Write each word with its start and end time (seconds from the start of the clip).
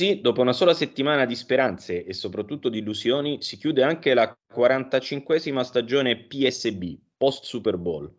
Così, 0.00 0.22
dopo 0.22 0.40
una 0.40 0.54
sola 0.54 0.72
settimana 0.72 1.26
di 1.26 1.36
speranze 1.36 2.04
e 2.06 2.14
soprattutto 2.14 2.70
di 2.70 2.78
illusioni, 2.78 3.42
si 3.42 3.58
chiude 3.58 3.82
anche 3.82 4.14
la 4.14 4.34
45esima 4.50 5.60
stagione 5.60 6.24
PSB, 6.24 6.94
post 7.18 7.44
Super 7.44 7.76
Bowl. 7.76 8.10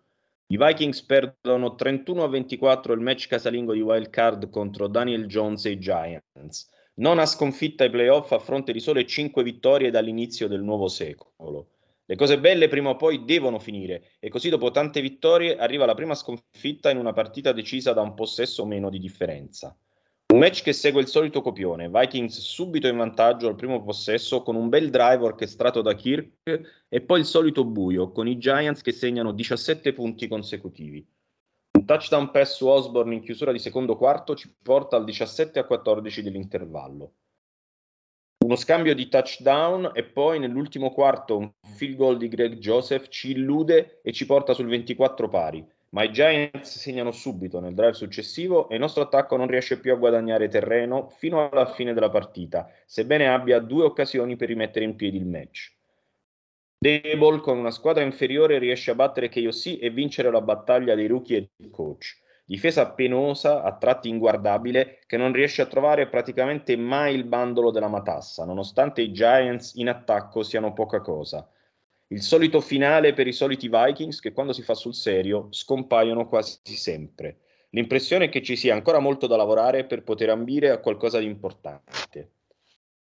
I 0.48 0.58
Vikings 0.58 1.02
perdono 1.02 1.74
31 1.74 2.24
a 2.24 2.28
24 2.28 2.94
il 2.94 3.00
match 3.00 3.26
casalingo 3.26 3.74
di 3.74 3.82
wild 3.82 4.12
card 4.12 4.52
contro 4.52 4.88
Daniel 4.88 5.26
Jones 5.26 5.66
e 5.66 5.72
i 5.72 5.80
Giants. 5.80 6.70
Nona 6.96 7.26
sconfitta 7.26 7.84
ai 7.84 7.90
playoff 7.90 8.32
a 8.32 8.38
fronte 8.38 8.72
di 8.74 8.80
sole 8.80 9.08
5 9.08 9.42
vittorie 9.42 9.90
dall'inizio 9.90 10.48
del 10.48 10.62
nuovo 10.62 10.88
secolo. 10.88 11.70
Le 12.06 12.16
cose 12.16 12.40
belle 12.40 12.68
prima 12.68 12.90
o 12.90 12.96
poi 12.96 13.26
devono 13.26 13.58
finire 13.58 14.12
e 14.20 14.30
così 14.30 14.50
dopo 14.50 14.70
tante 14.70 15.02
vittorie 15.02 15.56
arriva 15.56 15.88
la 15.88 15.96
prima 15.96 16.14
sconfitta 16.14 16.92
in 16.92 16.98
una 16.98 17.14
partita 17.14 17.54
decisa 17.54 17.94
da 17.94 18.02
un 18.02 18.14
possesso 18.14 18.66
meno 18.68 18.92
di 18.92 19.00
differenza. 19.00 19.76
Un 20.32 20.40
match 20.40 20.64
che 20.64 20.72
segue 20.72 21.02
il 21.02 21.08
solito 21.08 21.42
copione, 21.42 21.90
Vikings 21.90 22.40
subito 22.40 22.88
in 22.88 22.96
vantaggio 22.96 23.50
al 23.50 23.56
primo 23.56 23.84
possesso 23.84 24.44
con 24.44 24.56
un 24.56 24.70
bel 24.70 24.90
drive 24.90 25.26
orchestrato 25.26 25.82
da 25.82 25.94
Kirk 25.94 26.86
e 26.88 27.02
poi 27.02 27.20
il 27.20 27.26
solito 27.26 27.66
buio 27.66 28.14
con 28.14 28.30
i 28.30 28.38
Giants 28.38 28.82
che 28.82 28.94
segnano 28.94 29.34
17 29.34 29.92
punti 29.92 30.30
consecutivi. 30.30 31.06
Un 31.78 31.84
touchdown 31.86 32.32
pass 32.32 32.56
su 32.56 32.66
Osborne 32.66 33.16
in 33.16 33.24
chiusura 33.24 33.52
di 33.52 33.60
secondo 33.60 33.98
quarto 33.98 34.34
ci 34.34 34.50
porta 34.64 34.96
al 34.96 35.04
17 35.04 35.60
a 35.60 35.66
14 35.66 36.24
dell'intervallo. 36.24 37.14
Uno 38.46 38.56
scambio 38.56 38.96
di 38.96 39.10
touchdown 39.10 39.92
e 39.94 40.06
poi 40.06 40.40
nell'ultimo 40.40 40.94
quarto 40.94 41.38
un 41.40 41.52
field 41.76 41.98
goal 41.98 42.16
di 42.16 42.30
Greg 42.30 42.54
Joseph 42.54 43.10
ci 43.10 43.32
illude 43.32 44.00
e 44.02 44.14
ci 44.14 44.26
porta 44.26 44.54
sul 44.54 44.68
24 44.68 45.28
pari 45.28 45.80
ma 45.92 46.04
i 46.04 46.12
Giants 46.12 46.78
segnano 46.78 47.12
subito 47.12 47.60
nel 47.60 47.74
drive 47.74 47.94
successivo 47.94 48.70
e 48.70 48.76
il 48.76 48.80
nostro 48.80 49.04
attacco 49.04 49.36
non 49.36 49.48
riesce 49.48 49.80
più 49.80 49.92
a 49.92 49.98
guadagnare 49.98 50.48
terreno 50.48 51.10
fino 51.10 51.50
alla 51.50 51.66
fine 51.66 51.94
della 51.94 52.10
partita, 52.10 52.70
sebbene 52.86 53.28
abbia 53.28 53.60
due 53.60 53.84
occasioni 53.84 54.36
per 54.36 54.48
rimettere 54.48 54.86
in 54.86 54.96
piedi 54.96 55.18
il 55.18 55.26
match. 55.26 55.76
Dable 56.78 57.42
con 57.42 57.58
una 57.58 57.72
squadra 57.72 58.04
inferiore 58.04 58.58
riesce 58.58 58.92
a 58.92 58.96
battere 58.96 59.30
KOC 59.30 59.78
e 59.82 59.90
vincere 59.92 60.32
la 60.32 60.42
battaglia 60.42 60.96
dei 60.96 61.08
rookie 61.08 61.38
e 61.38 61.50
del 61.56 61.70
coach. 61.70 62.20
Difesa 62.46 62.90
penosa, 62.92 63.62
a 63.62 63.78
tratti 63.78 64.10
inguardabile, 64.10 65.00
che 65.06 65.16
non 65.18 65.32
riesce 65.32 65.62
a 65.62 65.68
trovare 65.68 66.08
praticamente 66.08 66.76
mai 66.76 67.14
il 67.16 67.26
bandolo 67.26 67.70
della 67.70 67.88
matassa, 67.88 68.46
nonostante 68.46 69.02
i 69.02 69.12
Giants 69.12 69.76
in 69.76 69.90
attacco 69.90 70.42
siano 70.42 70.74
poca 70.74 71.02
cosa. 71.02 71.48
Il 72.12 72.22
solito 72.22 72.60
finale 72.60 73.14
per 73.14 73.26
i 73.26 73.32
soliti 73.32 73.70
Vikings 73.70 74.20
che 74.20 74.34
quando 74.34 74.52
si 74.52 74.64
fa 74.64 74.74
sul 74.74 74.94
serio 74.94 75.48
scompaiono 75.50 76.28
quasi 76.28 76.76
sempre. 76.76 77.38
L'impressione 77.70 78.26
è 78.26 78.30
che 78.30 78.44
ci 78.44 78.58
sia 78.58 78.74
ancora 78.74 79.00
molto 79.00 79.28
da 79.28 79.38
lavorare 79.38 79.86
per 79.86 80.04
poter 80.04 80.30
ambire 80.30 80.72
a 80.72 80.80
qualcosa 80.80 81.20
di 81.20 81.26
importante. 81.26 82.32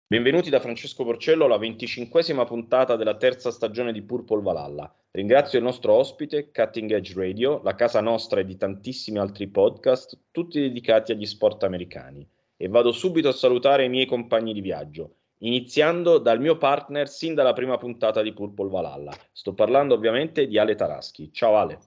Benvenuti 0.07 0.49
da 0.49 0.61
Francesco 0.61 1.03
Porcello 1.03 1.43
alla 1.43 1.57
venticinquesima 1.57 2.45
puntata 2.45 2.95
della 2.95 3.17
terza 3.17 3.51
stagione 3.51 3.91
di 3.91 4.03
Purple 4.03 4.41
Valhalla. 4.41 4.95
Ringrazio 5.11 5.57
il 5.57 5.65
nostro 5.65 5.95
ospite, 5.95 6.51
Cutting 6.51 6.93
Edge 6.93 7.13
Radio, 7.13 7.61
la 7.61 7.75
casa 7.75 7.99
nostra 7.99 8.39
e 8.39 8.45
di 8.45 8.55
tantissimi 8.55 9.17
altri 9.17 9.49
podcast, 9.49 10.17
tutti 10.31 10.61
dedicati 10.61 11.11
agli 11.11 11.25
sport 11.25 11.63
americani. 11.63 12.25
E 12.55 12.69
vado 12.69 12.93
subito 12.93 13.27
a 13.27 13.33
salutare 13.33 13.83
i 13.83 13.89
miei 13.89 14.05
compagni 14.05 14.53
di 14.53 14.61
viaggio 14.61 15.15
iniziando 15.43 16.17
dal 16.17 16.39
mio 16.39 16.57
partner 16.57 17.07
sin 17.07 17.33
dalla 17.33 17.53
prima 17.53 17.77
puntata 17.77 18.21
di 18.21 18.33
Purple 18.33 18.69
Valhalla. 18.69 19.13
Sto 19.31 19.53
parlando 19.53 19.93
ovviamente 19.93 20.47
di 20.47 20.57
Ale 20.57 20.75
Taraschi. 20.75 21.31
Ciao 21.31 21.57
Ale. 21.57 21.79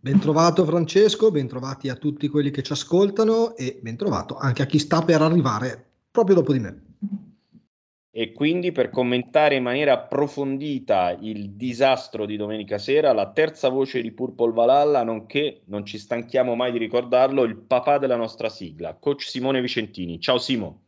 Bentrovato 0.00 0.64
Francesco, 0.64 1.30
bentrovati 1.30 1.88
a 1.88 1.96
tutti 1.96 2.28
quelli 2.28 2.50
che 2.50 2.62
ci 2.62 2.72
ascoltano 2.72 3.56
e 3.56 3.78
bentrovato 3.82 4.36
anche 4.36 4.62
a 4.62 4.66
chi 4.66 4.78
sta 4.78 5.02
per 5.02 5.22
arrivare 5.22 5.84
proprio 6.10 6.36
dopo 6.36 6.52
di 6.52 6.60
me. 6.60 6.82
E 8.10 8.32
quindi 8.32 8.72
per 8.72 8.90
commentare 8.90 9.56
in 9.56 9.62
maniera 9.62 9.92
approfondita 9.92 11.16
il 11.20 11.50
disastro 11.50 12.26
di 12.26 12.36
domenica 12.36 12.78
sera, 12.78 13.12
la 13.12 13.30
terza 13.30 13.68
voce 13.68 14.00
di 14.00 14.12
Purple 14.12 14.52
Valhalla, 14.52 15.04
nonché, 15.04 15.62
non 15.66 15.84
ci 15.84 15.98
stanchiamo 15.98 16.54
mai 16.54 16.72
di 16.72 16.78
ricordarlo, 16.78 17.44
il 17.44 17.56
papà 17.56 17.98
della 17.98 18.16
nostra 18.16 18.48
sigla, 18.48 18.94
coach 18.94 19.22
Simone 19.22 19.60
Vicentini. 19.60 20.20
Ciao 20.20 20.38
Simo. 20.38 20.87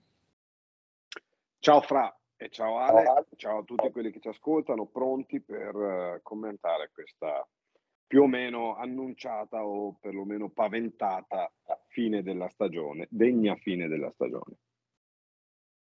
Ciao 1.62 1.82
Fra 1.82 2.10
e 2.38 2.48
ciao 2.48 2.78
Ale, 2.78 3.26
ciao 3.36 3.58
a 3.58 3.62
tutti 3.64 3.90
quelli 3.90 4.10
che 4.10 4.18
ci 4.18 4.28
ascoltano, 4.28 4.86
pronti 4.86 5.42
per 5.42 5.74
uh, 5.74 6.20
commentare 6.22 6.90
questa 6.90 7.46
più 8.06 8.22
o 8.22 8.26
meno 8.26 8.76
annunciata 8.76 9.62
o 9.62 9.94
perlomeno 10.00 10.48
paventata 10.48 11.52
fine 11.88 12.22
della 12.22 12.48
stagione, 12.48 13.08
degna 13.10 13.56
fine 13.56 13.88
della 13.88 14.10
stagione. 14.10 14.56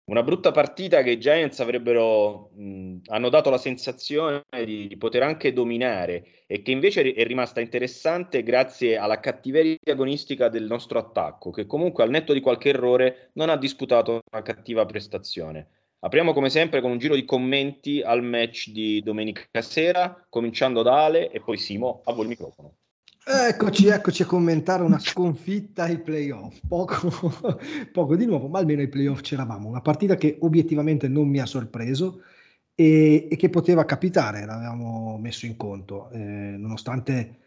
Una 0.08 0.22
brutta 0.22 0.52
partita 0.52 1.02
che 1.02 1.10
i 1.10 1.18
Giants 1.18 1.60
avrebbero, 1.60 2.48
mh, 2.54 3.00
hanno 3.08 3.28
dato 3.28 3.50
la 3.50 3.58
sensazione 3.58 4.42
di, 4.64 4.88
di, 4.88 4.96
poter 4.96 5.22
anche 5.22 5.52
dominare 5.52 6.44
e 6.46 6.62
che 6.62 6.70
invece 6.70 7.12
è 7.12 7.26
rimasta 7.26 7.60
interessante 7.60 8.42
grazie 8.42 8.96
alla 8.96 9.20
cattiveria 9.20 9.76
agonistica 9.84 10.48
del 10.48 10.64
nostro 10.64 10.98
attacco, 10.98 11.50
che 11.50 11.66
comunque 11.66 12.04
al 12.04 12.08
netto 12.08 12.32
di 12.32 12.40
qualche 12.40 12.70
errore 12.70 13.32
non 13.34 13.50
ha 13.50 13.56
disputato 13.58 14.22
una 14.32 14.42
cattiva 14.42 14.86
prestazione. 14.86 15.68
Apriamo 15.98 16.32
come 16.32 16.48
sempre 16.48 16.80
con 16.80 16.92
un 16.92 16.98
giro 16.98 17.14
di 17.14 17.26
commenti 17.26 18.00
al 18.00 18.22
match 18.22 18.70
di 18.70 19.02
domenica 19.02 19.60
sera, 19.60 20.26
cominciando 20.30 20.80
da 20.80 21.04
Ale 21.04 21.30
e 21.30 21.42
poi 21.42 21.58
Simo, 21.58 22.00
a 22.04 22.14
voi 22.14 22.22
il 22.22 22.28
microfono. 22.28 22.76
Eccoci, 23.24 23.88
eccoci 23.88 24.22
a 24.22 24.26
commentare 24.26 24.82
una 24.82 24.98
sconfitta 24.98 25.84
ai 25.84 26.00
playoff. 26.00 26.60
Poco, 26.66 27.10
poco 27.92 28.16
di 28.16 28.24
nuovo, 28.24 28.48
ma 28.48 28.58
almeno 28.58 28.80
ai 28.80 28.88
playoff 28.88 29.20
c'eravamo. 29.20 29.68
Una 29.68 29.82
partita 29.82 30.16
che 30.16 30.38
obiettivamente 30.40 31.08
non 31.08 31.28
mi 31.28 31.38
ha 31.38 31.46
sorpreso 31.46 32.22
e, 32.74 33.28
e 33.30 33.36
che 33.36 33.50
poteva 33.50 33.84
capitare, 33.84 34.46
l'avevamo 34.46 35.18
messo 35.18 35.46
in 35.46 35.56
conto. 35.56 36.10
Eh, 36.10 36.18
nonostante 36.18 37.38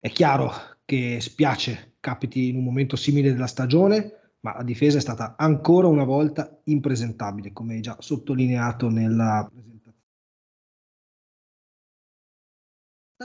è 0.00 0.10
chiaro 0.10 0.52
che 0.84 1.18
spiace 1.20 1.94
capiti 2.00 2.48
in 2.48 2.56
un 2.56 2.64
momento 2.64 2.96
simile 2.96 3.32
della 3.32 3.46
stagione, 3.46 4.32
ma 4.40 4.56
la 4.56 4.62
difesa 4.62 4.98
è 4.98 5.00
stata 5.00 5.36
ancora 5.38 5.86
una 5.86 6.04
volta 6.04 6.60
impresentabile, 6.64 7.52
come 7.52 7.80
già 7.80 7.96
sottolineato 8.00 8.88
nella 8.90 9.48
presentazione 9.48 9.73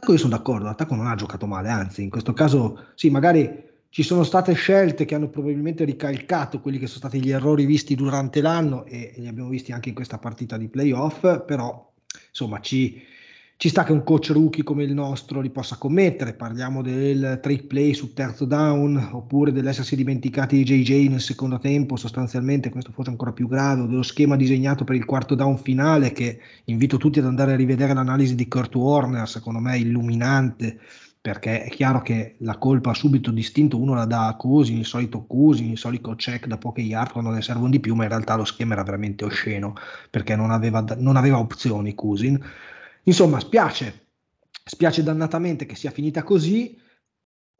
Io 0.08 0.18
sono 0.18 0.36
d'accordo, 0.36 0.66
l'attacco 0.66 0.94
non 0.94 1.08
ha 1.08 1.16
giocato 1.16 1.48
male, 1.48 1.70
anzi 1.70 2.04
in 2.04 2.12
questo 2.12 2.32
caso 2.32 2.90
sì, 2.94 3.10
magari 3.10 3.68
ci 3.90 4.04
sono 4.04 4.22
state 4.24 4.54
scelte 4.54 5.04
che 5.04 5.16
hanno 5.16 5.30
probabilmente 5.30 5.84
ricalcato 5.84 6.62
quelli 6.62 6.78
che 6.78 6.86
sono 6.86 7.00
stati 7.00 7.20
gli 7.20 7.32
errori 7.32 7.66
visti 7.66 7.96
durante 7.96 8.40
l'anno 8.40 8.86
e, 8.86 9.14
li 9.18 9.28
abbiamo 9.28 9.50
visti 9.50 9.72
anche 9.72 9.90
in 9.90 9.96
questa 9.96 10.20
partita 10.20 10.58
di 10.58 10.68
playoff, 10.68 11.44
però 11.44 11.92
insomma 12.30 12.60
ci, 12.60 13.02
ci 13.62 13.68
sta 13.68 13.84
che 13.84 13.92
un 13.92 14.06
coach 14.06 14.30
rookie 14.30 14.64
come 14.64 14.86
il 14.86 14.94
nostro 14.94 15.42
li 15.42 15.50
possa 15.50 15.76
commettere, 15.76 16.32
parliamo 16.32 16.82
del 16.82 17.40
trick 17.42 17.66
play 17.66 17.94
sul 17.94 18.14
terzo 18.14 18.46
down 18.46 19.10
oppure 19.12 19.52
dell'essersi 19.52 19.98
dimenticati 19.98 20.56
di 20.56 20.64
JJ 20.64 21.10
nel 21.10 21.20
secondo 21.20 21.60
tempo, 21.60 21.98
sostanzialmente 21.98 22.70
questo 22.70 22.94
forse 22.94 23.10
ancora 23.10 23.34
più 23.34 23.50
grave, 23.50 23.86
dello 23.86 24.02
schema 24.02 24.38
disegnato 24.38 24.86
per 24.86 24.96
il 24.96 25.04
quarto 25.04 25.36
down 25.36 25.58
finale 25.58 26.14
che 26.14 26.40
invito 26.66 26.96
tutti 26.96 27.20
ad 27.20 27.26
andare 27.26 27.52
a 27.52 27.58
rivedere 27.58 27.94
l'analisi 27.94 28.34
di 28.34 28.48
Kurt 28.48 28.74
Warner, 28.76 29.28
secondo 29.28 29.60
me 29.60 29.78
illuminante 29.78 30.80
perché 31.20 31.64
è 31.64 31.70
chiaro 31.70 32.02
che 32.02 32.36
la 32.38 32.58
colpa 32.58 32.94
subito 32.94 33.30
distinto 33.30 33.78
uno 33.78 33.94
la 33.94 34.06
dà 34.06 34.28
a 34.28 34.38
Cusi, 34.38 34.78
il 34.78 34.86
solito 34.86 35.26
Cusi, 35.26 35.70
il 35.72 35.78
solito 35.78 36.16
check 36.16 36.48
da 36.48 36.58
poche 36.58 36.80
yard 36.80 37.12
quando 37.12 37.32
ne 37.32 37.42
servono 37.42 37.72
di 37.72 37.82
più, 37.82 37.94
ma 37.94 38.04
in 38.04 38.10
realtà 38.10 38.38
lo 38.38 38.46
schema 38.46 38.72
era 38.72 38.84
veramente 38.84 39.26
osceno 39.26 39.74
perché 40.10 40.38
non 40.38 40.50
aveva, 40.50 40.82
non 40.98 41.18
aveva 41.18 41.40
opzioni 41.40 41.94
Cusin. 41.94 42.42
Insomma, 43.04 43.40
spiace, 43.40 44.08
spiace 44.64 45.04
dannatamente 45.04 45.66
che 45.66 45.76
sia 45.76 45.92
finita 45.92 46.24
così. 46.24 46.78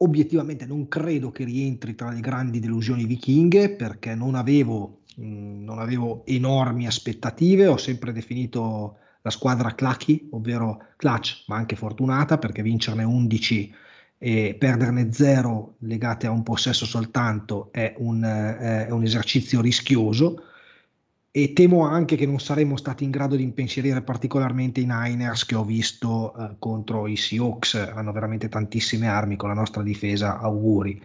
Obiettivamente 0.02 0.64
non 0.64 0.88
credo 0.88 1.30
che 1.30 1.44
rientri 1.44 1.94
tra 1.94 2.10
le 2.10 2.20
grandi 2.20 2.58
delusioni 2.58 3.04
vichinghe 3.04 3.70
perché 3.76 4.14
non 4.14 4.34
avevo, 4.34 5.02
mh, 5.16 5.62
non 5.64 5.78
avevo 5.78 6.24
enormi 6.24 6.86
aspettative, 6.86 7.66
ho 7.66 7.76
sempre 7.76 8.12
definito 8.12 8.96
la 9.22 9.30
squadra 9.30 9.74
clucky, 9.74 10.28
ovvero 10.30 10.86
clutch, 10.96 11.44
ma 11.48 11.56
anche 11.56 11.76
fortunata, 11.76 12.38
perché 12.38 12.62
vincerne 12.62 13.04
11 13.04 13.74
e 14.22 14.54
perderne 14.58 15.12
0 15.12 15.76
legate 15.80 16.26
a 16.26 16.30
un 16.30 16.42
possesso 16.42 16.84
soltanto 16.84 17.70
è 17.72 17.94
un, 17.98 18.22
eh, 18.22 18.86
è 18.86 18.90
un 18.90 19.02
esercizio 19.02 19.62
rischioso 19.62 20.44
e 21.32 21.52
temo 21.52 21.86
anche 21.86 22.16
che 22.16 22.26
non 22.26 22.40
saremmo 22.40 22.76
stati 22.76 23.04
in 23.04 23.10
grado 23.10 23.36
di 23.36 23.42
impensierire 23.44 24.02
particolarmente 24.02 24.80
i 24.80 24.86
Niners 24.86 25.44
che 25.44 25.54
ho 25.54 25.64
visto 25.64 26.34
eh, 26.34 26.56
contro 26.58 27.06
i 27.06 27.16
Seahawks, 27.16 27.74
hanno 27.74 28.12
veramente 28.12 28.48
tantissime 28.48 29.08
armi 29.08 29.36
con 29.36 29.48
la 29.48 29.54
nostra 29.54 29.82
difesa, 29.82 30.38
auguri. 30.40 31.00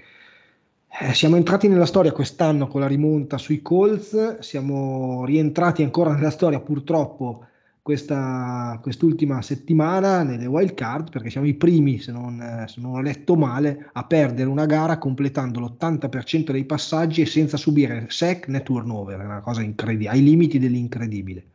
Eh, 1.02 1.14
siamo 1.14 1.36
entrati 1.36 1.68
nella 1.68 1.86
storia 1.86 2.12
quest'anno 2.12 2.68
con 2.68 2.82
la 2.82 2.88
rimonta 2.88 3.38
sui 3.38 3.62
Colts, 3.62 4.40
siamo 4.40 5.26
rientrati 5.26 5.84
ancora 5.84 6.14
nella 6.14 6.32
storia 6.32 6.60
purtroppo 6.60 7.46
questa, 7.86 8.80
quest'ultima 8.82 9.44
settimana 9.44 10.24
nelle 10.24 10.48
wild 10.48 10.74
card 10.74 11.12
perché 11.12 11.30
siamo 11.30 11.46
i 11.46 11.54
primi, 11.54 12.00
se 12.00 12.12
non, 12.12 12.66
se 12.68 12.82
non 12.82 12.96
ho 12.96 13.00
letto 13.00 13.36
male, 13.36 13.92
a 13.94 14.04
perdere 14.06 14.50
una 14.50 14.66
gara 14.66 14.98
completando 14.98 15.60
l'80% 15.60 16.52
dei 16.52 16.66
passaggi 16.66 17.22
e 17.22 17.28
senza 17.28 17.58
subire 17.58 18.08
sec 18.10 18.48
né 18.48 18.64
turnover, 18.64 19.20
è 19.20 19.24
una 19.26 19.42
cosa 19.42 19.62
incredibile, 19.62 20.10
ai 20.10 20.24
limiti 20.24 20.58
dell'incredibile. 20.58 21.50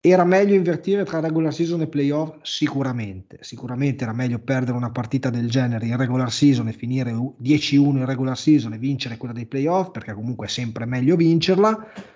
Era 0.00 0.24
meglio 0.24 0.54
invertire 0.54 1.04
tra 1.04 1.20
regular 1.20 1.52
season 1.52 1.82
e 1.82 1.88
playoff? 1.88 2.38
Sicuramente, 2.40 3.36
sicuramente 3.42 4.04
era 4.04 4.14
meglio 4.14 4.38
perdere 4.38 4.78
una 4.78 4.92
partita 4.92 5.28
del 5.28 5.50
genere 5.50 5.84
in 5.84 5.96
regular 5.98 6.32
season 6.32 6.68
e 6.68 6.72
finire 6.72 7.12
10-1 7.12 7.96
in 7.98 8.06
regular 8.06 8.38
season 8.38 8.72
e 8.72 8.78
vincere 8.78 9.18
quella 9.18 9.34
dei 9.34 9.44
playoff, 9.44 9.90
perché 9.90 10.14
comunque 10.14 10.46
è 10.46 10.48
sempre 10.48 10.86
meglio 10.86 11.16
vincerla 11.16 12.14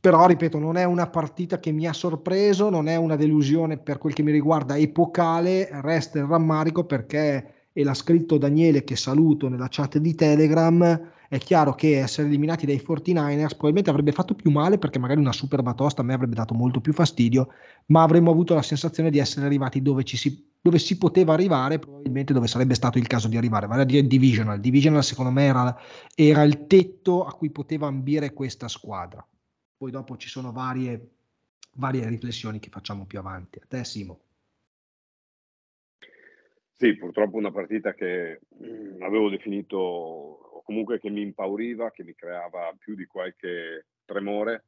però 0.00 0.26
ripeto 0.26 0.58
non 0.58 0.76
è 0.76 0.84
una 0.84 1.08
partita 1.08 1.58
che 1.58 1.72
mi 1.72 1.86
ha 1.86 1.92
sorpreso, 1.92 2.70
non 2.70 2.88
è 2.88 2.96
una 2.96 3.16
delusione 3.16 3.78
per 3.78 3.98
quel 3.98 4.14
che 4.14 4.22
mi 4.22 4.32
riguarda 4.32 4.76
epocale, 4.76 5.68
resta 5.82 6.18
il 6.18 6.26
rammarico 6.26 6.84
perché, 6.84 7.68
e 7.72 7.84
l'ha 7.84 7.94
scritto 7.94 8.38
Daniele 8.38 8.84
che 8.84 8.96
saluto 8.96 9.48
nella 9.48 9.68
chat 9.68 9.98
di 9.98 10.14
Telegram, 10.14 11.12
è 11.28 11.38
chiaro 11.38 11.74
che 11.74 11.98
essere 11.98 12.28
eliminati 12.28 12.66
dai 12.66 12.76
49ers 12.76 13.48
probabilmente 13.48 13.90
avrebbe 13.90 14.12
fatto 14.12 14.34
più 14.34 14.50
male 14.50 14.78
perché 14.78 14.98
magari 14.98 15.18
una 15.20 15.32
super 15.32 15.62
batosta 15.62 16.02
a 16.02 16.04
me 16.04 16.14
avrebbe 16.14 16.36
dato 16.36 16.54
molto 16.54 16.80
più 16.80 16.92
fastidio, 16.92 17.48
ma 17.86 18.02
avremmo 18.02 18.30
avuto 18.30 18.54
la 18.54 18.62
sensazione 18.62 19.10
di 19.10 19.18
essere 19.18 19.46
arrivati 19.46 19.82
dove, 19.82 20.04
ci 20.04 20.16
si, 20.16 20.52
dove 20.60 20.78
si 20.78 20.98
poteva 20.98 21.32
arrivare, 21.32 21.80
probabilmente 21.80 22.32
dove 22.32 22.46
sarebbe 22.46 22.74
stato 22.74 22.98
il 22.98 23.06
caso 23.08 23.26
di 23.26 23.36
arrivare, 23.36 23.66
vale 23.66 23.82
a 23.82 23.84
dire 23.86 24.06
divisional. 24.06 24.60
Divisional 24.60 25.02
secondo 25.02 25.32
me 25.32 25.44
era, 25.46 25.76
era 26.14 26.42
il 26.44 26.66
tetto 26.66 27.24
a 27.24 27.32
cui 27.32 27.50
poteva 27.50 27.88
ambire 27.88 28.32
questa 28.32 28.68
squadra. 28.68 29.26
Poi 29.76 29.90
dopo 29.90 30.16
ci 30.16 30.28
sono 30.28 30.52
varie, 30.52 31.10
varie 31.74 32.08
riflessioni 32.08 32.58
che 32.58 32.70
facciamo 32.70 33.04
più 33.04 33.18
avanti. 33.18 33.58
A 33.58 33.66
te 33.68 33.84
Simo. 33.84 34.20
Sì, 36.78 36.94
purtroppo 36.96 37.36
una 37.36 37.50
partita 37.50 37.94
che 37.94 38.40
mm, 38.62 39.02
avevo 39.02 39.30
definito, 39.30 39.78
o 39.78 40.62
comunque 40.62 40.98
che 41.00 41.08
mi 41.08 41.22
impauriva, 41.22 41.90
che 41.90 42.04
mi 42.04 42.14
creava 42.14 42.74
più 42.78 42.94
di 42.94 43.06
qualche 43.06 43.86
tremore, 44.04 44.64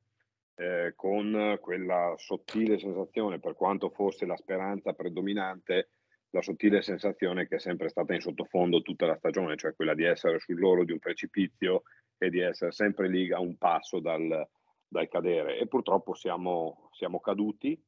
eh, 0.55 0.93
con 0.97 1.59
quella 1.61 2.15
sottile 2.17 2.79
sensazione, 2.79 3.39
per 3.39 3.55
quanto 3.55 3.91
fosse 3.91 4.27
la 4.27 4.37
speranza 4.37 4.95
predominante, 4.95 5.91
la 6.31 6.43
sottile 6.43 6.83
sensazione 6.83 7.47
che 7.47 7.57
è 7.57 7.61
sempre 7.61 7.89
stata 7.89 8.15
in 8.15 8.21
sottofondo 8.21 8.83
tutta 8.83 9.07
la 9.07 9.17
stagione, 9.17 9.57
cioè 9.57 9.75
quella 9.75 9.95
di 9.95 10.05
essere 10.05 10.39
sull'oro 10.39 10.85
di 10.85 10.93
un 10.93 10.99
precipizio 10.99 11.83
e 12.17 12.31
di 12.31 12.41
essere 12.41 12.73
sempre 12.73 13.09
lì 13.09 13.31
a 13.33 13.39
un 13.39 13.57
passo 13.57 14.01
dal, 14.01 14.49
dal 14.89 15.09
cadere 15.09 15.59
e 15.59 15.67
purtroppo 15.67 16.15
siamo, 16.15 16.89
siamo 16.93 17.21
caduti. 17.21 17.81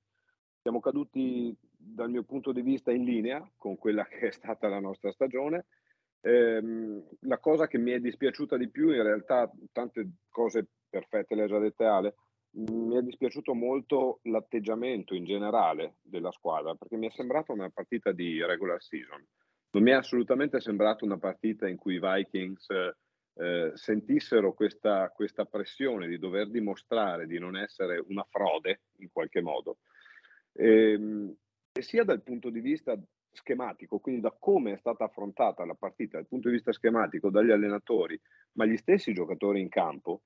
Siamo 0.63 0.81
caduti 0.81 1.57
dal 1.75 2.11
mio 2.11 2.23
punto 2.23 2.53
di 2.53 2.61
vista 2.61 2.93
in 2.93 3.05
linea 3.05 3.51
con 3.57 3.79
quella 3.79 4.05
che 4.09 4.29
è 4.29 4.31
stata 4.31 4.69
la 4.69 4.81
nostra 4.81 5.11
stagione. 5.11 5.67
Ehm, 6.23 7.03
la 7.21 7.39
cosa 7.39 7.67
che 7.67 7.79
mi 7.79 7.93
è 7.93 7.99
dispiaciuta 7.99 8.59
di 8.59 8.69
più, 8.69 8.91
in 8.91 9.03
realtà 9.03 9.51
tante 9.73 10.11
cose 10.29 10.67
perfette 10.89 11.35
le 11.35 11.45
ha 11.45 11.47
già 11.47 11.59
dette 11.59 11.85
Ale, 11.85 12.15
mi 12.53 12.97
è 12.97 13.03
dispiaciuto 13.03 13.55
molto 13.55 14.19
l'atteggiamento 14.25 15.15
in 15.15 15.25
generale 15.25 15.97
della 16.03 16.33
squadra 16.33 16.75
perché 16.75 16.97
mi 16.97 17.07
è 17.07 17.11
sembrata 17.11 17.53
una 17.53 17.71
partita 17.71 18.13
di 18.13 18.45
regular 18.45 18.83
season. 18.83 19.25
Non 19.73 19.85
mi 19.85 19.93
è 19.93 19.95
assolutamente 19.95 20.61
sembrata 20.61 21.05
una 21.05 21.17
partita 21.17 21.69
in 21.69 21.77
cui 21.77 21.95
i 21.95 22.01
Vikings 22.01 22.67
eh, 23.41 23.73
sentissero 23.75 24.53
questa, 24.53 25.09
questa 25.09 25.47
pressione 25.47 26.07
di 26.07 26.19
dover 26.19 26.51
dimostrare 26.51 27.27
di 27.27 27.39
non 27.39 27.57
essere 27.57 28.05
una 28.09 28.27
frode 28.29 28.83
in 28.99 29.09
qualche 29.11 29.41
modo, 29.41 29.79
e, 30.53 30.93
ehm, 30.93 31.35
e 31.73 31.83
sia 31.83 32.05
dal 32.05 32.23
punto 32.23 32.51
di 32.51 32.61
vista 32.61 33.01
schematico, 33.33 33.99
quindi 33.99 34.21
da 34.21 34.37
come 34.39 34.73
è 34.73 34.77
stata 34.77 35.05
affrontata 35.05 35.65
la 35.65 35.75
partita 35.75 36.19
dal 36.19 36.27
punto 36.27 36.49
di 36.49 36.55
vista 36.55 36.73
schematico 36.73 37.31
dagli 37.31 37.51
allenatori, 37.51 38.21
ma 38.53 38.67
gli 38.67 38.77
stessi 38.77 39.15
giocatori 39.15 39.61
in 39.61 39.71
campo, 39.71 40.23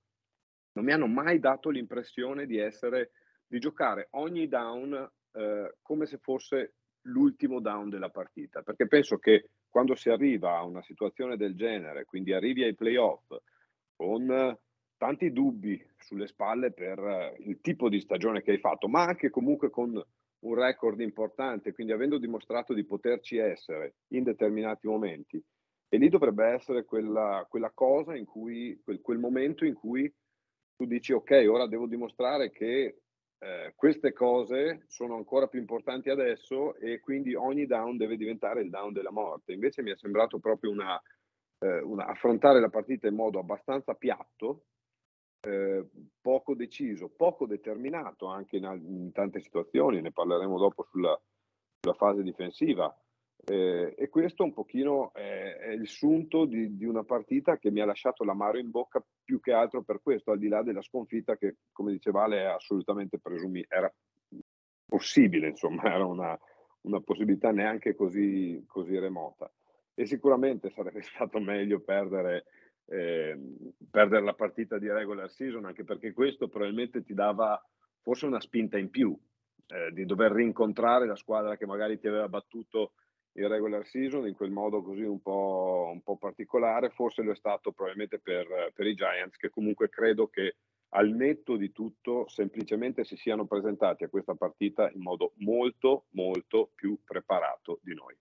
non 0.72 0.84
mi 0.84 0.92
hanno 0.92 1.06
mai 1.06 1.38
dato 1.38 1.70
l'impressione 1.70 2.46
di 2.46 2.58
essere, 2.58 3.12
di 3.46 3.60
giocare 3.60 4.08
ogni 4.12 4.48
down 4.48 5.08
eh, 5.32 5.76
come 5.82 6.06
se 6.06 6.18
fosse 6.18 6.74
l'ultimo 7.02 7.60
down 7.60 7.90
della 7.90 8.10
partita, 8.10 8.62
perché 8.62 8.88
penso 8.88 9.18
che 9.18 9.50
quando 9.74 9.96
si 9.96 10.08
arriva 10.08 10.56
a 10.56 10.62
una 10.62 10.82
situazione 10.82 11.36
del 11.36 11.56
genere, 11.56 12.04
quindi 12.04 12.32
arrivi 12.32 12.62
ai 12.62 12.76
playoff 12.76 13.34
con 13.96 14.56
tanti 14.96 15.32
dubbi 15.32 15.84
sulle 15.98 16.28
spalle 16.28 16.70
per 16.70 17.34
il 17.40 17.60
tipo 17.60 17.88
di 17.88 17.98
stagione 17.98 18.40
che 18.40 18.52
hai 18.52 18.58
fatto, 18.58 18.86
ma 18.86 19.02
anche 19.02 19.30
comunque 19.30 19.70
con 19.70 19.90
un 19.90 20.54
record 20.54 21.00
importante, 21.00 21.72
quindi 21.72 21.92
avendo 21.92 22.18
dimostrato 22.18 22.72
di 22.72 22.84
poterci 22.84 23.36
essere 23.36 23.96
in 24.12 24.22
determinati 24.22 24.86
momenti, 24.86 25.42
e 25.88 25.96
lì 25.96 26.08
dovrebbe 26.08 26.46
essere 26.46 26.84
quella, 26.84 27.44
quella 27.48 27.72
cosa 27.74 28.14
in 28.14 28.26
cui, 28.26 28.80
quel, 28.80 29.00
quel 29.00 29.18
momento 29.18 29.64
in 29.64 29.74
cui 29.74 30.08
tu 30.76 30.84
dici 30.84 31.12
ok, 31.12 31.46
ora 31.48 31.66
devo 31.66 31.88
dimostrare 31.88 32.52
che 32.52 33.00
eh, 33.44 33.74
queste 33.76 34.14
cose 34.14 34.84
sono 34.88 35.16
ancora 35.16 35.48
più 35.48 35.60
importanti 35.60 36.08
adesso 36.08 36.76
e 36.76 36.98
quindi 37.00 37.34
ogni 37.34 37.66
down 37.66 37.98
deve 37.98 38.16
diventare 38.16 38.62
il 38.62 38.70
down 38.70 38.94
della 38.94 39.10
morte. 39.10 39.52
Invece 39.52 39.82
mi 39.82 39.90
è 39.90 39.96
sembrato 39.96 40.38
proprio 40.38 40.70
una, 40.70 40.98
eh, 41.58 41.80
una 41.80 42.06
affrontare 42.06 42.58
la 42.58 42.70
partita 42.70 43.06
in 43.06 43.14
modo 43.14 43.38
abbastanza 43.38 43.92
piatto, 43.92 44.64
eh, 45.42 45.86
poco 46.22 46.54
deciso, 46.54 47.10
poco 47.10 47.46
determinato 47.46 48.28
anche 48.28 48.56
in, 48.56 48.64
in, 48.64 49.12
tante 49.12 49.40
situazioni, 49.40 50.00
ne 50.00 50.10
parleremo 50.10 50.58
dopo 50.58 50.84
sulla, 50.84 51.20
sulla 51.80 51.94
fase 51.96 52.22
difensiva, 52.22 52.96
eh, 53.46 53.94
e 53.96 54.08
questo 54.08 54.42
un 54.42 54.52
pochino 54.52 55.12
è, 55.12 55.56
è 55.58 55.70
il 55.70 55.86
sunto 55.86 56.46
di, 56.46 56.76
di, 56.76 56.86
una 56.86 57.04
partita 57.04 57.58
che 57.58 57.70
mi 57.70 57.80
ha 57.80 57.84
lasciato 57.84 58.24
l'amaro 58.24 58.58
in 58.58 58.70
bocca 58.70 59.04
più 59.22 59.40
che 59.40 59.52
altro 59.52 59.82
per 59.82 60.00
questo, 60.02 60.30
al 60.30 60.38
di 60.38 60.48
là 60.48 60.62
della 60.62 60.80
sconfitta 60.80 61.36
che, 61.36 61.56
come 61.72 61.92
diceva 61.92 62.24
Ale, 62.24 62.40
è 62.40 62.44
assolutamente 62.44 63.18
presumibile, 63.18 63.66
era 63.68 63.94
possibile, 64.86 65.48
insomma, 65.48 65.82
era 65.92 66.06
una, 66.06 66.38
una 66.82 67.00
possibilità 67.00 67.50
neanche 67.50 67.94
così, 67.94 68.64
così, 68.66 68.98
remota. 68.98 69.50
E 69.94 70.06
sicuramente 70.06 70.70
sarebbe 70.70 71.02
stato 71.02 71.38
meglio 71.38 71.80
perdere, 71.80 72.46
eh, 72.86 73.38
perdere 73.90 74.24
la 74.24 74.34
partita 74.34 74.78
di 74.78 74.88
regular 74.88 75.30
season, 75.30 75.66
anche 75.66 75.84
perché 75.84 76.12
questo 76.12 76.48
probabilmente 76.48 77.02
ti 77.02 77.12
dava 77.12 77.62
forse 78.00 78.24
una 78.24 78.40
spinta 78.40 78.78
in 78.78 78.88
più, 78.90 79.18
eh, 79.66 79.92
di 79.92 80.04
dover 80.04 80.32
rincontrare 80.32 81.06
la 81.06 81.16
squadra 81.16 81.56
che 81.56 81.66
magari 81.66 81.98
ti 81.98 82.06
aveva 82.06 82.28
battuto 82.28 82.92
il 83.36 83.48
regular 83.48 83.84
season 83.86 84.26
in 84.26 84.34
quel 84.34 84.50
modo 84.50 84.82
così 84.82 85.02
un 85.02 85.20
po', 85.20 85.90
un 85.92 86.02
po 86.02 86.16
particolare, 86.16 86.90
forse 86.90 87.22
lo 87.22 87.32
è 87.32 87.36
stato 87.36 87.72
probabilmente 87.72 88.18
per, 88.18 88.72
per, 88.74 88.86
i 88.86 88.94
Giants 88.94 89.36
che 89.36 89.50
comunque 89.50 89.88
credo 89.88 90.28
che 90.28 90.56
al 90.90 91.10
netto 91.10 91.56
di 91.56 91.72
tutto 91.72 92.28
semplicemente 92.28 93.04
si 93.04 93.16
siano 93.16 93.46
presentati 93.46 94.04
a 94.04 94.08
questa 94.08 94.34
partita 94.34 94.88
in 94.90 95.00
modo 95.00 95.32
molto 95.38 96.04
molto 96.10 96.70
più 96.74 96.98
preparato 97.04 97.80
di 97.82 97.94
noi. 97.94 98.16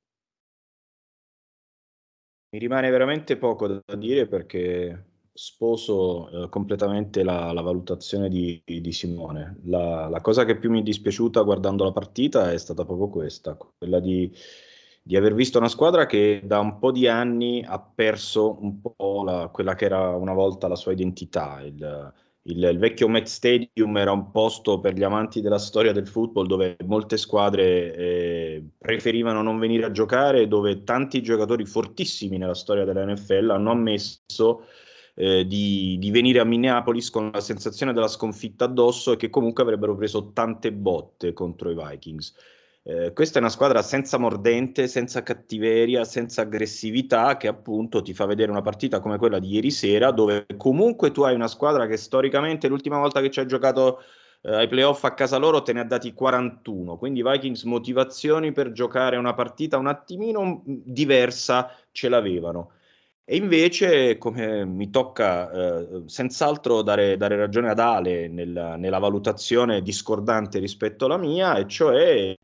Mi 2.53 2.59
rimane 2.59 2.89
veramente 2.89 3.37
poco 3.37 3.67
da 3.67 3.95
dire 3.95 4.27
perché 4.27 5.11
sposo 5.33 6.29
eh, 6.29 6.49
completamente 6.49 7.23
la, 7.23 7.51
la 7.51 7.61
valutazione 7.61 8.29
di, 8.29 8.61
di 8.63 8.91
Simone. 8.91 9.59
La, 9.65 10.07
la, 10.07 10.21
cosa 10.21 10.45
che 10.45 10.57
più 10.57 10.69
mi 10.69 10.79
è 10.79 10.83
dispiaciuta 10.83 11.41
guardando 11.41 11.83
la 11.83 11.91
partita 11.91 12.51
è 12.51 12.57
stata 12.57 12.85
proprio 12.85 13.09
questa, 13.09 13.55
quella 13.55 13.99
di 13.99 14.31
di 15.05 15.17
aver 15.17 15.33
visto 15.33 15.57
una 15.57 15.67
squadra 15.67 16.05
che 16.05 16.41
da 16.45 16.59
un 16.59 16.79
po' 16.79 16.91
di 16.91 17.07
anni 17.07 17.61
ha 17.67 17.77
perso 17.79 18.57
un 18.61 18.79
po' 18.79 19.23
la, 19.25 19.49
quella 19.51 19.75
che 19.75 19.83
era 19.85 20.15
una 20.15 20.31
volta 20.31 20.69
la 20.69 20.77
sua 20.77 20.93
identità. 20.93 21.61
Il, 21.61 22.13
il, 22.43 22.63
il, 22.63 22.77
vecchio 22.77 23.09
Met 23.09 23.25
Stadium 23.27 23.97
era 23.97 24.13
un 24.13 24.31
posto 24.31 24.79
per 24.79 24.93
gli 24.93 25.03
amanti 25.03 25.41
della 25.41 25.59
storia 25.59 25.91
del 25.91 26.07
football 26.07 26.47
dove 26.47 26.77
molte 26.85 27.17
squadre 27.17 27.93
eh, 27.95 28.63
preferivano 28.77 29.41
non 29.41 29.59
venire 29.59 29.85
a 29.85 29.91
giocare, 29.91 30.47
dove 30.47 30.83
tanti 30.85 31.21
giocatori 31.21 31.65
fortissimi 31.65 32.37
nella 32.37 32.55
storia 32.55 32.85
della 32.85 33.05
NFL 33.05 33.49
hanno 33.49 33.71
ammesso 33.71 34.63
eh, 35.15 35.45
di, 35.45 35.97
di, 35.99 36.11
venire 36.11 36.39
a 36.39 36.45
Minneapolis 36.45 37.09
con 37.09 37.29
la 37.31 37.41
sensazione 37.41 37.91
della 37.91 38.07
sconfitta 38.07 38.65
addosso 38.65 39.11
e 39.11 39.17
che 39.17 39.29
comunque 39.29 39.63
avrebbero 39.63 39.95
preso 39.95 40.31
tante 40.31 40.71
botte 40.71 41.33
contro 41.33 41.69
i 41.69 41.75
Vikings. 41.75 42.33
Eh, 42.85 43.13
questa 43.13 43.37
è 43.37 43.41
una 43.41 43.49
squadra 43.49 43.81
senza 43.81 44.17
mordente, 44.17 44.87
senza 44.87 45.23
cattiveria, 45.23 46.03
senza 46.03 46.41
aggressività, 46.41 47.37
che 47.37 47.47
appunto 47.47 48.01
ti 48.01 48.13
fa 48.13 48.25
vedere 48.25 48.51
una 48.51 48.61
partita 48.61 48.99
come 48.99 49.17
quella 49.17 49.39
di 49.39 49.53
ieri 49.53 49.71
sera, 49.71 50.11
dove 50.11 50.45
comunque 50.57 51.11
tu 51.11 51.21
hai 51.21 51.33
una 51.33 51.47
squadra 51.47 51.87
che 51.87 51.95
storicamente 51.95 52.67
l'ultima 52.67 52.97
volta 52.97 53.21
che 53.21 53.31
ci 53.31 53.39
hai 53.39 53.47
giocato 53.47 54.01
eh, 54.41 54.53
ai 54.53 54.67
playoff 54.67 55.03
a 55.05 55.13
casa 55.13 55.37
loro 55.37 55.61
te 55.61 55.71
ne 55.71 55.79
ha 55.79 55.85
dati 55.85 56.13
41. 56.13 56.97
Quindi 56.97 57.19
i 57.21 57.23
Vikings 57.23 57.63
motivazioni 57.63 58.51
per 58.51 58.73
giocare 58.73 59.15
una 59.15 59.33
partita 59.33 59.77
un 59.77 59.87
attimino 59.87 60.43
mm, 60.67 60.81
diversa 60.83 61.71
ce 61.91 62.09
l'avevano. 62.09 62.71
E 63.25 63.37
invece, 63.37 64.17
come 64.17 64.65
mi 64.65 64.89
tocca 64.89 65.49
eh, 65.49 66.03
senz'altro 66.07 66.81
dare, 66.81 67.15
dare, 67.15 67.37
ragione 67.37 67.69
ad 67.69 67.79
Ale 67.79 68.27
nel, 68.27 68.75
nella 68.77 68.99
valutazione 68.99 69.81
discordante 69.81 70.59
rispetto 70.59 71.05
alla 71.05 71.15
mia, 71.17 71.55
e 71.55 71.65
cioè 71.65 72.35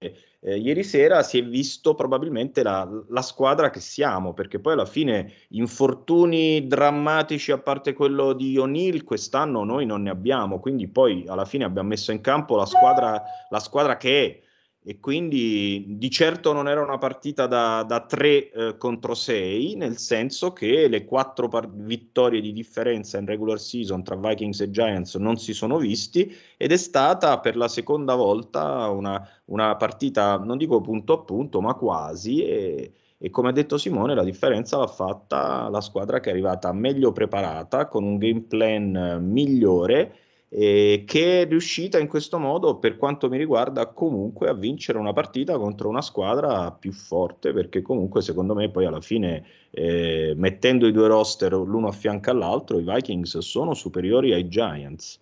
eh, 0.41 0.57
ieri 0.57 0.83
sera 0.83 1.21
si 1.21 1.39
è 1.39 1.43
visto 1.43 1.95
probabilmente 1.95 2.63
la, 2.63 2.87
la, 3.09 3.21
squadra 3.21 3.69
che 3.69 3.79
siamo, 3.79 4.33
perché 4.33 4.59
poi 4.59 4.73
alla 4.73 4.85
fine 4.85 5.33
infortuni 5.49 6.65
drammatici, 6.65 7.51
a 7.51 7.57
parte 7.57 7.93
quello 7.93 8.33
di 8.33 8.57
O'Neill, 8.57 9.03
quest'anno 9.03 9.63
noi 9.63 9.85
non 9.85 10.03
ne 10.03 10.09
abbiamo, 10.09 10.59
quindi 10.59 10.87
poi 10.87 11.25
alla 11.27 11.45
fine 11.45 11.65
abbiamo 11.65 11.89
messo 11.89 12.11
in 12.11 12.21
campo 12.21 12.55
la 12.55 12.65
squadra, 12.65 13.21
la 13.49 13.59
squadra 13.59 13.97
che 13.97 14.25
è 14.25 14.47
e 14.89 14.99
quindi 14.99 15.85
di 15.99 16.09
certo 16.09 16.51
non 16.51 16.67
era 16.67 16.81
una 16.81 16.97
partita 16.97 17.45
da, 17.45 17.83
da 17.83 18.01
3 18.07 18.51
eh, 18.51 18.77
contro 18.79 19.13
6, 19.13 19.75
nel 19.75 19.99
senso 19.99 20.51
che 20.51 20.87
le 20.87 21.05
quattro 21.05 21.47
par- 21.47 21.69
vittorie 21.71 22.41
di 22.41 22.51
differenza 22.51 23.19
in 23.19 23.27
regular 23.27 23.59
season 23.59 24.03
tra 24.03 24.15
Vikings 24.15 24.61
e 24.61 24.71
Giants 24.71 25.13
non 25.13 25.37
si 25.37 25.53
sono 25.53 25.77
visti 25.77 26.35
ed 26.57 26.71
è 26.71 26.77
stata 26.77 27.39
per 27.39 27.55
la 27.55 27.67
seconda 27.67 28.15
volta 28.15 28.89
una, 28.89 29.23
una 29.45 29.75
partita, 29.75 30.39
non 30.39 30.57
dico 30.57 30.81
punto 30.81 31.13
a 31.13 31.19
punto, 31.19 31.61
ma 31.61 31.75
quasi. 31.75 32.43
E, 32.43 32.93
e 33.19 33.29
come 33.29 33.49
ha 33.49 33.51
detto 33.51 33.77
Simone 33.77 34.15
la 34.15 34.23
differenza 34.23 34.77
l'ha 34.77 34.87
fatta 34.87 35.69
la 35.69 35.81
squadra 35.81 36.19
che 36.19 36.29
è 36.29 36.31
arrivata 36.31 36.73
meglio 36.73 37.11
preparata, 37.11 37.87
con 37.87 38.03
un 38.03 38.17
game 38.17 38.41
plan 38.41 39.19
migliore 39.21 40.28
eh, 40.49 41.03
che 41.05 41.41
è 41.41 41.47
riuscita 41.47 41.99
in 41.99 42.07
questo 42.07 42.39
modo, 42.39 42.77
per 42.77 42.97
quanto 42.97 43.29
mi 43.29 43.37
riguarda, 43.37 43.87
comunque 43.87 44.49
a 44.49 44.53
vincere 44.53 44.97
una 44.97 45.13
partita 45.13 45.57
contro 45.57 45.89
una 45.89 46.01
squadra 46.01 46.71
più 46.71 46.91
forte, 46.91 47.53
perché 47.53 47.81
comunque 47.81 48.21
secondo 48.21 48.55
me 48.55 48.69
poi 48.69 48.85
alla 48.85 49.01
fine, 49.01 49.45
eh, 49.71 50.33
mettendo 50.35 50.87
i 50.87 50.91
due 50.91 51.07
roster 51.07 51.53
l'uno 51.53 51.87
a 51.87 51.91
fianco 51.91 52.31
all'altro, 52.31 52.79
i 52.79 52.83
Vikings 52.83 53.37
sono 53.39 53.73
superiori 53.73 54.33
ai 54.33 54.47
Giants. 54.47 55.21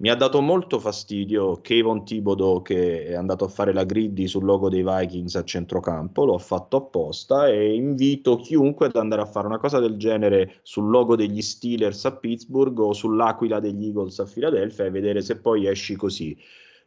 Mi 0.00 0.10
ha 0.10 0.14
dato 0.14 0.40
molto 0.40 0.78
fastidio 0.78 1.60
Kevon 1.60 2.04
Thibodeau 2.04 2.62
che 2.62 3.06
è 3.06 3.14
andato 3.14 3.44
a 3.44 3.48
fare 3.48 3.72
la 3.72 3.82
griddy 3.82 4.28
sul 4.28 4.44
logo 4.44 4.68
dei 4.68 4.84
Vikings 4.84 5.34
a 5.34 5.42
centrocampo, 5.42 6.24
l'ho 6.24 6.38
fatto 6.38 6.76
apposta 6.76 7.48
e 7.48 7.74
invito 7.74 8.36
chiunque 8.36 8.86
ad 8.86 8.94
andare 8.94 9.22
a 9.22 9.26
fare 9.26 9.48
una 9.48 9.58
cosa 9.58 9.80
del 9.80 9.96
genere 9.96 10.60
sul 10.62 10.88
logo 10.88 11.16
degli 11.16 11.42
Steelers 11.42 12.04
a 12.04 12.12
Pittsburgh 12.12 12.78
o 12.78 12.92
sull'aquila 12.92 13.58
degli 13.58 13.86
Eagles 13.86 14.20
a 14.20 14.24
Philadelphia 14.24 14.84
e 14.84 14.90
vedere 14.90 15.20
se 15.20 15.40
poi 15.40 15.66
esci 15.66 15.96
così. 15.96 16.38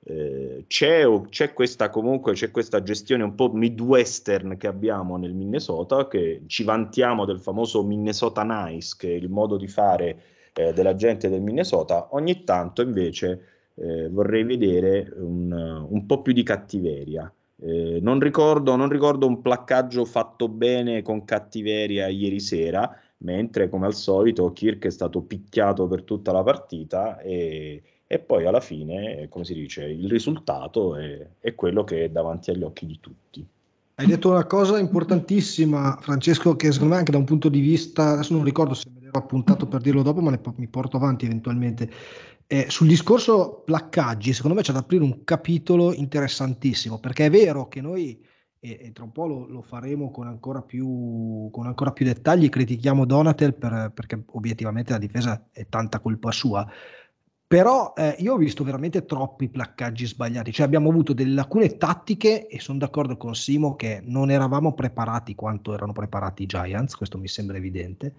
Eh, 0.05 0.63
c'è, 0.67 1.03
c'è, 1.27 1.51
questa 1.51 1.89
comunque 1.89 2.31
c'è 2.31 2.49
questa 2.49 2.81
gestione 2.81 3.23
un 3.23 3.35
po' 3.35 3.51
midwestern 3.51 4.55
che 4.55 4.67
abbiamo 4.67 5.17
nel 5.17 5.33
Minnesota 5.33 6.07
che 6.07 6.43
ci 6.47 6.63
vantiamo 6.63 7.25
del 7.25 7.39
famoso 7.41 7.83
Minnesota 7.83 8.43
Nice 8.43 8.95
che 8.97 9.09
è 9.09 9.15
il 9.15 9.29
modo 9.29 9.57
di 9.57 9.67
fare 9.67 10.23
eh, 10.53 10.73
della 10.73 10.95
gente 10.95 11.29
del 11.29 11.41
Minnesota, 11.41 12.09
ogni 12.11 12.43
tanto 12.43 12.81
invece 12.81 13.45
eh, 13.75 14.09
vorrei 14.09 14.43
vedere 14.43 15.11
un, 15.17 15.51
un, 15.89 16.05
po' 16.05 16.21
più 16.21 16.33
di 16.33 16.43
cattiveria. 16.43 17.31
Eh, 17.63 17.99
non, 18.01 18.19
ricordo, 18.19 18.75
non 18.75 18.89
ricordo 18.89 19.27
un 19.27 19.41
placcaggio 19.41 20.05
fatto 20.05 20.47
bene 20.47 21.01
con 21.01 21.25
cattiveria 21.25 22.07
ieri 22.07 22.39
sera, 22.39 22.95
mentre 23.17 23.69
come 23.69 23.85
al 23.85 23.93
solito 23.93 24.51
Kirk 24.51 24.85
è 24.85 24.89
stato 24.89 25.21
picchiato 25.21 25.87
per 25.87 26.03
tutta 26.03 26.31
la 26.31 26.43
partita 26.43 27.19
e, 27.19 27.81
e 28.07 28.19
poi 28.19 28.45
alla 28.45 28.59
fine, 28.59 29.27
come 29.29 29.45
si 29.45 29.53
dice, 29.53 29.85
il 29.85 30.09
risultato 30.09 30.95
è, 30.95 31.27
è 31.39 31.55
quello 31.55 31.83
che 31.83 32.05
è 32.05 32.09
davanti 32.09 32.51
agli 32.51 32.63
occhi 32.63 32.85
di 32.85 32.99
tutti. 32.99 33.45
Hai 33.95 34.07
detto 34.07 34.31
una 34.31 34.45
cosa 34.45 34.79
importantissima, 34.79 35.95
Francesco, 36.01 36.55
che 36.55 36.71
secondo 36.71 36.93
me 36.93 36.99
anche 36.99 37.11
da 37.11 37.19
un 37.19 37.25
punto 37.25 37.49
di 37.49 37.59
vista, 37.59 38.13
adesso 38.13 38.33
non 38.33 38.43
ricordo 38.43 38.73
se 38.73 38.89
me 39.11 39.17
l'ero 39.17 39.19
appuntato 39.19 39.67
per 39.67 39.81
dirlo 39.81 40.01
dopo, 40.01 40.21
ma 40.21 40.31
ne, 40.31 40.39
mi 40.55 40.67
porto 40.67 40.97
avanti 40.97 41.25
eventualmente. 41.25 41.89
Eh, 42.47 42.65
sul 42.69 42.87
discorso 42.87 43.61
placcaggi, 43.65 44.33
secondo 44.33 44.55
me 44.57 44.63
c'è 44.63 44.73
da 44.73 44.79
aprire 44.79 45.03
un 45.03 45.23
capitolo 45.23 45.93
interessantissimo, 45.93 46.99
perché 46.99 47.25
è 47.25 47.29
vero 47.29 47.67
che 47.67 47.81
noi, 47.81 48.21
e, 48.59 48.77
e 48.81 48.91
tra 48.91 49.03
un 49.03 49.11
po' 49.11 49.27
lo, 49.27 49.47
lo 49.47 49.61
faremo 49.61 50.11
con 50.11 50.27
ancora, 50.27 50.61
più, 50.61 51.49
con 51.51 51.65
ancora, 51.67 51.91
più, 51.91 52.05
dettagli, 52.05 52.49
critichiamo 52.49 53.05
Donatel 53.05 53.53
per, 53.53 53.91
perché 53.93 54.23
obiettivamente 54.31 54.91
la 54.91 54.97
difesa 54.97 55.47
è 55.51 55.65
tanta 55.69 55.99
colpa 55.99 56.31
sua, 56.31 56.67
però 57.51 57.93
eh, 57.97 58.15
io 58.19 58.33
ho 58.33 58.37
visto 58.37 58.63
veramente 58.63 59.03
troppi 59.03 59.49
placcaggi 59.49 60.05
sbagliati, 60.05 60.53
cioè 60.53 60.65
abbiamo 60.65 60.89
avuto 60.89 61.11
delle 61.11 61.33
lacune 61.33 61.75
tattiche 61.75 62.47
e 62.47 62.59
sono 62.61 62.77
d'accordo 62.77 63.17
con 63.17 63.35
Simo 63.35 63.75
che 63.75 64.01
non 64.05 64.31
eravamo 64.31 64.73
preparati 64.73 65.35
quanto 65.35 65.73
erano 65.73 65.91
preparati 65.91 66.43
i 66.43 66.45
Giants, 66.45 66.95
questo 66.95 67.17
mi 67.17 67.27
sembra 67.27 67.57
evidente, 67.57 68.15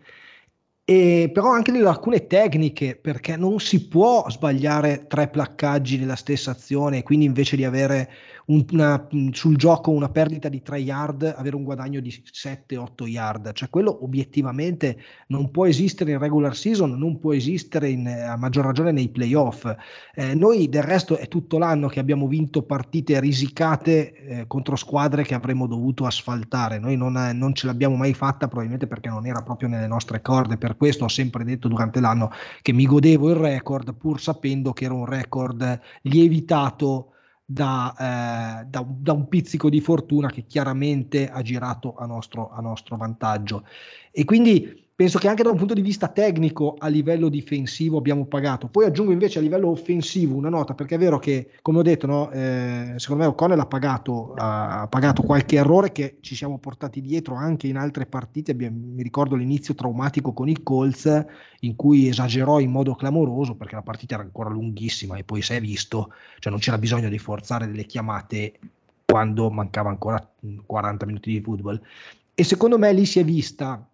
e 0.85 1.31
però 1.33 1.53
anche 1.53 1.71
delle 1.71 1.85
lacune 1.85 2.27
tecniche 2.27 2.97
perché 2.97 3.37
non 3.37 3.61
si 3.61 3.87
può 3.87 4.29
sbagliare 4.29 5.07
tre 5.07 5.29
placcaggi 5.29 5.99
nella 5.99 6.17
stessa 6.17 6.51
azione, 6.51 7.03
quindi 7.05 7.25
invece 7.25 7.57
di 7.57 7.65
avere 7.65 8.11
una, 8.47 9.09
sul 9.31 9.57
gioco 9.57 9.91
una 9.91 10.09
perdita 10.09 10.49
di 10.49 10.63
3 10.63 10.79
yard, 10.79 11.35
avere 11.37 11.57
un 11.57 11.65
guadagno 11.65 12.01
di 12.01 12.11
7-8 12.11 13.07
yard. 13.07 13.53
Cioè 13.53 13.71
quello 13.71 14.03
obiettivamente 14.03 14.99
non 15.29 15.51
può 15.51 15.67
esistere 15.67 16.13
in 16.13 16.19
regular 16.19 16.57
season, 16.57 16.99
non 16.99 17.19
può 17.19 17.33
esistere 17.33 17.89
in, 17.89 18.07
a 18.09 18.37
maggior 18.37 18.65
ragione 18.65 18.93
nei 18.93 19.09
playoff. 19.09 19.73
Eh, 20.15 20.35
noi 20.35 20.69
del 20.69 20.83
resto 20.83 21.17
è 21.17 21.29
tutto 21.29 21.59
l'anno 21.59 21.89
che 21.89 22.01
abbiamo 22.01 22.27
vinto 22.27 22.63
partite 22.63 23.21
risicate 23.21 24.15
eh, 24.15 24.47
contro 24.47 24.77
squadre 24.77 25.23
che 25.23 25.35
avremmo 25.35 25.67
dovuto 25.67 26.05
asfaltare. 26.05 26.79
Noi 26.79 26.97
non, 26.97 27.13
non 27.35 27.55
ce 27.55 27.67
l'abbiamo 27.67 27.97
mai 27.97 28.15
fatta 28.15 28.47
probabilmente 28.47 28.87
perché 28.87 29.09
non 29.09 29.27
era 29.27 29.43
proprio 29.43 29.69
nelle 29.69 29.87
nostre 29.87 30.21
corde. 30.21 30.57
Per 30.57 30.77
questo 30.77 31.05
ho 31.05 31.09
sempre 31.09 31.45
detto 31.45 31.69
durante 31.69 32.01
l'anno 32.01 32.31
che 32.61 32.73
mi 32.73 32.87
godevo 32.87 33.31
il 33.31 33.37
record 33.37 33.95
pur 33.95 34.21
sapendo 34.21 34.73
che 34.73 34.85
era 34.85 34.95
un 34.95 35.07
record 35.07 35.81
lievitato 36.03 37.13
da, 37.53 38.63
eh, 38.63 38.67
da, 38.67 38.85
da, 38.87 39.13
un 39.13 39.29
pizzico 39.29 39.69
di 39.69 39.81
fortuna 39.81 40.29
che 40.29 40.45
chiaramente 40.47 41.29
ha 41.29 41.43
girato 41.43 41.95
a 41.97 42.07
nostro, 42.07 42.51
a 42.51 42.61
nostro 42.61 42.97
vantaggio. 42.97 43.65
E 44.11 44.25
quindi 44.25 44.82
penso 45.03 45.19
che 45.19 45.27
anche 45.27 45.43
da 45.43 45.51
un 45.51 45.57
punto 45.57 45.75
di 45.75 45.81
vista 45.81 46.07
tecnico 46.07 46.77
a 46.79 46.87
livello 46.87 47.29
difensivo 47.29 47.99
abbiamo 47.99 48.25
pagato. 48.25 48.69
Poi 48.69 48.85
aggiungo 48.85 49.11
invece 49.11 49.41
a 49.41 49.43
livello 49.43 49.69
offensivo 49.69 50.37
una 50.37 50.49
nota, 50.49 50.75
perché 50.75 50.95
è 50.95 50.99
vero 50.99 51.19
che, 51.19 51.55
come 51.61 51.79
ho 51.79 51.83
detto, 51.83 52.07
no, 52.07 52.31
eh, 52.31 52.95
secondo 52.99 53.25
me 53.25 53.29
O'Connell 53.29 53.59
ha 53.59 53.67
pagato, 53.67 54.33
ha 54.37 54.87
pagato, 54.89 55.23
qualche 55.23 55.57
errore 55.57 55.91
che 55.91 56.19
ci 56.21 56.37
siamo 56.37 56.59
portati 56.59 57.01
dietro 57.01 57.35
anche 57.35 57.67
in 57.67 57.79
altre 57.79 58.07
partite. 58.07 58.55
Mi 58.55 59.03
ricordo 59.03 59.35
l'inizio 59.35 59.75
traumatico 59.75 60.33
con 60.33 60.49
i 60.49 60.63
Colts, 60.63 61.25
in 61.63 61.75
cui 61.75 62.07
esagerò 62.07 62.61
in 62.61 62.71
modo 62.71 62.95
clamoroso, 62.95 63.57
perché 63.57 63.75
la 63.75 63.83
partita 63.83 64.15
era 64.15 64.23
ancora 64.23 64.51
lunghissima 64.51 65.17
e 65.17 65.25
poi 65.25 65.43
si 65.43 65.53
è 65.55 65.61
visto, 65.61 66.13
cioè 66.39 66.53
non 66.53 66.61
c'era 66.61 66.79
bisogno 66.79 67.09
di 67.09 67.19
forzare 67.19 67.67
delle 67.67 67.87
chiamate 67.87 68.53
quando 69.05 69.51
mancava 69.51 69.89
ancora 69.91 70.25
40 70.65 71.07
minuti 71.07 71.33
di 71.33 71.41
football. 71.41 71.83
E 72.35 72.45
secondo 72.45 72.79
me 72.79 72.93
lì 72.93 73.05
si 73.05 73.19
è 73.19 73.25
vista 73.25 73.85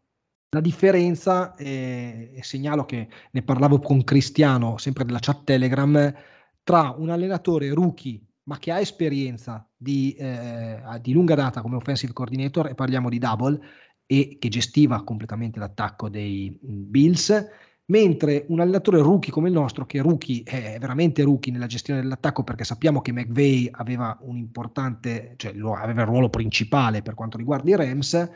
la 0.51 0.61
differenza, 0.61 1.55
eh, 1.57 2.33
e 2.35 2.43
segnalo 2.43 2.85
che 2.87 3.09
ne 3.31 3.43
parlavo 3.43 3.81
con 3.81 4.03
Cristiano, 4.03 4.79
sempre 4.79 5.05
della 5.05 5.19
chat 5.21 5.45
Telegram, 5.45 6.15
tra 6.63 6.95
un 6.97 7.11
allenatore 7.11 7.71
rookie 7.73 8.21
ma 8.49 8.59
che 8.59 8.73
ha 8.73 8.81
esperienza 8.81 9.69
di, 9.77 10.15
eh, 10.15 10.81
di, 11.03 11.13
lunga 11.13 11.35
data 11.35 11.61
come 11.61 11.77
offensive 11.77 12.15
coordinator, 12.15 12.69
e 12.69 12.75
parliamo 12.75 13.11
di 13.11 13.19
Double, 13.19 13.61
e 14.07 14.39
che 14.41 14.49
gestiva 14.49 15.05
completamente 15.05 15.59
l'attacco 15.59 16.09
dei 16.09 16.57
Bills, 16.59 17.47
mentre 17.87 18.47
un 18.49 18.61
allenatore 18.61 19.03
rookie 19.03 19.31
come 19.31 19.49
il 19.49 19.55
nostro, 19.55 19.85
che 19.85 20.01
rookie 20.01 20.45
è 20.45 20.79
veramente 20.81 21.23
rookie 21.25 21.53
nella 21.53 21.67
gestione 21.67 22.01
dell'attacco 22.01 22.43
perché 22.43 22.65
sappiamo 22.65 23.03
che 23.03 23.13
McVeigh 23.13 23.69
aveva 23.73 24.17
un 24.23 24.39
importante, 24.39 25.35
cioè 25.37 25.53
aveva 25.77 26.01
il 26.01 26.07
ruolo 26.07 26.31
principale 26.31 27.03
per 27.03 27.13
quanto 27.13 27.37
riguarda 27.37 27.69
i 27.69 27.77
Rams 27.77 28.31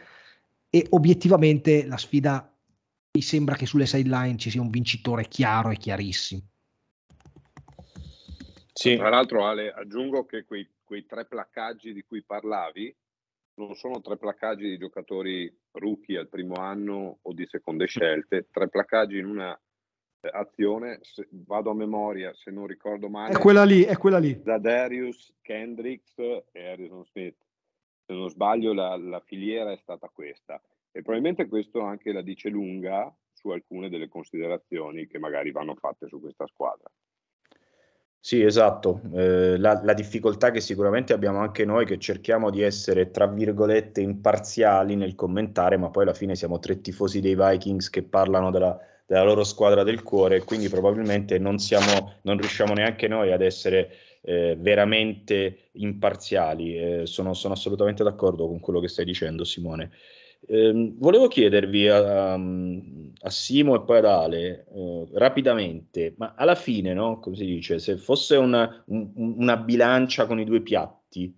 e 0.75 0.87
obiettivamente 0.91 1.85
la 1.85 1.99
sfida 1.99 2.51
mi 3.15 3.21
sembra 3.21 3.57
che 3.57 3.67
sulle 3.67 3.85
sideline 3.85 4.39
ci 4.39 4.49
sia 4.49 4.63
un 4.63 4.71
vincitore 4.71 5.29
chiaro 5.29 5.69
e 5.69 5.77
chiarissimo. 5.77 6.41
Sì. 8.73 8.97
Tra 8.97 9.11
l'altro 9.11 9.45
Ale, 9.45 9.71
aggiungo 9.71 10.25
che 10.25 10.45
quei, 10.45 10.67
quei 10.83 11.05
tre 11.05 11.27
placcaggi 11.27 11.93
di 11.93 12.03
cui 12.05 12.23
parlavi 12.23 12.97
non 13.57 13.75
sono 13.75 14.01
tre 14.01 14.17
placcaggi 14.17 14.67
di 14.67 14.79
giocatori 14.79 15.55
rookie 15.73 16.19
al 16.19 16.29
primo 16.29 16.55
anno 16.55 17.19
o 17.21 17.33
di 17.35 17.47
seconde 17.47 17.87
scelte, 17.87 18.49
tre 18.51 18.71
placcaggi 18.71 19.19
in 19.19 19.27
una 19.27 19.53
eh, 20.21 20.31
azione, 20.33 21.01
se, 21.03 21.29
vado 21.33 21.69
a 21.69 21.75
memoria, 21.75 22.33
se 22.33 22.51
non 22.51 22.67
ricordo 22.67 23.11
male. 23.11 23.35
È 23.35 23.39
quella 23.39 23.65
lì, 23.65 23.83
è 23.83 23.99
quella 23.99 24.19
lì. 24.19 24.41
Da 24.43 24.57
Darius, 24.57 25.35
Kendricks 25.43 26.17
e 26.17 26.67
Harrison 26.67 27.05
Smith. 27.05 27.37
Se 28.13 28.19
non 28.19 28.29
sbaglio 28.29 28.75
la, 28.75 28.95
la 28.97 29.21
filiera 29.21 29.73
è 29.73 29.79
stata 29.81 30.11
questa. 30.13 30.61
E 30.91 31.01
probabilmente 31.01 31.49
questo 31.49 31.81
anche 31.81 32.13
la 32.13 32.21
dice 32.21 32.51
lunga 32.51 33.13
su 33.33 33.49
alcune 33.49 33.89
delle 33.89 34.09
considerazioni 34.09 35.07
che 35.07 35.19
magari 35.19 35.51
vanno 35.51 35.75
fatte 35.75 36.07
su 36.07 36.21
questa 36.21 36.47
squadra. 36.47 36.91
Sì, 38.21 38.43
esatto. 38.43 39.01
Eh, 39.15 39.57
la, 39.57 39.81
la, 39.83 39.95
difficoltà 39.95 40.51
che 40.51 40.61
sicuramente 40.61 41.13
abbiamo 41.13 41.39
anche 41.39 41.65
noi, 41.65 41.87
che 41.87 41.99
cerchiamo 41.99 42.51
di 42.51 42.61
essere, 42.61 43.11
tra 43.11 43.27
virgolette, 43.27 44.01
imparziali 44.01 44.95
nel 44.95 45.15
commentare, 45.15 45.77
ma 45.79 45.91
poi 45.91 46.05
alla 46.05 46.15
fine 46.15 46.37
siamo 46.37 46.59
tre 46.59 46.81
tifosi 46.81 47.21
dei 47.21 47.35
Vikings 47.35 47.91
che 47.91 48.03
parlano 48.03 48.51
della, 48.51 48.79
della 49.07 49.25
loro 49.25 49.43
squadra 49.43 49.83
del 49.83 50.03
cuore, 50.03 50.45
quindi 50.45 50.69
probabilmente 50.69 51.39
non, 51.39 51.59
siamo, 51.59 52.13
non 52.23 52.37
riusciamo 52.37 52.75
neanche 52.75 53.09
noi 53.09 53.33
ad 53.33 53.43
essere 53.43 53.91
eh, 54.23 54.57
veramente 54.59 55.71
imparziali. 55.73 56.77
Eh, 56.77 57.07
sono, 57.07 57.35
sono 57.35 57.55
assolutamente 57.55 58.03
d'accordo 58.03 58.47
con 58.47 58.61
quello 58.61 58.81
che 58.81 58.89
stai 58.89 59.05
dicendo, 59.05 59.45
Simone. 59.45 59.91
Eh, 60.45 60.93
volevo 60.97 61.29
chiedervi 61.29 61.89
a, 61.89 62.33
a, 62.35 63.31
Simo 63.31 63.77
e 63.77 63.83
poi 63.83 63.99
ad 63.99 64.05
Ale 64.07 64.67
eh, 64.75 65.07
rapidamente, 65.13 66.15
ma 66.17 66.35
alla 66.37 66.57
fine, 66.57 66.93
no, 66.95 67.21
come 67.21 67.37
si 67.37 67.45
dice, 67.45 67.79
se 67.79 67.97
fosse 67.97 68.37
una, 68.37 68.83
un, 68.87 69.13
una 69.15 69.57
bilancia 69.57 70.27
con 70.27 70.41
i 70.41 70.45
due 70.45 70.61
piatti, 70.61 71.33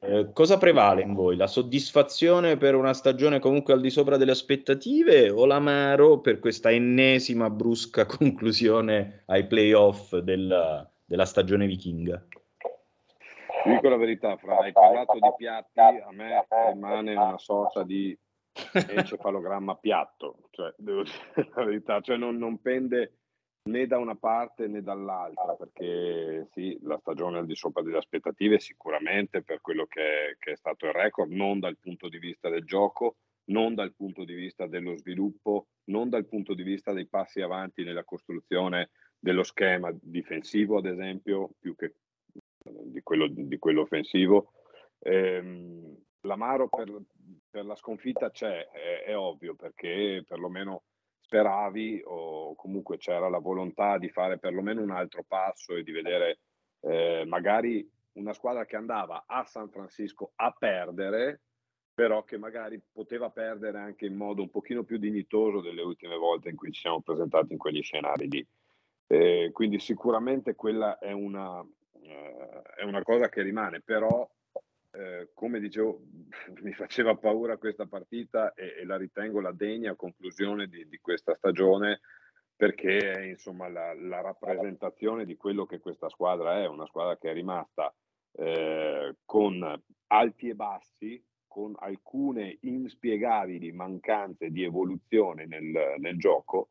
eh, 0.00 0.30
cosa 0.32 0.58
prevale 0.58 1.02
in 1.02 1.14
voi? 1.14 1.36
La 1.36 1.46
soddisfazione 1.46 2.56
per 2.56 2.74
una 2.74 2.94
stagione 2.94 3.38
comunque 3.38 3.74
al 3.74 3.80
di 3.80 3.90
sopra 3.90 4.16
delle 4.16 4.32
aspettative 4.32 5.30
o 5.30 5.44
l'amaro 5.44 6.20
per 6.20 6.40
questa 6.40 6.70
ennesima 6.70 7.50
brusca 7.50 8.06
conclusione 8.10 9.22
ai 9.26 9.46
playoff 9.46 10.16
della, 10.16 10.88
della 11.08 11.24
stagione 11.24 11.66
vichinga? 11.66 12.22
Dico 13.64 13.88
la 13.88 13.96
verità, 13.96 14.36
Fra, 14.36 14.58
hai 14.58 14.72
parlato 14.72 15.14
di 15.14 15.32
piatti, 15.36 15.80
a 15.80 16.12
me 16.12 16.46
rimane 16.70 17.12
una 17.12 17.38
sorta 17.38 17.82
di 17.82 18.16
encefalogramma 18.72 19.76
piatto, 19.76 20.48
cioè, 20.50 20.72
devo 20.76 21.02
dire 21.02 21.48
la 21.54 21.64
verità, 21.64 22.00
cioè 22.00 22.16
non, 22.18 22.36
non, 22.36 22.60
pende 22.60 23.14
né 23.68 23.86
da 23.86 23.98
una 23.98 24.16
parte 24.16 24.68
né 24.68 24.82
dall'altra, 24.82 25.54
perché 25.54 26.46
sì, 26.52 26.78
la 26.82 26.98
stagione 26.98 27.38
al 27.38 27.46
di 27.46 27.54
sopra 27.54 27.82
delle 27.82 27.98
aspettative 27.98 28.58
sicuramente 28.58 29.42
per 29.42 29.60
quello 29.60 29.86
che, 29.86 30.36
che 30.38 30.52
è 30.52 30.56
stato 30.56 30.86
il 30.86 30.92
record, 30.92 31.30
non 31.30 31.58
dal 31.58 31.78
punto 31.78 32.08
di 32.08 32.18
vista 32.18 32.48
del 32.50 32.64
gioco, 32.64 33.16
non 33.46 33.74
dal 33.74 33.94
punto 33.94 34.24
di 34.24 34.34
vista 34.34 34.66
dello 34.66 34.96
sviluppo, 34.96 35.68
non 35.84 36.10
dal 36.10 36.26
punto 36.26 36.52
di 36.52 36.62
vista 36.62 36.92
dei 36.92 37.06
passi 37.06 37.40
avanti 37.40 37.82
nella 37.82 38.04
costruzione 38.04 38.90
dello 39.18 39.42
schema 39.42 39.90
difensivo, 40.00 40.78
ad 40.78 40.86
esempio, 40.86 41.50
più 41.58 41.74
che 41.74 41.94
di 42.62 43.02
quello, 43.02 43.26
di 43.28 43.58
quello 43.58 43.82
offensivo. 43.82 44.52
Ehm, 45.00 45.96
l'amaro 46.22 46.68
per, 46.68 46.92
per 47.50 47.64
la 47.64 47.76
sconfitta 47.76 48.30
c'è, 48.30 48.68
è, 48.68 49.04
è, 49.04 49.16
ovvio, 49.16 49.54
perché 49.54 50.24
perlomeno 50.26 50.84
speravi 51.20 52.02
o 52.04 52.54
comunque 52.54 52.96
c'era 52.96 53.28
la 53.28 53.38
volontà 53.38 53.98
di 53.98 54.08
fare 54.08 54.38
perlomeno 54.38 54.82
un 54.82 54.90
altro 54.90 55.24
passo 55.26 55.74
e 55.74 55.82
di 55.82 55.92
vedere 55.92 56.40
eh, 56.80 57.24
magari 57.26 57.88
una 58.12 58.32
squadra 58.32 58.64
che 58.64 58.76
andava 58.76 59.24
a 59.26 59.44
San 59.44 59.68
Francisco 59.68 60.32
a 60.36 60.54
perdere, 60.56 61.42
però 61.94 62.24
che 62.24 62.38
magari 62.38 62.80
poteva 62.90 63.30
perdere 63.30 63.78
anche 63.78 64.06
in 64.06 64.14
modo 64.14 64.42
un 64.42 64.50
pochino 64.50 64.84
più 64.84 64.98
dignitoso 64.98 65.60
delle 65.60 65.82
ultime 65.82 66.16
volte 66.16 66.48
in 66.48 66.56
cui 66.56 66.72
ci 66.72 66.80
siamo 66.80 67.00
presentati 67.00 67.52
in 67.52 67.58
quegli 67.58 67.82
scenari 67.82 68.28
lì. 68.28 68.46
Eh, 69.10 69.50
quindi 69.52 69.78
sicuramente 69.78 70.54
quella 70.54 70.98
è 70.98 71.12
una, 71.12 71.64
eh, 72.02 72.62
è 72.76 72.84
una 72.84 73.02
cosa 73.02 73.28
che 73.30 73.42
rimane, 73.42 73.80
però 73.80 74.28
eh, 74.90 75.30
come 75.32 75.60
dicevo, 75.60 76.02
mi 76.62 76.72
faceva 76.72 77.16
paura 77.16 77.56
questa 77.56 77.86
partita 77.86 78.52
e, 78.52 78.76
e 78.80 78.84
la 78.84 78.96
ritengo 78.96 79.40
la 79.40 79.52
degna 79.52 79.94
conclusione 79.94 80.66
di, 80.66 80.86
di 80.88 80.98
questa 80.98 81.34
stagione 81.34 82.00
perché 82.54 83.12
è 83.12 83.20
insomma 83.22 83.68
la, 83.68 83.94
la, 83.94 84.20
rappresentazione 84.20 85.24
di 85.24 85.36
quello 85.36 85.64
che 85.64 85.78
questa 85.78 86.08
squadra 86.08 86.60
è, 86.60 86.66
una 86.66 86.86
squadra 86.86 87.16
che 87.16 87.30
è 87.30 87.32
rimasta 87.32 87.94
eh, 88.32 89.14
con 89.24 89.80
alti 90.08 90.48
e 90.48 90.54
bassi, 90.56 91.24
con 91.46 91.74
alcune 91.78 92.58
inspiegabili 92.62 93.70
mancanze 93.70 94.50
di 94.50 94.64
evoluzione 94.64 95.46
nel, 95.46 95.94
nel 95.98 96.18
gioco, 96.18 96.70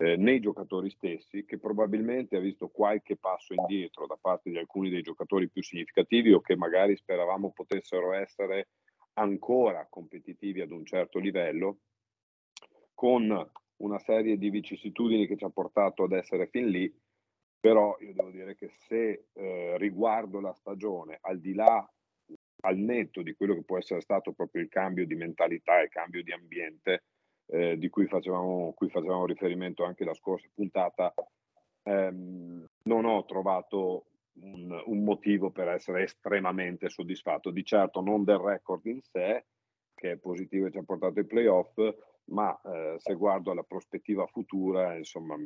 eh, 0.00 0.16
nei 0.16 0.40
giocatori 0.40 0.88
stessi, 0.88 1.44
che 1.44 1.58
probabilmente 1.58 2.36
ha 2.36 2.40
visto 2.40 2.68
qualche 2.68 3.18
passo 3.18 3.52
indietro 3.52 4.06
da 4.06 4.16
parte 4.18 4.48
di 4.48 4.56
alcuni 4.56 4.88
dei 4.88 5.02
giocatori 5.02 5.50
più 5.50 5.62
significativi 5.62 6.32
o 6.32 6.40
che 6.40 6.56
magari 6.56 6.96
speravamo 6.96 7.52
potessero 7.52 8.14
essere 8.14 8.68
ancora 9.14 9.86
competitivi 9.90 10.62
ad 10.62 10.70
un 10.70 10.86
certo 10.86 11.18
livello, 11.18 11.80
con 12.94 13.50
una 13.76 13.98
serie 13.98 14.38
di 14.38 14.48
vicissitudini 14.48 15.26
che 15.26 15.36
ci 15.36 15.44
ha 15.44 15.50
portato 15.50 16.04
ad 16.04 16.12
essere 16.12 16.48
fin 16.48 16.68
lì, 16.68 16.90
però 17.58 17.94
io 18.00 18.14
devo 18.14 18.30
dire 18.30 18.56
che 18.56 18.70
se 18.70 19.26
eh, 19.34 19.76
riguardo 19.76 20.40
la 20.40 20.54
stagione, 20.54 21.18
al 21.20 21.40
di 21.40 21.52
là, 21.52 21.86
al 22.62 22.76
netto 22.78 23.20
di 23.20 23.34
quello 23.34 23.54
che 23.54 23.64
può 23.64 23.76
essere 23.76 24.00
stato 24.00 24.32
proprio 24.32 24.62
il 24.62 24.70
cambio 24.70 25.04
di 25.04 25.14
mentalità, 25.14 25.78
il 25.82 25.90
cambio 25.90 26.22
di 26.22 26.32
ambiente, 26.32 27.04
eh, 27.50 27.76
di 27.76 27.88
cui 27.88 28.06
facevamo, 28.06 28.72
cui 28.74 28.88
facevamo, 28.88 29.26
riferimento 29.26 29.84
anche 29.84 30.04
la 30.04 30.14
scorsa 30.14 30.48
puntata, 30.54 31.12
ehm, 31.82 32.66
non 32.84 33.04
ho 33.04 33.24
trovato 33.24 34.04
un, 34.42 34.82
un, 34.86 35.04
motivo 35.04 35.50
per 35.50 35.68
essere 35.68 36.04
estremamente 36.04 36.88
soddisfatto. 36.88 37.50
Di 37.50 37.64
certo 37.64 38.00
non 38.00 38.24
del 38.24 38.38
record 38.38 38.86
in 38.86 39.00
sé, 39.02 39.44
che 39.94 40.12
è 40.12 40.16
positivo 40.16 40.66
e 40.66 40.70
ci 40.70 40.78
ha 40.78 40.82
portato 40.82 41.18
ai 41.18 41.26
playoff, 41.26 41.76
ma 42.26 42.58
eh, 42.62 42.94
se 42.98 43.14
guardo 43.14 43.50
alla 43.50 43.64
prospettiva 43.64 44.26
futura, 44.26 44.96
insomma, 44.96 45.36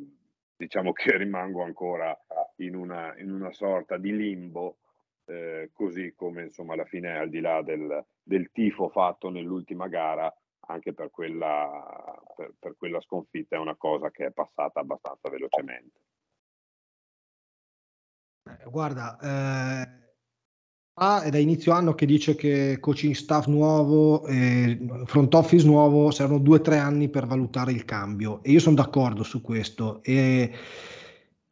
diciamo 0.57 0.93
che 0.93 1.17
rimango 1.17 1.63
ancora 1.63 2.17
in 2.57 2.77
una, 2.77 3.19
in 3.19 3.33
una 3.33 3.53
sorta 3.53 3.97
di 3.97 4.15
limbo, 4.15 4.77
eh, 5.27 5.71
così 5.73 6.13
come 6.15 6.45
insomma 6.45 6.75
alla 6.75 6.85
fine, 6.85 7.17
al 7.17 7.31
di 7.31 7.41
là 7.41 7.63
del, 7.63 8.05
del 8.23 8.51
tifo 8.53 8.91
fatto 8.91 9.31
nell'ultima 9.31 9.89
gara, 9.89 10.33
anche 10.67 10.93
per 10.93 11.11
quella, 11.11 12.23
per, 12.37 12.55
per 12.59 12.77
quella 12.77 13.01
sconfitta 13.01 13.57
è 13.57 13.59
una 13.59 13.77
cosa 13.77 14.11
che 14.11 14.27
è 14.27 14.31
passata 14.31 14.81
abbastanza 14.81 15.29
velocemente. 15.29 16.01
Eh, 18.47 18.71
guarda, 18.71 19.19
eh, 19.21 20.05
è 21.25 21.31
da 21.31 21.39
inizio 21.39 21.73
anno 21.73 21.95
che 21.95 22.07
dice 22.07 22.35
che 22.35 22.79
coaching 22.79 23.15
staff 23.15 23.47
nuovo, 23.47 24.27
eh, 24.27 24.79
front 25.07 25.35
office 25.35 25.67
nuovo, 25.67 26.11
saranno 26.11 26.39
due 26.39 26.59
o 26.59 26.61
tre 26.61 26.79
anni 26.79 27.09
per 27.09 27.27
valutare 27.27 27.73
il 27.73 27.85
cambio 27.85 28.43
e 28.43 28.51
io 28.51 28.61
sono 28.61 28.77
d'accordo 28.77 29.23
su 29.23 29.41
questo. 29.41 30.03
E 30.03 30.53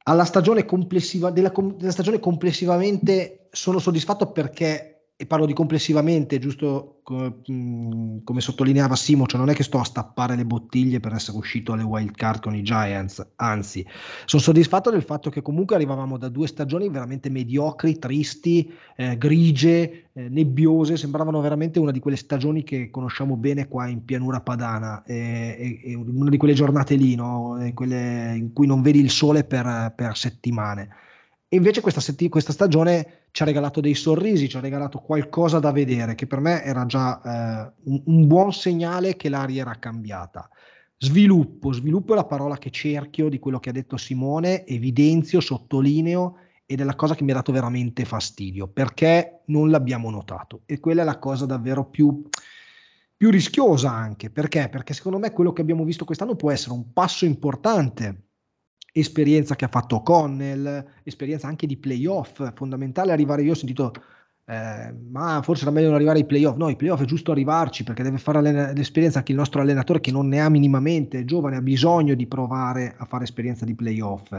alla 0.04 0.24
stagione 0.24 0.64
complessiva, 0.64 1.30
della, 1.30 1.52
della 1.74 1.90
stagione 1.90 2.20
complessivamente 2.20 3.48
sono 3.50 3.78
soddisfatto 3.78 4.32
perché 4.32 4.91
e 5.22 5.26
parlo 5.26 5.46
di 5.46 5.52
complessivamente, 5.52 6.40
giusto 6.40 7.00
come 7.04 8.40
sottolineava 8.40 8.96
Simo, 8.96 9.24
cioè 9.28 9.38
non 9.38 9.50
è 9.50 9.54
che 9.54 9.62
sto 9.62 9.78
a 9.78 9.84
stappare 9.84 10.34
le 10.34 10.44
bottiglie 10.44 10.98
per 10.98 11.12
essere 11.12 11.38
uscito 11.38 11.72
alle 11.72 11.84
wild 11.84 12.10
card 12.16 12.42
con 12.42 12.56
i 12.56 12.62
Giants, 12.62 13.24
anzi, 13.36 13.86
sono 14.24 14.42
soddisfatto 14.42 14.90
del 14.90 15.04
fatto 15.04 15.30
che 15.30 15.40
comunque 15.40 15.76
arrivavamo 15.76 16.18
da 16.18 16.28
due 16.28 16.48
stagioni 16.48 16.88
veramente 16.88 17.30
mediocri, 17.30 18.00
tristi, 18.00 18.68
eh, 18.96 19.16
grigie, 19.16 20.08
eh, 20.12 20.28
nebbiose, 20.28 20.96
sembravano 20.96 21.40
veramente 21.40 21.78
una 21.78 21.92
di 21.92 22.00
quelle 22.00 22.16
stagioni 22.16 22.64
che 22.64 22.90
conosciamo 22.90 23.36
bene 23.36 23.68
qua 23.68 23.86
in 23.86 24.04
pianura 24.04 24.40
padana, 24.40 25.04
eh, 25.04 25.94
una 26.04 26.30
di 26.30 26.36
quelle 26.36 26.54
giornate 26.54 26.96
lì, 26.96 27.14
no? 27.14 27.58
quelle 27.74 28.34
in 28.34 28.52
cui 28.52 28.66
non 28.66 28.82
vedi 28.82 28.98
il 28.98 29.10
sole 29.10 29.44
per, 29.44 29.92
per 29.94 30.16
settimane. 30.16 30.88
E 31.52 31.56
invece 31.56 31.82
questa, 31.82 32.00
setti- 32.00 32.30
questa, 32.30 32.50
stagione 32.50 33.26
ci 33.30 33.42
ha 33.42 33.44
regalato 33.44 33.82
dei 33.82 33.92
sorrisi, 33.92 34.48
ci 34.48 34.56
ha 34.56 34.60
regalato 34.60 35.00
qualcosa 35.00 35.58
da 35.58 35.70
vedere, 35.70 36.14
che 36.14 36.26
per 36.26 36.40
me 36.40 36.64
era 36.64 36.86
già 36.86 37.20
eh, 37.20 37.72
un, 37.90 38.02
un, 38.06 38.26
buon 38.26 38.54
segnale 38.54 39.16
che 39.16 39.28
l'aria 39.28 39.60
era 39.60 39.74
cambiata. 39.74 40.48
Sviluppo, 40.96 41.70
sviluppo 41.74 42.14
è 42.14 42.16
la 42.16 42.24
parola 42.24 42.56
che 42.56 42.70
cerchio 42.70 43.28
di 43.28 43.38
quello 43.38 43.60
che 43.60 43.68
ha 43.68 43.72
detto 43.72 43.98
Simone, 43.98 44.64
evidenzio, 44.64 45.40
sottolineo 45.40 46.36
ed 46.64 46.80
è 46.80 46.84
la 46.84 46.94
cosa 46.94 47.14
che 47.14 47.22
mi 47.22 47.32
ha 47.32 47.34
dato 47.34 47.52
veramente 47.52 48.06
fastidio 48.06 48.66
perché 48.68 49.42
non 49.48 49.68
l'abbiamo 49.68 50.08
notato 50.08 50.62
e 50.64 50.80
quella 50.80 51.02
è 51.02 51.04
la 51.04 51.18
cosa 51.18 51.44
davvero 51.44 51.84
più, 51.84 52.22
più 53.14 53.28
rischiosa 53.28 53.90
anche 53.90 54.30
perché? 54.30 54.70
Perché 54.70 54.94
secondo 54.94 55.18
me 55.18 55.32
quello 55.32 55.52
che 55.52 55.60
abbiamo 55.60 55.84
visto 55.84 56.06
quest'anno 56.06 56.34
può 56.34 56.50
essere 56.50 56.72
un 56.72 56.94
passo 56.94 57.26
importante 57.26 58.28
esperienza 58.92 59.56
che 59.56 59.64
ha 59.64 59.68
fatto 59.68 60.02
Connell, 60.02 60.84
esperienza 61.02 61.48
anche 61.48 61.66
di 61.66 61.76
playoff, 61.76 62.52
fondamentale 62.54 63.12
arrivare, 63.12 63.42
io 63.42 63.52
ho 63.52 63.56
sentito 63.56 63.92
eh, 64.44 64.92
ma 65.10 65.40
forse 65.42 65.62
era 65.62 65.70
meglio 65.70 65.86
non 65.86 65.94
arrivare 65.94 66.18
ai 66.18 66.26
playoff. 66.26 66.56
No, 66.56 66.68
i 66.68 66.76
playoff 66.76 67.02
è 67.02 67.04
giusto 67.04 67.30
arrivarci 67.30 67.84
perché 67.84 68.02
deve 68.02 68.18
fare 68.18 68.40
l'esperienza 68.74 69.18
anche 69.18 69.32
il 69.32 69.38
nostro 69.38 69.60
allenatore 69.60 70.00
che 70.00 70.10
non 70.10 70.28
ne 70.28 70.40
ha 70.40 70.48
minimamente, 70.48 71.20
è 71.20 71.24
giovane, 71.24 71.56
ha 71.56 71.62
bisogno 71.62 72.14
di 72.14 72.26
provare 72.26 72.94
a 72.96 73.04
fare 73.04 73.24
esperienza 73.24 73.64
di 73.64 73.74
playoff. 73.74 74.34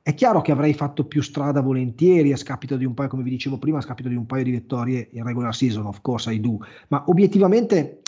È 0.00 0.14
chiaro 0.14 0.40
che 0.40 0.52
avrei 0.52 0.74
fatto 0.74 1.04
più 1.04 1.22
strada 1.22 1.60
volentieri 1.60 2.32
a 2.32 2.36
scapito 2.36 2.76
di 2.76 2.84
un 2.84 2.94
paio, 2.94 3.08
come 3.08 3.22
vi 3.22 3.30
dicevo 3.30 3.58
prima, 3.58 3.78
a 3.78 3.82
scapito 3.82 4.08
di 4.08 4.16
un 4.16 4.26
paio 4.26 4.42
di 4.42 4.50
vittorie 4.50 5.10
in 5.12 5.24
regular 5.24 5.54
season, 5.54 5.86
of 5.86 6.00
course 6.00 6.32
I 6.32 6.40
do, 6.40 6.58
ma 6.88 7.04
obiettivamente 7.06 8.00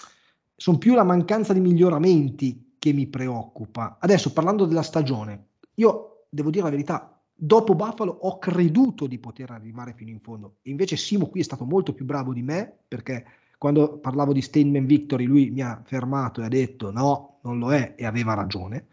sono 0.56 0.78
più 0.78 0.94
la 0.94 1.04
mancanza 1.04 1.52
di 1.52 1.60
miglioramenti 1.60 2.76
che 2.78 2.92
mi 2.92 3.06
preoccupa. 3.06 3.98
Adesso 4.00 4.32
parlando 4.32 4.66
della 4.66 4.82
stagione, 4.82 5.46
io 5.74 6.26
devo 6.28 6.50
dire 6.50 6.64
la 6.64 6.70
verità, 6.70 7.20
dopo 7.34 7.74
Buffalo 7.74 8.12
ho 8.12 8.38
creduto 8.38 9.06
di 9.06 9.18
poter 9.18 9.50
arrivare 9.50 9.94
fino 9.94 10.10
in 10.10 10.20
fondo. 10.20 10.56
Invece 10.62 10.96
Simo 10.96 11.26
qui 11.26 11.40
è 11.40 11.44
stato 11.44 11.64
molto 11.64 11.92
più 11.92 12.04
bravo 12.04 12.32
di 12.32 12.42
me 12.42 12.72
perché 12.86 13.24
quando 13.58 13.98
parlavo 13.98 14.32
di 14.32 14.42
Statement 14.42 14.86
Victory 14.86 15.24
lui 15.24 15.50
mi 15.50 15.62
ha 15.62 15.80
fermato 15.84 16.40
e 16.40 16.44
ha 16.44 16.48
detto 16.48 16.90
no, 16.90 17.38
non 17.42 17.58
lo 17.58 17.72
è 17.72 17.94
e 17.96 18.04
aveva 18.04 18.34
ragione. 18.34 18.86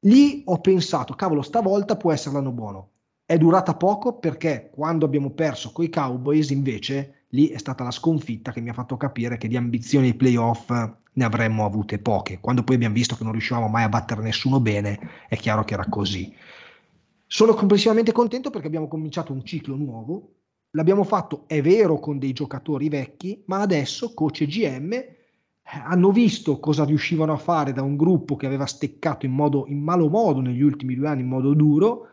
Lì 0.00 0.42
ho 0.44 0.60
pensato, 0.60 1.14
cavolo, 1.14 1.42
stavolta 1.42 1.96
può 1.96 2.12
essere 2.12 2.34
l'anno 2.34 2.52
buono. 2.52 2.90
È 3.24 3.36
durata 3.36 3.74
poco 3.74 4.18
perché 4.18 4.70
quando 4.72 5.04
abbiamo 5.04 5.30
perso 5.30 5.72
coi 5.72 5.88
Cowboys 5.88 6.50
invece 6.50 7.24
lì 7.30 7.48
è 7.48 7.58
stata 7.58 7.82
la 7.82 7.90
sconfitta 7.90 8.52
che 8.52 8.60
mi 8.60 8.68
ha 8.68 8.72
fatto 8.72 8.96
capire 8.96 9.36
che 9.36 9.48
di 9.48 9.56
ambizioni 9.56 10.08
ai 10.08 10.14
playoff 10.14 10.70
ne 11.16 11.24
avremmo 11.24 11.64
avute 11.64 11.98
poche. 11.98 12.40
Quando 12.40 12.62
poi 12.62 12.76
abbiamo 12.76 12.94
visto 12.94 13.16
che 13.16 13.22
non 13.22 13.32
riuscivamo 13.32 13.68
mai 13.68 13.84
a 13.84 13.88
battere 13.88 14.22
nessuno 14.22 14.60
bene, 14.60 14.98
è 15.28 15.36
chiaro 15.36 15.64
che 15.64 15.74
era 15.74 15.86
così. 15.88 16.34
Sono 17.26 17.54
complessivamente 17.54 18.12
contento 18.12 18.50
perché 18.50 18.66
abbiamo 18.66 18.88
cominciato 18.88 19.32
un 19.32 19.44
ciclo 19.44 19.76
nuovo. 19.76 20.34
L'abbiamo 20.70 21.04
fatto, 21.04 21.44
è 21.46 21.62
vero, 21.62 21.98
con 21.98 22.18
dei 22.18 22.32
giocatori 22.32 22.88
vecchi, 22.90 23.42
ma 23.46 23.60
adesso 23.60 24.12
coach 24.12 24.42
e 24.42 24.46
GM 24.46 24.92
eh, 24.92 25.16
hanno 25.62 26.12
visto 26.12 26.60
cosa 26.60 26.84
riuscivano 26.84 27.32
a 27.32 27.38
fare 27.38 27.72
da 27.72 27.82
un 27.82 27.96
gruppo 27.96 28.36
che 28.36 28.44
aveva 28.44 28.66
steccato 28.66 29.24
in, 29.24 29.32
modo, 29.32 29.64
in 29.68 29.82
malo 29.82 30.10
modo 30.10 30.40
negli 30.40 30.60
ultimi 30.60 30.94
due 30.94 31.08
anni, 31.08 31.22
in 31.22 31.28
modo 31.28 31.54
duro. 31.54 32.08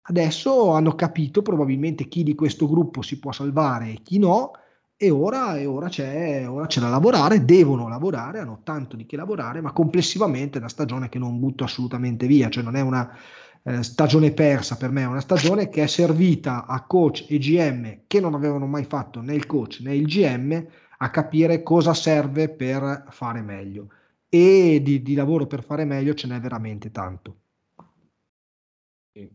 Adesso 0.00 0.70
hanno 0.70 0.94
capito 0.94 1.42
probabilmente 1.42 2.08
chi 2.08 2.22
di 2.22 2.34
questo 2.34 2.66
gruppo 2.66 3.02
si 3.02 3.18
può 3.18 3.32
salvare 3.32 3.90
e 3.90 4.00
chi 4.02 4.18
no, 4.18 4.52
e 4.98 5.10
ora, 5.10 5.58
e 5.58 5.66
ora, 5.66 5.88
c'è, 5.88 6.48
ora 6.48 6.66
c'è 6.66 6.80
da 6.80 6.88
lavorare, 6.88 7.44
devono 7.44 7.86
lavorare, 7.88 8.38
hanno 8.38 8.60
tanto 8.62 8.96
di 8.96 9.04
che 9.04 9.16
lavorare, 9.16 9.60
ma 9.60 9.72
complessivamente 9.72 10.56
è 10.56 10.60
una 10.60 10.70
stagione 10.70 11.08
che 11.10 11.18
non 11.18 11.38
butto 11.38 11.64
assolutamente 11.64 12.26
via, 12.26 12.48
cioè 12.48 12.62
non 12.62 12.76
è 12.76 12.80
una 12.80 13.14
eh, 13.62 13.82
stagione 13.82 14.32
persa 14.32 14.76
per 14.76 14.90
me, 14.90 15.02
è 15.02 15.06
una 15.06 15.20
stagione 15.20 15.68
che 15.68 15.82
è 15.82 15.86
servita 15.86 16.66
a 16.66 16.82
coach 16.84 17.26
e 17.28 17.38
GM 17.38 18.00
che 18.06 18.20
non 18.20 18.34
avevano 18.34 18.66
mai 18.66 18.84
fatto 18.84 19.20
né 19.20 19.34
il 19.34 19.46
coach 19.46 19.80
né 19.82 19.94
il 19.94 20.06
GM 20.06 20.66
a 20.98 21.10
capire 21.10 21.62
cosa 21.62 21.92
serve 21.92 22.48
per 22.48 23.04
fare 23.10 23.42
meglio 23.42 23.88
e 24.28 24.80
di, 24.82 25.02
di 25.02 25.14
lavoro 25.14 25.46
per 25.46 25.62
fare 25.62 25.84
meglio 25.84 26.14
ce 26.14 26.26
n'è 26.26 26.40
veramente 26.40 26.90
tanto. 26.90 27.40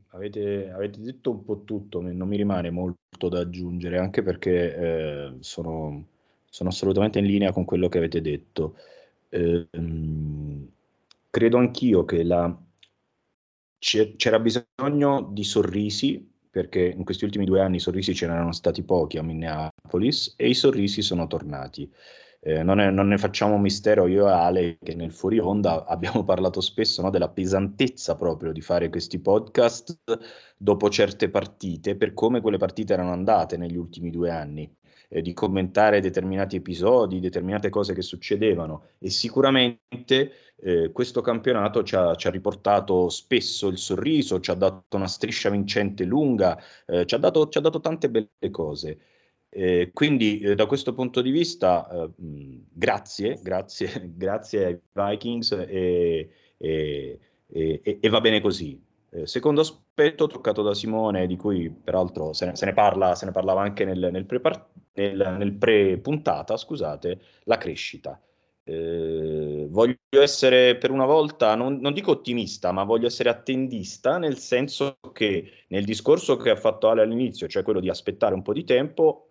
Avete, 0.10 0.70
avete, 0.70 1.02
detto 1.02 1.32
un 1.32 1.44
po' 1.44 1.64
tutto, 1.64 2.02
non 2.02 2.28
mi 2.28 2.38
rimane 2.38 2.70
molto 2.70 3.30
da 3.30 3.40
aggiungere, 3.40 3.98
anche 3.98 4.22
perché 4.22 4.76
eh, 4.76 5.34
sono, 5.40 6.06
sono, 6.46 6.70
assolutamente 6.70 7.18
in 7.18 7.26
linea 7.26 7.52
con 7.52 7.66
quello 7.66 7.90
che 7.90 7.98
avete 7.98 8.22
detto. 8.22 8.78
Eh, 9.30 9.68
credo 11.32 11.58
anch'io 11.58 12.06
che 12.06 12.24
la, 12.24 12.56
c'era 13.80 14.40
bisogno 14.40 15.30
di 15.32 15.44
sorrisi, 15.44 16.30
perché 16.52 16.82
in 16.82 17.04
questi 17.04 17.24
ultimi 17.24 17.46
due 17.46 17.62
anni 17.62 17.78
i 17.78 17.80
sorrisi 17.80 18.14
ce 18.14 18.28
n'erano 18.28 18.52
stati 18.52 18.84
pochi 18.84 19.18
a 19.18 19.24
Minneapolis 19.24 20.36
e 20.38 20.50
i 20.50 20.54
sorrisi 20.54 21.02
sono 21.02 21.26
tornati. 21.26 21.92
Eh, 22.44 22.64
non, 22.64 22.80
è, 22.80 22.90
non, 22.90 23.08
ne 23.08 23.20
facciamo 23.20 23.60
mistero 23.60 24.08
io 24.08 24.28
e 24.28 24.32
Ale 24.32 24.78
che 24.82 24.96
nel 24.96 25.12
fuori 25.12 25.38
onda 25.38 25.86
abbiamo 25.86 26.24
parlato 26.26 26.60
spesso 26.60 27.04
no, 27.04 27.12
della 27.12 27.30
pesantezza 27.30 28.16
proprio 28.16 28.52
di 28.52 28.62
fare 28.62 28.90
questi 28.90 29.20
podcast 29.20 30.00
dopo 30.58 30.90
certe 30.90 31.30
partite, 31.30 31.96
per 31.96 32.14
come 32.14 32.42
quelle 32.42 32.58
partite 32.58 32.94
erano 32.94 33.12
andate 33.12 33.58
negli 33.58 33.76
ultimi 33.78 34.10
due 34.10 34.32
anni 34.32 34.76
eh, 35.12 35.22
di 35.22 35.34
commentare 35.34 36.00
determinati 36.00 36.56
episodi, 36.56 37.20
determinate 37.20 37.70
cose 37.70 37.94
che 37.94 38.02
succedevano 38.02 38.86
e 38.98 39.10
sicuramente 39.10 40.32
eh, 40.56 40.92
questo 40.92 41.22
campionato 41.22 41.84
ci 41.84 41.96
ha, 41.96 42.16
ci 42.16 42.28
ha, 42.28 42.32
riportato 42.32 43.10
spesso 43.10 43.68
il 43.68 43.78
sorriso, 43.78 44.40
ci 44.40 44.52
ha 44.52 44.56
dato 44.56 44.96
una 44.96 45.08
striscia 45.08 45.50
vincente 45.50 46.06
lunga, 46.06 46.58
eh, 46.86 47.06
ci, 47.06 47.16
ha 47.16 47.18
dato, 47.18 47.50
ci, 47.50 47.58
ha 47.58 47.62
dato, 47.62 47.80
tante 47.80 48.10
belle 48.10 48.50
cose. 48.50 49.00
Eh, 49.54 49.92
quindi 49.94 50.40
eh, 50.40 50.56
da 50.56 50.66
questo 50.66 50.94
punto 50.94 51.22
di 51.22 51.30
vista 51.30 51.90
eh, 51.90 52.10
grazie, 52.72 53.38
grazie, 53.44 54.14
grazie 54.16 54.66
ai 54.66 54.80
Vikings 54.94 55.52
e, 55.68 56.30
e, 56.58 57.20
e, 57.48 57.82
e 58.00 58.10
va 58.10 58.22
bene 58.22 58.40
così. 58.40 58.82
Eh, 59.14 59.28
secondo 59.28 59.60
aspetto 59.60 60.28
toccato 60.28 60.62
da 60.62 60.74
Simone, 60.74 61.28
di 61.28 61.36
cui 61.36 61.70
peraltro 61.70 62.32
se 62.32 62.46
ne, 62.46 62.56
se 62.56 62.66
ne, 62.66 62.74
parla, 62.74 63.14
se 63.14 63.26
ne 63.26 63.32
parlava 63.32 63.62
anche 63.62 63.84
nel, 63.84 64.08
nel, 64.10 64.26
pre, 64.26 64.42
nel, 64.94 65.36
nel 65.38 65.54
pre-puntata, 65.54 66.56
scusate, 66.56 67.20
la 67.44 67.58
crescita. 67.58 68.22
Eh, 68.64 69.68
voglio 69.70 69.98
essere 70.12 70.78
per 70.78 70.92
una 70.92 71.06
volta, 71.06 71.56
non, 71.56 71.80
non, 71.82 71.92
dico 71.94 72.12
ottimista, 72.12 72.72
ma 72.72 72.86
voglio 72.86 73.08
essere 73.08 73.28
attendista, 73.28 74.18
nel 74.18 74.38
senso 74.38 74.98
che 75.12 75.66
nel 75.68 75.84
discorso 75.84 76.38
che 76.38 76.52
ha 76.52 76.56
fatto 76.56 76.88
Ale 76.90 77.02
all'inizio, 77.02 77.48
cioè 77.48 77.64
quello 77.64 77.82
di 77.82 77.90
aspettare 77.90 78.34
un 78.34 78.44
po' 78.44 78.54
di 78.54 78.64
tempo, 78.64 79.31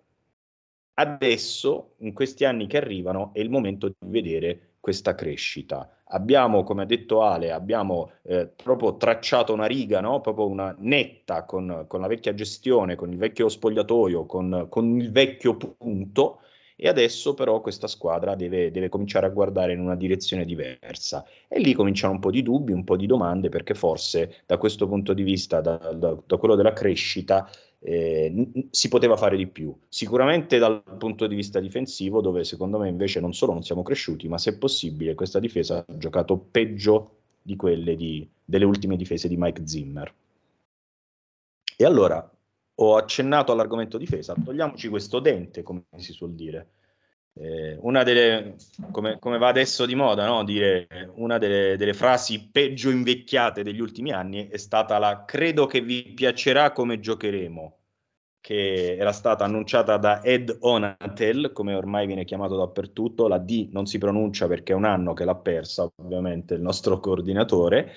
adesso, 1.01 1.95
in 1.99 2.13
questi 2.13 2.45
anni 2.45 2.67
che 2.67 2.77
arrivano, 2.77 3.31
è 3.33 3.41
il 3.41 3.51
momento 3.51 3.89
di 3.89 3.95
vedere 4.01 4.75
questa 4.81 5.15
crescita 5.15 5.89
abbiamo, 6.11 6.63
come 6.63 6.83
ha 6.83 6.87
detto 6.87 7.23
Ale, 7.23 7.53
abbiamo 7.53 8.13
eh, 8.23 8.47
proprio 8.47 8.97
tracciato 8.97 9.53
una 9.53 9.67
riga, 9.67 10.01
no? 10.01 10.21
proprio 10.21 10.47
una 10.47 10.75
netta 10.79 11.45
con, 11.45 11.85
con, 11.87 12.01
la 12.01 12.07
vecchia 12.07 12.35
gestione, 12.35 12.95
con 12.95 13.11
il 13.11 13.19
vecchio 13.19 13.49
spogliatoio, 13.49 14.27
con, 14.27 14.67
con, 14.69 15.01
il 15.01 15.11
vecchio 15.11 15.57
punto. 15.57 16.41
E 16.83 16.89
adesso 16.89 17.35
però 17.35 17.61
questa 17.61 17.87
squadra 17.87 18.35
deve, 18.35 18.71
deve 18.71 18.89
cominciare 18.89 19.27
a 19.27 19.29
guardare 19.29 19.75
in 19.75 19.81
una 19.81 19.97
direzione 19.97 20.47
diversa. 20.47 21.27
E 21.47 21.59
lì 21.59 21.75
cominciano 21.75 22.15
un 22.15 22.21
po' 22.21 22.31
di 22.31 22.43
dubbi, 22.43 22.73
un 22.73 22.85
po' 22.85 22.97
di 22.97 23.05
domande, 23.05 23.51
perché 23.51 23.75
forse 23.75 24.43
da 24.47 24.57
questo 24.57 24.89
punto 24.89 25.13
di 25.13 25.23
vista, 25.23 25.61
da, 25.61 25.77
da, 25.77 26.17
da 26.25 26.37
quello 26.39 26.55
della 26.55 26.73
crescita, 26.73 27.47
eh, 27.83 28.69
si 28.71 28.89
poteva 28.89 29.17
fare 29.17 29.37
di 29.37 29.47
più. 29.47 29.75
Sicuramente 29.89 30.59
dal 30.59 30.83
punto 30.99 31.27
di 31.27 31.35
vista 31.35 31.61
difensivo, 31.61 32.21
dove 32.21 32.45
secondo 32.45 32.79
me 32.79 32.89
invece 32.89 33.21
non 33.21 33.33
solo 33.33 33.53
non 33.53 33.63
siamo 33.63 33.83
cresciuti, 33.83 34.29
ma 34.29 34.39
se 34.39 34.59
possibile 34.59 35.15
questa 35.15 35.39
difesa 35.39 35.79
ha 35.79 35.97
giocato 35.97 36.37
peggio 36.37 37.17
di 37.43 37.57
quelle 37.57 37.97
di, 37.97 38.29
delle 38.45 38.65
ultime 38.65 38.97
difese 38.97 39.29
di 39.29 39.37
Mike 39.37 39.67
Zimmer. 39.67 40.15
E 41.77 41.85
allora 41.85 42.31
ho 42.83 42.97
accennato 42.97 43.53
all'argomento 43.53 43.99
difesa, 43.99 44.35
togliamoci 44.35 44.89
questo 44.89 45.19
dente, 45.19 45.63
come 45.63 45.85
si 45.97 46.13
suol 46.13 46.35
dire. 46.35 46.69
Eh, 47.33 47.77
una 47.81 48.03
delle, 48.03 48.57
come, 48.91 49.19
come, 49.19 49.39
va 49.39 49.49
adesso 49.49 49.87
di 49.87 49.95
moda, 49.95 50.27
no? 50.27 50.45
dire 50.45 50.89
una 51.15 51.39
delle, 51.39 51.77
delle, 51.77 51.95
frasi 51.95 52.51
peggio 52.51 52.91
invecchiate 52.91 53.63
degli 53.63 53.81
ultimi 53.81 54.13
anni 54.13 54.49
è 54.49 54.57
stata 54.57 54.99
la 54.99 55.25
credo 55.25 55.67
che 55.67 55.81
vi 55.81 56.13
piacerà 56.13 56.73
come 56.73 56.99
giocheremo, 56.99 57.79
che 58.41 58.97
era 58.97 59.13
stata 59.13 59.45
annunciata 59.45 59.97
da 59.97 60.23
Ed 60.23 60.57
Onatel, 60.61 61.53
come 61.53 61.75
ormai 61.75 62.07
viene 62.07 62.25
chiamato 62.25 62.57
dappertutto, 62.57 63.29
la 63.29 63.39
D 63.39 63.69
non 63.71 63.87
si 63.87 63.99
pronuncia 63.99 64.47
perché 64.49 64.73
è 64.73 64.77
un 64.77 64.85
anno 64.85 65.15
che 65.15 65.25
l'ha 65.25 65.37
persa, 65.37 65.89
ovviamente, 65.97 66.55
il 66.55 66.63
nostro 66.63 66.99
coordinatore. 67.01 67.93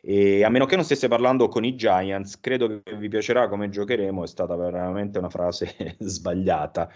E 0.00 0.44
a 0.44 0.48
meno 0.48 0.64
che 0.64 0.76
non 0.76 0.84
stesse 0.84 1.08
parlando 1.08 1.48
con 1.48 1.64
i 1.64 1.74
Giants, 1.74 2.40
credo 2.40 2.80
che 2.82 2.94
vi 2.96 3.08
piacerà 3.08 3.48
come 3.48 3.68
giocheremo, 3.68 4.22
è 4.22 4.26
stata 4.28 4.56
veramente 4.56 5.18
una 5.18 5.28
frase 5.28 5.74
sbagliata 5.98 6.88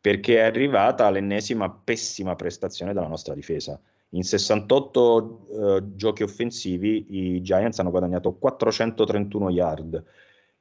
perché 0.00 0.36
è 0.36 0.40
arrivata 0.40 1.10
l'ennesima 1.10 1.70
pessima 1.70 2.34
prestazione 2.34 2.92
della 2.92 3.06
nostra 3.06 3.34
difesa. 3.34 3.78
In 4.10 4.24
68 4.24 5.46
eh, 5.50 5.82
giochi 5.94 6.22
offensivi 6.22 7.06
i 7.10 7.42
Giants 7.42 7.78
hanno 7.78 7.90
guadagnato 7.90 8.32
431 8.32 9.50
yard 9.50 10.04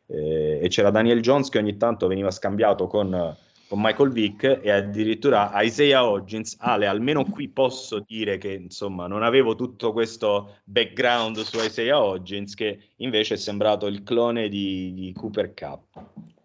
eh, 0.06 0.60
e 0.62 0.67
c'era 0.67 0.91
Daniel 0.91 1.21
Jones 1.21 1.49
che 1.49 1.58
ogni 1.58 1.78
tanto 1.78 2.08
veniva 2.08 2.30
scambiato 2.30 2.86
con, 2.86 3.36
con 3.67 3.82
Michael 3.82 4.12
Vick 4.12 4.60
e 4.62 4.69
addirittura 4.69 5.52
Isaiah 5.56 6.08
Hodgins. 6.08 6.58
Ale, 6.60 6.86
almeno 6.86 7.23
qui 7.23 7.47
posso 7.47 8.04
dire 8.06 8.38
che 8.38 8.52
insomma 8.52 9.08
non 9.08 9.23
avevo 9.23 9.56
tutto 9.56 9.93
questo 9.93 10.58
background 10.65 11.39
su 11.39 11.58
Isaiah 11.58 12.04
Hodgins 12.04 12.54
che 12.54 12.80
invece 12.97 13.36
è 13.36 13.38
sembrato 13.38 13.88
il 13.88 14.04
clone 14.04 14.49
di, 14.49 14.93
di 14.93 15.13
Cooper 15.13 15.54
Cup. 15.56 15.84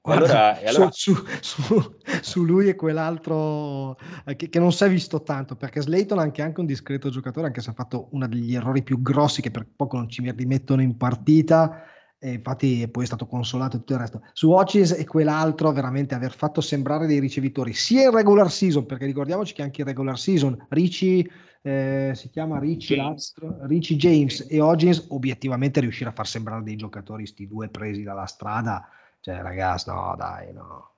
Guarda, 0.05 0.59
allora, 0.59 0.69
allora... 0.69 0.91
Su, 0.93 1.15
su, 1.41 1.97
su, 2.21 2.45
lui 2.45 2.69
e 2.69 2.75
quell'altro 2.75 3.97
eh, 4.27 4.37
che, 4.37 4.51
che, 4.51 4.59
non 4.59 4.71
si 4.71 4.85
è 4.85 4.91
visto 4.91 5.23
tanto 5.23 5.57
perché 5.57 5.81
Slayton 5.81 6.19
è 6.19 6.23
anche, 6.23 6.43
anche 6.43 6.61
un 6.61 6.67
discreto 6.67 7.09
giocatore 7.09 7.47
anche 7.47 7.63
se 7.63 7.71
ha 7.71 7.73
fatto 7.73 8.09
uno 8.11 8.29
degli 8.29 8.55
errori 8.55 8.83
più 8.83 9.01
grossi 9.01 9.41
che 9.41 9.51
per 9.51 9.67
poco 9.75 9.97
non 9.97 10.11
ci 10.11 10.21
rimettono 10.21 10.83
in 10.83 10.99
partita 10.99 11.85
e 12.19 12.33
infatti 12.33 12.87
poi 12.89 13.05
è 13.05 13.07
stato 13.07 13.27
consolato 13.27 13.77
e 13.77 13.79
tutto 13.79 13.95
il 13.95 13.99
resto. 13.99 14.23
Su 14.33 14.51
Hutchins 14.51 14.93
e 14.93 15.07
quell'altro 15.07 15.73
veramente 15.73 16.15
aver 16.15 16.35
fatto 16.35 16.61
sembrare 16.61 17.07
dei 17.07 17.19
ricevitori 17.19 17.73
sia 17.73 18.05
in 18.05 18.15
regular 18.15 18.51
season, 18.51 18.87
perché 18.87 19.07
ricordiamoci 19.07 19.55
che 19.55 19.63
anche 19.63 19.83
in 19.83 19.87
regular 19.87 20.19
season 20.19 20.67
Ricci 20.69 21.31
eh, 21.63 22.13
si 22.15 22.31
chiama 22.31 22.59
Ricci 22.59 22.95
James. 22.95 23.35
Ricci 23.67 23.97
James 23.97 24.47
e 24.49 24.61
Hutchins 24.61 25.07
obiettivamente 25.09 25.81
riuscire 25.81 26.11
a 26.11 26.15
far 26.15 26.27
sembrare 26.27 26.63
dei 26.63 26.77
giocatori 26.77 27.27
sti 27.27 27.47
due 27.47 27.69
presi 27.69 28.03
dalla 28.03 28.27
strada, 28.27 28.87
cioè 29.25 29.41
ragazzi 29.41 29.89
no 29.89 30.15
dai 30.19 30.53
no. 30.53 30.97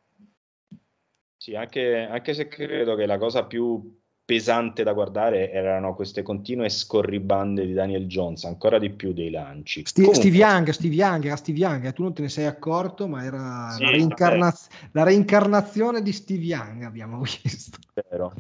Sì, 1.37 1.55
anche, 1.55 2.09
anche 2.11 2.35
se 2.35 2.49
credo 2.49 2.97
che 2.97 3.07
la 3.07 3.19
cosa 3.19 3.45
più 3.45 4.01
pesante 4.25 4.83
da 4.83 4.95
guardare 4.95 5.53
erano 5.53 5.95
queste 5.95 6.23
continue 6.23 6.69
scorribande 6.69 7.65
di 7.65 7.73
Daniel 7.73 8.07
Jones, 8.07 8.43
ancora 8.43 8.81
di 8.81 8.91
più 8.91 9.12
dei 9.12 9.31
lanci. 9.31 9.85
Steve, 9.87 10.09
Comunque, 10.09 10.29
Steve 10.29 10.45
Young, 10.45 10.69
Steve 10.71 10.95
Young, 10.97 11.25
era 11.25 11.37
Steve 11.37 11.59
Young, 11.59 11.85
eh, 11.85 11.93
tu 11.93 12.03
non 12.03 12.15
te 12.15 12.23
ne 12.23 12.29
sei 12.29 12.47
accorto, 12.47 13.07
ma 13.07 13.23
era 13.23 13.71
sì, 13.71 13.85
la, 13.85 13.91
reincarnaz- 13.91 14.71
la, 14.91 15.03
reincarnazione 15.05 16.03
di 16.03 16.11
Steve 16.11 16.43
Young, 16.43 16.83
abbiamo 16.83 17.21
visto. 17.21 17.79
Vero. 17.95 18.35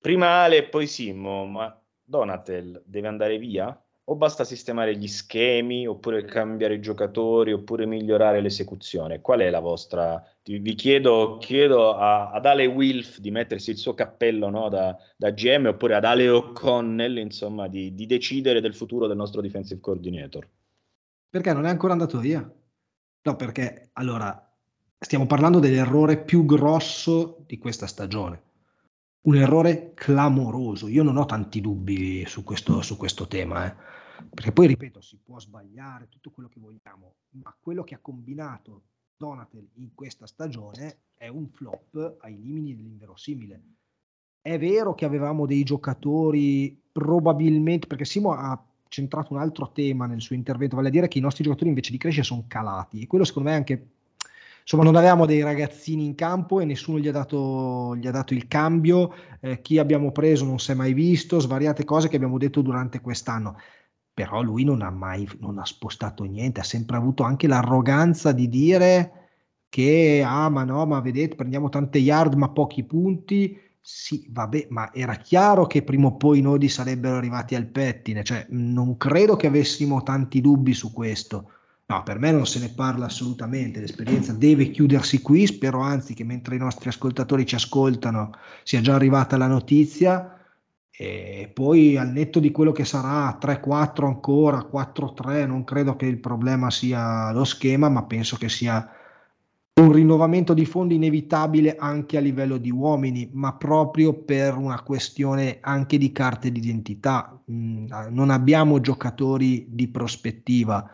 Prima 0.00 0.42
Ale 0.42 0.56
e 0.56 0.64
poi 0.64 0.88
Simo, 0.88 1.46
ma 1.46 1.80
Donatel 2.02 2.82
deve 2.84 3.06
andare 3.06 3.38
via? 3.38 3.80
O 4.04 4.16
basta 4.16 4.44
sistemare 4.44 4.96
gli 4.96 5.06
schemi, 5.06 5.86
oppure 5.86 6.24
cambiare 6.24 6.74
i 6.74 6.80
giocatori, 6.80 7.52
oppure 7.52 7.86
migliorare 7.86 8.40
l'esecuzione? 8.40 9.20
Qual 9.20 9.40
è 9.40 9.50
la 9.50 9.60
vostra? 9.60 10.22
Vi 10.42 10.74
chiedo, 10.74 11.38
chiedo 11.38 11.94
a, 11.94 12.30
ad 12.30 12.46
Ale 12.46 12.66
Wilf 12.66 13.18
di 13.18 13.30
mettersi 13.30 13.70
il 13.70 13.76
suo 13.76 13.94
cappello 13.94 14.48
no, 14.48 14.68
da, 14.68 14.96
da, 15.16 15.30
GM, 15.30 15.66
oppure 15.66 15.94
ad 15.94 16.04
Ale 16.04 16.28
O'Connell, 16.28 17.16
insomma, 17.18 17.68
di, 17.68 17.94
di 17.94 18.06
decidere 18.06 18.60
del 18.60 18.74
futuro 18.74 19.06
del 19.06 19.16
nostro 19.16 19.40
defensive 19.40 19.80
coordinator. 19.80 20.48
Perché 21.30 21.52
non 21.52 21.66
è 21.66 21.68
ancora 21.68 21.92
andato 21.92 22.18
via? 22.18 22.40
No, 23.24 23.36
perché 23.36 23.90
allora 23.92 24.52
stiamo 24.98 25.26
parlando 25.26 25.60
dell'errore 25.60 26.18
più 26.18 26.44
grosso 26.44 27.44
di 27.46 27.56
questa 27.58 27.86
stagione 27.86 28.50
un 29.22 29.36
errore 29.36 29.92
clamoroso. 29.94 30.88
Io 30.88 31.02
non 31.02 31.16
ho 31.16 31.24
tanti 31.24 31.60
dubbi 31.60 32.24
su 32.26 32.42
questo, 32.42 32.82
su 32.82 32.96
questo 32.96 33.28
tema, 33.28 33.66
eh. 33.66 33.74
perché 34.32 34.52
poi 34.52 34.66
ripeto, 34.68 35.00
si 35.00 35.18
può 35.22 35.38
sbagliare 35.38 36.08
tutto 36.08 36.30
quello 36.30 36.48
che 36.48 36.60
vogliamo, 36.60 37.14
ma 37.30 37.54
quello 37.60 37.84
che 37.84 37.94
ha 37.94 38.00
combinato 38.00 38.82
Donatel 39.16 39.68
in 39.74 39.94
questa 39.94 40.26
stagione 40.26 40.98
è 41.14 41.28
un 41.28 41.48
flop 41.48 42.16
ai 42.20 42.40
limiti 42.40 42.76
dell'inverosimile. 42.76 43.62
È 44.40 44.58
vero 44.58 44.94
che 44.94 45.04
avevamo 45.04 45.46
dei 45.46 45.62
giocatori 45.62 46.76
probabilmente, 46.90 47.86
perché 47.86 48.04
Simo 48.04 48.32
ha 48.32 48.60
centrato 48.88 49.32
un 49.32 49.38
altro 49.38 49.70
tema 49.70 50.06
nel 50.06 50.20
suo 50.20 50.34
intervento, 50.34 50.74
vale 50.74 50.88
a 50.88 50.90
dire 50.90 51.06
che 51.06 51.18
i 51.18 51.22
nostri 51.22 51.44
giocatori 51.44 51.68
invece 51.68 51.92
di 51.92 51.98
crescere 51.98 52.24
sono 52.24 52.44
calati 52.48 53.00
e 53.00 53.06
quello 53.06 53.24
secondo 53.24 53.48
me 53.48 53.54
è 53.54 53.58
anche 53.58 53.86
insomma 54.62 54.84
non 54.84 54.96
avevamo 54.96 55.26
dei 55.26 55.42
ragazzini 55.42 56.04
in 56.04 56.14
campo 56.14 56.60
e 56.60 56.64
nessuno 56.64 56.98
gli 56.98 57.08
ha 57.08 57.12
dato, 57.12 57.96
gli 57.96 58.06
ha 58.06 58.10
dato 58.10 58.34
il 58.34 58.46
cambio, 58.48 59.12
eh, 59.40 59.60
chi 59.60 59.78
abbiamo 59.78 60.12
preso 60.12 60.44
non 60.44 60.58
si 60.58 60.70
è 60.72 60.74
mai 60.74 60.94
visto, 60.94 61.40
svariate 61.40 61.84
cose 61.84 62.08
che 62.08 62.16
abbiamo 62.16 62.38
detto 62.38 62.62
durante 62.62 63.00
quest'anno. 63.00 63.56
Però 64.14 64.42
lui 64.42 64.64
non 64.64 64.82
ha 64.82 64.90
mai 64.90 65.28
non 65.40 65.58
ha 65.58 65.64
spostato 65.64 66.24
niente, 66.24 66.60
ha 66.60 66.64
sempre 66.64 66.96
avuto 66.96 67.22
anche 67.22 67.46
l'arroganza 67.46 68.32
di 68.32 68.48
dire 68.48 69.12
che 69.68 70.22
ah 70.24 70.50
ma 70.50 70.64
no, 70.64 70.84
ma 70.86 71.00
vedete, 71.00 71.34
prendiamo 71.34 71.68
tante 71.70 71.98
yard 71.98 72.34
ma 72.34 72.50
pochi 72.50 72.84
punti. 72.84 73.58
Sì, 73.80 74.26
vabbè, 74.30 74.68
ma 74.70 74.92
era 74.94 75.14
chiaro 75.16 75.66
che 75.66 75.82
prima 75.82 76.06
o 76.08 76.16
poi 76.16 76.38
i 76.38 76.42
nodi 76.42 76.68
sarebbero 76.68 77.16
arrivati 77.16 77.56
al 77.56 77.66
pettine, 77.66 78.22
cioè 78.22 78.46
non 78.50 78.96
credo 78.96 79.34
che 79.34 79.48
avessimo 79.48 80.02
tanti 80.02 80.40
dubbi 80.40 80.72
su 80.72 80.92
questo 80.92 81.50
No, 81.92 82.02
per 82.02 82.18
me 82.18 82.30
non 82.30 82.46
se 82.46 82.58
ne 82.58 82.70
parla 82.70 83.04
assolutamente, 83.04 83.78
l'esperienza 83.78 84.32
deve 84.32 84.70
chiudersi 84.70 85.20
qui, 85.20 85.46
spero 85.46 85.80
anzi 85.80 86.14
che 86.14 86.24
mentre 86.24 86.54
i 86.54 86.58
nostri 86.58 86.88
ascoltatori 86.88 87.44
ci 87.44 87.54
ascoltano 87.54 88.30
sia 88.62 88.80
già 88.80 88.94
arrivata 88.94 89.36
la 89.36 89.46
notizia 89.46 90.38
e 90.90 91.50
poi 91.52 91.98
al 91.98 92.08
netto 92.08 92.40
di 92.40 92.50
quello 92.50 92.72
che 92.72 92.86
sarà 92.86 93.38
3-4 93.38 94.06
ancora, 94.06 94.66
4-3, 94.72 95.46
non 95.46 95.64
credo 95.64 95.94
che 95.94 96.06
il 96.06 96.18
problema 96.18 96.70
sia 96.70 97.30
lo 97.30 97.44
schema, 97.44 97.90
ma 97.90 98.04
penso 98.04 98.36
che 98.38 98.48
sia 98.48 98.88
un 99.74 99.92
rinnovamento 99.92 100.54
di 100.54 100.64
fondi 100.64 100.94
inevitabile 100.94 101.76
anche 101.76 102.16
a 102.16 102.20
livello 102.20 102.56
di 102.56 102.70
uomini, 102.70 103.28
ma 103.34 103.52
proprio 103.52 104.14
per 104.14 104.56
una 104.56 104.80
questione 104.80 105.58
anche 105.60 105.98
di 105.98 106.10
carte 106.10 106.50
d'identità. 106.50 107.38
Mm, 107.50 107.86
non 108.08 108.30
abbiamo 108.30 108.80
giocatori 108.80 109.66
di 109.68 109.88
prospettiva 109.88 110.90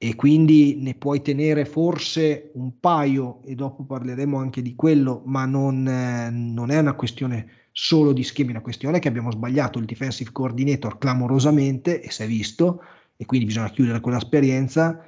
e 0.00 0.14
quindi 0.14 0.76
ne 0.80 0.94
puoi 0.94 1.20
tenere 1.22 1.64
forse 1.64 2.52
un 2.54 2.78
paio 2.78 3.42
e 3.42 3.56
dopo 3.56 3.84
parleremo 3.84 4.38
anche 4.38 4.62
di 4.62 4.76
quello, 4.76 5.22
ma 5.26 5.44
non, 5.44 5.86
eh, 5.88 6.30
non 6.30 6.70
è 6.70 6.78
una 6.78 6.94
questione 6.94 7.66
solo 7.72 8.12
di 8.12 8.22
schemi, 8.22 8.50
è 8.50 8.52
una 8.52 8.60
questione 8.60 9.00
che 9.00 9.08
abbiamo 9.08 9.32
sbagliato 9.32 9.80
il 9.80 9.86
defensive 9.86 10.30
coordinator 10.30 10.98
clamorosamente 10.98 12.00
e 12.00 12.10
si 12.12 12.22
è 12.22 12.26
visto 12.28 12.82
e 13.16 13.26
quindi 13.26 13.46
bisogna 13.46 13.70
chiudere 13.70 13.98
quell'esperienza 14.00 15.04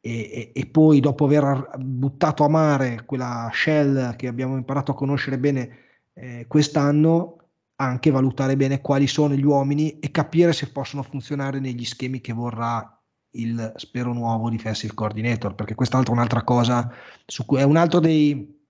e, 0.00 0.52
e, 0.52 0.52
e, 0.52 0.66
poi 0.66 0.98
dopo 0.98 1.24
aver 1.24 1.70
buttato 1.78 2.44
a 2.44 2.48
mare 2.48 3.04
quella 3.06 3.48
shell 3.52 4.16
che 4.16 4.26
abbiamo 4.26 4.56
imparato 4.56 4.90
a 4.90 4.94
conoscere 4.94 5.38
bene 5.38 5.78
eh, 6.14 6.46
quest'anno 6.48 7.38
anche 7.76 8.10
valutare 8.10 8.56
bene 8.56 8.80
quali 8.80 9.06
sono 9.06 9.34
gli 9.34 9.44
uomini 9.44 9.98
e 10.00 10.10
capire 10.10 10.52
se 10.52 10.70
possono 10.70 11.02
funzionare 11.02 11.60
negli 11.60 11.84
schemi 11.84 12.20
che 12.20 12.32
vorrà 12.32 13.03
il 13.34 13.72
spero 13.76 14.12
nuovo 14.12 14.50
defensive 14.50 14.94
coordinator, 14.94 15.54
perché 15.54 15.74
quest'altro 15.74 16.12
è 16.12 16.16
un'altra 16.16 16.42
cosa, 16.42 16.92
su 17.26 17.44
cui, 17.44 17.58
è 17.58 17.62
un 17.62 17.76
altro 17.76 18.00
dei 18.00 18.62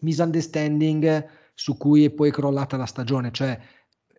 misunderstanding 0.00 1.28
su 1.54 1.76
cui 1.76 2.04
è 2.04 2.10
poi 2.10 2.30
crollata 2.30 2.76
la 2.76 2.86
stagione, 2.86 3.30
cioè 3.32 3.58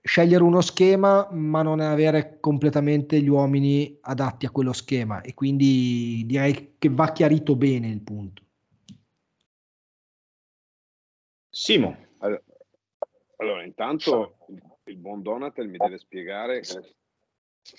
scegliere 0.04 0.44
uno 0.44 0.62
schema 0.62 1.28
ma 1.32 1.62
non 1.62 1.80
avere 1.80 2.40
completamente 2.40 3.22
gli 3.22 3.28
uomini 3.28 3.98
adatti 4.02 4.46
a 4.46 4.50
quello 4.52 4.74
schema 4.74 5.22
e 5.22 5.34
quindi 5.36 6.24
direi 6.26 6.76
che 6.80 6.90
va 6.90 7.12
chiarito 7.12 7.56
bene 7.56 7.88
il 7.88 8.02
punto. 8.02 8.44
Simo. 11.50 11.98
Allora 13.38 13.64
intanto 13.64 14.38
il 14.86 14.98
buon 14.98 15.22
Donatel 15.22 15.68
mi 15.68 15.78
deve 15.78 15.98
spiegare 15.98 16.62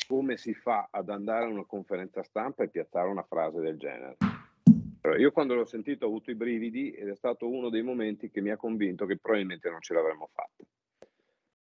come 0.06 0.36
si 0.36 0.54
fa 0.54 0.88
ad 0.90 1.08
andare 1.08 1.46
a 1.46 1.48
una 1.48 1.64
conferenza 1.64 2.22
stampa 2.22 2.62
e 2.62 2.68
piazzare 2.68 3.08
una 3.08 3.24
frase 3.24 3.60
del 3.60 3.78
genere. 3.78 4.16
Io 5.18 5.32
quando 5.32 5.54
l'ho 5.54 5.64
sentito 5.64 6.04
ho 6.04 6.08
avuto 6.08 6.30
i 6.30 6.36
brividi 6.36 6.92
ed 6.92 7.08
è 7.08 7.16
stato 7.16 7.48
uno 7.48 7.68
dei 7.70 7.82
momenti 7.82 8.30
che 8.30 8.40
mi 8.40 8.50
ha 8.50 8.56
convinto 8.56 9.04
che 9.04 9.18
probabilmente 9.18 9.68
non 9.68 9.80
ce 9.80 9.94
l'avremmo 9.94 10.30
fatta. 10.32 10.62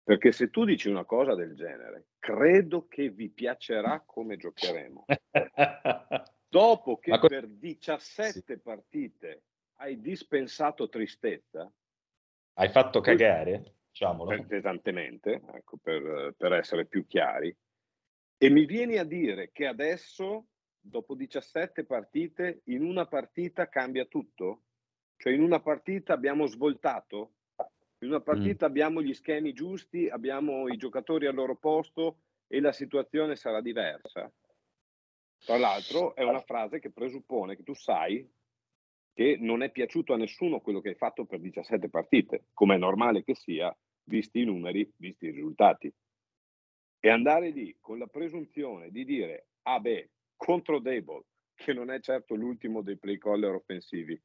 Perché 0.03 0.33
se 0.33 0.51
tu 0.51 0.65
dici 0.65 0.89
una 0.89 1.05
cosa 1.05 1.37
del 1.37 1.55
genere, 1.55 2.07
credo 2.19 2.89
che 2.89 3.11
vi 3.11 3.29
piacerà 3.29 4.03
come 4.05 4.37
giocheremo. 4.37 5.05
Dopo 6.49 6.99
che 6.99 7.17
co- 7.17 7.29
per 7.29 7.47
17 7.47 8.43
sì. 8.45 8.59
partite 8.59 9.43
hai 9.77 10.01
dispensato 10.01 10.89
tristezza, 10.89 11.71
hai 12.55 12.69
fatto 12.71 13.01
cagare, 13.01 13.77
diciamolo. 13.89 14.45
Pesantemente, 14.47 15.41
ecco, 15.53 15.77
per, 15.81 16.35
per 16.37 16.53
essere 16.55 16.87
più 16.87 17.07
chiari, 17.07 17.57
e 18.43 18.49
mi 18.49 18.65
vieni 18.65 18.97
a 18.97 19.05
dire 19.05 19.51
che 19.53 19.67
adesso, 19.67 20.47
dopo 20.81 21.15
17 21.15 21.85
partite, 21.85 22.63
in 22.65 22.83
una 22.83 23.05
partita 23.05 23.69
cambia 23.69 24.07
tutto? 24.07 24.63
Cioè 25.19 25.35
in 25.35 25.43
una 25.43 25.61
partita 25.61 26.15
abbiamo 26.15 26.47
svoltato? 26.47 27.35
In 27.99 28.09
una 28.09 28.23
partita 28.23 28.67
mm. 28.67 28.71
abbiamo 28.71 29.03
gli 29.03 29.13
schemi 29.13 29.53
giusti, 29.53 30.09
abbiamo 30.09 30.69
i 30.69 30.79
giocatori 30.79 31.27
al 31.27 31.35
loro 31.35 31.57
posto 31.57 32.21
e 32.47 32.61
la 32.61 32.73
situazione 32.73 33.37
sarà 33.37 33.61
diversa? 33.61 34.33
Tra 35.45 35.59
l'altro 35.59 36.15
è 36.15 36.23
una 36.23 36.41
frase 36.41 36.79
che 36.79 36.91
presuppone 36.91 37.57
che 37.57 37.63
tu 37.63 37.75
sai 37.75 38.27
che 39.13 39.37
non 39.39 39.61
è 39.63 39.71
piaciuto 39.71 40.15
a 40.15 40.17
nessuno 40.17 40.61
quello 40.61 40.81
che 40.81 40.89
hai 40.89 40.95
fatto 40.95 41.27
per 41.27 41.41
17 41.41 41.91
partite, 41.91 42.47
come 42.55 42.77
è 42.77 42.79
normale 42.79 43.23
che 43.23 43.35
sia, 43.35 43.71
visti 44.05 44.41
i 44.41 44.45
numeri, 44.47 44.91
visti 44.97 45.27
i 45.27 45.31
risultati. 45.31 45.93
E 47.01 47.09
andare 47.09 47.49
lì 47.49 47.75
con 47.81 47.99
la 47.99 48.07
presunzione 48.07 48.91
di 48.91 49.07
dire, 49.07 49.49
ah 49.63 49.81
beh, 49.81 50.11
contro 50.37 50.79
Dable, 50.79 51.25
che 51.55 51.73
non 51.73 51.91
è 51.91 51.99
certo 52.01 52.35
l'ultimo 52.35 52.83
dei 52.83 52.99
play 52.99 53.17
caller 53.19 53.55
offensivi, 53.55 54.21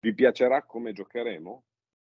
Vi 0.00 0.14
piacerà 0.14 0.64
come 0.64 0.92
giocheremo? 0.92 1.64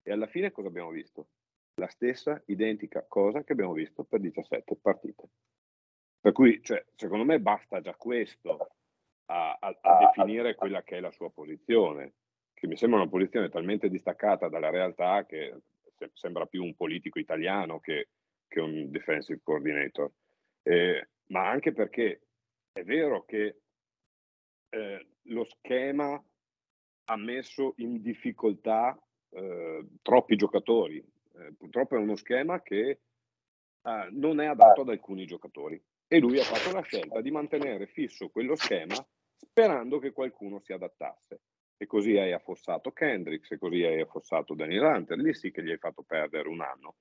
E 0.03 0.11
alla 0.11 0.27
fine 0.27 0.51
cosa 0.51 0.67
abbiamo 0.67 0.91
visto? 0.91 1.29
La 1.75 1.87
stessa 1.87 2.41
identica 2.47 3.05
cosa 3.07 3.43
che 3.43 3.53
abbiamo 3.53 3.73
visto 3.73 4.03
per 4.03 4.19
17 4.19 4.75
partite. 4.77 5.29
Per 6.19 6.31
cui, 6.31 6.61
cioè, 6.61 6.85
secondo 6.95 7.23
me, 7.23 7.39
basta 7.39 7.81
già 7.81 7.95
questo 7.95 8.75
a, 9.25 9.57
a, 9.59 9.77
a 9.81 9.97
definire 10.05 10.53
quella 10.53 10.83
che 10.83 10.97
è 10.97 10.99
la 10.99 11.11
sua 11.11 11.31
posizione, 11.31 12.13
che 12.53 12.67
mi 12.67 12.77
sembra 12.77 13.01
una 13.01 13.09
posizione 13.09 13.49
talmente 13.49 13.89
distaccata 13.89 14.47
dalla 14.47 14.69
realtà 14.69 15.25
che 15.25 15.61
sembra 16.13 16.45
più 16.45 16.63
un 16.63 16.75
politico 16.75 17.17
italiano 17.17 17.79
che, 17.79 18.09
che 18.51 18.59
un 18.59 18.91
defensive 18.91 19.39
coordinator. 19.41 20.11
Eh, 20.61 21.07
ma 21.27 21.49
anche 21.49 21.71
perché 21.71 22.27
è 22.73 22.83
vero 22.83 23.23
che 23.23 23.61
eh, 24.69 25.07
lo 25.23 25.43
schema 25.45 26.21
ha 27.05 27.17
messo 27.17 27.73
in 27.77 28.01
difficoltà 28.01 29.01
eh, 29.29 29.87
troppi 30.01 30.35
giocatori. 30.35 30.97
Eh, 30.97 31.53
purtroppo 31.57 31.95
è 31.95 31.99
uno 31.99 32.15
schema 32.17 32.61
che 32.61 32.99
eh, 33.81 34.07
non 34.11 34.41
è 34.41 34.45
adatto 34.47 34.81
ad 34.81 34.89
alcuni 34.89 35.25
giocatori 35.25 35.81
e 36.07 36.19
lui 36.19 36.37
ha 36.37 36.43
fatto 36.43 36.75
la 36.75 36.81
scelta 36.81 37.21
di 37.21 37.31
mantenere 37.31 37.87
fisso 37.87 38.29
quello 38.29 38.55
schema 38.55 38.95
sperando 39.37 39.97
che 39.99 40.11
qualcuno 40.11 40.59
si 40.59 40.73
adattasse. 40.73 41.39
E 41.77 41.87
così 41.87 42.15
hai 42.17 42.31
affossato 42.31 42.91
Kendricks, 42.91 43.51
e 43.51 43.57
così 43.57 43.83
hai 43.83 44.01
affossato 44.01 44.53
Daniel 44.53 44.83
Hunter. 44.83 45.17
Lì 45.17 45.33
sì 45.33 45.49
che 45.49 45.63
gli 45.63 45.71
hai 45.71 45.79
fatto 45.79 46.03
perdere 46.03 46.47
un 46.47 46.61
anno, 46.61 46.97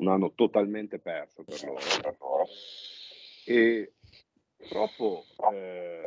un 0.00 0.08
anno 0.08 0.32
totalmente 0.34 0.98
perso 0.98 1.44
per 1.44 1.62
loro. 1.64 2.46
E 3.46 3.92
purtroppo 4.56 5.24
eh, 5.52 6.02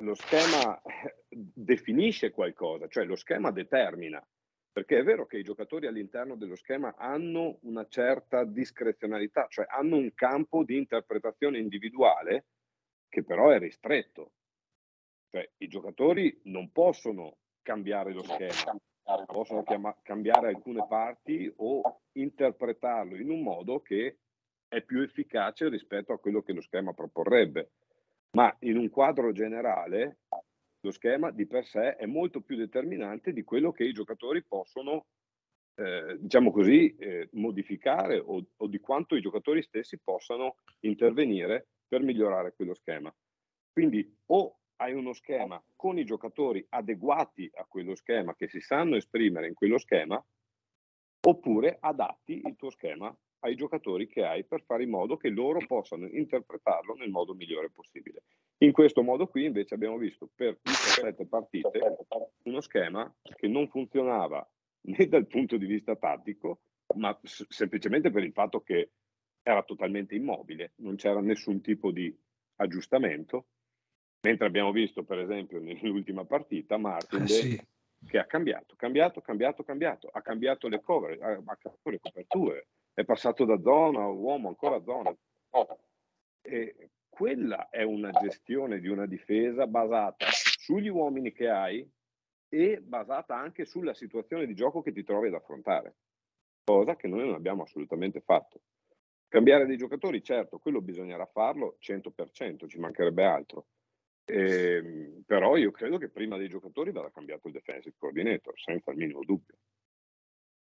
lo 0.00 0.14
schema 0.14 0.80
definisce 1.28 2.30
qualcosa, 2.30 2.88
cioè 2.88 3.04
lo 3.04 3.16
schema 3.16 3.50
determina, 3.50 4.24
perché 4.72 4.98
è 4.98 5.02
vero 5.04 5.26
che 5.26 5.38
i 5.38 5.42
giocatori 5.42 5.86
all'interno 5.86 6.36
dello 6.36 6.56
schema 6.56 6.94
hanno 6.96 7.58
una 7.62 7.86
certa 7.88 8.44
discrezionalità, 8.44 9.46
cioè 9.48 9.66
hanno 9.68 9.96
un 9.96 10.12
campo 10.14 10.64
di 10.64 10.76
interpretazione 10.76 11.58
individuale 11.58 12.46
che 13.08 13.22
però 13.22 13.50
è 13.50 13.58
ristretto. 13.58 14.32
Cioè, 15.30 15.48
I 15.58 15.68
giocatori 15.68 16.40
non 16.44 16.70
possono 16.72 17.36
cambiare 17.62 18.12
lo 18.12 18.22
schema, 18.22 18.76
possono 19.26 19.62
chiama- 19.62 19.96
cambiare 20.02 20.48
alcune 20.48 20.86
parti 20.86 21.52
o 21.56 22.00
interpretarlo 22.12 23.16
in 23.16 23.30
un 23.30 23.42
modo 23.42 23.80
che 23.80 24.18
è 24.68 24.82
più 24.82 25.02
efficace 25.02 25.68
rispetto 25.68 26.12
a 26.12 26.18
quello 26.18 26.42
che 26.42 26.52
lo 26.52 26.60
schema 26.60 26.92
proporrebbe. 26.92 27.72
Ma 28.32 28.54
in 28.60 28.78
un 28.78 28.88
quadro 28.88 29.32
generale 29.32 30.20
lo 30.80 30.90
schema 30.90 31.30
di 31.30 31.46
per 31.46 31.66
sé 31.66 31.96
è 31.96 32.06
molto 32.06 32.40
più 32.40 32.56
determinante 32.56 33.32
di 33.32 33.44
quello 33.44 33.70
che 33.70 33.84
i 33.84 33.92
giocatori 33.92 34.42
possono, 34.42 35.06
eh, 35.74 36.16
diciamo 36.18 36.50
così, 36.50 36.96
eh, 36.96 37.28
modificare 37.32 38.18
o, 38.18 38.44
o 38.56 38.66
di 38.66 38.78
quanto 38.80 39.14
i 39.14 39.20
giocatori 39.20 39.62
stessi 39.62 39.98
possano 39.98 40.56
intervenire 40.80 41.68
per 41.86 42.02
migliorare 42.02 42.54
quello 42.54 42.74
schema. 42.74 43.14
Quindi 43.72 44.16
o 44.26 44.61
hai 44.82 44.94
uno 44.94 45.12
schema 45.12 45.62
con 45.76 45.96
i 45.96 46.04
giocatori 46.04 46.64
adeguati 46.68 47.48
a 47.54 47.64
quello 47.64 47.94
schema, 47.94 48.34
che 48.34 48.48
si 48.48 48.60
sanno 48.60 48.96
esprimere 48.96 49.46
in 49.46 49.54
quello 49.54 49.78
schema, 49.78 50.22
oppure 51.24 51.76
adatti 51.80 52.42
il 52.44 52.56
tuo 52.56 52.70
schema 52.70 53.16
ai 53.44 53.54
giocatori 53.54 54.08
che 54.08 54.24
hai 54.24 54.44
per 54.44 54.62
fare 54.64 54.82
in 54.82 54.90
modo 54.90 55.16
che 55.16 55.28
loro 55.28 55.64
possano 55.66 56.06
interpretarlo 56.08 56.94
nel 56.94 57.10
modo 57.10 57.34
migliore 57.34 57.70
possibile. 57.70 58.24
In 58.58 58.72
questo 58.72 59.02
modo 59.02 59.28
qui 59.28 59.44
invece 59.44 59.74
abbiamo 59.74 59.98
visto 59.98 60.28
per 60.34 60.58
17 60.62 61.26
partite 61.26 61.80
uno 62.44 62.60
schema 62.60 63.12
che 63.36 63.48
non 63.48 63.68
funzionava 63.68 64.48
né 64.82 65.06
dal 65.06 65.26
punto 65.26 65.56
di 65.56 65.66
vista 65.66 65.94
tattico, 65.94 66.60
ma 66.96 67.16
semplicemente 67.22 68.10
per 68.10 68.24
il 68.24 68.32
fatto 68.32 68.60
che 68.62 68.90
era 69.42 69.62
totalmente 69.62 70.14
immobile, 70.14 70.72
non 70.76 70.96
c'era 70.96 71.20
nessun 71.20 71.60
tipo 71.60 71.90
di 71.90 72.16
aggiustamento 72.56 73.46
Mentre 74.24 74.46
abbiamo 74.46 74.70
visto, 74.70 75.02
per 75.02 75.18
esempio, 75.18 75.58
nell'ultima 75.58 76.24
partita, 76.24 76.76
Martin 76.76 77.22
eh 77.22 77.26
sì. 77.26 77.66
che 78.06 78.18
ha 78.18 78.24
cambiato, 78.24 78.76
cambiato, 78.76 79.20
cambiato, 79.20 79.64
cambiato, 79.64 80.08
ha 80.12 80.22
cambito 80.22 80.68
le 80.68 80.80
cover, 80.80 81.20
ha 81.20 81.34
cambiato 81.34 81.90
le 81.90 81.98
coperture, 81.98 82.68
è 82.94 83.04
passato 83.04 83.44
da 83.44 83.60
zona 83.60 84.02
a 84.02 84.08
uomo, 84.08 84.46
ancora 84.46 84.76
a 84.76 84.82
zona. 84.84 85.16
E 86.40 86.90
quella 87.08 87.68
è 87.68 87.82
una 87.82 88.12
gestione 88.12 88.78
di 88.78 88.86
una 88.86 89.06
difesa 89.06 89.66
basata 89.66 90.26
sugli 90.30 90.88
uomini 90.88 91.32
che 91.32 91.48
hai 91.48 91.90
e 92.48 92.80
basata 92.80 93.36
anche 93.36 93.64
sulla 93.64 93.94
situazione 93.94 94.46
di 94.46 94.54
gioco 94.54 94.82
che 94.82 94.92
ti 94.92 95.02
trovi 95.02 95.28
ad 95.28 95.34
affrontare, 95.34 95.96
cosa 96.62 96.94
che 96.94 97.08
noi 97.08 97.24
non 97.26 97.34
abbiamo 97.34 97.62
assolutamente 97.62 98.20
fatto. 98.20 98.60
Cambiare 99.26 99.66
dei 99.66 99.76
giocatori, 99.76 100.22
certo, 100.22 100.58
quello 100.60 100.80
bisognerà 100.80 101.26
farlo 101.26 101.76
100%, 101.80 102.68
ci 102.68 102.78
mancherebbe 102.78 103.24
altro 103.24 103.66
eh, 104.24 105.22
però 105.26 105.56
io 105.56 105.70
credo 105.70 105.98
che 105.98 106.08
prima 106.08 106.36
dei 106.36 106.48
giocatori 106.48 106.92
vada 106.92 107.10
cambiato 107.12 107.48
il 107.48 107.54
defensive 107.54 107.94
coordinator, 107.98 108.54
senza 108.56 108.90
il 108.90 108.96
minimo 108.96 109.20
dubbio. 109.24 109.56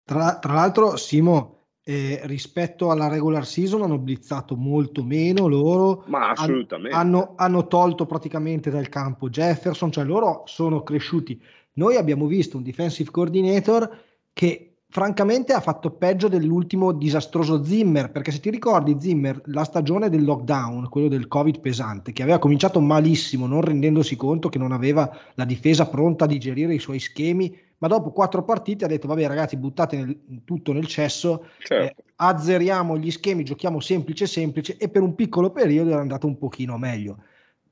Tra, 0.05 0.39
tra 0.39 0.53
l'altro, 0.53 0.97
Simo, 0.97 1.61
eh, 1.83 2.21
rispetto 2.25 2.91
alla 2.91 3.09
regular 3.09 3.47
season 3.47 3.83
hanno 3.83 3.99
blizzato 3.99 4.57
molto 4.57 5.03
meno 5.03 5.49
loro. 5.49 6.05
Ma 6.07 6.31
assolutamente. 6.31 6.97
Hanno, 6.97 7.35
hanno 7.37 7.67
tolto 7.67 8.07
praticamente 8.07 8.71
dal 8.71 8.89
campo 8.89 9.29
Jefferson, 9.29 9.91
cioè 9.91 10.05
loro 10.05 10.43
sono 10.47 10.83
cresciuti. 10.83 11.43
Noi 11.75 11.97
abbiamo 11.97 12.27
visto 12.27 12.57
un 12.57 12.63
defensive 12.63 13.11
coordinator 13.11 14.05
che 14.33 14.70
francamente 14.91 15.53
ha 15.53 15.61
fatto 15.61 15.93
peggio 15.93 16.29
dell'ultimo 16.29 16.93
disastroso 16.93 17.65
Zimmer, 17.65 18.11
perché 18.11 18.33
se 18.33 18.41
ti 18.41 18.51
ricordi 18.51 18.97
Zimmer, 18.99 19.41
la 19.47 19.63
stagione 19.63 20.11
del 20.11 20.25
lockdown, 20.25 20.89
quello 20.89 21.07
del 21.07 21.29
Covid 21.29 21.61
pesante, 21.61 22.13
che 22.13 22.23
aveva 22.23 22.41
cominciato 22.41 22.81
malissimo, 22.81 23.47
non 23.47 23.61
rendendosi 23.61 24.17
conto 24.17 24.49
che 24.49 24.59
non 24.59 24.73
aveva 24.73 25.09
la 25.35 25.45
difesa 25.45 25.87
pronta 25.87 26.25
a 26.25 26.29
digerire 26.29 26.75
i 26.75 26.81
suoi 26.81 26.99
schemi, 26.99 27.57
ma 27.79 27.89
dopo 27.89 28.11
quattro 28.11 28.43
partite 28.43 28.85
ha 28.85 28.89
detto 28.89 29.07
vabbè 29.07 29.27
ragazzi 29.27 29.57
buttate 29.57 29.97
nel, 29.97 30.43
tutto 30.45 30.73
nel 30.73 30.87
cesso, 30.87 31.47
certo. 31.61 32.03
eh, 32.03 32.05
azzeriamo 32.17 32.99
gli 32.99 33.11
schemi, 33.13 33.45
giochiamo 33.45 33.81
semplice 33.81 34.27
semplice 34.27 34.77
e 34.77 34.89
per 34.89 35.03
un 35.03 35.15
piccolo 35.15 35.51
periodo 35.51 35.91
era 35.91 36.01
andato 36.01 36.27
un 36.27 36.37
pochino 36.37 36.77
meglio. 36.77 37.23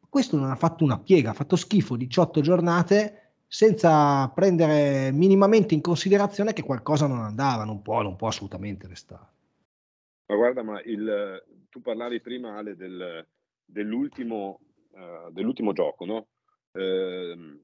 Questo 0.09 0.38
non 0.38 0.50
ha 0.50 0.57
fatto 0.57 0.85
una 0.85 0.98
piega, 0.98 1.31
ha 1.31 1.35
fatto 1.35 1.57
schifo 1.57 1.96
18 1.96 2.40
giornate 2.40 3.28
senza 3.48 4.28
prendere 4.28 5.11
minimamente 5.11 5.74
in 5.74 5.80
considerazione 5.80 6.52
che 6.52 6.62
qualcosa 6.62 7.06
non 7.06 7.20
andava, 7.20 7.64
non 7.64 7.80
può, 7.80 8.02
non 8.02 8.14
può 8.14 8.28
assolutamente 8.28 8.87
restare. 8.87 9.26
Ma 10.26 10.37
guarda, 10.37 10.62
ma 10.62 10.80
il, 10.82 11.42
tu 11.70 11.80
parlavi 11.80 12.20
prima 12.20 12.58
Ale 12.58 12.76
del, 12.76 13.26
dell'ultimo, 13.64 14.61
uh, 14.90 15.30
dell'ultimo, 15.32 15.72
gioco, 15.72 16.04
no? 16.04 16.26
Uh, 16.72 17.58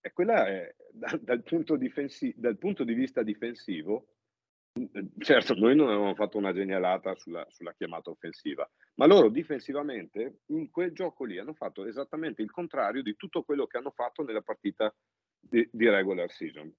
e 0.00 0.12
quella 0.14 0.46
è 0.46 0.74
da, 0.90 1.18
dal, 1.20 1.42
punto 1.42 1.76
difensi- 1.76 2.34
dal, 2.34 2.56
punto 2.56 2.84
di 2.84 2.94
vista 2.94 3.22
difensivo, 3.22 4.06
certo 5.18 5.54
noi 5.54 5.74
non 5.74 5.88
avevamo 5.88 6.14
fatto 6.14 6.38
una 6.38 6.52
genialata 6.52 7.14
sulla, 7.16 7.46
sulla 7.50 7.74
chiamata 7.74 8.10
offensiva, 8.10 8.68
ma 8.94 9.06
loro 9.06 9.28
difensivamente 9.28 10.40
in 10.46 10.70
quel 10.70 10.92
gioco 10.92 11.24
lì 11.24 11.38
hanno 11.38 11.54
fatto 11.54 11.86
esattamente 11.86 12.42
il 12.42 12.50
contrario 12.50 13.02
di 13.02 13.16
tutto 13.16 13.42
quello 13.42 13.66
che 13.66 13.78
hanno 13.78 13.90
fatto 13.90 14.22
nella 14.22 14.42
partita 14.42 14.94
di, 15.38 15.68
di 15.72 15.88
regular 15.88 16.30
season. 16.30 16.72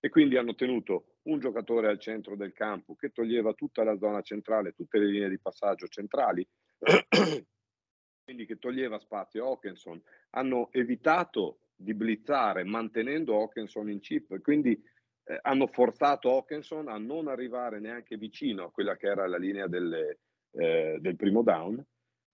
E 0.00 0.08
quindi 0.10 0.36
hanno 0.36 0.54
tenuto 0.54 1.16
un 1.22 1.40
giocatore 1.40 1.88
al 1.88 1.98
centro 1.98 2.36
del 2.36 2.52
campo 2.52 2.94
che 2.94 3.10
toglieva 3.10 3.52
tutta 3.54 3.82
la 3.82 3.98
zona 3.98 4.22
centrale, 4.22 4.72
tutte 4.72 4.98
le 4.98 5.06
linee 5.06 5.28
di 5.28 5.40
passaggio 5.40 5.88
centrali, 5.88 6.46
quindi 8.24 8.46
che 8.46 8.58
toglieva 8.58 9.00
spazio 9.00 9.44
a 9.44 9.48
Hawkinson. 9.48 10.00
Hanno 10.30 10.68
evitato 10.70 11.62
di 11.74 11.94
blizzare 11.94 12.62
mantenendo 12.62 13.40
Hawkinson 13.40 13.90
in 13.90 13.98
chip, 13.98 14.40
quindi 14.40 14.80
eh, 15.28 15.38
hanno 15.42 15.66
forzato 15.66 16.30
Hawkinson 16.30 16.88
a 16.88 16.98
non 16.98 17.28
arrivare 17.28 17.80
neanche 17.80 18.16
vicino 18.16 18.64
a 18.64 18.70
quella 18.70 18.96
che 18.96 19.06
era 19.06 19.26
la 19.26 19.38
linea 19.38 19.66
delle, 19.66 20.18
eh, 20.52 20.98
del 21.00 21.16
primo 21.16 21.42
down 21.42 21.84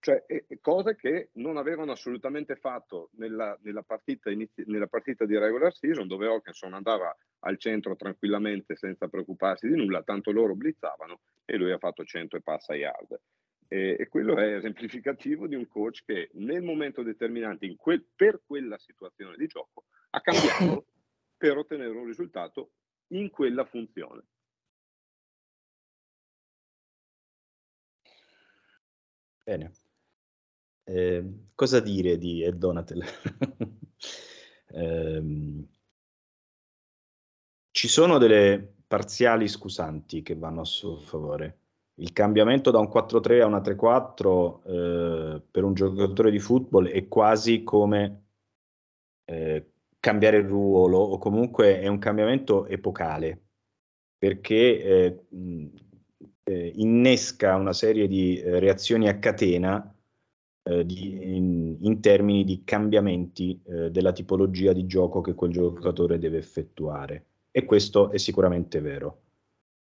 cioè 0.05 0.23
eh, 0.27 0.47
cose 0.61 0.97
che 0.97 1.31
non 1.37 1.57
avevano 1.57 1.93
assolutamente 1.93 2.57
fatto 2.57 3.09
nella, 3.13 3.59
nella, 3.63 3.81
partita 3.81 4.31
inizi- 4.31 4.65
nella, 4.67 4.87
partita 4.87 5.25
di 5.25 5.39
regular 5.39 5.75
season 5.75 6.07
dove 6.07 6.27
Hawkinson 6.27 6.75
andava 6.75 7.17
al 7.47 7.59
centro 7.59 7.97
tranquillamente 7.97 8.77
senza 8.77 9.09
preoccuparsi 9.09 9.67
di 9.67 9.77
nulla, 9.77 10.03
tanto 10.03 10.31
loro 10.31 10.55
blizzavano 10.55 11.21
e 11.47 11.57
lui 11.57 11.73
ha 11.73 11.79
fatto 11.79 12.05
100 12.05 12.37
e 12.37 12.43
passa 12.43 12.75
yard. 12.75 13.19
E, 13.67 13.97
e 13.99 14.09
quello 14.09 14.37
è 14.37 14.57
esemplificativo 14.57 15.47
di 15.47 15.55
un 15.55 15.67
coach 15.67 16.03
che 16.05 16.29
nel 16.35 16.63
momento 16.63 17.03
determinante 17.03 17.75
quel, 17.75 18.05
per 18.15 18.43
quella 18.45 18.77
situazione 18.77 19.37
di 19.39 19.47
gioco 19.47 19.85
ha 20.11 20.21
cambiato 20.21 20.85
per 21.35 21.57
ottenere 21.57 21.97
un 21.97 22.05
risultato 22.05 22.73
in 23.19 23.31
quella 23.31 23.65
funzione. 23.65 24.23
Bene. 29.45 29.73
Eh, 30.85 31.49
cosa 31.55 31.81
dire 31.81 32.19
di 32.19 32.43
Ed 32.43 32.57
Donatel? 32.57 33.03
eh, 34.69 35.67
ci 37.71 37.89
sono 37.89 38.19
delle 38.19 38.75
parziali 38.87 39.49
scusanti 39.49 40.23
che 40.23 40.37
vanno 40.37 40.63
a 40.63 40.65
suo 40.65 40.97
favore. 40.99 41.59
Il 41.97 42.13
cambiamento 42.13 42.71
da 42.71 42.79
un 42.79 42.89
4-3 42.89 43.41
a 43.43 43.47
una 43.47 43.61
3-4 43.61 44.63
eh, 44.65 45.43
per 45.51 45.65
un 45.65 45.75
giocatore 45.75 46.31
di 46.31 46.39
football 46.39 46.89
è 46.89 47.07
quasi 47.09 47.63
come 47.63 48.25
eh, 49.25 49.74
cambiare 50.05 50.37
il 50.37 50.45
ruolo 50.47 50.99
o 50.99 51.17
comunque 51.17 51.81
è 51.81 51.87
un 51.87 51.99
cambiamento 51.99 52.67
epocale 52.67 53.41
perché 54.19 54.83
eh, 54.83 55.25
eh, 56.43 56.73
innesca 56.75 57.57
una 57.57 57.73
serie 57.73 58.07
di 58.07 58.39
eh, 58.39 58.59
reazioni 58.59 59.09
a 59.09 59.19
catena 59.19 59.95
eh, 60.63 60.85
di, 60.85 61.37
in, 61.37 61.79
in, 61.81 62.01
termini 62.03 62.45
di 62.45 62.65
cambiamenti 62.65 63.59
della 63.65 64.13
tipologia 64.13 64.75
di 64.75 64.85
gioco 64.85 65.23
che 65.23 65.35
quel 65.35 65.53
giocatore 65.53 66.19
deve 66.19 66.37
effettuare. 66.37 67.25
E 67.51 67.65
questo 67.65 68.11
è 68.11 68.19
sicuramente 68.19 68.81
vero. 68.81 69.21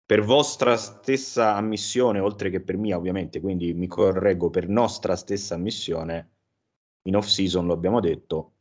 Per 0.06 0.24
vostra 0.24 0.76
stessa 0.76 1.56
ammissione, 1.56 2.20
oltre 2.20 2.50
che 2.50 2.60
per 2.60 2.76
mia 2.76 2.98
ovviamente, 2.98 3.40
quindi 3.40 3.74
mi 3.74 3.88
correggo, 3.88 4.50
per 4.50 4.68
nostra 4.68 5.16
stessa 5.16 5.56
ammissione, 5.56 6.30
in 7.04 7.16
off-season 7.16 7.66
lo 7.66 7.74
abbiamo 7.74 8.02
detto, 8.02 8.52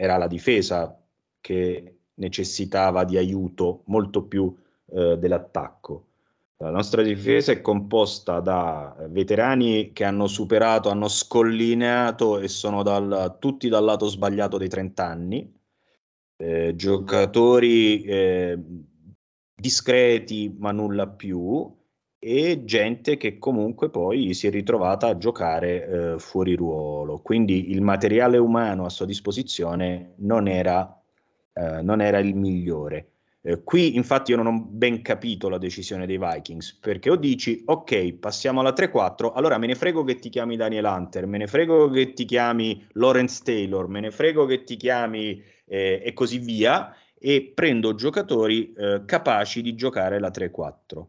era 0.00 0.16
la 0.16 0.28
difesa 0.28 0.96
che 1.40 1.96
necessitava 2.14 3.02
di 3.02 3.16
aiuto 3.16 3.82
molto 3.86 4.22
più 4.22 4.54
eh, 4.92 5.18
dell'attacco. 5.18 6.04
La 6.58 6.70
nostra 6.70 7.02
difesa 7.02 7.50
è 7.50 7.60
composta 7.60 8.38
da 8.38 8.94
veterani 9.08 9.92
che 9.92 10.04
hanno 10.04 10.28
superato, 10.28 10.88
hanno 10.88 11.08
scollinato 11.08 12.38
e 12.38 12.46
sono 12.46 12.84
dal, 12.84 13.38
tutti 13.40 13.68
dal 13.68 13.84
lato 13.84 14.06
sbagliato 14.06 14.56
dei 14.56 14.68
30 14.68 15.04
anni, 15.04 15.52
eh, 16.36 16.74
giocatori 16.76 18.02
eh, 18.02 18.58
discreti 19.52 20.54
ma 20.56 20.70
nulla 20.70 21.08
più 21.08 21.76
e 22.18 22.64
gente 22.64 23.16
che 23.16 23.38
comunque 23.38 23.90
poi 23.90 24.34
si 24.34 24.46
è 24.48 24.50
ritrovata 24.50 25.06
a 25.06 25.16
giocare 25.16 26.14
eh, 26.14 26.18
fuori 26.18 26.54
ruolo. 26.54 27.20
Quindi 27.20 27.70
il 27.70 27.80
materiale 27.80 28.38
umano 28.38 28.84
a 28.84 28.90
sua 28.90 29.06
disposizione 29.06 30.14
non 30.18 30.48
era, 30.48 31.00
eh, 31.52 31.82
non 31.82 32.00
era 32.00 32.18
il 32.18 32.34
migliore. 32.34 33.12
Eh, 33.40 33.62
qui 33.62 33.94
infatti 33.94 34.32
io 34.32 34.36
non 34.36 34.46
ho 34.48 34.60
ben 34.60 35.00
capito 35.00 35.48
la 35.48 35.58
decisione 35.58 36.06
dei 36.06 36.18
Vikings, 36.18 36.78
perché 36.80 37.08
o 37.10 37.16
dici 37.16 37.62
ok, 37.64 38.14
passiamo 38.14 38.60
alla 38.60 38.72
3-4, 38.72 39.30
allora 39.32 39.56
me 39.58 39.68
ne 39.68 39.76
frego 39.76 40.02
che 40.02 40.16
ti 40.16 40.28
chiami 40.28 40.56
Daniel 40.56 40.84
Hunter, 40.84 41.24
me 41.26 41.38
ne 41.38 41.46
frego 41.46 41.88
che 41.88 42.12
ti 42.14 42.24
chiami 42.24 42.84
Lawrence 42.94 43.42
Taylor, 43.44 43.86
me 43.86 44.00
ne 44.00 44.10
frego 44.10 44.44
che 44.44 44.64
ti 44.64 44.76
chiami 44.76 45.40
eh, 45.66 46.02
e 46.04 46.12
così 46.14 46.38
via, 46.38 46.92
e 47.16 47.52
prendo 47.54 47.94
giocatori 47.94 48.72
eh, 48.72 49.02
capaci 49.04 49.62
di 49.62 49.74
giocare 49.74 50.18
la 50.18 50.30
3-4. 50.30 51.06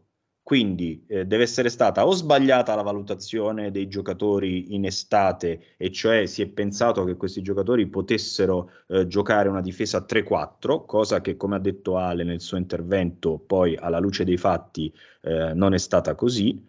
Quindi 0.50 1.04
eh, 1.06 1.26
deve 1.26 1.44
essere 1.44 1.68
stata 1.68 2.04
o 2.04 2.10
sbagliata 2.10 2.74
la 2.74 2.82
valutazione 2.82 3.70
dei 3.70 3.86
giocatori 3.86 4.74
in 4.74 4.84
estate, 4.84 5.76
e 5.76 5.92
cioè 5.92 6.26
si 6.26 6.42
è 6.42 6.48
pensato 6.48 7.04
che 7.04 7.14
questi 7.14 7.40
giocatori 7.40 7.86
potessero 7.86 8.72
eh, 8.88 9.06
giocare 9.06 9.48
una 9.48 9.60
difesa 9.60 10.04
3-4, 10.04 10.86
cosa 10.86 11.20
che 11.20 11.36
come 11.36 11.54
ha 11.54 11.60
detto 11.60 11.98
Ale 11.98 12.24
nel 12.24 12.40
suo 12.40 12.56
intervento 12.56 13.38
poi 13.38 13.76
alla 13.76 14.00
luce 14.00 14.24
dei 14.24 14.36
fatti 14.36 14.92
eh, 15.20 15.54
non 15.54 15.72
è 15.72 15.78
stata 15.78 16.16
così. 16.16 16.66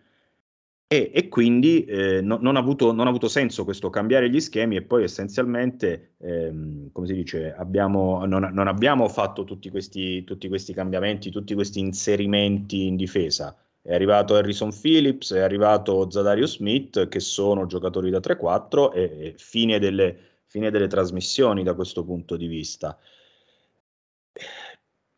E, 0.86 1.12
e 1.12 1.28
quindi 1.28 1.84
eh, 1.86 2.22
no, 2.22 2.38
non, 2.40 2.58
ha 2.58 2.60
avuto, 2.60 2.92
non, 2.92 3.08
ha 3.08 3.10
avuto, 3.10 3.30
senso 3.30 3.64
questo 3.64 3.90
cambiare 3.90 4.30
gli 4.30 4.40
schemi 4.40 4.76
e 4.76 4.84
poi 4.84 5.06
essenzialmente, 5.06 6.18
ehm, 6.20 6.92
come 6.92 7.08
si 7.08 7.16
dice, 7.16 7.52
abbiamo, 7.58 8.26
non, 8.28 8.48
non, 8.54 8.68
abbiamo 8.68 9.08
fatto 9.08 9.44
tutti 9.44 9.72
questi, 9.72 10.24
tutti 10.24 10.48
questi 10.50 10.72
cambiamenti, 10.72 11.32
tutti 11.32 11.56
questi 11.56 11.80
inserimenti 11.80 12.86
in 12.86 12.96
difesa 12.96 13.56
è 13.82 13.94
arrivato 13.94 14.36
Harrison 14.36 14.72
Phillips, 14.72 15.34
è 15.34 15.40
arrivato 15.40 16.10
Zadario 16.10 16.46
Smith, 16.46 17.08
che 17.08 17.20
sono 17.20 17.66
giocatori 17.66 18.10
da 18.10 18.20
3-4 18.20 18.94
e, 18.94 19.02
e 19.02 19.34
fine, 19.38 19.80
delle, 19.80 20.42
fine 20.46 20.70
delle 20.70 20.88
trasmissioni 20.88 21.64
da 21.64 21.74
questo 21.74 22.04
punto 22.04 22.38
di 22.38 22.48
vista. 22.48 22.98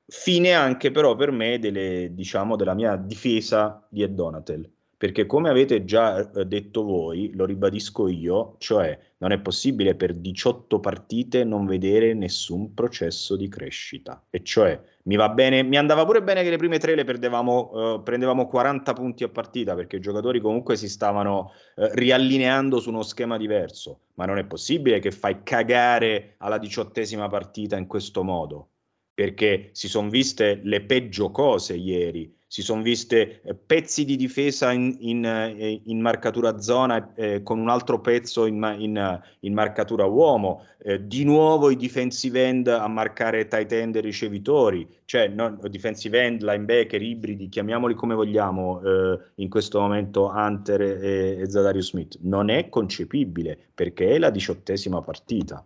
Fine 0.06 0.54
anche 0.54 0.92
però 0.92 1.16
per 1.16 1.32
me 1.32 1.60
delle, 1.60 2.14
diciamo, 2.14 2.56
della 2.56 2.74
mia 2.74 2.96
difesa 2.96 3.86
di 3.90 4.04
Ed 4.04 4.14
Donatel 4.14 4.72
perché 4.98 5.26
come 5.26 5.50
avete 5.50 5.84
già 5.84 6.32
eh, 6.32 6.46
detto 6.46 6.84
voi, 6.84 7.32
lo 7.34 7.46
ribadisco 7.46 8.08
io, 8.08 8.56
cioè 8.60 8.98
non 9.18 9.32
è 9.32 9.40
possibile 9.40 9.96
per 9.96 10.14
18 10.14 10.80
partite 10.80 11.44
non 11.44 11.66
vedere 11.66 12.14
nessun 12.14 12.74
processo 12.74 13.36
di 13.36 13.48
crescita. 13.48 14.24
E 14.30 14.44
cioè 14.44 14.80
mi 15.04 15.16
va 15.16 15.30
bene, 15.30 15.64
mi 15.64 15.78
andava 15.78 16.06
pure 16.06 16.24
bene 16.24 16.44
che 16.44 16.50
le 16.50 16.58
prime 16.58 16.78
tre 16.78 16.96
le 16.96 17.04
perdevamo, 17.04 17.96
eh, 17.96 18.02
prendevamo 18.02 18.48
40 18.48 18.94
punti 18.94 19.24
a 19.24 19.30
partita 19.30 19.76
perché 19.76 19.98
i 19.98 20.02
giocatori 20.02 20.40
comunque 20.40 20.78
si 20.78 20.88
stavano 20.88 21.52
eh, 21.76 21.90
riallineando 21.94 22.80
su 22.80 22.90
uno 22.90 23.04
schema 23.04 23.38
diverso, 23.38 24.02
ma 24.14 24.26
non 24.26 24.38
è 24.38 24.46
possibile 24.46 25.00
che 25.00 25.12
fai 25.12 25.44
cagare 25.44 26.36
alla 26.38 26.58
diciottesima 26.58 27.28
partita 27.28 27.78
in 27.78 27.88
questo 27.88 28.24
modo, 28.24 28.70
perché 29.14 29.70
si 29.74 29.88
sono 29.88 30.10
viste 30.10 30.62
le 30.64 30.82
peggio 30.82 31.32
cose 31.32 31.76
ieri 31.76 32.34
si 32.54 32.62
sono 32.62 32.84
viste 32.84 33.42
eh, 33.42 33.56
pezzi 33.56 34.06
di 34.06 34.16
difesa 34.16 34.72
in, 34.72 34.96
in, 35.00 35.26
eh, 35.26 35.82
in 35.86 36.00
marcatura 36.00 36.60
zona 36.60 37.12
eh, 37.16 37.42
con 37.42 37.58
un 37.58 37.68
altro 37.68 38.00
pezzo 38.00 38.46
in, 38.46 39.20
in 39.40 39.54
marcatura 39.56 40.06
uomo, 40.06 40.64
eh, 40.84 41.08
di 41.08 41.24
nuovo 41.24 41.72
i 41.72 41.76
defensive 41.76 42.46
end 42.46 42.68
a 42.68 42.88
marcare 42.88 43.48
tight 43.48 43.72
end 43.72 43.96
e 43.96 44.02
ricevitori, 44.02 44.88
cioè 45.06 45.30
non, 45.30 45.60
defensive 45.68 46.22
end, 46.22 46.44
linebacker, 46.44 47.02
ibridi, 47.02 47.50
chiamiamoli 47.50 47.96
come 47.96 48.14
vogliamo 48.14 48.84
eh, 48.84 49.20
in 49.38 49.50
questo 49.50 49.80
momento 49.80 50.28
Hunter 50.28 50.82
e, 50.82 51.40
e 51.40 51.50
Zadario 51.50 51.82
Smith. 51.82 52.20
Non 52.22 52.50
è 52.50 52.70
concepibile 52.70 53.58
perché 53.74 54.12
è 54.12 54.20
la 54.20 54.30
diciottesima 54.30 55.02
partita. 55.02 55.66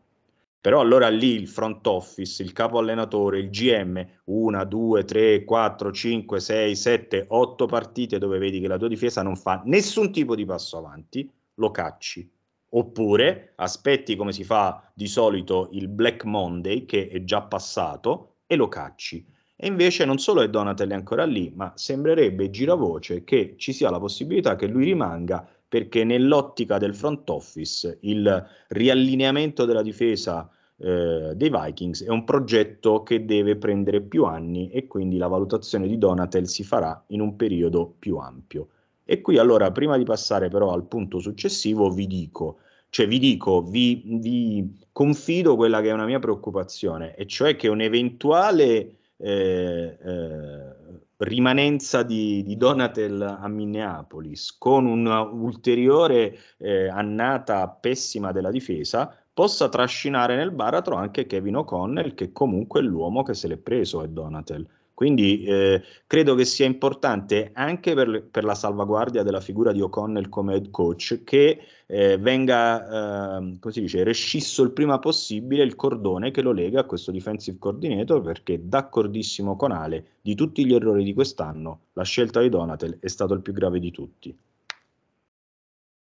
Però 0.59 0.81
allora 0.81 1.07
lì 1.09 1.33
il 1.33 1.47
front 1.47 1.85
office, 1.87 2.43
il 2.43 2.51
capo 2.51 2.79
allenatore, 2.79 3.39
il 3.39 3.49
GM, 3.49 4.05
una, 4.25 4.63
due, 4.63 5.03
tre, 5.05 5.43
quattro, 5.43 5.91
cinque, 5.91 6.39
sei, 6.39 6.75
sette, 6.75 7.25
otto 7.29 7.67
partite 7.67 8.17
dove 8.17 8.37
vedi 8.37 8.59
che 8.59 8.67
la 8.67 8.77
tua 8.77 8.87
difesa 8.87 9.21
non 9.21 9.35
fa 9.35 9.61
nessun 9.65 10.11
tipo 10.11 10.35
di 10.35 10.45
passo 10.45 10.77
avanti, 10.77 11.31
lo 11.55 11.71
cacci. 11.71 12.29
Oppure 12.69 13.53
aspetti 13.55 14.15
come 14.15 14.33
si 14.33 14.43
fa 14.43 14.91
di 14.93 15.07
solito 15.07 15.69
il 15.71 15.87
Black 15.87 16.25
Monday, 16.25 16.85
che 16.85 17.07
è 17.07 17.23
già 17.23 17.43
passato, 17.43 18.39
e 18.45 18.55
lo 18.55 18.67
cacci. 18.67 19.25
E 19.55 19.67
invece 19.67 20.05
non 20.05 20.19
solo 20.19 20.41
è 20.41 20.49
Donatelli 20.49 20.93
ancora 20.93 21.25
lì, 21.25 21.51
ma 21.55 21.71
sembrerebbe 21.75 22.49
giravoce 22.49 23.23
che 23.23 23.55
ci 23.57 23.73
sia 23.73 23.89
la 23.89 23.99
possibilità 23.99 24.55
che 24.55 24.67
lui 24.67 24.83
rimanga 24.85 25.47
perché 25.68 26.03
nell'ottica 26.03 26.78
del 26.78 26.95
front 26.95 27.30
office 27.30 27.97
il 28.01 28.47
riallineamento 28.70 29.65
della 29.65 29.82
difesa 29.82 30.49
eh, 30.80 31.32
dei 31.34 31.49
Vikings 31.49 32.03
è 32.03 32.09
un 32.09 32.24
progetto 32.24 33.03
che 33.03 33.26
deve 33.26 33.55
prendere 33.55 34.01
più 34.01 34.26
anni 34.26 34.70
e 34.70 34.88
quindi 34.88 35.18
la 35.18 35.28
valutazione 35.28 35.88
di 35.88 35.97
Donatel 35.97 36.47
si 36.47 36.63
farà 36.63 37.03
in 37.07 37.22
un 37.22 37.36
periodo 37.36 37.93
più 37.97 38.18
ampio. 38.18 38.68
E 39.03 39.22
qui 39.22 39.38
allora, 39.38 39.72
prima 39.72 39.97
di 39.97 40.03
passare 40.03 40.49
però 40.49 40.72
al 40.74 40.84
punto 40.84 41.20
successivo, 41.20 41.89
vi 41.89 42.07
dico, 42.07 42.59
cioè 42.89 43.07
vi 43.07 43.20
dico, 43.20 43.63
vi, 43.63 44.03
vi 44.05 44.78
confido 44.91 45.55
quella 45.55 45.82
che 45.82 45.89
è 45.89 45.93
una 45.93 46.05
mia 46.05 46.20
preoccupazione, 46.20 47.15
e 47.15 47.26
cioè 47.26 47.55
che 47.55 47.70
un 47.70 47.82
eventuale 47.82 48.97
eh, 49.18 49.97
eh, 49.99 50.76
rimanenza 51.18 52.03
di, 52.03 52.43
di, 52.43 52.57
Donatel 52.57 53.22
a 53.22 53.47
Minneapolis 53.47 54.55
con 54.57 54.86
un'ulteriore 54.86 56.38
eh, 56.57 56.88
annata 56.88 57.68
pessima 57.70 58.32
della 58.32 58.51
difesa 58.51 59.15
possa 59.34 59.70
trascinare 59.70 60.36
nel 60.36 60.51
baratro 60.51 60.95
anche 60.95 61.26
Kevin 61.26 61.57
O'Connell 61.57 62.13
che 62.13 62.32
comunque 62.32 62.82
è 62.82 62.84
l'uomo 62.84 63.24
che 63.24 63.34
se 63.34 63.47
l'è 63.47 63.57
preso 63.57 64.03
è 64.03 64.07
Donatel 64.07 64.68
quindi 64.97 65.43
eh, 65.43 65.83
credo 66.07 66.33
che 66.33 66.43
sia 66.43 66.65
importante 66.65 67.51
anche 67.53 67.93
per, 67.93 68.29
per, 68.31 68.43
la 68.43 68.55
salvaguardia 68.55 69.21
della 69.21 69.41
figura 69.41 69.71
di 69.71 69.79
O'Connell 69.79 70.27
come 70.27 70.55
head 70.55 70.71
coach 70.71 71.21
che 71.23 71.61
eh, 71.85 72.17
venga, 72.17 73.37
eh, 73.37 73.59
come 73.59 73.73
si 73.73 73.81
dice, 73.81 74.03
rescisso 74.03 74.63
il 74.63 74.71
prima 74.71 74.97
possibile 74.97 75.61
il 75.61 75.75
cordone 75.75 76.31
che 76.31 76.41
lo 76.41 76.51
lega 76.51 76.79
a 76.79 76.85
questo 76.85 77.11
defensive 77.11 77.59
coordinator 77.59 78.23
perché 78.23 78.67
d'accordissimo 78.67 79.55
con 79.55 79.71
Ale, 79.71 80.13
di 80.19 80.33
tutti 80.33 80.65
gli 80.65 80.73
errori 80.73 81.03
di 81.03 81.13
quest'anno, 81.13 81.81
la 81.93 82.03
scelta 82.03 82.41
di 82.41 82.49
Donatel 82.49 82.97
è 82.99 83.07
stato 83.07 83.35
il 83.35 83.43
più 83.43 83.53
grave 83.53 83.77
di 83.77 83.91
tutti. 83.91 84.35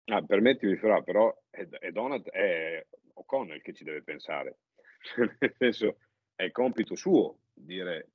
Ah, 0.06 0.22
permettimi 0.22 0.74
però, 0.78 1.02
però 1.02 1.36
è, 1.50 1.68
è, 1.68 1.90
Donat, 1.90 2.30
è 2.30 2.82
O'Connell 3.12 3.60
che 3.60 3.74
ci 3.74 3.84
deve 3.84 4.00
pensare. 4.00 4.56
Nel 5.38 5.54
senso, 5.58 5.96
è 6.34 6.50
compito 6.50 6.94
suo 6.94 7.36
dire 7.52 8.12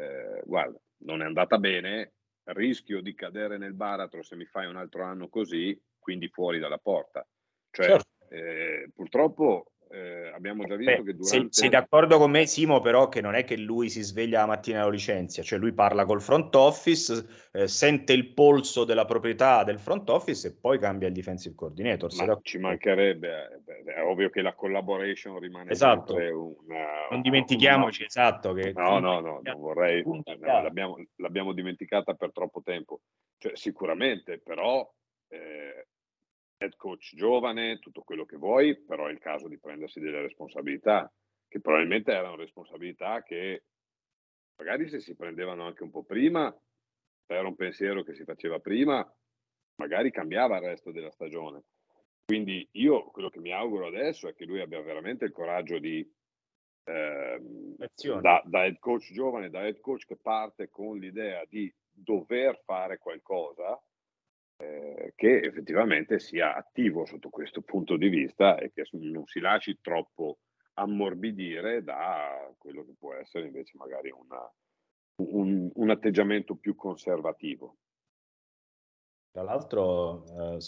eh, 0.00 0.42
guarda, 0.44 0.78
non 0.98 1.22
è 1.22 1.24
andata 1.24 1.58
bene, 1.58 2.14
rischio 2.44 3.00
di 3.00 3.14
cadere 3.14 3.58
nel 3.58 3.74
baratro 3.74 4.22
se 4.22 4.36
mi 4.36 4.46
fai 4.46 4.66
un 4.66 4.76
altro 4.76 5.04
anno 5.04 5.28
così, 5.28 5.80
quindi 5.98 6.28
fuori 6.28 6.58
dalla 6.58 6.78
porta. 6.78 7.26
Cioè, 7.70 7.86
certo. 7.86 8.08
eh, 8.28 8.90
purtroppo 8.94 9.72
eh, 9.92 10.30
abbiamo 10.32 10.64
già 10.64 10.76
visto 10.76 10.92
Beh, 10.92 10.96
che 10.98 11.16
durante... 11.16 11.24
Sei, 11.24 11.46
sei, 11.50 11.68
d'accordo 11.68 12.16
con 12.16 12.30
me, 12.30 12.46
Simo, 12.46 12.80
però 12.80 13.08
che 13.08 13.20
non 13.20 13.34
è 13.34 13.42
che 13.42 13.56
lui 13.56 13.90
si 13.90 14.02
sveglia 14.02 14.40
la 14.40 14.46
mattina 14.46 14.80
e 14.80 14.82
lo 14.84 14.90
licenzia, 14.90 15.42
cioè 15.42 15.58
lui 15.58 15.72
parla 15.72 16.04
col 16.04 16.20
front 16.20 16.54
office, 16.54 17.48
eh, 17.52 17.66
sente 17.66 18.12
il 18.12 18.32
polso 18.32 18.84
della 18.84 19.04
proprietà 19.04 19.64
del 19.64 19.80
front 19.80 20.08
office 20.10 20.46
e 20.46 20.54
poi 20.54 20.78
cambia 20.78 21.08
il 21.08 21.14
defensive 21.14 21.56
coordinator. 21.56 22.14
Ma 22.24 22.38
ci 22.40 22.58
mancherebbe, 22.58 23.62
eh, 23.84 23.92
è 23.92 24.02
ovvio 24.02 24.30
che 24.30 24.42
la 24.42 24.54
collaboration 24.54 25.40
rimane 25.40 25.72
esatto. 25.72 26.14
sempre 26.14 26.30
una... 26.30 27.08
Non 27.10 27.20
dimentichiamoci, 27.20 28.02
una... 28.02 28.06
esatto, 28.06 28.52
che... 28.52 28.72
No, 28.72 29.00
no, 29.00 29.18
no, 29.18 29.40
non 29.42 29.60
vorrei... 29.60 30.04
L'abbiamo, 30.38 31.04
l'abbiamo 31.16 31.52
dimenticata 31.52 32.14
per 32.14 32.30
troppo 32.32 32.62
tempo. 32.62 33.00
Cioè, 33.38 33.56
sicuramente, 33.56 34.38
però... 34.38 34.88
Eh, 35.32 35.86
head 36.60 36.76
coach 36.76 37.14
giovane, 37.16 37.78
tutto 37.78 38.02
quello 38.02 38.26
che 38.26 38.36
vuoi, 38.36 38.78
però 38.78 39.06
è 39.06 39.10
il 39.10 39.18
caso 39.18 39.48
di 39.48 39.58
prendersi 39.58 39.98
delle 39.98 40.20
responsabilità, 40.20 41.10
che 41.48 41.60
probabilmente 41.60 42.12
erano 42.12 42.36
responsabilità 42.36 43.22
che 43.22 43.64
magari 44.56 44.88
se 44.88 45.00
si 45.00 45.16
prendevano 45.16 45.64
anche 45.64 45.82
un 45.82 45.90
po' 45.90 46.04
prima, 46.04 46.54
era 47.26 47.48
un 47.48 47.56
pensiero 47.56 48.02
che 48.02 48.14
si 48.14 48.24
faceva 48.24 48.58
prima, 48.58 49.02
magari 49.76 50.10
cambiava 50.10 50.58
il 50.58 50.64
resto 50.64 50.92
della 50.92 51.10
stagione. 51.10 51.62
Quindi 52.26 52.68
io 52.72 53.06
quello 53.06 53.30
che 53.30 53.40
mi 53.40 53.52
auguro 53.52 53.86
adesso 53.86 54.28
è 54.28 54.34
che 54.34 54.44
lui 54.44 54.60
abbia 54.60 54.82
veramente 54.82 55.24
il 55.24 55.32
coraggio 55.32 55.78
di, 55.78 56.06
eh, 56.84 57.40
da, 58.20 58.42
da 58.44 58.64
head 58.64 58.78
coach 58.78 59.12
giovane, 59.12 59.48
da 59.48 59.64
head 59.64 59.80
coach 59.80 60.04
che 60.04 60.16
parte 60.16 60.68
con 60.68 60.98
l'idea 60.98 61.42
di 61.48 61.72
dover 61.90 62.60
fare 62.64 62.98
qualcosa, 62.98 63.82
eh, 64.60 65.12
che 65.16 65.40
effettivamente 65.40 66.18
sia 66.18 66.54
attivo 66.54 67.06
sotto 67.06 67.30
questo 67.30 67.62
punto 67.62 67.96
di 67.96 68.08
vista 68.08 68.58
e 68.58 68.70
che 68.72 68.86
non 68.92 69.24
si 69.26 69.40
lasci 69.40 69.78
troppo 69.80 70.38
ammorbidire 70.74 71.82
da 71.82 72.52
quello 72.58 72.84
che 72.84 72.94
può 72.98 73.14
essere 73.14 73.46
invece 73.46 73.76
magari 73.76 74.10
una, 74.10 74.52
un, 75.16 75.70
un, 75.72 75.90
atteggiamento 75.90 76.56
più 76.56 76.74
conservativo. 76.74 77.76
Tra 79.30 79.42
l'altro 79.42 80.24
eh, 80.24 80.58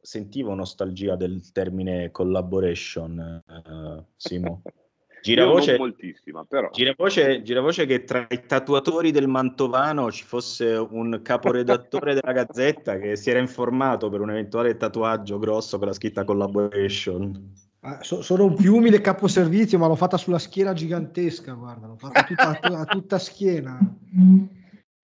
sentivo 0.00 0.54
nostalgia 0.54 1.16
del 1.16 1.52
termine 1.52 2.10
collaboration, 2.10 3.42
eh, 3.46 4.06
Simo. 4.16 4.62
Giravoce, 5.22 5.78
moltissima, 5.78 6.44
però. 6.44 6.68
Giravoce, 6.70 7.42
giravoce 7.42 7.86
che 7.86 8.02
tra 8.02 8.26
i 8.28 8.44
tatuatori 8.44 9.12
del 9.12 9.28
Mantovano 9.28 10.10
ci 10.10 10.24
fosse 10.24 10.66
un 10.66 11.20
caporedattore 11.22 12.14
della 12.14 12.32
Gazzetta 12.32 12.98
che 12.98 13.14
si 13.14 13.30
era 13.30 13.38
informato 13.38 14.10
per 14.10 14.20
un 14.20 14.30
eventuale 14.30 14.76
tatuaggio 14.76 15.38
grosso 15.38 15.78
con 15.78 15.86
la 15.86 15.92
scritta 15.92 16.24
collaboration. 16.24 17.54
Ah, 17.84 18.02
so, 18.02 18.22
sono 18.22 18.44
un 18.44 18.56
più 18.56 18.76
umile 18.76 19.00
caposervizio, 19.00 19.78
ma 19.78 19.86
l'ho 19.86 19.94
fatta 19.96 20.16
sulla 20.16 20.38
schiena 20.38 20.72
gigantesca, 20.72 21.52
guarda, 21.52 21.86
l'ho 21.86 21.96
fatta 21.96 22.24
tutta, 22.24 22.58
a 22.60 22.84
tutta 22.84 23.18
schiena. 23.18 23.78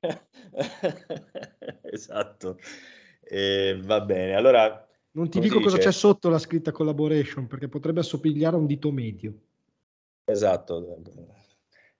esatto. 1.82 2.58
Eh, 3.22 3.80
va 3.84 4.00
bene, 4.00 4.34
allora... 4.34 4.84
Non 5.10 5.28
ti 5.28 5.40
dico 5.40 5.58
dice... 5.58 5.70
cosa 5.70 5.78
c'è 5.78 5.92
sotto 5.92 6.28
la 6.28 6.38
scritta 6.38 6.70
collaboration, 6.70 7.46
perché 7.46 7.68
potrebbe 7.68 8.00
assomigliare 8.00 8.56
a 8.56 8.58
un 8.58 8.66
dito 8.66 8.92
medio. 8.92 9.34
Esatto, 10.30 10.98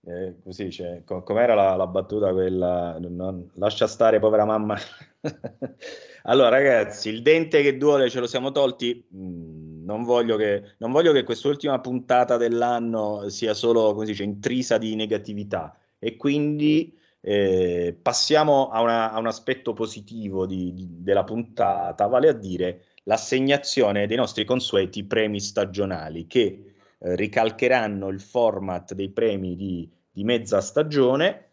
eh, 0.05 0.35
così 0.43 0.67
c'è, 0.67 1.03
com- 1.03 1.23
com'era 1.23 1.55
la, 1.55 1.75
la, 1.75 1.87
battuta 1.87 2.31
quella, 2.31 2.97
non, 2.99 3.49
lascia 3.55 3.87
stare 3.87 4.19
povera 4.19 4.45
mamma. 4.45 4.77
allora 6.23 6.49
ragazzi, 6.49 7.09
il 7.09 7.23
dente 7.23 7.63
che 7.63 7.75
duole 7.75 8.07
ce 8.09 8.19
lo 8.19 8.27
siamo 8.27 8.51
tolti, 8.51 9.03
mm, 9.15 9.83
non, 9.83 10.03
voglio 10.03 10.37
che, 10.37 10.75
non 10.77 10.91
voglio 10.91 11.11
che 11.11 11.23
quest'ultima 11.23 11.79
puntata 11.79 12.37
dell'anno 12.37 13.29
sia 13.29 13.55
solo, 13.55 13.93
come 13.93 14.05
si 14.05 14.11
dice, 14.11 14.23
intrisa 14.23 14.77
di 14.77 14.93
negatività 14.93 15.75
e 15.97 16.15
quindi 16.15 16.95
eh, 17.21 17.97
passiamo 17.99 18.69
a, 18.69 18.81
una, 18.81 19.11
a, 19.11 19.17
un 19.17 19.27
aspetto 19.27 19.73
positivo 19.73 20.45
di, 20.45 20.71
di, 20.73 20.87
della 21.01 21.23
puntata, 21.23 22.05
vale 22.05 22.29
a 22.29 22.33
dire 22.33 22.85
l'assegnazione 23.03 24.05
dei 24.05 24.17
nostri 24.17 24.45
consueti 24.45 25.03
premi 25.03 25.39
stagionali 25.39 26.27
che 26.27 26.68
eh, 26.99 27.15
ricalcheranno 27.15 28.09
il 28.09 28.19
format 28.19 28.93
dei 28.93 29.09
premi 29.09 29.55
di, 29.55 29.89
di 30.11 30.23
mezza 30.23 30.61
stagione. 30.61 31.47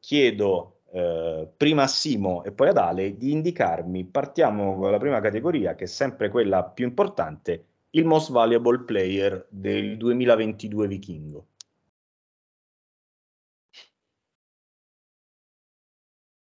Chiedo 0.00 0.80
eh, 0.92 1.48
prima 1.56 1.82
a 1.84 1.86
Simo 1.86 2.42
e 2.44 2.52
poi 2.52 2.68
ad 2.68 2.78
Ale 2.78 3.16
di 3.16 3.32
indicarmi, 3.32 4.04
partiamo 4.06 4.76
con 4.76 4.90
la 4.90 4.98
prima 4.98 5.20
categoria 5.20 5.74
che 5.74 5.84
è 5.84 5.86
sempre 5.86 6.30
quella 6.30 6.64
più 6.64 6.86
importante, 6.86 7.64
il 7.90 8.04
most 8.04 8.30
valuable 8.30 8.80
player 8.84 9.46
del 9.50 9.96
2022 9.96 10.86
vichingo. 10.86 11.46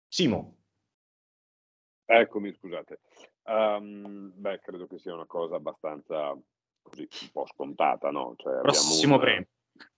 Simo. 0.08 0.56
Eccomi, 2.06 2.54
scusate. 2.54 3.00
Um, 3.44 4.32
beh, 4.34 4.60
credo 4.60 4.88
che 4.88 4.98
sia 4.98 5.14
una 5.14 5.26
cosa 5.26 5.56
abbastanza 5.56 6.38
così 6.86 7.08
un 7.22 7.30
po' 7.32 7.48
scontata, 7.48 8.12
no? 8.12 8.36
Cioè, 8.38 8.62
Prossimo 8.62 9.18
premio. 9.18 9.48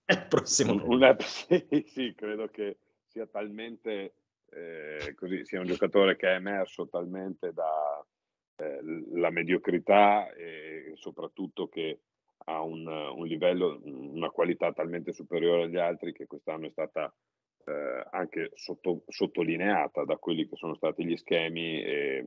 Prossimo 0.30 0.74
un, 0.74 0.82
un, 0.86 1.16
sì, 1.20 1.84
sì, 1.86 2.14
credo 2.16 2.48
che 2.48 2.78
sia 3.08 3.28
talmente 3.28 4.14
eh, 4.50 5.14
così, 5.16 5.46
sia 5.46 5.60
un 5.60 5.66
giocatore 5.66 6.16
che 6.16 6.30
è 6.30 6.36
emerso 6.36 6.88
talmente 6.88 7.52
dalla 7.52 9.28
eh, 9.28 9.32
mediocrità 9.32 10.32
e 10.34 10.94
soprattutto 10.96 11.68
che 11.68 12.00
ha 12.46 12.62
un, 12.62 12.88
un, 12.88 13.26
livello, 13.26 13.82
una 13.84 14.30
qualità 14.30 14.72
talmente 14.72 15.12
superiore 15.12 15.64
agli 15.64 15.78
altri 15.78 16.14
che 16.14 16.28
quest'anno 16.28 16.68
è 16.68 16.72
stata 16.72 17.14
eh, 17.66 18.08
anche 18.12 18.52
sotto, 18.54 19.04
sottolineata 19.08 20.06
da 20.06 20.16
quelli 20.16 20.48
che 20.48 20.56
sono 20.56 20.76
stati 20.76 21.06
gli 21.06 21.18
schemi 21.18 21.84
e, 21.84 22.26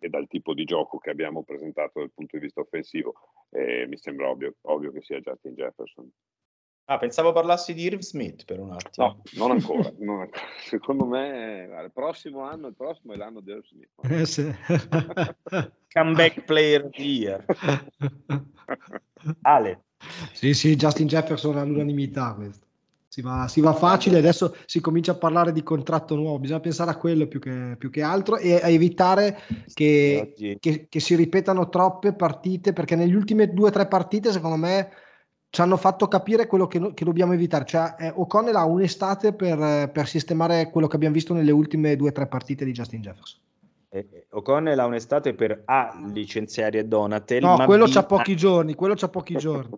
e 0.00 0.08
dal 0.08 0.26
tipo 0.26 0.54
di 0.54 0.64
gioco 0.64 0.98
che 0.98 1.10
abbiamo 1.10 1.44
presentato 1.44 2.00
dal 2.00 2.10
punto 2.12 2.36
di 2.36 2.44
vista 2.44 2.60
offensivo. 2.60 3.14
Eh, 3.50 3.86
mi 3.86 3.98
sembra 3.98 4.30
ovvio, 4.30 4.54
ovvio, 4.62 4.90
che 4.90 5.02
sia 5.02 5.20
Justin 5.20 5.54
Jefferson. 5.54 6.10
Ah, 6.86 6.98
pensavo 6.98 7.32
parlassi 7.32 7.72
di 7.72 7.82
Irv 7.82 8.00
Smith 8.00 8.44
per 8.44 8.58
un 8.58 8.72
attimo. 8.72 9.06
No, 9.06 9.22
non 9.34 9.50
ancora. 9.52 9.92
non 10.00 10.20
ancora. 10.22 10.42
Secondo 10.64 11.04
me 11.04 11.66
guarda, 11.66 11.84
il 11.84 11.92
prossimo 11.92 12.40
anno, 12.40 12.66
il 12.66 12.74
prossimo 12.74 13.12
è 13.12 13.16
l'anno 13.16 13.40
di 13.40 13.50
Irv 13.50 13.64
Smith. 13.64 13.90
Eh, 14.02 14.26
sì. 14.26 14.52
Comeback 15.92 16.44
player 16.46 16.84
of 16.84 16.90
the 16.90 17.02
year. 17.02 17.44
Ale. 19.42 19.84
Sì, 20.32 20.54
sì, 20.54 20.74
Justin 20.74 21.06
Jefferson 21.06 21.58
all'unanimità 21.58 22.34
questo. 22.34 22.66
Si 23.12 23.22
va, 23.22 23.48
si 23.48 23.60
va, 23.60 23.72
facile, 23.72 24.18
adesso 24.18 24.54
si 24.66 24.80
comincia 24.80 25.10
a 25.10 25.16
parlare 25.16 25.50
di 25.50 25.64
contratto 25.64 26.14
nuovo, 26.14 26.38
bisogna 26.38 26.60
pensare 26.60 26.92
a 26.92 26.96
quello 26.96 27.26
più 27.26 27.40
che, 27.40 27.74
più 27.76 27.90
che 27.90 28.02
altro 28.02 28.36
e 28.36 28.54
a 28.54 28.68
evitare 28.68 29.36
che, 29.74 30.32
che, 30.60 30.86
che, 30.88 31.00
si 31.00 31.16
ripetano 31.16 31.68
troppe 31.68 32.12
partite, 32.12 32.72
perché 32.72 32.94
negli 32.94 33.14
ultime 33.14 33.52
due 33.52 33.66
o 33.66 33.72
tre 33.72 33.88
partite 33.88 34.30
secondo 34.30 34.54
me 34.54 34.90
ci 35.50 35.60
hanno 35.60 35.76
fatto 35.76 36.06
capire 36.06 36.46
quello 36.46 36.68
che, 36.68 36.94
che 36.94 37.04
dobbiamo 37.04 37.32
evitare, 37.32 37.64
cioè 37.64 37.96
eh, 37.98 38.12
O'Connell 38.14 38.54
ha 38.54 38.64
un'estate 38.64 39.32
per, 39.32 39.90
per, 39.90 40.06
sistemare 40.06 40.70
quello 40.70 40.86
che 40.86 40.94
abbiamo 40.94 41.14
visto 41.14 41.34
nelle 41.34 41.50
ultime 41.50 41.96
due 41.96 42.10
o 42.10 42.12
tre 42.12 42.28
partite 42.28 42.64
di 42.64 42.70
Justin 42.70 43.00
Jefferson. 43.00 43.40
Eh, 43.88 44.26
O'Connell 44.30 44.78
ha 44.78 44.86
un'estate 44.86 45.34
per 45.34 45.62
A 45.64 46.00
licenziare 46.12 46.86
Donatel. 46.86 47.42
No, 47.42 47.64
quello 47.64 47.86
B, 47.86 47.90
c'ha 47.90 48.04
pochi 48.04 48.36
giorni, 48.36 48.76
quello 48.76 48.94
c'ha 48.94 49.08
pochi 49.08 49.34
giorni. 49.34 49.68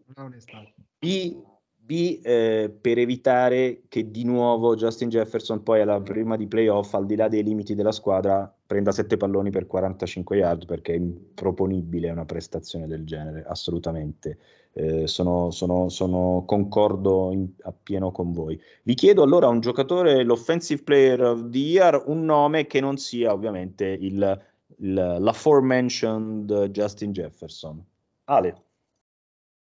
B 0.98 1.50
Eh, 1.94 2.74
per 2.80 2.96
evitare 2.96 3.82
che 3.88 4.10
di 4.10 4.24
nuovo 4.24 4.74
Justin 4.76 5.10
Jefferson 5.10 5.62
poi 5.62 5.82
alla 5.82 6.00
prima 6.00 6.36
di 6.36 6.46
playoff, 6.46 6.94
al 6.94 7.04
di 7.04 7.16
là 7.16 7.28
dei 7.28 7.42
limiti 7.42 7.74
della 7.74 7.92
squadra, 7.92 8.50
prenda 8.66 8.92
7 8.92 9.18
palloni 9.18 9.50
per 9.50 9.66
45 9.66 10.36
yard 10.38 10.64
perché 10.64 10.94
è 10.94 10.96
improponibile 10.96 12.08
una 12.08 12.24
prestazione 12.24 12.86
del 12.86 13.04
genere, 13.04 13.44
assolutamente. 13.46 14.38
Eh, 14.72 15.06
sono, 15.06 15.50
sono, 15.50 15.90
sono, 15.90 16.44
concordo 16.46 17.30
in, 17.30 17.46
appieno 17.60 18.10
con 18.10 18.32
voi. 18.32 18.58
Vi 18.84 18.94
chiedo 18.94 19.22
allora 19.22 19.48
un 19.48 19.60
giocatore, 19.60 20.22
l'offensive 20.24 20.82
player 20.84 21.20
of 21.20 21.50
the 21.50 21.58
year, 21.58 22.02
un 22.06 22.24
nome 22.24 22.66
che 22.66 22.80
non 22.80 22.96
sia 22.96 23.34
ovviamente 23.34 23.84
il, 23.84 24.42
il, 24.78 24.94
l'aforementioned 24.94 26.70
Justin 26.70 27.12
Jefferson. 27.12 27.84
Ale. 28.24 28.62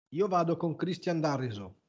Io 0.10 0.28
vado 0.28 0.58
con 0.58 0.76
Christian 0.76 1.20
Darriso 1.20 1.84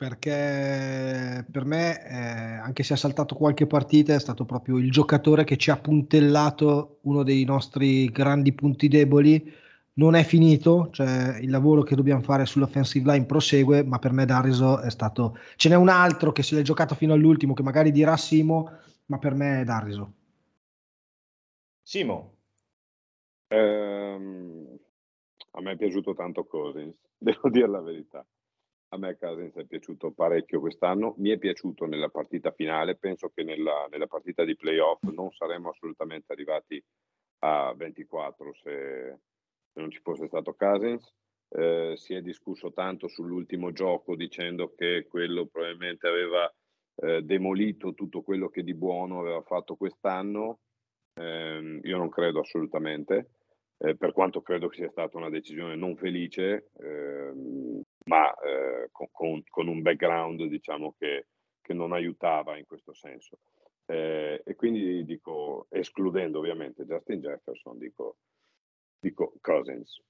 perché 0.00 1.44
per 1.50 1.66
me, 1.66 2.08
eh, 2.08 2.14
anche 2.14 2.82
se 2.82 2.94
ha 2.94 2.96
saltato 2.96 3.34
qualche 3.34 3.66
partita, 3.66 4.14
è 4.14 4.18
stato 4.18 4.46
proprio 4.46 4.78
il 4.78 4.90
giocatore 4.90 5.44
che 5.44 5.58
ci 5.58 5.70
ha 5.70 5.76
puntellato 5.76 7.00
uno 7.02 7.22
dei 7.22 7.44
nostri 7.44 8.06
grandi 8.06 8.54
punti 8.54 8.88
deboli. 8.88 9.52
Non 9.94 10.14
è 10.14 10.24
finito, 10.24 10.88
cioè 10.90 11.36
il 11.42 11.50
lavoro 11.50 11.82
che 11.82 11.96
dobbiamo 11.96 12.22
fare 12.22 12.46
sull'offensive 12.46 13.12
line 13.12 13.26
prosegue, 13.26 13.84
ma 13.84 13.98
per 13.98 14.12
me 14.12 14.24
Dariso 14.24 14.80
è 14.80 14.88
stato... 14.88 15.36
Ce 15.56 15.68
n'è 15.68 15.74
un 15.74 15.90
altro 15.90 16.32
che 16.32 16.42
se 16.42 16.54
l'è 16.54 16.62
giocato 16.62 16.94
fino 16.94 17.12
all'ultimo, 17.12 17.52
che 17.52 17.62
magari 17.62 17.92
dirà 17.92 18.16
Simo, 18.16 18.70
ma 19.04 19.18
per 19.18 19.34
me 19.34 19.60
è 19.60 19.64
Dariso. 19.64 20.12
Simo. 21.82 22.36
Um, 23.48 24.78
a 25.50 25.60
me 25.60 25.72
è 25.72 25.76
piaciuto 25.76 26.14
tanto 26.14 26.46
Cousins, 26.46 26.94
devo 27.18 27.50
dire 27.50 27.68
la 27.68 27.82
verità 27.82 28.24
a 28.92 28.98
me 28.98 29.16
Cousins 29.16 29.54
è 29.54 29.64
piaciuto 29.66 30.10
parecchio 30.10 30.58
quest'anno, 30.58 31.14
mi 31.18 31.30
è 31.30 31.38
piaciuto 31.38 31.86
nella 31.86 32.08
partita 32.08 32.50
finale, 32.50 32.96
penso 32.96 33.30
che 33.32 33.44
nella, 33.44 33.86
nella 33.88 34.08
partita 34.08 34.44
di 34.44 34.56
playoff 34.56 35.02
non 35.04 35.30
saremmo 35.30 35.70
assolutamente 35.70 36.32
arrivati 36.32 36.82
a 37.40 37.72
24 37.76 38.52
se, 38.54 39.18
se 39.72 39.80
non 39.80 39.90
ci 39.90 40.00
fosse 40.02 40.26
stato 40.26 40.54
Cousins. 40.54 41.12
Eh, 41.52 41.94
si 41.96 42.14
è 42.14 42.20
discusso 42.20 42.72
tanto 42.72 43.08
sull'ultimo 43.08 43.72
gioco 43.72 44.14
dicendo 44.14 44.72
che 44.76 45.06
quello 45.08 45.46
probabilmente 45.46 46.06
aveva 46.06 46.52
eh, 46.96 47.22
demolito 47.22 47.92
tutto 47.92 48.22
quello 48.22 48.48
che 48.48 48.62
di 48.62 48.74
buono 48.74 49.20
aveva 49.20 49.42
fatto 49.42 49.74
quest'anno. 49.76 50.60
Eh, 51.14 51.80
io 51.82 51.96
non 51.96 52.08
credo 52.08 52.40
assolutamente, 52.40 53.30
eh, 53.78 53.96
per 53.96 54.12
quanto 54.12 54.42
credo 54.42 54.68
che 54.68 54.76
sia 54.76 54.90
stata 54.90 55.16
una 55.16 55.30
decisione 55.30 55.74
non 55.74 55.96
felice, 55.96 56.70
ehm, 56.78 57.82
ma 58.04 58.32
eh, 58.34 58.88
con, 58.92 59.08
con, 59.10 59.42
con, 59.48 59.68
un 59.68 59.82
background 59.82 60.42
diciamo 60.44 60.94
che, 60.98 61.26
che, 61.60 61.74
non 61.74 61.92
aiutava 61.92 62.56
in 62.56 62.66
questo 62.66 62.92
senso. 62.94 63.38
Eh, 63.86 64.42
e 64.44 64.54
quindi 64.54 65.04
dico, 65.04 65.66
escludendo 65.70 66.38
ovviamente 66.38 66.84
Justin 66.84 67.20
Jefferson, 67.20 67.78
dico, 67.78 68.18
dico 68.98 69.34
Cousins. 69.40 70.00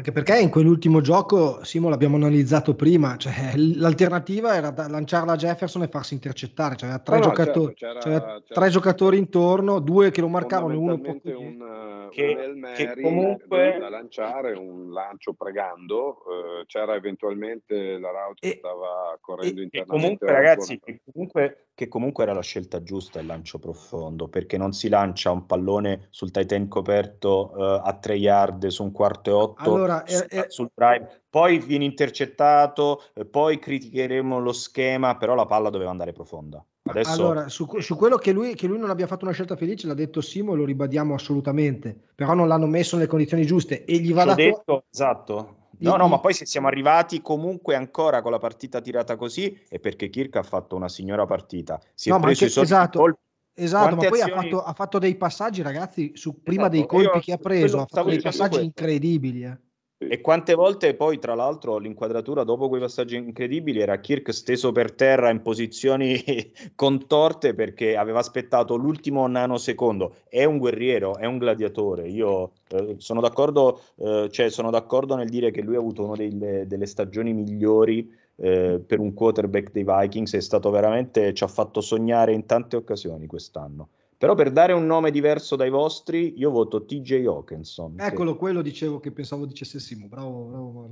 Anche 0.00 0.12
perché 0.12 0.38
in 0.38 0.48
quell'ultimo 0.48 1.00
gioco, 1.00 1.62
Simo 1.64 1.88
l'abbiamo 1.88 2.16
analizzato 2.16 2.74
prima, 2.74 3.16
cioè, 3.16 3.52
l'alternativa 3.76 4.54
era 4.54 4.72
lanciarla 4.88 5.32
a 5.32 5.36
Jefferson 5.36 5.82
e 5.82 5.88
farsi 5.88 6.14
intercettare, 6.14 6.76
cioè, 6.76 7.02
tre, 7.02 7.16
no, 7.16 7.22
giocatori, 7.22 7.74
certo, 7.76 7.98
c'era, 7.98 8.18
c'era, 8.18 8.42
tre 8.46 8.68
giocatori 8.70 9.18
intorno, 9.18 9.78
due 9.80 10.10
che 10.10 10.22
lo 10.22 10.28
marcavano 10.28 10.78
uno 10.78 10.98
poco 10.98 11.38
un, 11.38 12.06
uh, 12.06 12.08
che, 12.10 12.34
che 12.76 13.00
comunque 13.02 13.76
da 13.78 13.90
lanciare, 13.90 14.52
un 14.52 14.90
lancio 14.90 15.34
pregando, 15.34 16.22
uh, 16.24 16.64
c'era 16.66 16.94
eventualmente 16.94 17.98
la 17.98 18.10
route 18.10 18.46
e, 18.46 18.50
che 18.52 18.58
stava 18.58 19.18
correndo 19.20 19.60
e, 19.60 19.64
internamente. 19.64 19.96
E 19.96 20.00
comunque 20.00 20.32
ragazzi, 20.32 20.80
che 20.80 21.00
comunque, 21.12 21.66
che 21.74 21.88
comunque 21.88 22.22
era 22.22 22.32
la 22.32 22.42
scelta 22.42 22.82
giusta 22.82 23.20
il 23.20 23.26
lancio 23.26 23.58
profondo, 23.58 24.28
perché 24.28 24.56
non 24.56 24.72
si 24.72 24.88
lancia 24.88 25.30
un 25.30 25.44
pallone 25.44 26.06
sul 26.08 26.30
tight 26.30 26.52
end 26.52 26.68
coperto 26.68 27.52
uh, 27.54 27.80
a 27.84 27.98
tre 28.00 28.14
yard 28.14 28.66
su 28.68 28.82
un 28.82 28.92
quarto 28.92 29.28
e 29.28 29.32
otto 29.42 29.74
allora, 29.74 30.04
su, 30.06 30.24
eh, 30.28 30.44
sul 30.48 30.70
drive, 30.74 31.22
poi 31.28 31.58
viene 31.58 31.84
intercettato, 31.84 33.02
eh, 33.14 33.24
poi 33.24 33.58
criticheremo 33.58 34.38
lo 34.38 34.52
schema, 34.52 35.16
però 35.16 35.34
la 35.34 35.46
palla 35.46 35.70
doveva 35.70 35.90
andare 35.90 36.12
profonda. 36.12 36.64
Adesso... 36.82 37.12
Allora, 37.12 37.48
su, 37.48 37.66
su 37.80 37.96
quello 37.96 38.16
che 38.16 38.32
lui, 38.32 38.54
che 38.54 38.66
lui, 38.66 38.78
non 38.78 38.90
abbia 38.90 39.06
fatto 39.06 39.24
una 39.24 39.34
scelta 39.34 39.56
felice, 39.56 39.86
l'ha 39.86 39.94
detto 39.94 40.20
Simo 40.20 40.54
e 40.54 40.56
lo 40.56 40.64
ribadiamo 40.64 41.14
assolutamente, 41.14 41.96
però 42.14 42.34
non 42.34 42.48
l'hanno 42.48 42.66
messo 42.66 42.96
nelle 42.96 43.08
condizioni 43.08 43.44
giuste 43.44 43.84
e 43.84 43.98
gli 43.98 44.12
va 44.12 44.24
dato... 44.24 44.36
detto, 44.36 44.84
esatto. 44.90 45.54
No, 45.80 45.96
no, 45.96 46.08
ma 46.08 46.18
poi 46.18 46.34
se 46.34 46.44
siamo 46.44 46.66
arrivati 46.66 47.22
comunque 47.22 47.74
ancora 47.74 48.20
con 48.20 48.32
la 48.32 48.38
partita 48.38 48.82
tirata 48.82 49.16
così 49.16 49.58
è 49.66 49.78
perché 49.78 50.10
Kirk 50.10 50.36
ha 50.36 50.42
fatto 50.42 50.76
una 50.76 50.90
signora 50.90 51.24
partita. 51.24 51.80
Si 51.94 52.10
no, 52.10 52.16
è 52.16 52.20
preso 52.20 52.44
anche, 52.44 52.44
i 52.44 52.50
soldi 52.50 52.72
esatto. 52.72 52.98
colpi 52.98 53.20
Esatto, 53.62 53.96
Quante 53.96 54.04
ma 54.04 54.10
poi 54.10 54.20
azioni... 54.22 54.38
ha, 54.38 54.42
fatto, 54.42 54.62
ha, 54.62 54.72
fatto, 54.72 54.98
dei 54.98 55.16
passaggi, 55.16 55.60
ragazzi, 55.60 56.12
su, 56.14 56.42
prima 56.42 56.62
esatto, 56.62 56.76
dei 56.76 56.86
colpi 56.86 57.20
che 57.20 57.32
ha 57.32 57.36
preso, 57.36 57.80
ha 57.80 57.86
fatto 57.86 58.08
dei 58.08 58.20
passaggi 58.20 58.56
questo. 58.56 58.64
incredibili. 58.64 59.44
Eh. 59.44 59.58
E 60.02 60.22
quante 60.22 60.54
volte 60.54 60.94
poi, 60.94 61.18
tra 61.18 61.34
l'altro, 61.34 61.76
l'inquadratura 61.76 62.42
dopo 62.42 62.70
quei 62.70 62.80
passaggi 62.80 63.16
incredibili 63.16 63.80
era 63.80 64.00
Kirk 64.00 64.32
steso 64.32 64.72
per 64.72 64.92
terra 64.92 65.28
in 65.28 65.42
posizioni 65.42 66.18
contorte 66.74 67.52
perché 67.52 67.98
aveva 67.98 68.20
aspettato 68.20 68.76
l'ultimo 68.76 69.26
nanosecondo. 69.26 70.14
È 70.26 70.42
un 70.44 70.56
guerriero, 70.56 71.18
è 71.18 71.26
un 71.26 71.36
gladiatore. 71.36 72.08
Io 72.08 72.52
eh, 72.68 72.94
sono, 72.96 73.20
d'accordo, 73.20 73.82
eh, 73.96 74.28
cioè, 74.30 74.48
sono 74.48 74.70
d'accordo 74.70 75.16
nel 75.16 75.28
dire 75.28 75.50
che 75.50 75.60
lui 75.60 75.74
ha 75.74 75.80
avuto 75.80 76.06
una 76.06 76.16
delle, 76.16 76.66
delle 76.66 76.86
stagioni 76.86 77.34
migliori 77.34 78.10
eh, 78.36 78.82
per 78.84 79.00
un 79.00 79.12
quarterback 79.12 79.70
dei 79.70 79.84
Vikings. 79.84 80.32
È 80.32 80.40
stato 80.40 80.70
veramente, 80.70 81.34
ci 81.34 81.44
ha 81.44 81.48
fatto 81.48 81.82
sognare 81.82 82.32
in 82.32 82.46
tante 82.46 82.76
occasioni 82.76 83.26
quest'anno. 83.26 83.90
Però 84.20 84.34
per 84.34 84.50
dare 84.50 84.74
un 84.74 84.84
nome 84.84 85.10
diverso 85.10 85.56
dai 85.56 85.70
vostri, 85.70 86.38
io 86.38 86.50
voto 86.50 86.84
TJ 86.84 87.24
Hawkinson. 87.24 87.94
Eccolo, 87.98 88.32
che... 88.32 88.38
quello 88.38 88.60
dicevo 88.60 89.00
che 89.00 89.12
pensavo 89.12 89.46
dicesse 89.46 89.80
Simo. 89.80 90.08
Bravo, 90.08 90.42
bravo, 90.42 90.90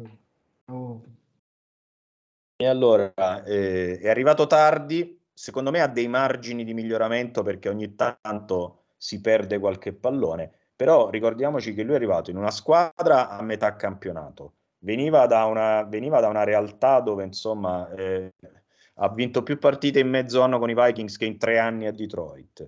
bravo. 0.64 1.02
E 2.56 2.66
allora, 2.66 3.44
eh, 3.44 3.98
è 3.98 4.08
arrivato 4.08 4.46
tardi, 4.46 5.20
secondo 5.30 5.70
me 5.70 5.82
ha 5.82 5.88
dei 5.88 6.08
margini 6.08 6.64
di 6.64 6.72
miglioramento 6.72 7.42
perché 7.42 7.68
ogni 7.68 7.94
tanto 7.94 8.84
si 8.96 9.20
perde 9.20 9.58
qualche 9.58 9.92
pallone, 9.92 10.50
però 10.74 11.10
ricordiamoci 11.10 11.74
che 11.74 11.82
lui 11.82 11.92
è 11.92 11.96
arrivato 11.96 12.30
in 12.30 12.38
una 12.38 12.50
squadra 12.50 13.28
a 13.28 13.42
metà 13.42 13.76
campionato, 13.76 14.54
veniva 14.78 15.26
da 15.26 15.44
una, 15.44 15.82
veniva 15.82 16.18
da 16.20 16.28
una 16.28 16.44
realtà 16.44 17.00
dove 17.00 17.24
insomma 17.24 17.90
eh, 17.90 18.32
ha 18.94 19.08
vinto 19.10 19.42
più 19.42 19.58
partite 19.58 19.98
in 19.98 20.08
mezzo 20.08 20.40
anno 20.40 20.58
con 20.58 20.70
i 20.70 20.74
Vikings 20.74 21.18
che 21.18 21.26
in 21.26 21.36
tre 21.36 21.58
anni 21.58 21.86
a 21.86 21.92
Detroit 21.92 22.66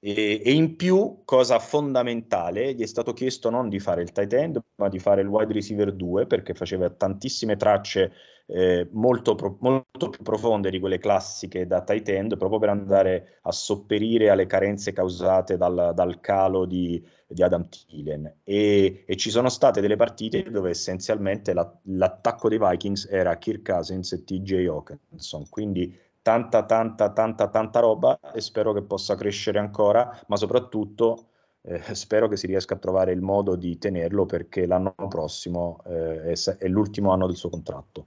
e, 0.00 0.40
e, 0.44 0.52
in 0.52 0.76
più, 0.76 1.22
cosa 1.24 1.58
fondamentale, 1.58 2.74
gli 2.74 2.82
è 2.82 2.86
stato 2.86 3.12
chiesto 3.12 3.50
non 3.50 3.68
di 3.68 3.80
fare 3.80 4.02
il 4.02 4.12
tight 4.12 4.32
end, 4.32 4.62
ma 4.76 4.88
di 4.88 5.00
fare 5.00 5.22
il 5.22 5.26
wide 5.26 5.52
receiver 5.52 5.92
2 5.92 6.26
perché 6.26 6.54
faceva 6.54 6.88
tantissime 6.88 7.56
tracce 7.56 8.12
eh, 8.46 8.88
molto, 8.92 9.34
pro, 9.34 9.56
molto, 9.60 10.08
più 10.08 10.22
profonde 10.22 10.70
di 10.70 10.78
quelle 10.78 10.98
classiche 10.98 11.66
da 11.66 11.82
tight 11.82 12.08
end, 12.08 12.36
proprio 12.36 12.60
per 12.60 12.68
andare 12.68 13.38
a 13.42 13.52
sopperire 13.52 14.30
alle 14.30 14.46
carenze 14.46 14.92
causate 14.92 15.56
dal, 15.56 15.92
dal 15.94 16.20
calo 16.20 16.64
di, 16.64 17.04
di 17.26 17.42
Adam 17.42 17.68
Thielen. 17.68 18.36
E, 18.44 19.04
e, 19.04 19.16
ci 19.16 19.30
sono 19.30 19.48
state 19.48 19.80
delle 19.80 19.96
partite 19.96 20.44
dove 20.44 20.70
essenzialmente 20.70 21.52
la, 21.52 21.70
l'attacco 21.86 22.48
dei 22.48 22.58
Vikings 22.58 23.08
era 23.10 23.36
Kirk 23.36 23.68
Cousins 23.68 24.12
e 24.12 24.22
TJ 24.22 24.66
Hawkinson, 24.68 25.48
quindi 25.50 26.06
tanta, 26.28 26.66
tanta, 26.66 27.10
tanta, 27.10 27.48
tanta 27.48 27.80
roba 27.80 28.20
e 28.34 28.42
spero 28.42 28.74
che 28.74 28.82
possa 28.82 29.14
crescere 29.14 29.58
ancora, 29.58 30.20
ma 30.26 30.36
soprattutto 30.36 31.30
eh, 31.62 31.94
spero 31.94 32.28
che 32.28 32.36
si 32.36 32.46
riesca 32.46 32.74
a 32.74 32.78
trovare 32.78 33.12
il 33.12 33.22
modo 33.22 33.56
di 33.56 33.78
tenerlo 33.78 34.26
perché 34.26 34.66
l'anno 34.66 34.92
prossimo 35.08 35.80
eh, 35.86 36.32
è, 36.32 36.56
è 36.58 36.68
l'ultimo 36.68 37.12
anno 37.12 37.26
del 37.26 37.36
suo 37.36 37.48
contratto. 37.48 38.06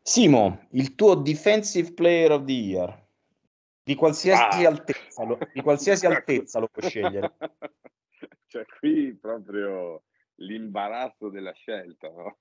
Simo, 0.00 0.66
il 0.70 0.94
tuo 0.94 1.14
Defensive 1.14 1.92
Player 1.92 2.32
of 2.32 2.44
the 2.44 2.52
Year, 2.52 3.06
di 3.82 3.94
qualsiasi, 3.94 4.64
ah. 4.64 4.70
altezza, 4.70 5.24
lo, 5.24 5.38
di 5.52 5.60
qualsiasi 5.60 6.06
altezza 6.06 6.58
lo 6.58 6.68
puoi 6.72 6.88
scegliere. 6.88 7.34
Cioè 8.50 8.64
qui 8.78 9.14
proprio 9.14 10.04
l'imbarazzo 10.36 11.28
della 11.28 11.52
scelta, 11.52 12.08
no? 12.08 12.38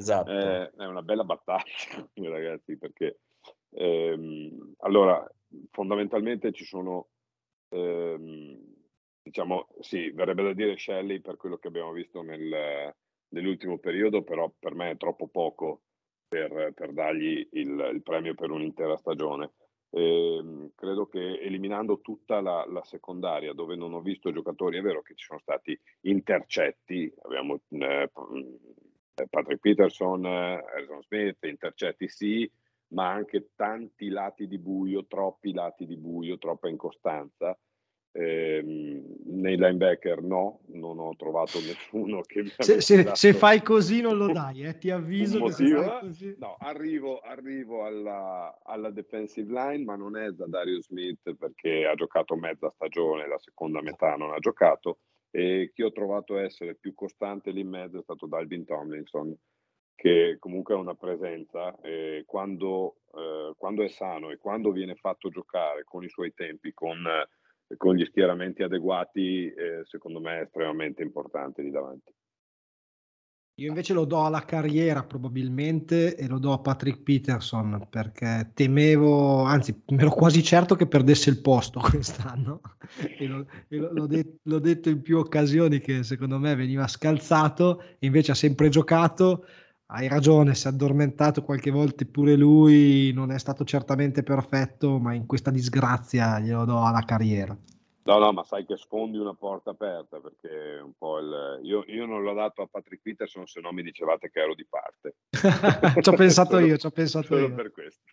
Esatto. 0.00 0.30
Eh, 0.30 0.70
è 0.76 0.86
una 0.86 1.02
bella 1.02 1.24
battaglia, 1.24 1.64
ragazzi, 2.30 2.78
perché 2.78 3.18
ehm, 3.70 4.74
allora 4.78 5.28
fondamentalmente 5.72 6.52
ci 6.52 6.64
sono, 6.64 7.08
ehm, 7.70 8.74
diciamo, 9.20 9.66
sì, 9.80 10.10
verrebbe 10.10 10.44
da 10.44 10.52
dire 10.52 10.78
Shelley 10.78 11.20
per 11.20 11.36
quello 11.36 11.56
che 11.56 11.66
abbiamo 11.66 11.90
visto 11.90 12.22
nel, 12.22 12.94
nell'ultimo 13.30 13.78
periodo, 13.78 14.22
però 14.22 14.48
per 14.56 14.74
me 14.74 14.92
è 14.92 14.96
troppo 14.96 15.26
poco 15.26 15.82
per, 16.28 16.72
per 16.74 16.92
dargli 16.92 17.48
il, 17.52 17.90
il, 17.92 18.02
premio 18.04 18.34
per 18.34 18.52
un'intera 18.52 18.96
stagione. 18.96 19.54
Eh, 19.90 20.70
credo 20.76 21.08
che 21.08 21.40
eliminando 21.40 22.00
tutta 22.00 22.40
la, 22.40 22.64
la, 22.68 22.84
secondaria 22.84 23.52
dove 23.52 23.74
non 23.74 23.94
ho 23.94 24.00
visto 24.00 24.30
giocatori, 24.30 24.78
è 24.78 24.82
vero 24.82 25.02
che 25.02 25.14
ci 25.16 25.24
sono 25.24 25.40
stati 25.40 25.76
intercetti, 26.02 27.12
abbiamo 27.22 27.58
eh, 27.70 28.10
Patrick 29.26 29.60
Peterson, 29.60 30.24
Harrison 30.24 31.02
Smith, 31.02 31.44
intercetti 31.44 32.08
sì, 32.08 32.50
ma 32.88 33.10
anche 33.10 33.50
tanti 33.54 34.08
lati 34.08 34.46
di 34.46 34.58
buio, 34.58 35.06
troppi 35.06 35.52
lati 35.52 35.86
di 35.86 35.96
buio, 35.96 36.38
troppa 36.38 36.68
incostanza. 36.68 37.58
Eh, 38.10 38.62
nei 38.64 39.56
linebacker 39.56 40.22
no, 40.22 40.60
non 40.68 40.98
ho 40.98 41.14
trovato 41.14 41.58
nessuno 41.60 42.22
che 42.22 42.42
mi 42.42 42.52
se, 42.56 42.80
se, 42.80 43.10
se, 43.12 43.32
fai 43.34 43.62
così 43.62 44.00
non 44.00 44.16
lo 44.16 44.32
dai, 44.32 44.64
eh, 44.64 44.78
ti 44.78 44.88
avviso 44.90 45.44
che 45.44 46.34
no, 46.38 46.56
arrivo, 46.58 47.20
arrivo 47.20 47.84
alla, 47.84 48.58
alla, 48.64 48.90
defensive 48.90 49.52
line 49.52 49.84
ma 49.84 49.94
non 49.94 50.16
è 50.16 50.30
da 50.30 50.46
Dario 50.46 50.82
Smith 50.82 51.34
perché 51.34 51.84
ha 51.84 51.94
giocato 51.94 52.34
mezza 52.34 52.72
stagione 52.74 53.28
la 53.28 53.38
seconda 53.38 53.82
metà 53.82 54.16
non 54.16 54.32
ha 54.32 54.38
giocato 54.38 55.00
e 55.30 55.70
chi 55.74 55.82
ho 55.82 55.92
trovato 55.92 56.38
essere 56.38 56.74
più 56.74 56.94
costante 56.94 57.50
lì 57.50 57.60
in 57.60 57.68
mezzo 57.68 57.98
è 57.98 58.02
stato 58.02 58.26
Dalvin 58.26 58.64
Tomlinson, 58.64 59.36
che 59.94 60.36
comunque 60.38 60.74
ha 60.74 60.78
una 60.78 60.94
presenza 60.94 61.78
e 61.80 62.22
quando, 62.26 62.98
eh, 63.14 63.52
quando 63.56 63.82
è 63.82 63.88
sano 63.88 64.30
e 64.30 64.38
quando 64.38 64.70
viene 64.70 64.94
fatto 64.94 65.28
giocare 65.28 65.84
con 65.84 66.04
i 66.04 66.08
suoi 66.08 66.32
tempi, 66.34 66.72
con, 66.72 67.04
eh, 67.06 67.76
con 67.76 67.94
gli 67.96 68.04
schieramenti 68.04 68.62
adeguati, 68.62 69.52
eh, 69.52 69.80
secondo 69.84 70.20
me 70.20 70.38
è 70.38 70.42
estremamente 70.42 71.02
importante 71.02 71.62
lì 71.62 71.70
davanti. 71.70 72.12
Io 73.58 73.66
invece 73.66 73.92
lo 73.92 74.04
do 74.04 74.24
alla 74.24 74.44
carriera 74.44 75.02
probabilmente 75.02 76.14
e 76.14 76.28
lo 76.28 76.38
do 76.38 76.52
a 76.52 76.60
Patrick 76.60 77.02
Peterson 77.02 77.88
perché 77.90 78.52
temevo, 78.54 79.42
anzi, 79.42 79.82
mi 79.88 79.98
ero 79.98 80.10
quasi 80.10 80.44
certo 80.44 80.76
che 80.76 80.86
perdesse 80.86 81.28
il 81.30 81.40
posto 81.40 81.80
quest'anno. 81.90 82.60
e 83.18 83.26
lo, 83.26 83.44
e 83.66 83.76
lo, 83.76 83.92
l'ho, 83.92 84.06
det- 84.06 84.38
l'ho, 84.42 84.60
detto 84.60 84.90
in 84.90 85.02
più 85.02 85.18
occasioni 85.18 85.80
che 85.80 86.04
secondo 86.04 86.38
me 86.38 86.54
veniva 86.54 86.86
scalzato, 86.86 87.82
invece 88.00 88.30
ha 88.30 88.36
sempre 88.36 88.68
giocato, 88.68 89.44
hai 89.86 90.06
ragione, 90.06 90.54
si 90.54 90.68
è 90.68 90.70
addormentato 90.70 91.42
qualche 91.42 91.72
volta 91.72 92.04
pure 92.04 92.36
lui, 92.36 93.10
non 93.12 93.32
è 93.32 93.38
stato 93.40 93.64
certamente 93.64 94.22
perfetto, 94.22 95.00
ma 95.00 95.14
in 95.14 95.26
questa 95.26 95.50
disgrazia 95.50 96.38
glielo 96.38 96.64
do 96.64 96.80
alla 96.84 97.02
carriera. 97.02 97.58
No, 98.08 98.16
no, 98.16 98.32
ma 98.32 98.42
sai 98.42 98.64
che 98.64 98.78
sfondi 98.78 99.18
una 99.18 99.34
porta 99.34 99.68
aperta 99.68 100.18
perché 100.18 100.80
un 100.82 100.94
po' 100.96 101.18
il... 101.18 101.60
io, 101.62 101.84
io 101.88 102.06
non 102.06 102.22
l'ho 102.22 102.32
dato 102.32 102.62
a 102.62 102.66
Patrick 102.66 103.02
Peterson 103.02 103.46
se 103.46 103.60
no 103.60 103.70
mi 103.70 103.82
dicevate 103.82 104.30
che 104.30 104.40
ero 104.40 104.54
di 104.54 104.66
parte. 104.66 105.16
ci 106.00 106.08
ho 106.08 106.14
pensato 106.14 106.52
solo, 106.52 106.64
io, 106.64 106.78
ci 106.78 106.86
ho 106.86 106.90
pensato 106.90 107.26
solo 107.26 107.48
io. 107.48 107.54
per 107.54 107.70
questo. 107.70 108.04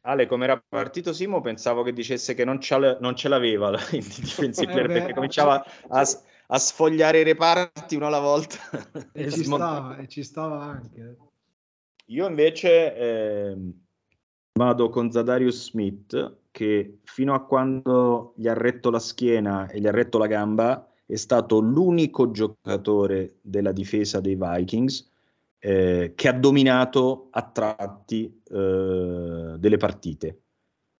Ale, 0.00 0.26
come 0.26 0.44
era 0.44 0.64
partito 0.66 1.12
Simo, 1.12 1.42
pensavo 1.42 1.82
che 1.82 1.92
dicesse 1.92 2.32
che 2.32 2.46
non, 2.46 2.58
non 3.00 3.14
ce 3.16 3.28
l'aveva 3.28 3.68
in 3.90 4.00
defensive 4.00 4.72
player 4.72 4.90
eh 4.90 4.94
perché 4.94 5.12
cominciava 5.12 5.62
a, 5.88 6.06
a, 6.46 6.58
sfogliare 6.58 7.20
i 7.20 7.24
reparti 7.24 7.96
uno 7.96 8.06
alla 8.06 8.20
volta. 8.20 8.56
E 9.12 9.30
ci 9.30 9.44
stava, 9.44 9.98
e 9.98 10.08
ci 10.08 10.22
stava 10.22 10.62
anche. 10.62 11.16
Io 12.06 12.26
invece 12.26 12.96
eh, 12.96 13.56
vado 14.58 14.88
con 14.88 15.10
Zadarius 15.10 15.68
Smith 15.68 16.38
che 16.50 16.98
fino 17.04 17.34
a 17.34 17.44
quando 17.44 18.34
gli 18.36 18.48
ha 18.48 18.54
retto 18.54 18.90
la 18.90 18.98
schiena 18.98 19.68
e 19.68 19.80
gli 19.80 19.86
ha 19.86 19.92
retto 19.92 20.18
la 20.18 20.26
gamba 20.26 20.86
è 21.06 21.16
stato 21.16 21.58
l'unico 21.58 22.30
giocatore 22.30 23.38
della 23.40 23.72
difesa 23.72 24.20
dei 24.20 24.36
Vikings 24.36 25.08
eh, 25.58 26.12
che 26.14 26.28
ha 26.28 26.32
dominato 26.32 27.28
a 27.30 27.42
tratti 27.42 28.40
eh, 28.48 29.54
delle 29.58 29.76
partite. 29.76 30.40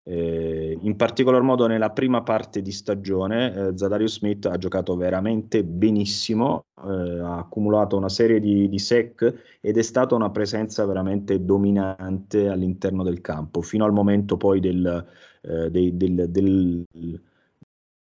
Eh, 0.02 0.78
in 0.80 0.96
particolar 0.96 1.42
modo 1.42 1.66
nella 1.66 1.90
prima 1.90 2.22
parte 2.22 2.62
di 2.62 2.72
stagione 2.72 3.54
eh, 3.54 3.76
Zadarius 3.76 4.18
Smith 4.18 4.46
ha 4.46 4.56
giocato 4.56 4.96
veramente 4.96 5.62
benissimo, 5.62 6.64
eh, 6.84 7.20
ha 7.20 7.38
accumulato 7.38 7.96
una 7.96 8.08
serie 8.08 8.40
di, 8.40 8.68
di 8.68 8.78
sec 8.78 9.58
ed 9.60 9.76
è 9.76 9.82
stata 9.82 10.14
una 10.14 10.30
presenza 10.30 10.84
veramente 10.86 11.44
dominante 11.44 12.48
all'interno 12.48 13.04
del 13.04 13.20
campo, 13.20 13.60
fino 13.60 13.84
al 13.84 13.92
momento 13.92 14.36
poi 14.36 14.58
del, 14.58 15.06
eh, 15.40 15.70
del, 15.70 15.94
del, 15.94 16.30
del 16.30 16.86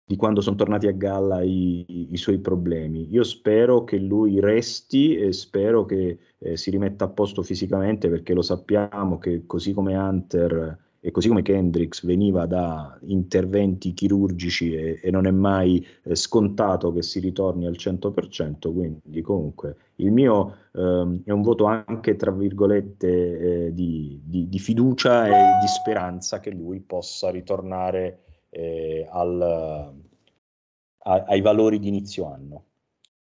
di 0.10 0.16
quando 0.16 0.42
sono 0.42 0.56
tornati 0.56 0.88
a 0.88 0.92
galla 0.92 1.44
i, 1.44 1.86
i, 1.88 2.08
i, 2.14 2.18
suoi 2.18 2.40
problemi. 2.40 3.08
Io 3.12 3.22
spero 3.22 3.84
che 3.84 4.00
lui 4.00 4.40
resti 4.40 5.16
e 5.16 5.32
spero 5.34 5.86
che 5.86 6.18
eh, 6.40 6.58
si 6.58 6.72
rimetta 6.72 7.06
a 7.06 7.10
posto 7.10 7.44
fisicamente 7.44 8.10
perché 8.10 8.34
lo 8.34 8.42
sappiamo 8.42 9.20
che 9.20 9.46
così 9.46 9.72
come 9.72 9.96
Hunter 9.96 10.89
e 11.02 11.12
così 11.12 11.30
come 11.30 11.42
Kendricks 11.42 12.06
veniva 12.06 12.46
da 12.46 12.98
interventi 13.04 13.94
chirurgici 13.94 14.74
e, 14.76 15.00
e 15.02 15.12
non 15.12 15.26
è 15.26 15.32
mai 15.32 15.86
eh, 16.04 16.16
scontato 16.16 16.92
che 16.92 17.02
si 17.02 17.20
ritorni 17.20 17.66
al 17.66 17.76
100%, 17.78 18.74
quindi 18.74 19.22
comunque 19.22 19.76
il 19.96 20.12
mio 20.12 20.56
ehm, 20.74 21.24
è 21.24 21.32
un 21.32 21.42
voto 21.42 21.66
anche 21.66 22.16
tra 22.16 22.32
virgolette 22.32 23.68
eh, 23.68 23.74
di, 23.74 24.22
di, 24.24 24.50
di, 24.50 24.60
fiducia 24.60 25.28
e 25.28 25.60
di 25.62 25.68
speranza 25.68 26.40
che 26.40 26.52
lui 26.52 26.80
possa 26.80 27.30
ritornare 27.30 28.20
eh, 28.50 29.08
al, 29.10 29.42
a, 29.42 31.24
ai 31.28 31.42
valori 31.42 31.80
di 31.80 31.88
inizio 31.88 32.32
anno. 32.32 32.64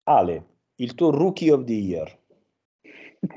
Ale, 0.04 0.44
il 0.76 0.94
tuo 0.94 1.10
rookie 1.10 1.52
of 1.52 1.64
the 1.64 1.72
year 1.72 2.20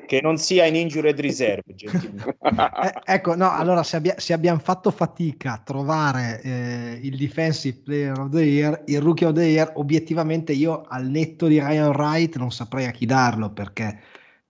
che 0.05 0.21
non 0.21 0.37
sia 0.37 0.65
in 0.65 0.75
injured 0.75 1.19
reserve. 1.19 1.63
eh, 1.75 3.01
ecco, 3.03 3.35
no, 3.35 3.51
allora 3.51 3.83
se, 3.83 3.97
abbia, 3.97 4.15
se, 4.17 4.33
abbiamo 4.33 4.59
fatto 4.59 4.91
fatica 4.91 5.53
a 5.53 5.61
trovare 5.63 6.41
eh, 6.41 6.99
il 7.03 7.17
defensive 7.17 7.81
player 7.83 8.19
of 8.19 8.29
the 8.29 8.41
year, 8.41 8.83
il 8.85 9.01
rookie 9.01 9.27
of 9.27 9.33
the 9.33 9.43
year, 9.43 9.71
obiettivamente 9.75 10.53
io 10.53 10.83
al 10.87 11.05
netto 11.05 11.47
di 11.47 11.59
Ryan 11.59 11.89
Wright 11.89 12.35
non 12.37 12.51
saprei 12.51 12.85
a 12.85 12.91
chi 12.91 13.05
darlo 13.05 13.51
perché, 13.51 13.99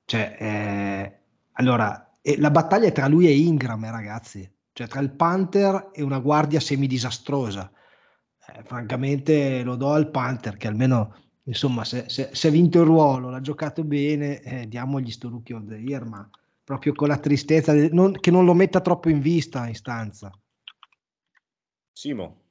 cioè, 0.05 0.35
eh, 0.39 1.19
allora, 1.53 2.09
la 2.37 2.51
battaglia 2.51 2.87
è 2.87 2.91
tra 2.91 3.07
lui 3.07 3.27
e 3.27 3.37
Ingram, 3.37 3.83
eh, 3.83 3.91
ragazzi, 3.91 4.49
cioè 4.71 4.87
tra 4.87 4.99
il 5.01 5.11
Panther 5.11 5.89
e 5.93 6.01
una 6.01 6.19
guardia 6.19 6.59
semidisastrosa. 6.59 7.71
Eh, 8.47 8.61
francamente 8.63 9.63
lo 9.63 9.75
do 9.75 9.91
al 9.91 10.11
Panther 10.11 10.55
che 10.57 10.67
almeno 10.67 11.24
insomma, 11.45 11.83
se, 11.83 12.09
se, 12.09 12.29
se, 12.33 12.47
ha 12.47 12.51
vinto 12.51 12.79
il 12.79 12.85
ruolo, 12.85 13.29
l'ha 13.29 13.41
giocato 13.41 13.83
bene, 13.83 14.41
eh, 14.41 14.67
diamogli 14.67 15.11
sto 15.11 15.29
rookie 15.29 15.55
of 15.55 15.65
the 15.65 15.75
year, 15.75 16.05
ma 16.05 16.29
proprio 16.63 16.93
con 16.93 17.07
la 17.07 17.17
tristezza 17.17 17.73
de, 17.73 17.89
non, 17.91 18.13
che 18.13 18.31
non 18.31 18.45
lo 18.45 18.53
metta 18.53 18.81
troppo 18.81 19.09
in 19.09 19.19
vista 19.19 19.67
in 19.67 19.75
stanza. 19.75 20.31
Simo. 21.91 22.43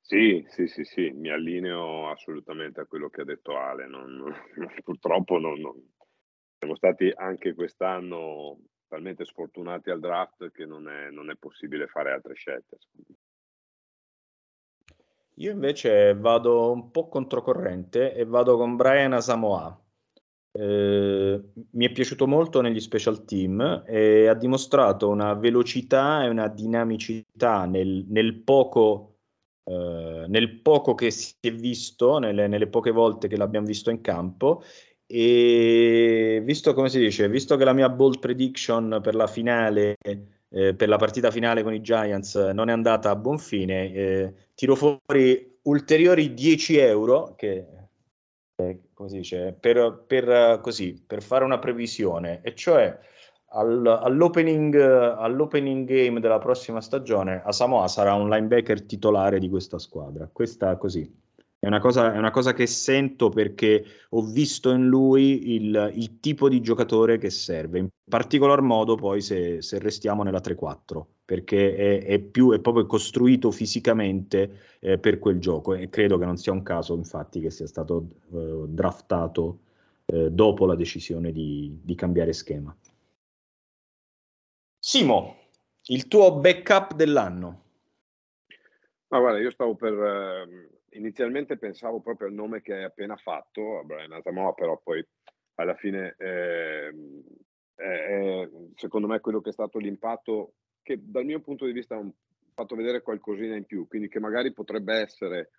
Sì, 0.00 0.44
sì, 0.48 0.66
sì, 0.66 0.84
sì, 0.84 1.10
mi 1.10 1.30
allineo 1.30 2.10
assolutamente 2.10 2.80
a 2.80 2.86
quello 2.86 3.08
che 3.08 3.20
ha 3.20 3.24
detto 3.24 3.56
Ale. 3.56 3.86
Non, 3.86 4.16
non, 4.16 4.34
purtroppo 4.82 5.38
non, 5.38 5.56
siamo 6.58 6.74
stati 6.76 7.10
anche 7.14 7.54
quest'anno 7.54 8.58
talmente 8.86 9.24
sfortunati 9.24 9.90
al 9.90 10.00
draft 10.00 10.50
che 10.50 10.66
non 10.66 10.88
è, 10.88 11.10
non 11.10 11.30
è 11.30 11.36
possibile 11.36 11.86
fare 11.86 12.10
altre 12.12 12.34
scelte. 12.34 12.78
Io 15.40 15.52
invece 15.52 16.14
vado 16.14 16.70
un 16.70 16.90
po' 16.90 17.08
controcorrente 17.08 18.14
e 18.14 18.26
vado 18.26 18.58
con 18.58 18.76
Brian 18.76 19.14
Asamoah. 19.14 19.74
Eh, 20.52 21.42
mi 21.70 21.86
è 21.86 21.92
piaciuto 21.92 22.26
molto 22.26 22.60
negli 22.60 22.80
special 22.80 23.24
team 23.24 23.84
e 23.86 24.26
ha 24.26 24.34
dimostrato 24.34 25.08
una 25.08 25.32
velocità 25.34 26.24
e 26.24 26.28
una 26.28 26.46
dinamicità 26.48 27.64
nel, 27.64 28.04
nel, 28.08 28.34
poco, 28.42 29.20
eh, 29.64 30.26
nel 30.28 30.60
poco, 30.60 30.94
che 30.94 31.10
si 31.10 31.34
è 31.40 31.52
visto, 31.52 32.18
nelle, 32.18 32.46
nelle, 32.46 32.66
poche 32.66 32.90
volte 32.90 33.26
che 33.26 33.38
l'abbiamo 33.38 33.66
visto 33.66 33.88
in 33.88 34.02
campo. 34.02 34.62
E 35.06 36.42
visto 36.44 36.74
come 36.74 36.90
si 36.90 36.98
dice, 36.98 37.30
visto 37.30 37.56
che 37.56 37.64
la 37.64 37.72
mia 37.72 37.88
bold 37.88 38.18
prediction 38.18 39.00
per 39.02 39.14
la 39.14 39.26
finale 39.26 39.96
eh, 40.50 40.74
per 40.74 40.88
la 40.88 40.96
partita 40.96 41.30
finale 41.30 41.62
con 41.62 41.72
i 41.72 41.80
Giants 41.80 42.34
non 42.34 42.68
è 42.68 42.72
andata 42.72 43.10
a 43.10 43.16
buon 43.16 43.38
fine, 43.38 43.92
eh, 43.92 44.34
tiro 44.54 44.74
fuori 44.74 45.58
ulteriori 45.62 46.34
10 46.34 46.76
euro 46.78 47.34
che, 47.36 47.66
eh, 48.56 48.80
dice, 49.08 49.56
per, 49.58 50.04
per, 50.06 50.60
così, 50.60 51.02
per 51.06 51.22
fare 51.22 51.44
una 51.44 51.58
previsione, 51.58 52.40
e 52.42 52.54
cioè 52.54 52.98
al, 53.52 53.86
all'opening, 53.86 54.74
all'opening, 54.76 55.86
game 55.86 56.20
della 56.20 56.38
prossima 56.38 56.80
stagione 56.80 57.42
a 57.44 57.52
Samoa 57.52 57.88
sarà 57.88 58.14
un 58.14 58.28
linebacker 58.28 58.82
titolare 58.82 59.38
di 59.38 59.48
questa 59.48 59.78
squadra. 59.78 60.28
Questa 60.32 60.76
così. 60.76 61.19
È 61.62 61.66
una, 61.66 61.78
cosa, 61.78 62.14
è 62.14 62.16
una 62.16 62.30
cosa 62.30 62.54
che 62.54 62.66
sento 62.66 63.28
perché 63.28 63.84
ho 64.08 64.22
visto 64.22 64.70
in 64.70 64.86
lui 64.86 65.52
il, 65.56 65.92
il 65.94 66.18
tipo 66.18 66.48
di 66.48 66.62
giocatore 66.62 67.18
che 67.18 67.28
serve, 67.28 67.78
in 67.80 67.88
particolar 68.02 68.62
modo 68.62 68.94
poi 68.94 69.20
se, 69.20 69.60
se 69.60 69.78
restiamo 69.78 70.22
nella 70.22 70.40
3-4, 70.40 71.04
perché 71.22 71.76
è, 71.76 72.04
è, 72.06 72.18
più, 72.18 72.52
è 72.52 72.60
proprio 72.60 72.86
costruito 72.86 73.50
fisicamente 73.50 74.78
eh, 74.80 74.96
per 74.96 75.18
quel 75.18 75.38
gioco 75.38 75.74
e 75.74 75.90
credo 75.90 76.16
che 76.16 76.24
non 76.24 76.38
sia 76.38 76.50
un 76.50 76.62
caso 76.62 76.94
infatti 76.94 77.40
che 77.40 77.50
sia 77.50 77.66
stato 77.66 78.08
eh, 78.32 78.64
draftato 78.66 79.58
eh, 80.06 80.30
dopo 80.30 80.64
la 80.64 80.74
decisione 80.74 81.30
di, 81.30 81.78
di 81.82 81.94
cambiare 81.94 82.32
schema. 82.32 82.74
Simo, 84.78 85.36
il 85.88 86.08
tuo 86.08 86.38
backup 86.38 86.94
dell'anno. 86.94 87.64
Ma 89.08 89.18
guarda, 89.18 89.40
io 89.40 89.50
stavo 89.50 89.74
per 89.74 89.92
ehm, 89.92 90.68
inizialmente 90.90 91.56
pensavo 91.58 92.00
proprio 92.00 92.28
al 92.28 92.34
nome 92.34 92.62
che 92.62 92.74
hai 92.74 92.84
appena 92.84 93.16
fatto, 93.16 93.78
a 93.78 93.84
Brian 93.84 94.12
Asamoah, 94.12 94.54
però 94.54 94.80
poi 94.82 95.04
alla 95.54 95.74
fine 95.74 96.14
eh, 96.18 96.92
è, 97.74 98.48
secondo 98.74 99.06
me 99.06 99.20
quello 99.20 99.40
che 99.40 99.50
è 99.50 99.52
stato 99.52 99.78
l'impatto 99.78 100.54
che 100.82 100.98
dal 101.00 101.24
mio 101.24 101.40
punto 101.40 101.66
di 101.66 101.72
vista 101.72 101.96
ha 101.96 102.12
fatto 102.54 102.74
vedere 102.74 103.02
qualcosina 103.02 103.56
in 103.56 103.64
più, 103.64 103.86
quindi 103.86 104.08
che 104.08 104.20
magari 104.20 104.52
potrebbe 104.52 104.94
essere 104.94 105.50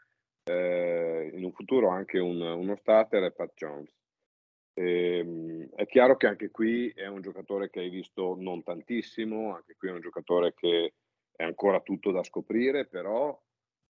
eh, 0.44 1.32
in 1.34 1.44
un 1.44 1.52
futuro 1.52 1.90
anche 1.90 2.20
un, 2.20 2.42
uno 2.42 2.76
starter 2.76 3.24
è 3.24 3.32
Pat 3.32 3.54
Jones. 3.56 3.94
E, 4.74 5.18
ehm, 5.18 5.70
è 5.76 5.86
chiaro 5.86 6.18
che 6.18 6.28
anche 6.28 6.50
qui 6.50 6.90
è 6.90 7.08
un 7.08 7.22
giocatore 7.22 7.70
che 7.70 7.80
hai 7.80 7.90
visto 7.90 8.36
non 8.38 8.64
tantissimo, 8.64 9.56
anche 9.56 9.76
qui 9.78 9.90
è 9.90 9.92
un 9.92 10.02
giocatore 10.02 10.54
che 10.54 10.94
è 11.36 11.44
ancora 11.44 11.82
tutto 11.82 12.12
da 12.12 12.24
scoprire, 12.24 12.88
però 12.88 13.40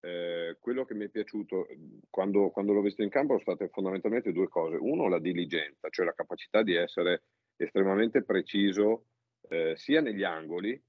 eh, 0.02 0.58
quello 0.60 0.84
che 0.84 0.94
mi 0.94 1.06
è 1.06 1.10
piaciuto 1.10 1.68
quando, 2.10 2.50
quando 2.50 2.74
l'ho 2.74 2.82
visto 2.82 3.04
in 3.04 3.10
campo 3.10 3.38
sono 3.40 3.56
state 3.56 3.70
fondamentalmente 3.70 4.32
due 4.32 4.48
cose. 4.48 4.76
Uno, 4.76 5.08
la 5.08 5.20
diligenza, 5.20 5.90
cioè 5.90 6.06
la 6.06 6.14
capacità 6.14 6.64
di 6.64 6.76
essere 6.76 7.24
estremamente 7.56 8.24
preciso 8.24 9.06
eh, 9.50 9.74
sia 9.76 10.02
negli 10.02 10.24
angoli, 10.24 10.82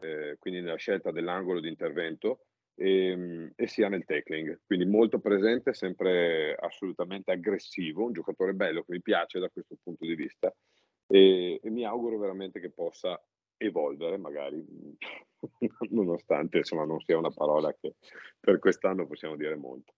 eh, 0.00 0.36
quindi 0.38 0.60
nella 0.60 0.76
scelta 0.76 1.10
dell'angolo 1.10 1.60
di 1.60 1.68
intervento, 1.68 2.44
e, 2.74 3.10
ehm, 3.10 3.52
e, 3.56 3.66
sia 3.66 3.88
nel 3.88 4.04
tackling. 4.04 4.60
Quindi 4.64 4.86
molto 4.86 5.18
presente, 5.18 5.74
sempre 5.74 6.54
assolutamente 6.54 7.32
aggressivo, 7.32 8.06
un 8.06 8.12
giocatore 8.12 8.54
bello 8.54 8.82
che 8.82 8.92
mi 8.92 9.02
piace 9.02 9.38
da 9.38 9.50
questo 9.50 9.76
punto 9.82 10.06
di 10.06 10.14
vista 10.14 10.54
e, 11.06 11.60
e 11.62 11.70
mi 11.70 11.84
auguro 11.84 12.18
veramente 12.18 12.60
che 12.60 12.70
possa 12.70 13.20
evolvere 13.60 14.16
magari, 14.16 14.64
nonostante 15.90 16.58
insomma 16.58 16.84
non 16.84 17.00
sia 17.00 17.18
una 17.18 17.30
parola 17.30 17.74
che 17.78 17.96
per 18.38 18.58
quest'anno 18.58 19.06
possiamo 19.06 19.36
dire 19.36 19.56
molto. 19.56 19.92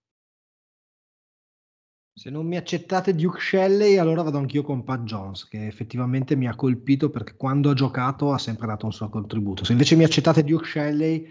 Se 2.15 2.29
non 2.29 2.47
mi 2.47 2.57
accettate 2.57 3.15
Duke 3.15 3.41
Shelley, 3.41 3.97
allora 3.97 4.23
vado 4.23 4.37
anch'io 4.37 4.63
con 4.63 4.85
Pat 4.85 5.03
Jones, 5.05 5.49
che 5.49 5.67
effettivamente 5.67 6.37
mi 6.37 6.47
ha 6.47 6.55
colpito 6.55 7.09
perché 7.09 7.37
quando 7.37 7.71
ha 7.71 7.75
giocato 7.75 8.33
ha 8.33 8.39
sempre 8.39 8.67
dato 8.67 8.85
un 8.85 8.93
suo 8.93 9.09
contributo. 9.09 9.65
Se 9.65 9.73
invece 9.73 9.97
mi 9.97 10.05
accettate 10.05 10.45
Duke 10.45 10.67
Shelley, 10.67 11.27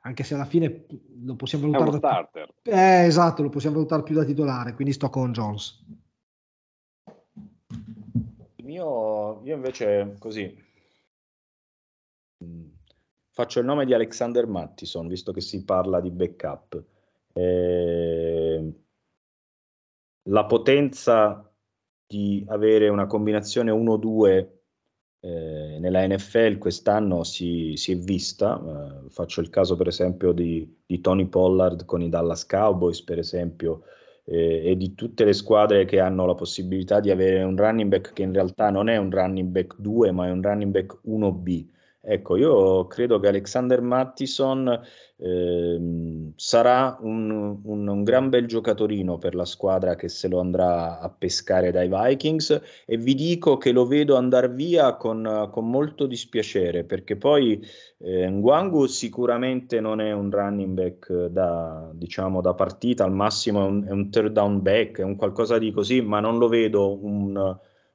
anche 0.00 0.24
se 0.24 0.34
alla 0.34 0.44
fine 0.44 0.86
lo 1.22 1.36
possiamo 1.36 1.70
valutare... 1.70 1.86
È 1.86 1.90
uno 1.90 1.98
starter. 1.98 2.54
Eh, 2.62 3.06
esatto, 3.06 3.42
lo 3.42 3.48
possiamo 3.48 3.76
valutare 3.76 4.02
più 4.02 4.16
da 4.16 4.24
titolare, 4.24 4.74
quindi 4.74 4.92
sto 4.92 5.08
con 5.08 5.30
Jones. 5.30 5.84
Mio, 8.64 9.40
io 9.44 9.54
invece 9.54 10.16
così 10.18 10.63
faccio 13.34 13.58
il 13.58 13.66
nome 13.66 13.84
di 13.84 13.92
Alexander 13.92 14.46
Mattison, 14.46 15.08
visto 15.08 15.32
che 15.32 15.40
si 15.40 15.64
parla 15.64 16.00
di 16.00 16.10
backup. 16.10 16.82
Eh, 17.32 18.72
la 20.28 20.44
potenza 20.46 21.52
di 22.06 22.44
avere 22.48 22.88
una 22.88 23.06
combinazione 23.06 23.72
1-2 23.72 24.48
eh, 25.18 25.78
nella 25.80 26.06
NFL 26.06 26.58
quest'anno 26.58 27.24
si, 27.24 27.72
si 27.74 27.90
è 27.90 27.96
vista. 27.96 29.02
Eh, 29.04 29.10
faccio 29.10 29.40
il 29.40 29.50
caso, 29.50 29.74
per 29.74 29.88
esempio, 29.88 30.30
di, 30.30 30.82
di, 30.86 31.00
Tony 31.00 31.26
Pollard 31.26 31.84
con 31.86 32.02
i 32.02 32.08
Dallas 32.08 32.46
Cowboys, 32.46 33.02
per 33.02 33.18
esempio, 33.18 33.82
eh, 34.26 34.70
e 34.70 34.76
di 34.76 34.94
tutte 34.94 35.24
le 35.24 35.32
squadre 35.32 35.86
che 35.86 35.98
hanno 35.98 36.24
la 36.24 36.34
possibilità 36.36 37.00
di 37.00 37.10
avere 37.10 37.42
un 37.42 37.56
running 37.56 37.90
back 37.90 38.12
che 38.12 38.22
in 38.22 38.32
realtà 38.32 38.70
non 38.70 38.88
è 38.88 38.96
un 38.96 39.10
running 39.10 39.48
back 39.48 39.74
2, 39.80 40.12
ma 40.12 40.28
è 40.28 40.30
un 40.30 40.40
running 40.40 40.70
back 40.70 41.00
1B 41.04 41.72
Ecco, 42.06 42.36
io 42.36 42.86
credo 42.86 43.18
che 43.18 43.28
Alexander 43.28 43.80
Mattison 43.80 44.68
eh, 45.16 46.32
sarà 46.36 46.98
un, 47.00 47.60
un, 47.62 47.88
un, 47.88 48.04
gran 48.04 48.28
bel 48.28 48.46
giocatorino 48.46 49.16
per 49.16 49.34
la 49.34 49.46
squadra 49.46 49.94
che 49.94 50.08
se 50.08 50.28
lo 50.28 50.38
andrà 50.38 51.00
a 51.00 51.08
pescare 51.08 51.70
dai 51.70 51.88
Vikings 51.88 52.60
e 52.84 52.96
vi 52.98 53.14
dico 53.14 53.56
che 53.56 53.72
lo 53.72 53.86
vedo 53.86 54.16
andare 54.16 54.50
via 54.50 54.96
con, 54.96 55.48
con 55.50 55.70
molto 55.70 56.06
dispiacere 56.06 56.84
perché 56.84 57.16
poi 57.16 57.64
eh, 57.98 58.28
Nguangu 58.28 58.84
sicuramente 58.86 59.80
non 59.80 60.00
è 60.00 60.12
un 60.12 60.30
running 60.30 60.74
back 60.74 61.26
da, 61.28 61.90
diciamo, 61.94 62.42
da 62.42 62.52
partita, 62.52 63.04
al 63.04 63.12
massimo 63.12 63.64
è 63.64 63.66
un, 63.66 63.84
è 63.86 63.90
un 63.92 64.10
third 64.10 64.32
down 64.32 64.60
back, 64.60 64.98
è 64.98 65.04
un 65.04 65.16
qualcosa 65.16 65.56
di 65.56 65.72
così, 65.72 66.02
ma 66.02 66.20
non 66.20 66.36
lo 66.36 66.48
vedo 66.48 67.02
un, 67.02 67.34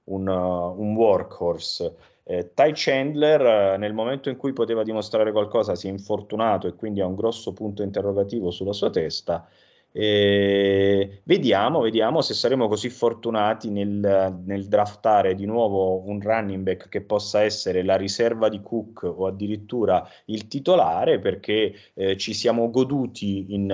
un, 0.05 0.27
un 0.27 0.95
workhorse. 0.95 1.95
Eh, 2.31 2.51
Ty 2.53 2.71
Chandler, 2.75 3.41
eh, 3.73 3.77
nel 3.77 3.93
momento 3.93 4.29
in 4.29 4.37
cui 4.37 4.53
poteva 4.53 4.83
dimostrare 4.83 5.31
qualcosa, 5.31 5.73
si 5.73 5.87
è 5.87 5.89
infortunato 5.89 6.67
e 6.67 6.75
quindi 6.75 7.01
ha 7.01 7.07
un 7.07 7.15
grosso 7.15 7.53
punto 7.53 7.81
interrogativo 7.81 8.51
sulla 8.51 8.71
sua 8.71 8.91
testa. 8.91 9.47
E 9.91 11.21
vediamo, 11.23 11.81
vediamo 11.81 12.21
se 12.21 12.35
saremo 12.35 12.67
così 12.67 12.89
fortunati 12.89 13.71
nel, 13.71 14.39
nel, 14.45 14.67
draftare 14.67 15.33
di 15.33 15.45
nuovo 15.45 16.07
un 16.07 16.21
running 16.21 16.61
back 16.63 16.89
che 16.89 17.01
possa 17.01 17.41
essere 17.41 17.83
la 17.83 17.95
riserva 17.95 18.49
di 18.49 18.61
Cook 18.61 19.01
o 19.03 19.25
addirittura 19.25 20.07
il 20.25 20.47
titolare, 20.47 21.19
perché 21.19 21.73
eh, 21.95 22.17
ci, 22.17 22.33
siamo 22.35 22.69
goduti 22.69 23.47
in, 23.49 23.71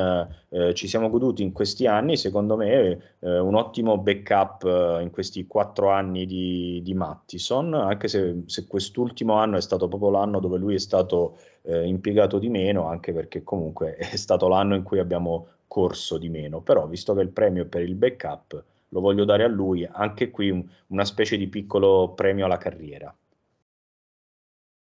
eh, 0.49 0.73
ci 0.73 0.87
siamo 0.87 1.09
goduti 1.09 1.43
in 1.43 1.51
questi 1.51 1.85
anni, 1.85 2.15
secondo 2.15 2.55
me, 2.55 3.15
eh, 3.19 3.39
un 3.39 3.55
ottimo 3.55 3.97
backup 3.97 4.63
eh, 4.63 5.01
in 5.01 5.11
questi 5.11 5.45
quattro 5.47 5.89
anni 5.89 6.25
di, 6.25 6.79
di 6.81 6.93
Mattison, 6.93 7.73
anche 7.73 8.07
se, 8.07 8.43
se, 8.45 8.67
quest'ultimo 8.67 9.33
anno 9.33 9.57
è 9.57 9.61
stato 9.61 9.89
proprio 9.89 10.11
l'anno 10.11 10.39
dove 10.39 10.57
lui 10.57 10.75
è 10.75 10.79
stato 10.79 11.37
eh, 11.63 11.85
impiegato 11.85 12.39
di 12.39 12.47
meno, 12.47 12.87
anche 12.87 13.11
perché 13.11 13.43
comunque 13.43 13.95
è 13.97 14.15
stato 14.15 14.47
l'anno 14.47 14.75
in 14.75 14.83
cui 14.83 14.99
abbiamo 14.99 15.47
corso 15.67 16.17
di 16.17 16.29
meno, 16.29 16.61
però 16.61 16.87
visto 16.87 17.13
che 17.13 17.21
il 17.21 17.29
premio 17.29 17.63
è 17.63 17.67
per 17.67 17.81
il 17.81 17.95
backup, 17.95 18.63
lo 18.89 18.99
voglio 18.99 19.25
dare 19.25 19.43
a 19.43 19.47
lui, 19.47 19.85
anche 19.85 20.31
qui 20.31 20.49
un, 20.49 20.65
una 20.87 21.05
specie 21.05 21.37
di 21.37 21.47
piccolo 21.47 22.13
premio 22.15 22.45
alla 22.45 22.57
carriera. 22.57 23.13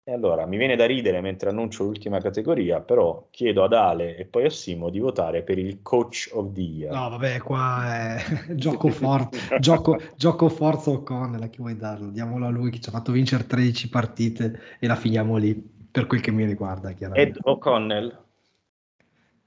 E 0.07 0.12
allora 0.12 0.45
mi 0.45 0.59
viene 0.59 0.77
da 0.77 0.85
ridere 0.85 1.22
mentre 1.22 1.49
annuncio 1.49 1.83
l'ultima 1.83 2.20
categoria, 2.20 2.83
però 2.83 3.29
chiedo 3.31 3.64
ad 3.64 3.72
Ale 3.72 4.16
e 4.16 4.27
poi 4.27 4.45
a 4.45 4.51
Simo 4.51 4.91
di 4.91 4.99
votare 4.99 5.43
per 5.43 5.57
il 5.57 5.81
coach 5.81 6.29
of 6.35 6.53
the 6.53 6.61
year. 6.61 6.93
No, 6.93 7.09
vabbè, 7.09 7.39
qua 7.39 8.18
è 8.18 8.22
gioco, 8.55 8.91
forte, 8.91 9.39
gioco, 9.61 9.99
gioco 10.14 10.51
forza 10.51 10.91
O'Connell, 10.91 11.41
a 11.41 11.47
chi 11.47 11.57
vuoi 11.57 11.77
darlo? 11.79 12.11
Diamolo 12.11 12.45
a 12.45 12.51
lui 12.51 12.70
che 12.70 12.81
ci 12.81 12.91
ha 12.91 12.93
fatto 12.93 13.12
vincere 13.12 13.47
13 13.47 13.89
partite 13.89 14.61
e 14.79 14.87
la 14.87 14.95
finiamo 14.95 15.39
lì, 15.39 15.55
per 15.91 16.07
quel 16.07 16.20
che 16.20 16.31
mi 16.31 16.45
riguarda, 16.45 16.93
chiaramente. 16.93 17.39
Ed 17.39 17.45
O'Connell? 17.47 18.24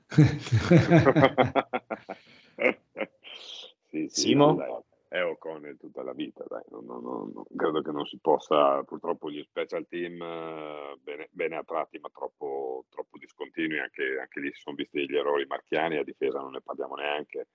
sì, 3.88 4.08
sì, 4.08 4.10
Simo? 4.10 4.56
Dai, 4.56 4.72
è 5.10 5.24
O'Connell 5.24 5.78
tutta 5.78 6.04
la 6.04 6.14
vita, 6.14 6.44
dai. 6.48 6.64
Non, 6.70 6.86
non, 6.86 7.02
non, 7.02 7.32
credo 7.56 7.82
che 7.82 7.92
non 7.92 8.06
si 8.06 8.20
possa, 8.20 8.84
purtroppo 8.84 9.32
gli 9.32 9.42
special 9.44 9.88
team 9.88 10.22
eh, 10.22 10.98
bene, 11.02 11.30
bene, 11.32 11.56
a 11.56 11.64
tratti, 11.64 11.98
ma 12.00 12.10
troppo, 12.14 12.86
troppo 12.90 13.18
discontinui, 13.18 13.80
anche, 13.80 14.20
anche, 14.20 14.40
lì 14.40 14.52
si 14.54 14.62
sono 14.62 14.76
visti 14.76 15.10
gli 15.10 15.16
errori 15.16 15.46
marchiani, 15.46 15.98
a 15.98 16.04
difesa 16.04 16.40
non 16.40 16.52
ne 16.52 16.62
parliamo 16.62 16.96
neanche, 16.96 17.48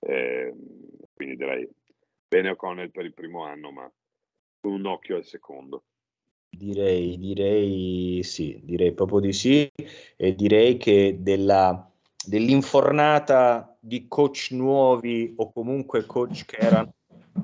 eh, 0.00 0.54
quindi 1.12 1.36
direi 1.36 1.68
bene 2.28 2.50
O'Connell 2.50 2.90
per 2.90 3.04
il 3.04 3.14
primo 3.14 3.44
anno, 3.44 3.72
ma 3.72 3.90
con 4.60 4.72
un 4.72 4.86
occhio 4.86 5.16
al 5.16 5.24
secondo. 5.24 5.84
Direi, 6.48 7.16
direi 7.16 8.22
sì, 8.22 8.60
direi 8.62 8.92
proprio 8.92 9.20
di 9.20 9.32
sì 9.32 9.70
e 10.16 10.34
direi 10.34 10.76
che 10.76 11.16
della 11.20 11.89
dell'infornata 12.30 13.76
di 13.80 14.06
coach 14.06 14.50
nuovi 14.52 15.34
o 15.36 15.50
comunque 15.50 16.06
coach 16.06 16.44
che 16.44 16.58
erano 16.58 16.92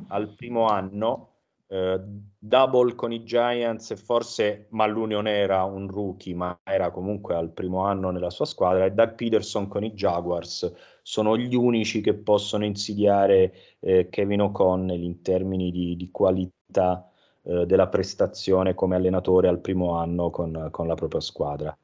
al 0.09 0.33
primo 0.37 0.67
anno, 0.69 1.31
eh, 1.67 2.01
double 2.39 2.95
con 2.95 3.11
i 3.13 3.25
Giants 3.25 3.91
e 3.91 3.97
forse 3.97 4.69
Malloy 4.71 5.09
non 5.09 5.27
era 5.27 5.65
un 5.65 5.89
rookie 5.89 6.37
ma 6.37 6.57
era 6.63 6.93
comunque 6.93 7.35
al 7.35 7.51
primo 7.51 7.81
anno 7.81 8.11
nella 8.11 8.31
sua 8.31 8.45
squadra 8.45 8.85
e 8.85 8.93
Doug 8.93 9.17
Peterson 9.17 9.67
con 9.67 9.83
i 9.83 9.93
Jaguars 9.93 10.73
sono 11.03 11.37
gli 11.37 11.57
unici 11.57 12.01
che 12.01 12.15
possono 12.15 12.65
insidiare 12.65 13.53
eh, 13.81 14.09
Kevin 14.09 14.43
O'Connell 14.43 15.03
in 15.03 15.21
termini 15.21 15.73
di, 15.73 15.97
di 15.97 16.09
qualità 16.13 17.11
eh, 17.43 17.67
della 17.67 17.89
prestazione 17.89 18.75
come 18.77 18.95
allenatore 18.95 19.49
al 19.49 19.59
primo 19.59 19.97
anno 19.97 20.31
con, 20.31 20.69
con 20.71 20.87
la 20.87 20.95
propria 20.95 21.21
squadra. 21.21 21.77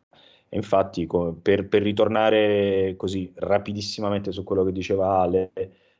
Infatti, 0.54 1.08
per, 1.40 1.66
per, 1.66 1.82
ritornare 1.82 2.94
così 2.96 3.32
rapidissimamente 3.36 4.32
su 4.32 4.44
quello 4.44 4.64
che 4.64 4.72
diceva 4.72 5.20
Ale, 5.20 5.50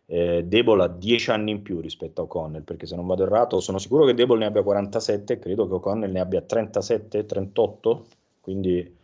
eh, 0.07 0.45
Debol 0.45 0.81
ha 0.83 0.89
10 0.89 1.31
anni 1.31 1.53
in 1.53 1.63
più 1.63 1.81
rispetto 1.81 2.21
a 2.21 2.25
O'Connell, 2.25 2.63
perché 2.63 2.85
se 2.85 2.95
non 2.95 3.07
vado 3.07 3.23
errato, 3.23 3.61
sono 3.61 3.79
sicuro 3.79 4.05
che 4.05 4.13
Debol 4.13 4.39
ne 4.39 4.47
abbia 4.47 4.63
47, 4.63 5.39
credo 5.39 5.67
che 5.67 5.75
O'Connell 5.75 6.13
ne 6.13 6.21
abbia 6.21 6.43
37, 6.43 7.25
38, 7.25 8.07
quindi 8.41 8.95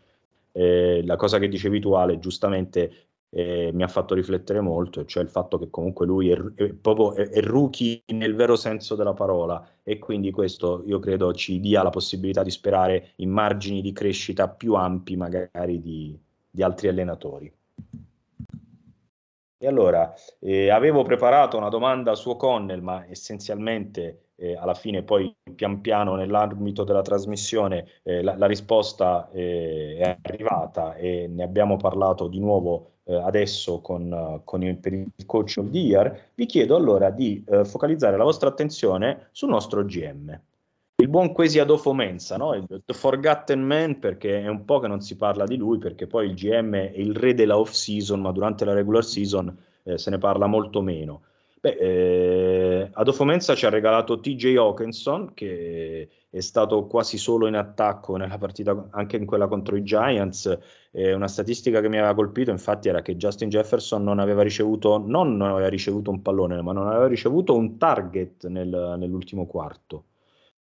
eh, 0.53 1.03
la 1.05 1.17
cosa 1.17 1.39
che 1.39 1.49
dicevi 1.49 1.81
tu 1.81 1.93
Ale, 1.93 2.19
giustamente 2.19 3.08
eh, 3.31 3.71
mi 3.73 3.83
ha 3.83 3.89
fatto 3.89 4.15
riflettere 4.15 4.61
molto, 4.61 5.05
cioè 5.05 5.23
il 5.23 5.29
fatto 5.29 5.59
che 5.59 5.69
comunque 5.71 6.07
lui 6.07 6.31
è, 6.31 6.39
è 6.55 6.73
proprio 6.73 7.15
è, 7.15 7.29
è, 7.29 7.41
rookie 7.41 8.03
nel 8.07 8.35
vero 8.35 8.57
senso 8.57 8.95
della 8.95 9.15
parola 9.15 9.67
e 9.83 9.99
quindi 9.99 10.31
questo 10.31 10.83
io 10.87 10.99
credo 10.99 11.33
ci 11.35 11.61
dia 11.61 11.83
la 11.83 11.91
possibilità 11.91 12.43
di 12.43 12.51
sperare 12.51 13.11
in 13.17 13.31
margini 13.31 13.83
di 13.83 13.93
crescita 13.93 14.49
più 14.49 14.75
ampi 14.75 15.17
magari 15.17 15.81
di, 15.81 16.19
di 16.51 16.63
altri 16.63 16.89
allenatori. 16.89 17.53
E 19.61 19.67
allora, 19.67 20.15
eh, 20.39 20.71
avevo 20.71 21.03
preparato 21.03 21.57
una 21.57 21.69
domanda 21.69 22.15
su 22.15 22.31
O'Connell, 22.31 22.81
ma 22.81 23.05
essenzialmente 23.09 24.29
eh, 24.37 24.55
alla 24.57 24.75
fine 24.75 25.03
poi 25.03 25.35
pian 25.55 25.81
piano 25.81 26.15
nell'ambito 26.15 26.85
della 26.85 27.03
trasmissione 27.03 27.87
eh, 28.05 28.23
la, 28.23 28.37
la, 28.37 28.47
risposta 28.47 29.29
eh, 29.33 29.97
è 29.99 30.19
arrivata 30.23 30.95
e 30.95 31.27
ne 31.27 31.43
abbiamo 31.43 31.77
parlato 31.77 32.29
di 32.29 32.39
nuovo 32.39 32.98
eh, 33.09 33.15
adesso 33.15 33.81
con, 33.81 34.43
con 34.45 34.63
il, 34.63 34.77
per 34.77 34.93
il 34.93 35.11
coach 35.25 35.57
of 35.57 35.71
the 35.71 35.79
year, 35.79 36.31
vi 36.35 36.45
chiedo 36.45 36.77
allora 36.77 37.09
di 37.11 37.43
eh, 37.49 37.65
focalizzare 37.65 38.19
la 38.19 38.25
vostra 38.25 38.51
attenzione 38.51 39.29
sul 39.33 39.49
nostro 39.49 39.83
GM. 39.83 40.39
Il 41.01 41.09
buon 41.09 41.33
Quesi 41.33 41.59
Adolfo 41.59 41.95
Mensa, 41.95 42.37
no? 42.37 42.55
il 42.55 42.67
The 42.67 42.93
Forgotten 42.93 43.63
Man, 43.63 43.99
perché 43.99 44.43
è 44.43 44.49
un 44.49 44.65
po' 44.65 44.81
che 44.81 44.89
non 44.89 45.01
si 45.01 45.17
parla 45.17 45.47
di 45.47 45.57
lui, 45.57 45.79
perché 45.79 46.07
poi 46.07 46.27
il 46.27 46.35
GM 46.35 46.75
è 46.75 46.93
il 46.97 47.15
re 47.15 47.35
della 47.35 47.57
off-season, 47.57 48.21
ma 48.21 48.33
durante 48.33 48.65
la 48.65 48.75
regular 48.75 49.05
season 49.05 49.57
eh, 49.85 49.97
se 49.97 50.11
ne 50.11 50.19
parla 50.19 50.47
molto 50.47 50.83
meno. 50.83 51.23
Beh, 51.61 51.77
eh, 51.77 52.91
Adolfo 52.93 53.25
Mensa 53.25 53.55
ci 53.57 53.67
ha 53.67 53.69
regalato 53.69 54.21
TJ 54.21 54.57
Hawkinson, 54.57 55.35
che 55.35 56.09
è 56.31 56.41
stato 56.41 56.87
quasi 56.87 57.19
solo 57.19 57.49
in 57.49 57.55
attacco 57.57 58.17
nella 58.17 58.39
partita, 58.39 58.89
anche 58.91 59.17
in 59.17 59.27
quella 59.27 59.49
contro 59.49 59.77
i 59.77 59.83
Giants. 59.83 60.57
Eh, 60.93 61.13
una 61.13 61.27
statistica 61.27 61.81
che 61.81 61.89
mi 61.89 61.99
aveva 61.99 62.15
colpito, 62.15 62.51
infatti, 62.53 62.89
era 62.89 63.03
che 63.03 63.17
Justin 63.17 63.49
Jefferson 63.49 64.05
non 64.05 64.21
aveva 64.21 64.43
ricevuto, 64.43 64.99
non, 65.05 65.41
aveva 65.43 65.69
ricevuto 65.69 66.11
un 66.11 66.23
pallone, 66.23 66.63
ma 66.63 66.73
non 66.73 66.87
aveva 66.87 67.09
ricevuto 67.09 67.57
un 67.57 67.77
target 67.77 68.47
nel, 68.47 68.95
nell'ultimo 68.97 69.47
quarto. 69.47 70.05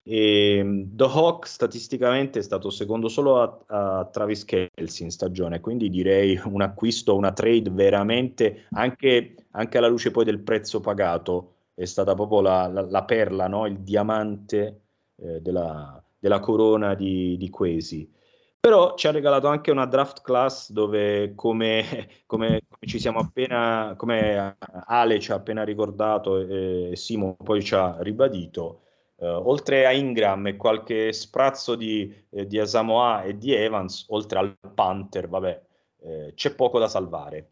E 0.05 0.57
ehm, 0.57 0.95
The 0.95 1.03
Hawk 1.05 1.47
statisticamente 1.47 2.39
è 2.39 2.41
stato 2.41 2.69
secondo 2.69 3.07
solo 3.07 3.41
a, 3.41 3.59
a 3.67 4.05
Travis 4.05 4.43
Kelsey 4.43 5.05
in 5.05 5.11
stagione, 5.11 5.61
quindi 5.61 5.89
direi 5.89 6.39
un 6.45 6.61
acquisto, 6.61 7.15
una 7.15 7.31
trade 7.31 7.69
veramente, 7.69 8.65
anche, 8.71 9.35
anche 9.51 9.77
alla 9.77 9.87
luce 9.87 10.11
poi 10.11 10.25
del 10.25 10.39
prezzo 10.41 10.81
pagato, 10.81 11.53
è 11.73 11.85
stata 11.85 12.13
proprio 12.15 12.41
la, 12.41 12.67
la, 12.67 12.81
la 12.81 13.03
perla, 13.03 13.47
no? 13.47 13.65
il 13.65 13.79
diamante 13.79 14.81
eh, 15.15 15.41
della, 15.41 16.03
della, 16.19 16.39
corona 16.39 16.95
di, 16.95 17.37
di 17.37 17.49
Quesi. 17.49 18.11
Però 18.59 18.95
ci 18.95 19.07
ha 19.07 19.11
regalato 19.11 19.47
anche 19.47 19.71
una 19.71 19.85
draft 19.85 20.21
class 20.21 20.71
dove, 20.71 21.33
come, 21.35 22.07
come, 22.25 22.61
come 22.67 22.87
ci 22.87 22.99
siamo 22.99 23.19
appena, 23.19 23.93
come 23.97 24.55
Ale 24.85 25.19
ci 25.19 25.31
ha 25.31 25.35
appena 25.35 25.63
ricordato 25.63 26.39
e 26.39 26.91
Simo 26.95 27.35
poi 27.35 27.61
ci 27.61 27.75
ha 27.75 27.97
ribadito, 27.99 28.82
Uh, 29.23 29.39
oltre 29.47 29.85
a 29.85 29.93
Ingram 29.93 30.47
e 30.47 30.57
qualche 30.57 31.13
sprazzo 31.13 31.75
di, 31.75 32.13
eh, 32.29 32.45
di 32.45 32.59
Asamoah 32.59 33.23
e 33.23 33.37
di 33.37 33.53
Evans, 33.53 34.03
oltre 34.09 34.37
al 34.37 34.57
Panther, 34.73 35.29
vabbè, 35.29 35.61
eh, 36.01 36.33
c'è 36.35 36.53
poco 36.53 36.77
da 36.77 36.89
salvare. 36.89 37.51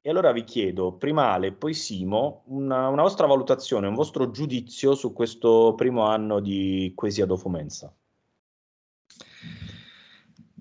E 0.00 0.08
allora 0.08 0.32
vi 0.32 0.44
chiedo, 0.44 0.94
prima 0.94 1.32
Ale 1.32 1.52
poi 1.52 1.74
Simo, 1.74 2.44
una, 2.46 2.88
una, 2.88 3.02
vostra 3.02 3.26
valutazione, 3.26 3.86
un 3.86 3.94
vostro 3.94 4.30
giudizio 4.30 4.94
su 4.94 5.12
questo 5.12 5.74
primo 5.76 6.06
anno 6.06 6.40
di 6.40 6.90
Quesia 6.94 7.26
Dofomensa. 7.26 7.94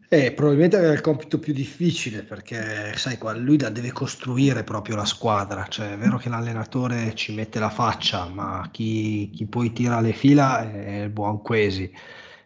Eh, 0.10 0.32
probabilmente 0.32 0.78
aveva 0.78 0.93
il 0.93 1.01
compito 1.01 1.38
più 1.38 1.51
difficile 1.51 2.24
perché, 2.24 2.95
sai, 2.95 3.18
qua 3.18 3.34
lui 3.34 3.58
deve 3.58 3.91
costruire 3.91 4.64
proprio 4.64 4.95
la 4.95 5.03
squadra. 5.03 5.66
Cioè, 5.68 5.93
è 5.93 5.97
vero 5.97 6.18
che 6.18 6.30
l'allenatore 6.30 7.14
ci 7.14 7.34
mette 7.34 7.60
la 7.60 7.70
faccia, 7.70 8.26
ma 8.30 8.70
chi, 8.72 9.30
chi 9.32 9.45
poi 9.47 9.74
tira 9.74 9.99
le 9.99 10.14
fila 10.14 10.72
è 10.72 11.03
il 11.03 11.10
buon 11.10 11.41
Quesi. 11.41 11.91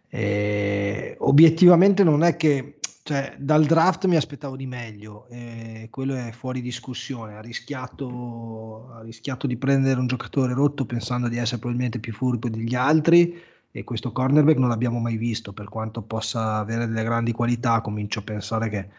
E, 0.10 1.16
obiettivamente 1.20 2.04
non 2.04 2.24
è 2.24 2.36
che 2.36 2.80
cioè, 3.04 3.36
dal 3.38 3.66
draft 3.66 4.06
mi 4.06 4.16
aspettavo 4.16 4.56
di 4.56 4.66
meglio, 4.66 5.28
e 5.30 5.88
quello 5.92 6.16
è 6.16 6.32
fuori 6.32 6.62
discussione. 6.62 7.36
Ha 7.36 7.42
rischiato, 7.42 8.90
ha 8.92 9.02
rischiato 9.04 9.46
di 9.46 9.58
prendere 9.58 10.00
un 10.00 10.08
giocatore 10.08 10.54
rotto 10.54 10.86
pensando 10.86 11.28
di 11.28 11.38
essere 11.38 11.60
probabilmente 11.60 12.00
più 12.00 12.14
furbo 12.14 12.50
degli 12.50 12.74
altri 12.74 13.40
e 13.72 13.84
questo 13.84 14.12
cornerback 14.12 14.58
non 14.58 14.70
l'abbiamo 14.70 15.00
mai 15.00 15.18
visto, 15.18 15.54
per 15.54 15.70
quanto 15.70 16.02
possa 16.02 16.58
avere 16.58 16.88
delle 16.88 17.04
grandi 17.04 17.32
qualità, 17.32 17.82
comincio 17.82 18.20
a 18.20 18.24
pensare 18.24 18.70
che 18.70 18.90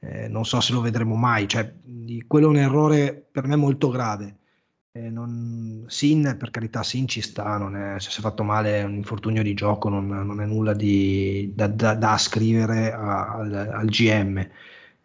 eh, 0.00 0.28
non 0.28 0.44
so 0.44 0.60
se 0.60 0.72
lo 0.72 0.80
vedremo 0.80 1.14
mai, 1.14 1.46
cioè, 1.48 1.72
quello 2.26 2.46
è 2.46 2.50
un 2.50 2.56
errore 2.56 3.14
per 3.30 3.46
me 3.46 3.56
molto 3.56 3.88
grave. 3.88 4.36
Eh, 4.94 5.08
non, 5.08 5.84
Sin, 5.88 6.36
per 6.38 6.50
carità, 6.50 6.82
Sin 6.82 7.08
ci 7.08 7.20
sta, 7.22 7.56
non 7.56 7.76
è, 7.76 7.98
se 8.00 8.10
si 8.10 8.18
è 8.18 8.22
fatto 8.22 8.42
male 8.42 8.80
è 8.80 8.84
un 8.84 8.94
infortunio 8.96 9.42
di 9.42 9.54
gioco, 9.54 9.88
non, 9.88 10.06
non 10.06 10.40
è 10.40 10.46
nulla 10.46 10.74
di, 10.74 11.52
da, 11.54 11.66
da, 11.68 11.94
da 11.94 12.18
scrivere 12.18 12.92
a, 12.92 13.34
al, 13.34 13.54
al 13.54 13.86
GM 13.86 14.46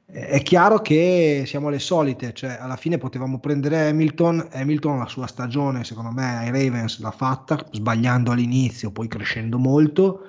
è 0.09 0.41
chiaro 0.41 0.79
che 0.79 1.43
siamo 1.45 1.67
alle 1.67 1.79
solite, 1.79 2.33
cioè 2.33 2.57
alla 2.59 2.77
fine 2.77 2.97
potevamo 2.97 3.39
prendere 3.39 3.89
Hamilton, 3.89 4.47
Hamilton 4.53 4.99
la 4.99 5.07
sua 5.07 5.27
stagione 5.27 5.83
secondo 5.83 6.11
me 6.11 6.37
ai 6.37 6.45
Ravens 6.49 6.99
l'ha 7.01 7.11
fatta, 7.11 7.67
sbagliando 7.71 8.31
all'inizio, 8.31 8.91
poi 8.91 9.09
crescendo 9.09 9.57
molto 9.57 10.21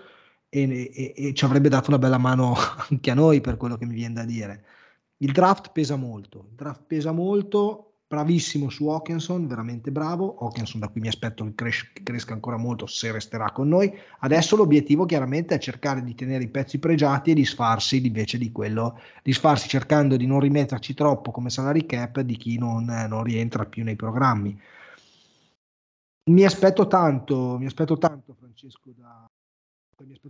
e, 0.48 0.90
e, 0.92 1.14
e, 1.16 1.34
ci 1.34 1.44
avrebbe 1.44 1.68
dato 1.68 1.90
una 1.90 1.98
bella 1.98 2.18
mano 2.18 2.56
anche 2.90 3.10
a 3.10 3.14
noi 3.14 3.40
per 3.40 3.56
quello 3.56 3.76
che 3.76 3.86
mi 3.86 3.94
viene 3.94 4.14
da 4.14 4.24
dire. 4.24 4.64
Il 5.18 5.30
draft 5.32 5.70
pesa 5.70 5.94
molto, 5.94 6.46
il 6.50 6.56
draft 6.56 6.82
pesa 6.86 7.12
molto, 7.12 7.87
bravissimo 8.08 8.70
su 8.70 8.88
Hawkinson, 8.88 9.46
veramente 9.46 9.92
bravo. 9.92 10.36
Hawkinson 10.38 10.80
da 10.80 10.88
qui 10.88 11.02
mi 11.02 11.08
aspetto 11.08 11.44
che, 11.44 11.54
cres- 11.54 11.92
che, 11.92 12.02
cresca 12.02 12.32
ancora 12.32 12.56
molto 12.56 12.86
se 12.86 13.12
resterà 13.12 13.52
con 13.52 13.68
noi. 13.68 13.92
Adesso 14.20 14.56
l'obiettivo 14.56 15.04
chiaramente 15.04 15.54
è 15.54 15.58
cercare 15.58 16.02
di 16.02 16.14
tenere 16.14 16.44
i 16.44 16.48
pezzi 16.48 16.78
pregiati 16.78 17.30
e 17.30 17.34
disfarsi 17.34 18.04
invece 18.04 18.38
di 18.38 18.50
quello, 18.50 18.98
disfarsi 19.22 19.68
cercando 19.68 20.16
di 20.16 20.26
non 20.26 20.40
rimetterci 20.40 20.94
troppo 20.94 21.30
come 21.30 21.50
salary 21.50 21.84
cap 21.84 22.20
di 22.20 22.36
chi 22.36 22.58
non, 22.58 22.84
non 22.84 23.22
rientra 23.22 23.66
più 23.66 23.84
nei 23.84 23.96
programmi. 23.96 24.58
Mi 26.30 26.44
aspetto 26.44 26.86
tanto, 26.86 27.58
mi 27.58 27.66
aspetto 27.66 27.96
tanto 27.98 28.34
Francesco 28.38 28.90
da, 28.96 29.26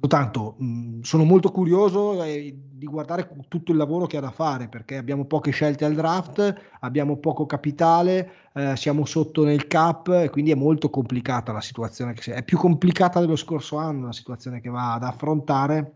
tanto, 0.07 0.55
mh, 0.59 1.01
sono 1.01 1.25
molto 1.25 1.51
curioso 1.51 2.23
eh, 2.23 2.57
di 2.57 2.87
guardare 2.87 3.29
tutto 3.49 3.73
il 3.73 3.77
lavoro 3.77 4.07
che 4.07 4.17
ha 4.17 4.21
da 4.21 4.31
fare 4.31 4.69
perché 4.69 4.97
abbiamo 4.97 5.27
poche 5.27 5.51
scelte 5.51 5.85
al 5.85 5.95
draft, 5.95 6.55
abbiamo 6.81 7.19
poco 7.19 7.45
capitale, 7.45 8.33
eh, 8.55 8.77
siamo 8.77 9.05
sotto 9.05 9.45
nel 9.45 9.67
cap 9.67 10.09
e 10.09 10.31
quindi 10.31 10.53
è 10.53 10.55
molto 10.55 10.89
complicata 10.89 11.53
la 11.53 11.61
situazione, 11.61 12.15
che 12.15 12.33
è 12.33 12.43
più 12.43 12.57
complicata 12.57 13.21
dello 13.21 13.37
scorso 13.37 13.77
anno 13.77 14.07
la 14.07 14.13
situazione 14.13 14.61
che 14.61 14.71
va 14.71 14.95
ad 14.95 15.03
affrontare 15.03 15.93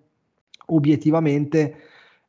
obiettivamente 0.66 1.76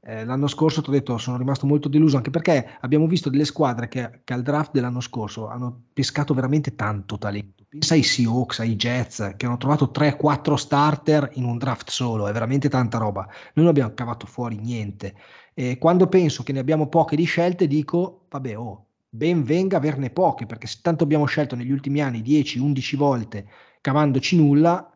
eh, 0.05 0.25
l'anno 0.25 0.47
scorso 0.47 0.81
ti 0.81 0.89
ho 0.89 0.91
detto 0.91 1.17
sono 1.17 1.37
rimasto 1.37 1.65
molto 1.65 1.87
deluso 1.87 2.17
anche 2.17 2.29
perché 2.29 2.77
abbiamo 2.81 3.07
visto 3.07 3.29
delle 3.29 3.45
squadre 3.45 3.87
che, 3.87 4.21
che, 4.25 4.33
al 4.33 4.41
draft 4.41 4.71
dell'anno 4.71 4.99
scorso 4.99 5.47
hanno 5.47 5.83
pescato 5.93 6.33
veramente 6.33 6.75
tanto 6.75 7.17
talento. 7.17 7.63
Pensa 7.69 7.93
ai 7.93 8.03
Seahawks, 8.03 8.59
ai 8.59 8.75
Jets 8.75 9.35
che 9.37 9.45
hanno 9.45 9.57
trovato 9.57 9.91
3-4 9.95 10.55
starter 10.55 11.29
in 11.35 11.45
un 11.45 11.57
draft 11.57 11.89
solo, 11.89 12.27
è 12.27 12.33
veramente 12.33 12.67
tanta 12.67 12.97
roba. 12.97 13.21
Noi 13.21 13.65
non 13.65 13.67
abbiamo 13.67 13.93
cavato 13.93 14.27
fuori 14.27 14.57
niente. 14.57 15.15
E 15.53 15.77
quando 15.77 16.07
penso 16.07 16.43
che 16.43 16.51
ne 16.51 16.59
abbiamo 16.59 16.89
poche 16.89 17.15
di 17.15 17.23
scelte 17.23 17.67
dico 17.67 18.25
vabbè 18.29 18.57
oh, 18.57 18.87
ben 19.07 19.43
venga 19.43 19.77
averne 19.77 20.09
poche 20.09 20.45
perché 20.45 20.67
se 20.67 20.79
tanto 20.81 21.05
abbiamo 21.05 21.25
scelto 21.25 21.55
negli 21.55 21.71
ultimi 21.71 22.01
anni 22.01 22.21
10-11 22.21 22.95
volte 22.97 23.47
cavandoci 23.79 24.35
nulla, 24.35 24.91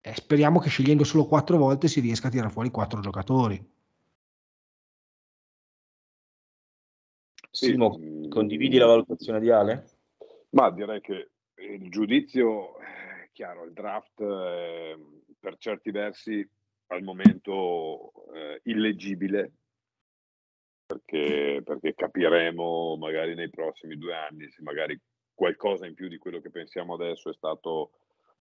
eh, 0.00 0.14
speriamo 0.14 0.58
che 0.58 0.70
scegliendo 0.70 1.04
solo 1.04 1.26
4 1.26 1.56
volte 1.56 1.86
si 1.86 2.00
riesca 2.00 2.26
a 2.28 2.30
tirare 2.30 2.50
fuori 2.50 2.70
4 2.70 3.00
giocatori. 3.00 3.78
Simo, 7.50 7.94
sì. 7.94 8.28
condividi 8.28 8.78
la 8.78 8.86
valutazione 8.86 9.40
di 9.40 9.50
Ale? 9.50 9.84
Ma 10.50 10.70
direi 10.70 11.00
che 11.00 11.30
il 11.56 11.90
giudizio, 11.90 12.78
è 12.78 13.28
chiaro, 13.32 13.64
il 13.64 13.72
draft 13.72 14.22
è, 14.22 14.96
per 15.38 15.56
certi 15.58 15.90
versi 15.90 16.48
al 16.88 17.02
momento 17.02 18.12
eh, 18.34 18.60
illeggibile, 18.64 19.52
perché, 20.86 21.60
perché 21.64 21.94
capiremo 21.94 22.96
magari 22.96 23.34
nei 23.34 23.50
prossimi 23.50 23.96
due 23.96 24.14
anni 24.14 24.50
se 24.50 24.62
magari 24.62 24.98
qualcosa 25.32 25.86
in 25.86 25.94
più 25.94 26.08
di 26.08 26.18
quello 26.18 26.40
che 26.40 26.50
pensiamo 26.50 26.94
adesso 26.94 27.30
è 27.30 27.34
stato 27.34 27.92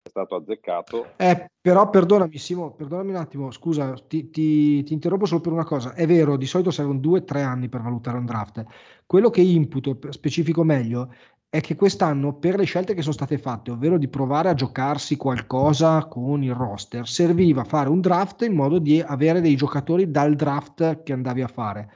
stato 0.09 0.37
azzeccato. 0.37 1.13
Eh, 1.17 1.51
però 1.61 1.91
perdonami 1.91 2.39
Simo, 2.39 2.73
perdonami 2.73 3.11
un 3.11 3.17
attimo, 3.17 3.51
scusa, 3.51 3.95
ti, 4.07 4.31
ti, 4.31 4.83
ti, 4.83 4.93
interrompo 4.93 5.27
solo 5.27 5.41
per 5.41 5.53
una 5.53 5.65
cosa. 5.65 5.95
È 5.95 6.07
vero, 6.07 6.37
di 6.37 6.47
solito 6.47 6.71
servono 6.71 6.99
due 6.99 7.21
o 7.21 7.25
tre 7.25 7.43
anni 7.43 7.69
per 7.69 7.83
valutare 7.83 8.19
un 8.19 8.25
draft. 8.25 8.65
Quello 9.05 9.31
che 9.31 9.41
imputo, 9.41 9.99
specifico 10.11 10.63
meglio, 10.63 11.11
è 11.49 11.61
che 11.61 11.77
quest'anno 11.77 12.35
per 12.35 12.57
le 12.57 12.65
scelte 12.65 12.95
che 12.95 13.03
sono 13.03 13.15
state 13.15 13.39
fatte, 13.39 13.71
ovvero 13.71 13.99
di 13.99 14.09
provare 14.09 14.49
a 14.49 14.55
giocarsi 14.55 15.17
qualcosa 15.17 16.05
con 16.07 16.43
il 16.43 16.55
roster, 16.55 17.07
serviva 17.09 17.65
fare 17.65 17.89
un 17.89 18.01
draft 18.01 18.43
in 18.43 18.55
modo 18.55 18.79
di 18.79 19.01
avere 19.01 19.41
dei 19.41 19.57
giocatori 19.57 20.11
dal 20.11 20.35
draft 20.35 21.03
che 21.03 21.13
andavi 21.13 21.43
a 21.43 21.49
fare. 21.49 21.91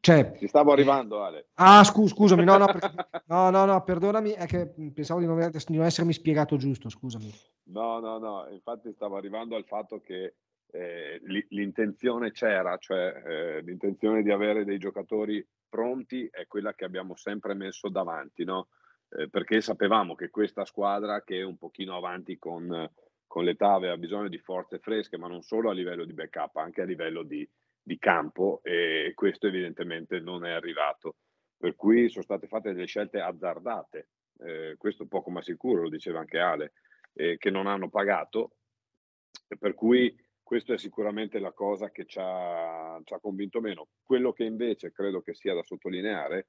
Cioè, 0.00 0.36
Ci 0.38 0.46
stavo 0.46 0.72
arrivando, 0.72 1.22
Ale. 1.22 1.48
Ah, 1.54 1.82
scu- 1.84 2.08
scusami, 2.08 2.44
no, 2.44 2.56
no, 2.56 2.66
perché, 2.66 2.88
no, 3.26 3.50
no, 3.50 3.64
no, 3.64 3.82
perdonami, 3.82 4.30
è 4.30 4.46
che 4.46 4.72
pensavo 4.94 5.20
di 5.20 5.26
non, 5.26 5.38
di 5.38 5.76
non, 5.76 5.86
essermi 5.86 6.12
spiegato 6.12 6.56
giusto, 6.56 6.88
scusami. 6.88 7.30
No, 7.64 7.98
no, 7.98 8.18
no, 8.18 8.48
infatti 8.50 8.92
stavo 8.92 9.16
arrivando 9.16 9.56
al 9.56 9.64
fatto 9.64 10.00
che 10.00 10.34
eh, 10.70 11.20
l'intenzione 11.48 12.30
c'era, 12.30 12.76
cioè 12.78 13.22
eh, 13.26 13.60
l'intenzione 13.62 14.22
di 14.22 14.30
avere 14.30 14.64
dei 14.64 14.78
giocatori 14.78 15.44
pronti 15.68 16.28
è 16.30 16.46
quella 16.46 16.74
che 16.74 16.84
abbiamo 16.84 17.16
sempre 17.16 17.54
messo 17.54 17.88
davanti, 17.88 18.44
no? 18.44 18.68
Eh, 19.10 19.28
perché 19.28 19.60
sapevamo 19.60 20.14
che 20.14 20.30
questa 20.30 20.64
squadra 20.64 21.22
che 21.22 21.38
è 21.38 21.42
un 21.42 21.56
pochino 21.56 21.96
avanti 21.96 22.38
con, 22.38 22.90
con 23.26 23.44
l'età 23.44 23.72
aveva 23.72 23.96
bisogno 23.96 24.28
di 24.28 24.38
forze 24.38 24.78
fresche, 24.78 25.16
ma 25.16 25.28
non 25.28 25.42
solo 25.42 25.70
a 25.70 25.74
livello 25.74 26.04
di 26.04 26.12
backup, 26.12 26.56
anche 26.56 26.82
a 26.82 26.84
livello 26.84 27.22
di, 27.22 27.48
di 27.88 27.98
campo 27.98 28.60
e 28.62 29.12
questo 29.14 29.46
evidentemente 29.46 30.20
non 30.20 30.44
è 30.44 30.50
arrivato. 30.50 31.16
Per 31.56 31.74
cui 31.74 32.08
sono 32.10 32.22
state 32.22 32.46
fatte 32.46 32.72
delle 32.72 32.86
scelte 32.86 33.18
azzardate, 33.18 34.08
eh, 34.40 34.74
questo 34.76 35.06
poco 35.06 35.30
ma 35.30 35.42
sicuro, 35.42 35.82
lo 35.82 35.88
diceva 35.88 36.20
anche 36.20 36.38
Ale, 36.38 36.72
eh, 37.14 37.38
che 37.38 37.50
non 37.50 37.66
hanno 37.66 37.88
pagato, 37.88 38.58
per 39.58 39.74
cui 39.74 40.14
questo 40.42 40.74
è 40.74 40.78
sicuramente 40.78 41.38
la 41.38 41.52
cosa 41.52 41.90
che 41.90 42.04
ci 42.04 42.18
ha, 42.20 43.00
ci 43.02 43.14
ha, 43.14 43.18
convinto 43.18 43.60
meno. 43.60 43.88
Quello 44.02 44.32
che 44.32 44.44
invece 44.44 44.92
credo 44.92 45.20
che 45.22 45.34
sia 45.34 45.54
da 45.54 45.62
sottolineare 45.62 46.46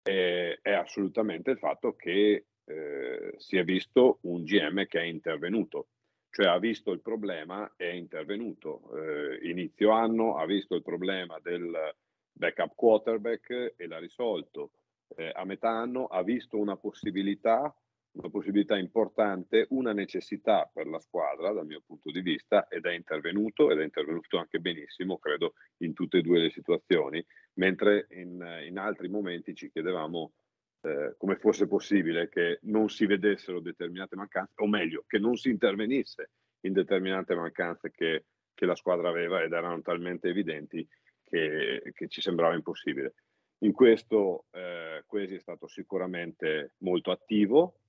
è, 0.00 0.58
è 0.62 0.72
assolutamente 0.72 1.50
il 1.50 1.58
fatto 1.58 1.94
che 1.94 2.46
eh, 2.64 3.34
si 3.36 3.56
è 3.56 3.64
visto 3.64 4.18
un 4.22 4.44
GM 4.44 4.86
che 4.86 5.00
è 5.00 5.04
intervenuto 5.04 5.88
cioè 6.30 6.46
ha 6.46 6.58
visto 6.58 6.92
il 6.92 7.00
problema 7.00 7.72
e 7.76 7.90
è 7.90 7.94
intervenuto. 7.94 8.90
Eh, 8.96 9.48
inizio 9.48 9.90
anno 9.90 10.36
ha 10.36 10.46
visto 10.46 10.74
il 10.74 10.82
problema 10.82 11.38
del 11.40 11.94
backup 12.32 12.74
quarterback 12.74 13.74
e 13.76 13.86
l'ha 13.86 13.98
risolto. 13.98 14.72
Eh, 15.16 15.32
a 15.34 15.44
metà 15.44 15.70
anno 15.70 16.06
ha 16.06 16.22
visto 16.22 16.58
una 16.58 16.76
possibilità 16.76 17.74
una 18.18 18.30
possibilità 18.30 18.76
importante, 18.76 19.66
una 19.70 19.92
necessità 19.92 20.68
per 20.72 20.86
la 20.86 20.98
squadra 20.98 21.52
dal 21.52 21.66
mio 21.66 21.82
punto 21.86 22.10
di 22.10 22.20
vista 22.20 22.66
ed 22.68 22.84
è 22.84 22.92
intervenuto 22.92 23.70
ed 23.70 23.78
è 23.78 23.84
intervenuto 23.84 24.38
anche 24.38 24.58
benissimo, 24.58 25.18
credo, 25.18 25.54
in 25.78 25.92
tutte 25.92 26.18
e 26.18 26.22
due 26.22 26.40
le 26.40 26.50
situazioni, 26.50 27.24
mentre 27.54 28.06
in, 28.10 28.44
in 28.66 28.78
altri 28.78 29.08
momenti 29.08 29.54
ci 29.54 29.70
chiedevamo 29.70 30.32
eh, 30.80 31.14
come 31.16 31.36
fosse 31.36 31.66
possibile 31.66 32.28
che 32.28 32.58
non 32.62 32.88
si 32.88 33.06
vedessero 33.06 33.60
determinate 33.60 34.16
mancanze, 34.16 34.52
o 34.56 34.66
meglio, 34.66 35.04
che 35.06 35.18
non 35.18 35.36
si 35.36 35.50
intervenisse 35.50 36.30
in 36.60 36.72
determinate 36.72 37.34
mancanze 37.34 37.90
che, 37.90 38.24
che 38.54 38.66
la 38.66 38.74
squadra 38.74 39.08
aveva 39.08 39.42
ed 39.42 39.52
erano 39.52 39.80
talmente 39.82 40.28
evidenti 40.28 40.86
che, 41.24 41.82
che 41.94 42.08
ci 42.08 42.20
sembrava 42.20 42.54
impossibile. 42.54 43.14
In 43.58 43.72
questo 43.72 44.44
eh, 44.52 45.02
Quesi 45.06 45.34
è 45.34 45.40
stato 45.40 45.66
sicuramente 45.66 46.74
molto 46.78 47.10
attivo, 47.10 47.80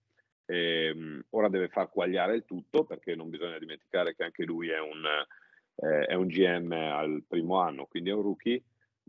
e, 0.45 0.87
ehm, 0.87 1.25
ora 1.29 1.47
deve 1.47 1.67
far 1.67 1.89
quagliare 1.91 2.35
il 2.35 2.45
tutto 2.45 2.83
perché 2.83 3.15
non 3.15 3.29
bisogna 3.29 3.59
dimenticare 3.59 4.15
che 4.15 4.23
anche 4.23 4.43
lui 4.45 4.69
è 4.69 4.79
un, 4.79 5.05
eh, 5.75 6.05
è 6.05 6.13
un 6.15 6.27
GM 6.27 6.71
al 6.71 7.23
primo 7.27 7.59
anno, 7.59 7.85
quindi 7.85 8.09
è 8.09 8.13
un 8.13 8.23
rookie, 8.23 8.63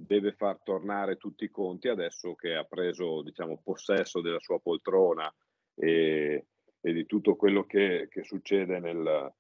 deve 0.07 0.33
far 0.33 0.61
tornare 0.63 1.17
tutti 1.17 1.45
i 1.45 1.51
conti 1.51 1.89
adesso 1.89 2.35
che 2.35 2.55
ha 2.55 2.65
preso 2.65 3.23
diciamo, 3.23 3.61
possesso 3.63 4.21
della 4.21 4.41
sua 4.41 4.59
poltrona 4.59 5.33
e, 5.75 6.47
e 6.81 6.93
di 6.93 7.07
tutto 7.07 7.37
quello 7.37 7.65
che, 7.65 8.09
che 8.11 8.23
succede 8.23 8.79
nel, 8.79 9.33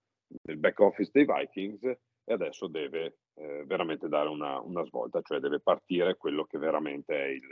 nel, 0.43 0.57
back 0.59 0.79
office 0.81 1.11
dei 1.13 1.25
Vikings 1.25 1.83
e 1.83 2.33
adesso 2.33 2.67
deve 2.67 3.19
eh, 3.35 3.65
veramente 3.67 4.09
dare 4.09 4.29
una, 4.29 4.61
una, 4.61 4.85
svolta, 4.85 5.21
cioè 5.23 5.41
deve 5.41 5.61
partire 5.61 6.17
quello 6.17 6.45
che 6.45 6.59
veramente 6.59 7.15
è 7.15 7.29
il, 7.29 7.49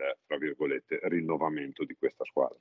rinnovamento 1.03 1.85
di 1.85 1.95
questa 1.95 2.25
squadra. 2.25 2.59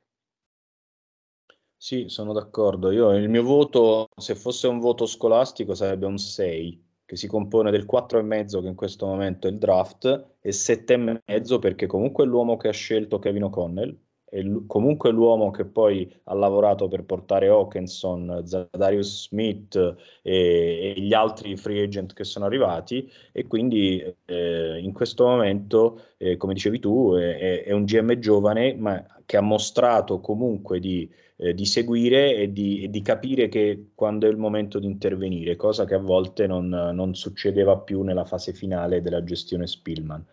Sì, 1.79 2.09
sono 2.09 2.33
d'accordo. 2.33 2.89
Io 2.91 3.13
il 3.15 3.29
mio 3.29 3.43
voto, 3.43 4.07
se 4.15 4.33
fosse 4.33 4.67
un 4.67 4.79
voto 4.79 5.05
scolastico, 5.05 5.75
sarebbe 5.75 6.07
un 6.07 6.17
6, 6.17 6.86
che 7.07 7.15
si 7.15 7.25
compone 7.27 7.71
del 7.71 7.87
4,5 7.89 8.61
che 8.61 8.67
in 8.67 8.75
questo 8.75 9.05
momento 9.05 9.47
è 9.47 9.51
il 9.51 9.57
draft 9.57 10.35
e 10.41 10.49
7,5 10.49 11.57
perché 11.57 11.87
comunque 11.87 12.25
è 12.25 12.27
l'uomo 12.27 12.57
che 12.57 12.67
ha 12.67 12.73
scelto 12.73 13.17
Kevin 13.17 13.45
O'Connell, 13.45 13.97
l- 14.31 14.65
comunque 14.67 15.11
l'uomo 15.11 15.51
che 15.51 15.65
poi 15.65 16.11
ha 16.25 16.33
lavorato 16.33 16.87
per 16.87 17.03
portare 17.03 17.47
Hawkinson, 17.47 18.43
Zadarius 18.45 19.27
Smith 19.27 19.75
e, 20.21 20.93
e, 20.95 21.01
gli 21.01 21.13
altri 21.13 21.55
free 21.57 21.83
agent 21.83 22.13
che 22.13 22.23
sono 22.23 22.45
arrivati 22.45 23.09
e 23.31 23.47
quindi 23.47 24.03
eh, 24.25 24.79
in 24.81 24.93
questo 24.93 25.25
momento, 25.25 26.01
eh, 26.17 26.37
come 26.37 26.53
dicevi 26.53 26.79
tu, 26.79 27.13
è, 27.15 27.63
è 27.63 27.71
un 27.71 27.85
GM 27.85 28.17
giovane 28.19 28.75
ma 28.75 29.03
che 29.25 29.37
ha 29.37 29.41
mostrato 29.41 30.19
comunque 30.19 30.79
di 30.79 31.09
eh, 31.37 31.53
di 31.53 31.65
seguire 31.65 32.35
e 32.35 32.51
di, 32.51 32.83
e 32.83 32.89
di, 32.89 33.01
capire 33.01 33.47
che 33.47 33.91
quando 33.93 34.25
è 34.27 34.29
il 34.29 34.37
momento 34.37 34.79
di 34.79 34.87
intervenire, 34.87 35.55
cosa 35.55 35.85
che 35.85 35.93
a 35.93 35.99
volte 35.99 36.47
non, 36.47 36.67
non 36.67 37.13
succedeva 37.13 37.77
più 37.77 38.01
nella 38.01 38.25
fase 38.25 38.53
finale 38.53 39.01
della 39.01 39.23
gestione 39.23 39.67
Spillman. 39.67 40.25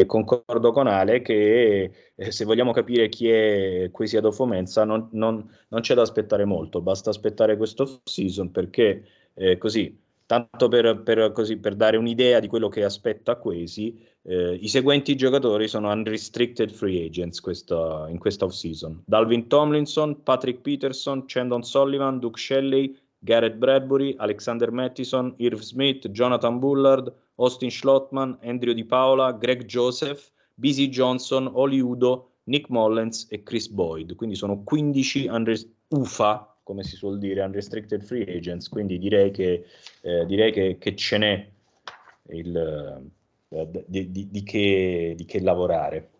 E 0.00 0.06
concordo 0.06 0.72
con 0.72 0.86
Ale 0.86 1.20
che 1.20 1.90
eh, 2.14 2.32
se 2.32 2.46
vogliamo 2.46 2.72
capire 2.72 3.10
chi 3.10 3.28
è 3.28 3.90
Quesi 3.92 4.16
Adolfo 4.16 4.46
Mensa 4.46 4.84
non, 4.84 5.08
non, 5.12 5.46
non, 5.68 5.80
c'è 5.82 5.94
da 5.94 6.00
aspettare 6.00 6.46
molto, 6.46 6.80
basta 6.80 7.10
aspettare 7.10 7.58
questo 7.58 8.00
season 8.04 8.50
perché 8.50 9.04
eh, 9.34 9.58
così 9.58 9.94
tanto 10.24 10.68
per, 10.68 11.02
per, 11.02 11.32
così, 11.32 11.58
per, 11.58 11.74
dare 11.74 11.98
un'idea 11.98 12.40
di 12.40 12.46
quello 12.46 12.68
che 12.68 12.82
aspetta 12.82 13.36
Quesi, 13.36 14.00
eh, 14.22 14.54
i 14.54 14.68
seguenti 14.68 15.16
giocatori 15.16 15.68
sono 15.68 15.90
unrestricted 15.90 16.70
free 16.70 17.04
agents 17.04 17.40
questa, 17.40 18.06
in 18.08 18.18
questa 18.18 18.46
off-season. 18.46 19.02
Dalvin 19.04 19.48
Tomlinson, 19.48 20.22
Patrick 20.22 20.60
Peterson, 20.60 21.24
Chandon 21.26 21.62
Sullivan, 21.62 22.20
Duke 22.20 22.38
Shelley, 22.38 22.96
Garrett 23.18 23.56
Bradbury, 23.56 24.14
Alexander 24.16 24.70
Mattison, 24.70 25.34
Irv 25.38 25.60
Smith, 25.60 26.08
Jonathan 26.08 26.58
Bullard, 26.58 27.12
Austin 27.40 27.70
Schlottman, 27.70 28.38
Andrew 28.42 28.72
Di 28.72 28.84
Paola, 28.84 29.32
Greg 29.32 29.64
Joseph, 29.64 30.30
BC 30.54 30.88
Johnson, 30.88 31.50
Oli 31.52 31.80
Udo, 31.80 32.30
Nick 32.44 32.68
Mollens 32.68 33.26
e 33.30 33.42
Chris 33.42 33.68
Boyd. 33.68 34.14
Quindi 34.14 34.36
sono 34.36 34.62
15 34.62 35.26
unrestricted 35.28 35.78
UFA 35.90 36.50
come 36.70 36.84
si 36.84 36.94
suol 36.94 37.18
dire, 37.18 37.42
unrestricted 37.42 38.00
free 38.00 38.24
agents, 38.32 38.68
quindi 38.68 38.96
direi 39.00 39.32
che, 39.32 39.64
eh, 40.02 40.24
direi 40.24 40.52
che, 40.52 40.78
che 40.78 40.94
ce 40.94 41.18
n'è 41.18 41.48
il, 42.28 43.10
eh, 43.48 43.84
di, 43.86 44.10
di, 44.12 44.28
di, 44.30 44.42
che, 44.44 45.14
di, 45.16 45.24
che, 45.24 45.40
lavorare. 45.40 46.10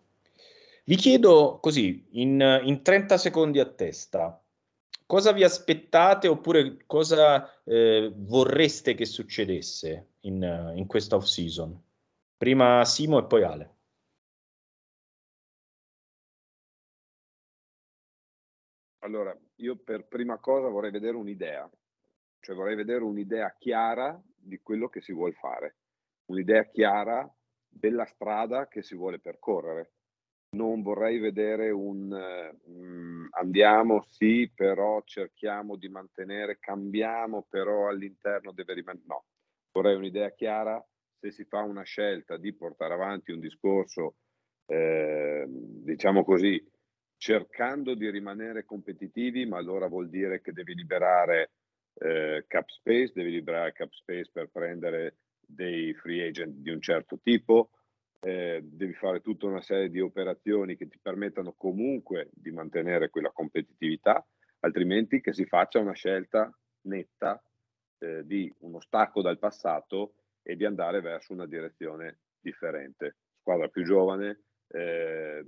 Vi 0.83 0.95
chiedo 0.97 1.59
così, 1.61 2.05
in, 2.11 2.61
in 2.65 2.81
30 2.81 3.17
secondi 3.17 3.59
a 3.59 3.65
testa, 3.65 4.40
cosa 5.11 5.33
vi 5.33 5.43
aspettate 5.43 6.29
oppure 6.29 6.85
cosa 6.85 7.61
eh, 7.65 8.13
vorreste 8.15 8.93
che 8.93 9.03
succedesse 9.03 10.11
in, 10.21 10.71
in 10.73 10.87
questa 10.87 11.17
off-season? 11.17 11.77
Prima 12.37 12.85
Simo 12.85 13.19
e 13.19 13.25
poi 13.25 13.43
Ale. 13.43 13.75
Allora, 18.99 19.37
io 19.55 19.75
per 19.75 20.07
prima 20.07 20.37
cosa 20.37 20.69
vorrei 20.69 20.91
vedere 20.91 21.17
un'idea, 21.17 21.69
cioè 22.39 22.55
vorrei 22.55 22.77
vedere 22.77 23.03
un'idea 23.03 23.53
chiara 23.59 24.17
di 24.33 24.61
quello 24.61 24.87
che 24.87 25.01
si 25.01 25.11
vuole 25.11 25.33
fare, 25.33 25.75
un'idea 26.27 26.69
chiara 26.69 27.29
della 27.67 28.05
strada 28.05 28.69
che 28.69 28.81
si 28.81 28.95
vuole 28.95 29.19
percorrere. 29.19 29.91
Non 30.53 30.81
vorrei 30.81 31.17
vedere 31.17 31.69
un 31.69 32.11
um, 32.11 33.27
andiamo, 33.31 34.05
sì, 34.09 34.51
però 34.53 35.01
cerchiamo 35.05 35.77
di 35.77 35.87
mantenere, 35.87 36.59
cambiamo, 36.59 37.45
però 37.49 37.87
all'interno 37.87 38.51
deve 38.51 38.73
rimanere. 38.73 39.05
No, 39.07 39.25
vorrei 39.71 39.95
un'idea 39.95 40.31
chiara 40.31 40.85
se 41.21 41.31
si 41.31 41.45
fa 41.45 41.61
una 41.61 41.83
scelta 41.83 42.35
di 42.35 42.53
portare 42.53 42.93
avanti 42.93 43.31
un 43.31 43.39
discorso, 43.39 44.15
eh, 44.65 45.45
diciamo 45.47 46.25
così, 46.25 46.61
cercando 47.15 47.93
di 47.93 48.09
rimanere 48.09 48.65
competitivi, 48.65 49.45
ma 49.45 49.57
allora 49.57 49.87
vuol 49.87 50.09
dire 50.09 50.41
che 50.41 50.51
devi 50.51 50.73
liberare 50.73 51.51
eh, 51.93 52.43
cap 52.47 52.67
space, 52.67 53.13
devi 53.13 53.31
liberare 53.31 53.71
cap 53.71 53.91
space 53.91 54.29
per 54.33 54.49
prendere 54.51 55.17
dei 55.39 55.93
free 55.93 56.27
agent 56.27 56.55
di 56.55 56.71
un 56.71 56.81
certo 56.81 57.19
tipo, 57.21 57.69
eh, 58.23 58.61
devi 58.63 58.93
fare 58.93 59.19
tutta 59.21 59.47
una 59.47 59.61
serie 59.61 59.89
di 59.89 59.99
operazioni 59.99 60.77
che 60.77 60.87
ti 60.87 60.99
permettano 61.01 61.53
comunque 61.53 62.29
di 62.31 62.51
mantenere 62.51 63.09
quella 63.09 63.31
competitività, 63.31 64.25
altrimenti 64.59 65.21
che 65.21 65.33
si 65.33 65.45
faccia 65.45 65.79
una 65.79 65.93
scelta 65.93 66.55
netta 66.81 67.43
eh, 67.97 68.25
di 68.25 68.53
uno 68.59 68.79
stacco 68.79 69.21
dal 69.21 69.39
passato 69.39 70.13
e 70.43 70.55
di 70.55 70.65
andare 70.65 71.01
verso 71.01 71.33
una 71.33 71.47
direzione 71.47 72.19
differente. 72.39 73.17
Squadra 73.39 73.67
più 73.69 73.83
giovane, 73.83 74.43
eh, 74.67 75.43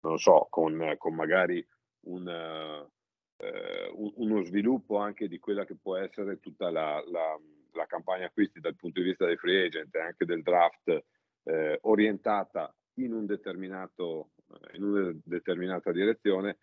non 0.00 0.18
so, 0.18 0.46
con, 0.50 0.94
con 0.98 1.14
magari 1.14 1.66
un, 2.06 2.28
eh, 2.28 3.90
uno 3.92 4.42
sviluppo 4.44 4.98
anche 4.98 5.26
di 5.26 5.38
quella 5.38 5.64
che 5.64 5.76
può 5.76 5.96
essere 5.96 6.38
tutta 6.38 6.70
la, 6.70 7.02
la, 7.10 7.38
la, 7.72 7.86
campagna 7.86 8.26
acquisti 8.26 8.60
dal 8.60 8.76
punto 8.76 9.00
di 9.00 9.06
vista 9.06 9.26
dei 9.26 9.36
free 9.36 9.66
agent 9.66 9.94
e 9.94 10.00
anche 10.00 10.24
del 10.24 10.42
draft 10.42 11.04
eh, 11.44 11.78
orientata 11.82 12.74
in, 12.94 13.12
un 13.12 13.26
determinato, 13.26 14.30
in 14.72 14.82
una 14.82 15.12
determinata 15.24 15.92
direzione 15.92 16.58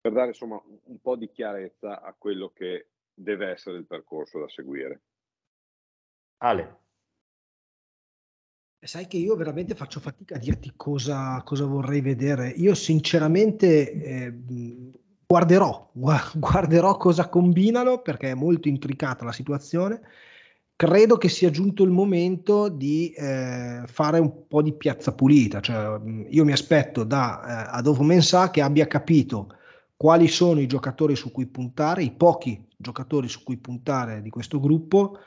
per 0.00 0.12
dare 0.12 0.28
insomma 0.28 0.60
un 0.64 1.00
po' 1.00 1.16
di 1.16 1.30
chiarezza 1.30 2.02
a 2.02 2.14
quello 2.16 2.50
che 2.50 2.88
deve 3.14 3.50
essere 3.50 3.78
il 3.78 3.86
percorso 3.86 4.40
da 4.40 4.48
seguire. 4.48 5.02
Ale. 6.38 6.80
Sai 8.84 9.06
che 9.06 9.16
io 9.16 9.36
veramente 9.36 9.76
faccio 9.76 10.00
fatica 10.00 10.34
a 10.34 10.38
dirti 10.38 10.72
cosa, 10.74 11.40
cosa 11.44 11.66
vorrei 11.66 12.00
vedere. 12.00 12.48
Io 12.48 12.74
sinceramente 12.74 13.92
eh, 13.92 14.34
guarderò, 15.24 15.88
guarderò 15.94 16.96
cosa 16.96 17.28
combinano 17.28 18.02
perché 18.02 18.30
è 18.30 18.34
molto 18.34 18.66
intricata 18.66 19.24
la 19.24 19.30
situazione. 19.30 20.00
Credo 20.82 21.16
che 21.16 21.28
sia 21.28 21.48
giunto 21.48 21.84
il 21.84 21.92
momento 21.92 22.68
di 22.68 23.12
eh, 23.12 23.82
fare 23.86 24.18
un 24.18 24.48
po' 24.48 24.62
di 24.62 24.72
piazza 24.72 25.14
pulita. 25.14 25.60
Cioè, 25.60 26.00
io 26.28 26.44
mi 26.44 26.50
aspetto 26.50 27.04
da 27.04 27.68
eh, 27.70 27.76
Adolfo 27.76 28.02
Mensah 28.02 28.50
che 28.50 28.62
abbia 28.62 28.88
capito 28.88 29.54
quali 29.96 30.26
sono 30.26 30.58
i 30.58 30.66
giocatori 30.66 31.14
su 31.14 31.30
cui 31.30 31.46
puntare, 31.46 32.02
i 32.02 32.10
pochi 32.10 32.66
giocatori 32.76 33.28
su 33.28 33.44
cui 33.44 33.58
puntare 33.58 34.22
di 34.22 34.30
questo 34.30 34.58
gruppo 34.58 35.18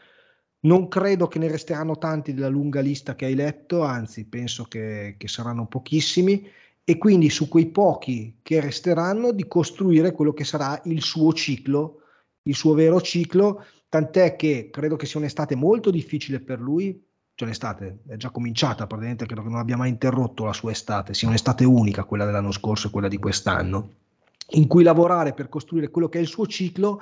non 0.65 0.89
credo 0.89 1.29
che 1.29 1.39
ne 1.39 1.47
resteranno 1.47 1.97
tanti 1.97 2.33
della 2.33 2.49
lunga 2.49 2.81
lista 2.81 3.15
che 3.15 3.23
hai 3.23 3.33
letto, 3.33 3.81
anzi 3.81 4.25
penso 4.25 4.65
che, 4.65 5.15
che 5.17 5.29
saranno 5.29 5.67
pochissimi 5.67 6.45
e 6.83 6.97
quindi 6.97 7.29
su 7.29 7.47
quei 7.47 7.67
pochi 7.67 8.39
che 8.41 8.59
resteranno 8.59 9.31
di 9.31 9.47
costruire 9.47 10.11
quello 10.11 10.33
che 10.33 10.43
sarà 10.43 10.81
il 10.83 11.01
suo 11.01 11.31
ciclo, 11.31 12.01
il 12.43 12.55
suo 12.55 12.73
vero 12.73 12.99
ciclo, 12.99 13.63
tant'è 13.95 14.35
che 14.35 14.69
credo 14.71 14.97
che 14.97 15.05
sia 15.05 15.19
un'estate 15.19 15.55
molto 15.55 15.89
difficile 15.89 16.41
per 16.41 16.59
lui, 16.59 17.01
cioè 17.33 17.47
l'estate 17.47 17.99
è 18.07 18.17
già 18.17 18.29
cominciata 18.29 18.87
praticamente, 18.87 19.25
credo 19.25 19.41
che 19.43 19.49
non 19.49 19.59
abbia 19.59 19.77
mai 19.77 19.89
interrotto 19.89 20.43
la 20.43 20.53
sua 20.53 20.71
estate, 20.71 21.13
sia 21.13 21.29
un'estate 21.29 21.63
unica 21.63 22.03
quella 22.03 22.25
dell'anno 22.25 22.51
scorso 22.51 22.87
e 22.87 22.91
quella 22.91 23.07
di 23.07 23.17
quest'anno. 23.17 23.89
in 24.49 24.67
cui 24.67 24.83
lavorare 24.83 25.33
per 25.33 25.49
costruire 25.49 25.89
quello 25.89 26.07
che 26.07 26.19
è 26.19 26.21
il 26.21 26.27
suo 26.27 26.45
ciclo 26.45 27.01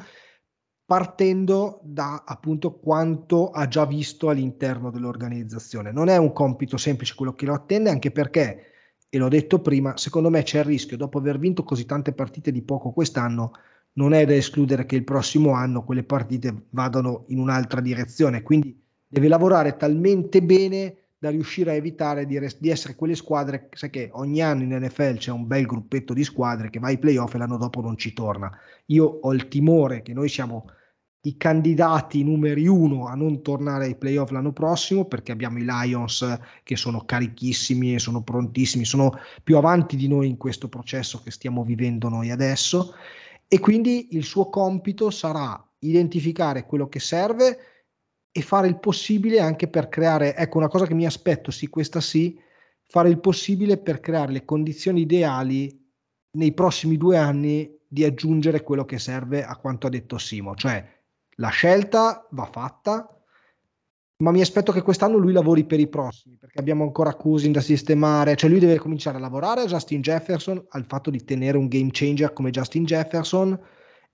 partendo 0.86 1.80
da 1.84 2.24
appunto 2.26 2.74
quanto 2.74 3.50
ha 3.50 3.68
già 3.68 3.86
visto 3.86 4.30
all'interno 4.30 4.92
dell'organizzazione. 4.92 5.92
Non 5.92 6.08
è 6.08 6.18
un 6.18 6.32
compito 6.34 6.78
semplice 6.78 7.16
quello 7.16 7.34
che 7.34 7.46
lo 7.46 7.54
attende, 7.54 7.90
anche 7.90 8.12
perché, 8.12 8.72
e 9.10 9.18
l'ho 9.18 9.30
detto 9.30 9.60
prima, 9.60 9.98
secondo 9.98 10.30
me 10.30 10.44
c'è 10.44 10.60
il 10.60 10.66
rischio, 10.66 10.98
dopo 10.98 11.18
aver 11.18 11.40
vinto 11.40 11.64
così 11.64 11.86
tante 11.86 12.14
partite 12.14 12.52
di 12.52 12.62
poco 12.62 12.92
quest'anno, 12.92 13.52
non 13.94 14.14
è 14.14 14.26
da 14.26 14.34
escludere 14.34 14.86
che 14.86 14.96
il 14.96 15.04
prossimo 15.04 15.54
anno 15.54 15.84
quelle 15.84 16.04
partite 16.04 16.66
vadano 16.70 17.26
in 17.28 17.40
un'altra 17.40 17.82
direzione. 17.82 18.42
Quindi 18.42 18.80
deve 19.08 19.28
lavorare 19.28 19.78
talmente 19.78 20.42
bene 20.42 20.98
da 21.24 21.30
riuscire 21.30 21.72
a 21.72 21.76
evitare 21.76 22.26
di, 22.26 22.38
res- 22.38 22.60
di, 22.60 22.70
essere 22.70 22.96
quelle 22.96 23.16
squadre, 23.16 23.70
sai 23.72 23.90
che 23.90 24.10
ogni 24.14 24.42
anno 24.42 24.64
in 24.64 24.76
NFL 24.76 25.18
c'è 25.18 25.32
un 25.32 25.48
bel 25.48 25.66
gruppetto 25.66 26.14
di 26.14 26.24
squadre 26.24 26.70
che 26.70 26.80
va 26.80 26.88
ai 26.88 26.98
playoff 26.98 27.34
e 27.34 27.38
l'anno 27.38 27.58
dopo 27.58 27.80
non 27.80 27.98
ci 27.98 28.12
torna. 28.12 28.52
Io 28.88 29.06
ho 29.06 29.34
il 29.34 29.48
timore 29.48 30.02
che 30.02 30.14
noi 30.14 30.28
siamo 30.28 30.66
i 31.26 31.38
candidati 31.38 32.22
numeri 32.24 32.68
uno 32.68 33.08
a 33.08 33.16
non 33.16 33.42
tornare 33.42 33.86
ai 33.86 33.96
playoff 33.96 34.32
l'anno 34.32 34.52
prossimo 34.52 35.06
perché 35.06 35.32
abbiamo 35.32 35.60
i 35.60 35.64
Lions 35.64 36.38
che 36.64 36.76
sono 36.76 37.06
carichissimi 37.06 37.94
e 37.94 38.00
sono 38.00 38.24
prontissimi, 38.24 38.84
sono 38.84 39.14
più 39.42 39.56
avanti 39.56 39.96
di 39.96 40.10
noi 40.10 40.28
in 40.28 40.36
questo 40.36 40.68
processo 40.68 41.22
che 41.24 41.32
stiamo 41.32 41.64
vivendo 41.64 42.10
noi 42.10 42.32
adesso 42.32 42.96
e 43.48 43.60
quindi 43.60 44.16
il 44.16 44.24
suo 44.24 44.50
compito 44.50 45.10
sarà 45.10 45.62
identificare 45.80 46.66
quello 46.66 46.88
che 46.88 47.00
serve 47.00 47.60
e 48.32 48.42
fare 48.42 48.68
il 48.68 48.80
possibile 48.80 49.40
anche 49.40 49.68
per 49.68 49.90
creare, 49.90 50.36
ecco 50.36 50.58
una 50.58 50.68
cosa 50.68 50.88
che 50.88 50.96
mi 50.96 51.06
aspetto, 51.06 51.52
sì, 51.52 51.68
questa 51.68 52.02
sì, 52.02 52.40
fare 52.82 53.10
il 53.10 53.20
possibile 53.20 53.78
per 53.78 54.00
creare 54.00 54.32
le 54.32 54.46
condizioni 54.46 55.02
ideali 55.02 55.80
nei 56.38 56.54
prossimi 56.54 56.98
due 56.98 57.18
anni 57.18 57.78
di 57.88 58.04
aggiungere 58.04 58.64
quello 58.64 58.86
che 58.86 58.98
serve 58.98 59.44
a 59.44 59.56
quanto 59.58 59.86
ha 59.86 59.90
detto 59.92 60.18
Simo, 60.18 60.56
cioè 60.56 60.84
la 61.36 61.50
scelta 61.50 62.28
va 62.32 62.46
fatta, 62.46 63.23
ma 64.24 64.32
mi 64.32 64.40
aspetto 64.40 64.72
che 64.72 64.82
quest'anno 64.82 65.18
lui 65.18 65.34
lavori 65.34 65.66
per 65.66 65.82
i 65.82 65.88
prossimi, 65.88 66.38
perché 66.40 66.58
abbiamo 66.58 66.84
ancora 66.84 67.14
Cousin 67.14 67.52
da 67.52 67.60
sistemare, 67.60 68.38
cioè 68.38 68.50
lui 68.50 68.60
deve 68.60 68.78
cominciare 68.78 69.18
a 69.18 69.20
lavorare 69.20 69.62
a 69.62 69.66
Justin 69.66 70.00
Jefferson, 70.00 70.66
al 70.70 70.86
fatto 70.86 71.10
di 71.10 71.26
tenere 71.26 71.58
un 71.58 71.68
game 71.68 71.90
changer 71.92 72.32
come 72.32 72.50
Justin 72.50 72.86
Jefferson 72.86 73.60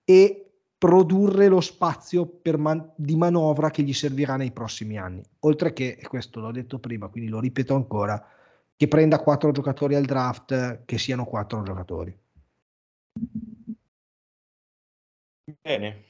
e 0.04 0.50
produrre 0.80 1.48
lo 1.48 1.62
spazio 1.62 2.40
man- 2.58 2.92
di 2.96 3.16
manovra 3.16 3.70
che 3.70 3.84
gli 3.84 3.94
servirà 3.94 4.36
nei 4.36 4.52
prossimi 4.52 4.98
anni. 4.98 5.22
Oltre 5.42 5.74
che, 5.74 5.98
e 6.00 6.08
questo 6.08 6.40
l'ho 6.40 6.52
detto 6.52 6.80
prima, 6.80 7.08
quindi 7.08 7.30
lo 7.30 7.40
ripeto 7.40 7.76
ancora, 7.76 8.28
che 8.76 8.88
prenda 8.88 9.20
quattro 9.20 9.52
giocatori 9.52 9.94
al 9.94 10.06
draft, 10.06 10.86
che 10.86 10.98
siano 10.98 11.26
quattro 11.26 11.62
giocatori. 11.62 12.18
Bene. 15.62 16.09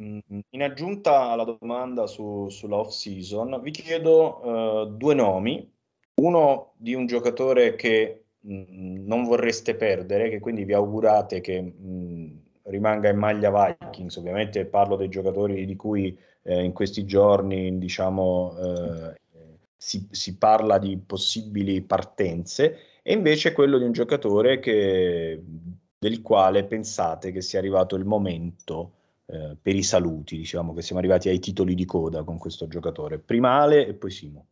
Mm, 0.00 0.18
in 0.50 0.62
aggiunta 0.62 1.30
alla 1.30 1.44
domanda 1.44 2.06
su, 2.06 2.48
sulla 2.48 2.84
season, 2.90 3.60
vi 3.62 3.70
chiedo 3.70 4.40
uh, 4.44 4.86
due 4.86 5.14
nomi. 5.14 5.72
Uno 6.16 6.74
di 6.76 6.94
un 6.94 7.06
giocatore 7.06 7.74
che 7.74 8.24
mh, 8.40 8.54
mm, 8.54 9.06
non 9.06 9.24
vorreste 9.24 9.74
perdere, 9.74 10.28
che 10.30 10.40
quindi 10.40 10.64
vi 10.64 10.72
augurate 10.72 11.40
che 11.40 11.60
mh, 11.60 11.72
mm, 11.86 12.30
rimanga 12.64 13.08
in 13.08 13.18
maglia 13.18 13.50
Vikings, 13.50 14.16
ovviamente 14.16 14.64
parlo 14.66 14.96
dei 14.96 15.08
giocatori 15.08 15.64
di 15.66 15.76
cui 15.76 16.16
eh, 16.42 16.62
in 16.62 16.72
questi 16.72 17.04
giorni 17.04 17.78
diciamo, 17.78 18.56
eh, 18.58 19.20
si, 19.76 20.06
si, 20.10 20.36
parla 20.38 20.78
di 20.78 20.96
possibili 20.98 21.82
partenze, 21.82 22.78
e 23.02 23.12
invece 23.12 23.52
quello 23.52 23.78
di 23.78 23.84
un 23.84 23.92
giocatore 23.92 24.58
che, 24.60 25.42
del 25.98 26.22
quale 26.22 26.64
pensate 26.64 27.32
che 27.32 27.42
sia 27.42 27.58
arrivato 27.58 27.96
il 27.96 28.04
momento 28.04 28.92
eh, 29.26 29.56
per 29.60 29.74
i 29.74 29.82
saluti, 29.82 30.36
diciamo 30.36 30.74
che 30.74 30.82
siamo 30.82 31.00
arrivati 31.00 31.28
ai 31.28 31.38
titoli 31.38 31.74
di 31.74 31.84
coda 31.84 32.24
con 32.24 32.38
questo 32.38 32.68
giocatore. 32.68 33.18
Prima 33.18 33.60
Ale 33.60 33.86
e 33.86 33.94
poi 33.94 34.10
Simo. 34.10 34.46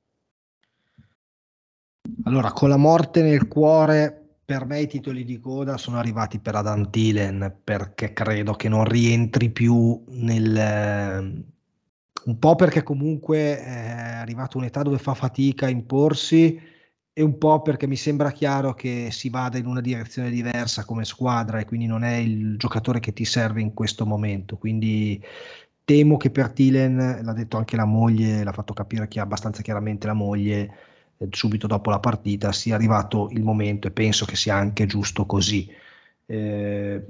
Allora, 2.24 2.53
con 2.53 2.69
la 2.69 2.77
morte 2.77 3.23
nel 3.23 3.49
cuore 3.49 4.23
per 4.44 4.65
me 4.66 4.81
i 4.81 4.86
titoli 4.86 5.24
di 5.24 5.39
coda 5.39 5.77
sono 5.77 5.99
arrivati 5.99 6.39
per 6.39 6.57
Adam 6.57 6.90
Thielen 6.90 7.61
perché 7.62 8.12
credo 8.12 8.55
che 8.55 8.69
non 8.69 8.85
rientri 8.85 9.51
più 9.51 10.03
nel... 10.09 10.57
Eh, 10.57 11.51
un 12.24 12.39
po' 12.39 12.55
perché 12.55 12.85
comunque 12.85 13.59
è 13.59 13.90
arrivato 14.20 14.57
un'età 14.57 14.82
dove 14.82 14.99
fa 14.99 15.15
fatica 15.15 15.66
a 15.66 15.70
imporsi 15.70 16.61
e 17.14 17.22
un 17.22 17.36
po' 17.36 17.60
perché 17.60 17.86
mi 17.86 17.97
sembra 17.97 18.30
chiaro 18.30 18.74
che 18.74 19.09
si 19.10 19.28
vada 19.28 19.59
in 19.59 19.66
una 19.66 19.80
direzione 19.82 20.30
diversa 20.30 20.84
come 20.84 21.05
squadra 21.05 21.59
e 21.59 21.66
quindi 21.66 21.86
non 21.86 22.05
è 22.05 22.16
il 22.16 22.56
giocatore 22.56 23.01
che 23.01 23.12
ti 23.12 23.24
serve 23.24 23.60
in 23.60 23.74
questo 23.74 24.06
momento. 24.06 24.56
Quindi 24.56 25.22
temo 25.84 26.16
che 26.16 26.30
per 26.30 26.52
Thielen, 26.52 27.20
l'ha 27.22 27.32
detto 27.34 27.59
anche 27.59 27.76
la 27.76 27.84
moglie, 27.84 28.43
l'ha 28.44 28.52
fatto 28.52 28.72
capire 28.72 29.09
chi 29.09 29.18
abbastanza 29.18 29.60
chiaramente 29.62 30.06
la 30.06 30.14
moglie, 30.14 30.74
eh, 31.18 31.28
subito 31.30 31.66
dopo 31.66 31.90
la 31.90 32.01
partita 32.01 32.51
sia 32.52 32.74
arrivato 32.74 33.28
il 33.30 33.43
momento 33.43 33.89
e 33.89 33.90
penso 33.90 34.24
che 34.24 34.36
sia 34.36 34.55
anche 34.56 34.86
giusto 34.86 35.26
così. 35.26 35.68
Eh, 36.24 37.05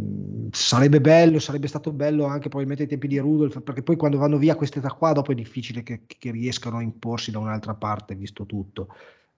sarebbe 0.50 1.00
bello, 1.00 1.38
sarebbe 1.38 1.68
stato 1.68 1.92
bello 1.92 2.24
anche 2.24 2.48
probabilmente 2.48 2.82
ai 2.82 2.88
tempi 2.88 3.06
di 3.06 3.18
Rudolf, 3.18 3.60
perché 3.62 3.82
poi 3.84 3.96
quando 3.96 4.18
vanno 4.18 4.36
via 4.38 4.56
queste 4.56 4.78
età 4.80 4.90
qua, 4.90 5.12
dopo 5.12 5.30
è 5.30 5.34
difficile 5.36 5.82
che, 5.84 6.02
che 6.06 6.30
riescano 6.32 6.78
a 6.78 6.82
imporsi 6.82 7.30
da 7.30 7.38
un'altra 7.38 7.74
parte, 7.74 8.16
visto 8.16 8.46
tutto. 8.46 8.88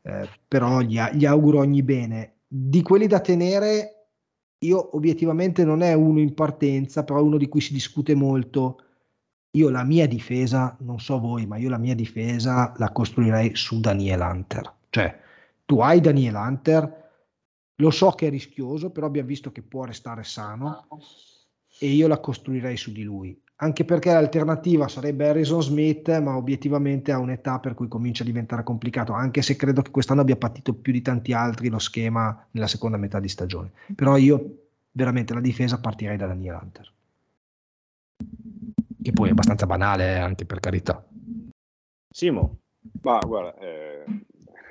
Eh, 0.06 0.28
però 0.46 0.80
gli, 0.80 1.00
gli, 1.12 1.24
auguro 1.24 1.60
ogni 1.60 1.82
bene. 1.82 2.40
Di 2.46 2.82
quelli 2.82 3.06
da 3.06 3.20
tenere, 3.20 4.08
io 4.58 4.96
obiettivamente 4.96 5.64
non 5.64 5.80
è 5.80 5.94
uno 5.94 6.20
in 6.20 6.34
partenza, 6.34 7.04
però 7.04 7.18
è 7.18 7.22
uno 7.22 7.38
di 7.38 7.48
cui 7.48 7.60
si 7.60 7.72
discute 7.72 8.14
molto 8.14 8.80
io 9.54 9.70
la 9.70 9.84
mia 9.84 10.06
difesa, 10.06 10.76
non 10.80 10.98
so 10.98 11.18
voi, 11.18 11.46
ma 11.46 11.56
io 11.56 11.68
la 11.68 11.78
mia 11.78 11.94
difesa 11.94 12.72
la 12.76 12.90
costruirei 12.90 13.54
su 13.54 13.80
Daniel 13.80 14.20
Hunter. 14.20 14.72
Cioè, 14.90 15.20
tu 15.64 15.80
hai 15.80 16.00
Daniel 16.00 16.34
Hunter, 16.34 17.02
lo 17.76 17.90
so 17.90 18.10
che 18.10 18.26
è 18.26 18.30
rischioso, 18.30 18.90
però 18.90 19.06
abbiamo 19.06 19.28
visto 19.28 19.52
che 19.52 19.62
può 19.62 19.84
restare 19.84 20.24
sano 20.24 20.86
e 21.78 21.86
io 21.86 22.08
la 22.08 22.18
costruirei 22.18 22.76
su 22.76 22.92
di 22.92 23.02
lui. 23.02 23.40
Anche 23.56 23.84
perché 23.84 24.12
l'alternativa 24.12 24.88
sarebbe 24.88 25.28
Harrison 25.28 25.62
Smith, 25.62 26.08
ma 26.18 26.36
obiettivamente 26.36 27.12
ha 27.12 27.18
un'età 27.18 27.60
per 27.60 27.74
cui 27.74 27.88
comincia 27.88 28.22
a 28.22 28.26
diventare 28.26 28.64
complicato, 28.64 29.12
anche 29.12 29.42
se 29.42 29.56
credo 29.56 29.80
che 29.80 29.90
quest'anno 29.90 30.22
abbia 30.22 30.36
patito 30.36 30.74
più 30.74 30.92
di 30.92 31.02
tanti 31.02 31.32
altri 31.32 31.68
lo 31.68 31.78
schema 31.78 32.46
nella 32.50 32.66
seconda 32.66 32.96
metà 32.96 33.20
di 33.20 33.28
stagione. 33.28 33.70
Però 33.94 34.16
io 34.16 34.66
veramente 34.90 35.34
la 35.34 35.40
difesa 35.40 35.80
partirei 35.80 36.16
da 36.16 36.26
Daniel 36.26 36.58
Hunter 36.60 36.92
che 39.04 39.12
poi 39.12 39.28
è 39.28 39.32
abbastanza 39.32 39.66
banale 39.66 40.16
anche 40.16 40.46
per 40.46 40.60
carità. 40.60 41.06
Simo. 42.08 42.60
Ma 43.02 43.18
guarda, 43.18 43.54
eh, 43.58 44.04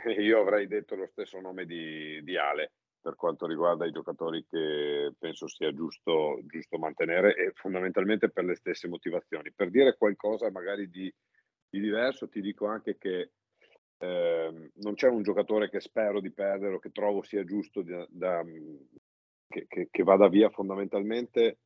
io 0.20 0.42
avrei 0.42 0.66
detto 0.66 0.96
lo 0.96 1.08
stesso 1.12 1.40
nome 1.40 1.66
di, 1.66 2.20
di, 2.24 2.36
Ale 2.36 2.72
per 3.04 3.18
quanto 3.18 3.46
riguarda 3.46 3.86
i 3.86 3.92
giocatori 3.92 4.46
che 4.50 5.14
penso 5.20 5.46
sia 5.50 5.74
giusto, 5.74 6.40
giusto, 6.46 6.78
mantenere 6.78 7.36
e 7.36 7.52
fondamentalmente 7.54 8.30
per 8.30 8.46
le 8.46 8.56
stesse 8.56 8.88
motivazioni. 8.88 9.52
Per 9.52 9.70
dire 9.70 9.98
qualcosa 9.98 10.50
magari 10.50 10.90
di, 10.90 11.14
di 11.70 11.82
diverso 11.82 12.30
ti 12.30 12.40
dico 12.40 12.66
anche 12.66 12.98
che 12.98 13.32
eh, 13.98 14.72
non 14.74 14.94
c'è 14.94 15.10
un 15.10 15.22
giocatore 15.22 15.70
che 15.70 15.82
spero 15.82 16.22
di 16.22 16.32
perdere 16.32 16.76
o 16.76 16.80
che 16.80 16.92
trovo 16.92 17.24
sia 17.24 17.44
giusto 17.44 17.82
da, 17.84 18.08
da, 18.10 18.42
che, 19.50 19.66
che, 19.68 19.90
che, 19.92 20.04
vada 20.04 20.30
via 20.30 20.50
fondamentalmente 20.50 21.58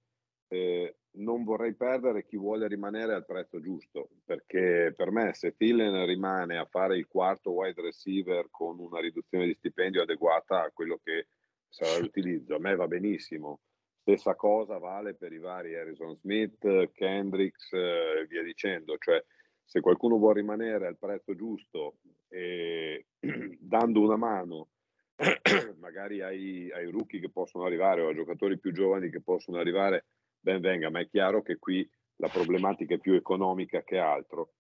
eh, 0.47 0.95
non 1.17 1.43
vorrei 1.43 1.73
perdere 1.73 2.25
chi 2.25 2.37
vuole 2.37 2.67
rimanere 2.67 3.13
al 3.13 3.25
prezzo 3.25 3.59
giusto, 3.59 4.09
perché 4.23 4.93
per 4.95 5.11
me 5.11 5.33
se 5.33 5.55
Tillen 5.55 6.05
rimane 6.05 6.57
a 6.57 6.65
fare 6.65 6.97
il 6.97 7.07
quarto 7.07 7.51
wide 7.51 7.81
receiver 7.81 8.47
con 8.51 8.79
una 8.79 8.99
riduzione 8.99 9.45
di 9.45 9.55
stipendio 9.55 10.03
adeguata 10.03 10.63
a 10.63 10.71
quello 10.71 10.99
che 11.03 11.27
sarà 11.67 11.97
l'utilizzo, 11.99 12.55
a 12.55 12.59
me 12.59 12.75
va 12.75 12.87
benissimo. 12.87 13.61
Stessa 14.01 14.35
cosa 14.35 14.77
vale 14.77 15.15
per 15.15 15.33
i 15.33 15.39
vari 15.39 15.75
Harrison 15.75 16.15
Smith, 16.15 16.91
Kendricks 16.93 17.73
e 17.73 18.25
via 18.29 18.41
dicendo, 18.41 18.97
cioè 18.97 19.21
se 19.65 19.81
qualcuno 19.81 20.17
vuole 20.17 20.39
rimanere 20.39 20.87
al 20.87 20.97
prezzo 20.97 21.35
giusto 21.35 21.97
e 22.29 23.07
dando 23.59 23.99
una 24.01 24.15
mano 24.15 24.69
magari 25.79 26.21
ai, 26.21 26.71
ai 26.71 26.89
rookie 26.89 27.19
che 27.19 27.29
possono 27.29 27.65
arrivare 27.65 28.01
o 28.01 28.09
a 28.09 28.13
giocatori 28.13 28.59
più 28.59 28.71
giovani 28.71 29.09
che 29.09 29.21
possono 29.21 29.57
arrivare 29.57 30.05
ben 30.47 30.61
venga, 30.61 30.89
ma 30.89 31.01
è 31.01 31.09
chiaro 31.09 31.41
che 31.41 31.57
qui 31.57 31.87
la 32.17 32.29
problematica 32.29 32.95
è 32.95 32.99
più 32.99 33.13
economica 33.13 33.83
che 33.83 33.97
altro 33.97 34.53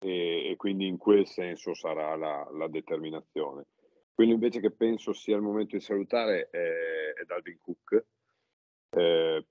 e, 0.00 0.50
e 0.50 0.56
quindi 0.56 0.88
in 0.88 0.96
quel 0.96 1.28
senso 1.28 1.74
sarà 1.74 2.16
la, 2.16 2.48
la, 2.52 2.66
determinazione. 2.66 3.66
Quello 4.12 4.32
invece 4.32 4.58
che 4.58 4.72
penso 4.72 5.12
sia 5.12 5.36
il 5.36 5.42
momento 5.42 5.76
di 5.76 5.82
salutare 5.82 6.48
è, 6.50 6.58
è 6.58 7.24
Dalvin 7.24 7.58
Cook, 7.60 8.04
eh, 8.96 9.46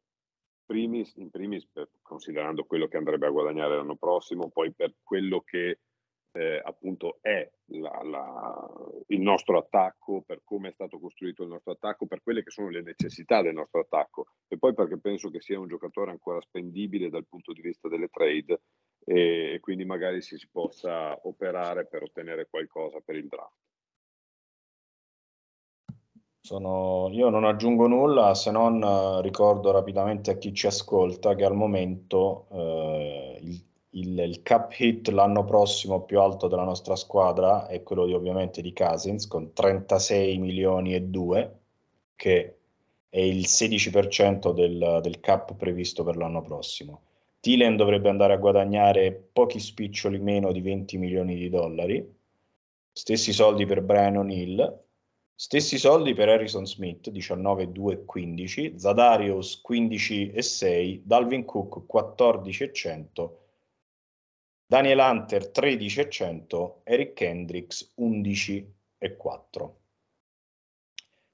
primis, 0.66 1.16
in 1.16 1.30
primis 1.30 1.66
per, 1.68 1.90
considerando 2.02 2.66
quello 2.66 2.88
che 2.88 2.98
andrebbe 2.98 3.28
a 3.28 3.32
guadagnare 3.32 3.78
l'anno 3.78 3.96
prossimo, 3.96 4.50
poi 4.50 4.74
per 4.74 4.96
quello 5.04 5.40
che 5.40 5.80
eh, 6.34 6.60
appunto 6.64 7.20
è 7.22 7.48
la, 7.68 8.02
la, 8.04 8.70
il 9.08 9.22
nostro 9.22 9.58
attacco, 9.58 10.24
per 10.26 10.42
come 10.44 10.70
è 10.70 10.72
stato 10.74 11.00
costruito 11.00 11.44
il 11.44 11.50
nostro 11.50 11.74
attacco, 11.74 12.08
per 12.08 12.22
quelle 12.22 12.44
che 12.44 12.50
sono 12.50 12.70
le 12.70 12.82
necessità 12.82 13.42
del 13.42 13.54
nostro 13.54 13.82
attacco 13.82 14.26
e 14.48 14.58
poi 14.58 14.74
perché 14.74 15.00
penso 15.00 15.30
che 15.30 15.42
sia 15.42 15.60
un 15.60 15.68
giocatore 15.68 16.12
ancora 16.12 16.42
spendibile 16.42 17.10
dal 17.10 17.28
punto 17.28 17.54
di 17.54 17.62
vista 17.62 17.88
delle 17.88 18.10
trade 18.10 18.62
e, 19.06 19.54
e 19.54 19.60
quindi 19.60 19.86
magari 19.86 20.22
si, 20.22 20.38
possa 20.52 21.20
operare 21.24 21.86
per 21.86 22.04
ottenere 22.04 22.48
qualcosa 22.50 23.00
per 23.00 23.16
il 23.16 23.28
draft. 23.28 23.62
Sono, 26.46 27.08
io 27.12 27.30
non 27.30 27.46
aggiungo 27.46 27.88
nulla 27.88 28.34
se 28.34 28.52
non 28.52 28.84
eh, 28.84 29.22
ricordo 29.22 29.72
rapidamente 29.72 30.32
a 30.32 30.38
chi 30.38 30.54
ci 30.54 30.68
ascolta 30.68 31.36
che 31.36 31.46
al 31.46 31.56
momento 31.56 32.48
eh, 32.52 33.40
il 33.44 33.64
il, 33.94 34.18
il, 34.18 34.42
cap 34.42 34.74
hit 34.80 35.10
l'anno 35.10 35.44
prossimo 35.44 36.02
più 36.02 36.20
alto 36.20 36.48
della 36.48 36.64
nostra 36.64 36.96
squadra 36.96 37.68
è 37.68 37.84
quello 37.84 38.06
di, 38.06 38.14
ovviamente 38.14 38.62
di 38.62 38.74
Cousins 38.74 39.28
con 39.28 39.54
36 39.54 40.38
milioni 40.38 40.96
e 40.96 41.02
2 41.02 41.60
che 42.16 42.58
è 43.10 43.20
il 43.20 43.46
16% 43.46 44.54
del, 44.54 45.00
del 45.02 45.20
cap 45.20 45.56
previsto 45.56 46.04
per 46.04 46.18
l'anno 46.18 46.42
prossimo. 46.42 47.02
Thielen 47.40 47.76
dovrebbe 47.76 48.10
andare 48.10 48.34
a 48.34 48.38
guadagnare 48.38 49.12
pochi 49.34 49.60
spiccioli 49.60 50.18
meno 50.18 50.52
di 50.52 50.62
20 50.62 50.98
milioni 50.98 51.36
di 51.36 51.50
dollari, 51.50 52.16
stessi 52.92 53.34
soldi 53.34 53.66
per 53.66 53.82
Brian 53.82 54.18
O'Neill, 54.18 54.82
stessi 55.36 55.78
soldi 55.78 56.14
per 56.14 56.30
Harrison 56.30 56.66
Smith 56.66 57.10
19, 57.10 57.72
2 57.72 58.06
15, 58.06 58.80
Zadarius 58.80 59.62
15 59.62 60.32
e 60.32 60.42
6, 60.42 61.02
Dalvin 61.06 61.44
Cook 61.44 61.86
14 61.86 62.64
e 62.64 62.72
100 62.72 63.43
Daniel 64.66 65.00
Hunter 65.00 65.50
13 65.50 66.00
e 66.00 66.10
100, 66.10 66.82
Eric 66.84 67.22
Hendricks 67.22 67.94
11 67.96 68.74
e 68.98 69.16
4. 69.18 69.78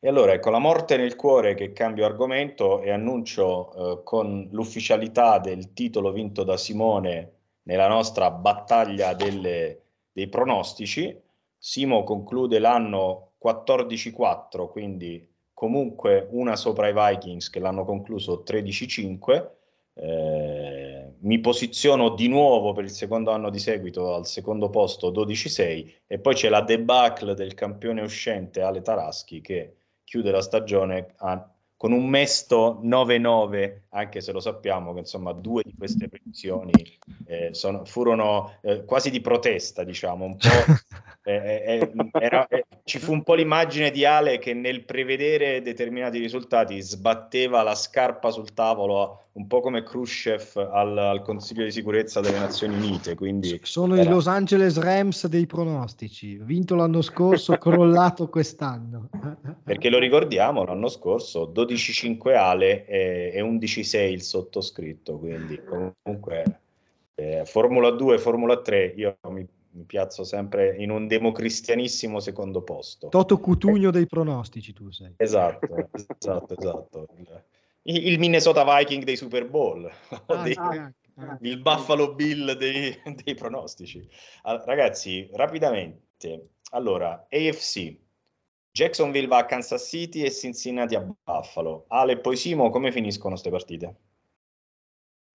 E 0.02 0.08
allora 0.08 0.32
ecco 0.32 0.50
la 0.50 0.60
morte 0.60 0.96
nel 0.96 1.16
cuore 1.16 1.56
che 1.56 1.74
cambio 1.74 2.06
argomento 2.06 2.82
e 2.82 2.90
annuncio 2.90 3.74
eh, 3.74 4.04
con 4.04 4.48
l'ufficialità 4.52 5.40
del 5.40 5.74
titolo 5.74 6.12
vinto 6.12 6.44
da 6.44 6.56
Simone 6.56 7.34
nella 7.64 7.88
nostra 7.88 8.32
battaglia 8.32 9.14
delle, 9.14 9.82
dei 10.12 10.30
pronostici. 10.30 11.22
Simo 11.58 12.04
conclude 12.04 12.60
l'anno 12.60 13.32
14-4, 13.44 14.70
quindi 14.70 15.28
comunque 15.54 16.28
una 16.32 16.56
sopra 16.56 16.88
i 16.88 16.94
Vikings 16.94 17.50
che 17.50 17.60
l'hanno 17.60 17.84
concluso 17.84 18.44
13-5 18.48 19.50
eh, 19.96 20.69
mi 21.22 21.40
posiziono 21.40 22.10
di 22.10 22.28
nuovo 22.28 22.74
per 22.74 22.84
il 22.84 22.92
secondo 22.92 23.32
anno 23.32 23.50
di 23.50 23.60
seguito 23.60 24.14
al 24.14 24.26
secondo 24.26 24.70
posto 24.70 25.12
12-6 25.12 25.94
e 26.08 26.20
poi 26.20 26.34
c'è 26.34 26.50
la 26.50 26.62
debacle 26.62 27.34
del 27.34 27.54
campione 27.54 28.02
uscente 28.02 28.62
Ale 28.62 28.82
Taraschi 28.82 29.42
che 29.42 29.76
chiude 30.04 30.32
la 30.32 30.42
stagione 30.42 31.14
a, 31.18 31.54
con 31.80 31.94
un 31.94 32.10
mesto 32.10 32.82
9-9 32.84 33.84
anche 33.92 34.20
se 34.20 34.34
lo 34.34 34.42
sappiamo 34.42 34.92
che 34.92 35.00
insomma 35.00 35.32
due 35.32 35.64
di 35.64 35.74
queste 35.78 36.10
previsioni 36.10 36.74
eh, 37.26 37.54
sono, 37.54 37.86
furono 37.86 38.58
eh, 38.60 38.84
quasi 38.84 39.10
di 39.10 39.22
protesta 39.22 39.86
diciamo 39.86 40.26
un 40.26 40.36
po' 40.36 40.50
Eh, 41.30 41.34
eh, 41.36 41.92
eh, 41.94 42.10
era, 42.14 42.48
eh, 42.48 42.66
ci 42.86 42.98
fu 42.98 43.12
un 43.12 43.22
po' 43.22 43.36
l'immagine 43.36 43.92
di 43.92 44.04
Ale 44.04 44.40
che 44.40 44.56
nel 44.56 44.84
prevedere 44.84 45.62
determinati 45.62 46.18
risultati 46.18 46.82
sbatteva 46.82 47.62
la 47.62 47.76
scarpa 47.76 48.32
sul 48.32 48.52
tavolo, 48.54 49.26
un 49.34 49.46
po' 49.46 49.60
come 49.60 49.84
Khrushchev 49.84 50.70
al, 50.72 50.98
al 50.98 51.22
Consiglio 51.22 51.66
di 51.66 51.72
sicurezza 51.72 52.20
delle 52.20 52.40
Nazioni 52.40 52.76
Unite. 52.76 53.14
Quindi 53.14 53.60
Sono 53.62 53.94
era... 53.94 54.04
i 54.04 54.08
Los 54.08 54.28
Angeles 54.28 54.80
Rams 54.80 55.28
dei 55.28 55.46
pronostici, 55.46 56.38
vinto 56.38 56.74
l'anno 56.74 57.04
scorso, 57.04 57.58
crollato 57.60 58.28
quest'anno. 58.28 59.10
Perché 59.64 59.90
lo 59.90 60.00
ricordiamo, 60.00 60.64
l'anno 60.64 60.88
scorso 60.88 61.46
12-5 61.74 62.36
Ale 62.36 62.86
e, 62.86 63.32
e 63.34 63.42
11-6 63.42 64.12
il 64.12 64.22
sottoscritto, 64.22 65.18
quindi 65.18 65.62
comunque 65.64 66.62
eh, 67.16 67.44
Formula 67.46 67.92
2, 67.92 68.18
Formula 68.18 68.62
3, 68.62 68.94
io 68.96 69.18
mi 69.30 69.48
mi 69.72 69.84
piazzo 69.84 70.24
sempre 70.24 70.76
in 70.78 70.90
un 70.90 71.08
democristianissimo 71.08 72.20
secondo 72.20 72.62
posto. 72.62 73.10
Toto 73.10 73.38
Cutugno 73.40 73.92
dei 73.92 74.08
pronostici 74.08 74.74
tu 74.74 74.90
sei. 74.92 75.14
Esatto, 75.18 75.90
esatto, 76.18 76.56
esatto. 76.58 77.08
Il, 77.84 78.08
il, 78.08 78.20
Minnesota 78.20 78.64
Viking 78.64 79.04
dei 79.04 79.16
Super 79.16 79.48
Bowl, 79.48 79.90
ah, 80.26 80.44
dei, 80.44 80.54
ah, 80.56 80.92
ah, 81.16 81.38
il 81.42 81.62
Buffalo 81.62 82.14
Bill 82.14 82.54
dei, 82.54 82.96
dei 83.24 83.36
pronostici. 83.36 84.08
Ragazzi, 84.42 85.30
rapidamente, 85.34 86.50
allora, 86.72 87.28
AFC, 87.30 87.96
Jacksonville 88.72 89.28
va 89.28 89.40
a 89.40 89.46
Kansas 89.46 89.88
City 89.88 90.22
e 90.22 90.32
Cincinnati 90.32 90.96
a 90.96 91.02
Buffalo. 91.02 91.86
Ale 91.88 92.14
e 92.14 92.18
poi 92.20 92.38
Simo, 92.38 92.70
come 92.70 92.92
finiscono 92.92 93.32
queste 93.32 93.50
partite? 93.50 93.96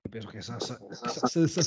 Penso 0.09 0.28
che 0.28 0.43
sa, 0.43 0.61
sa, 0.61 0.78
sa, 0.90 1.61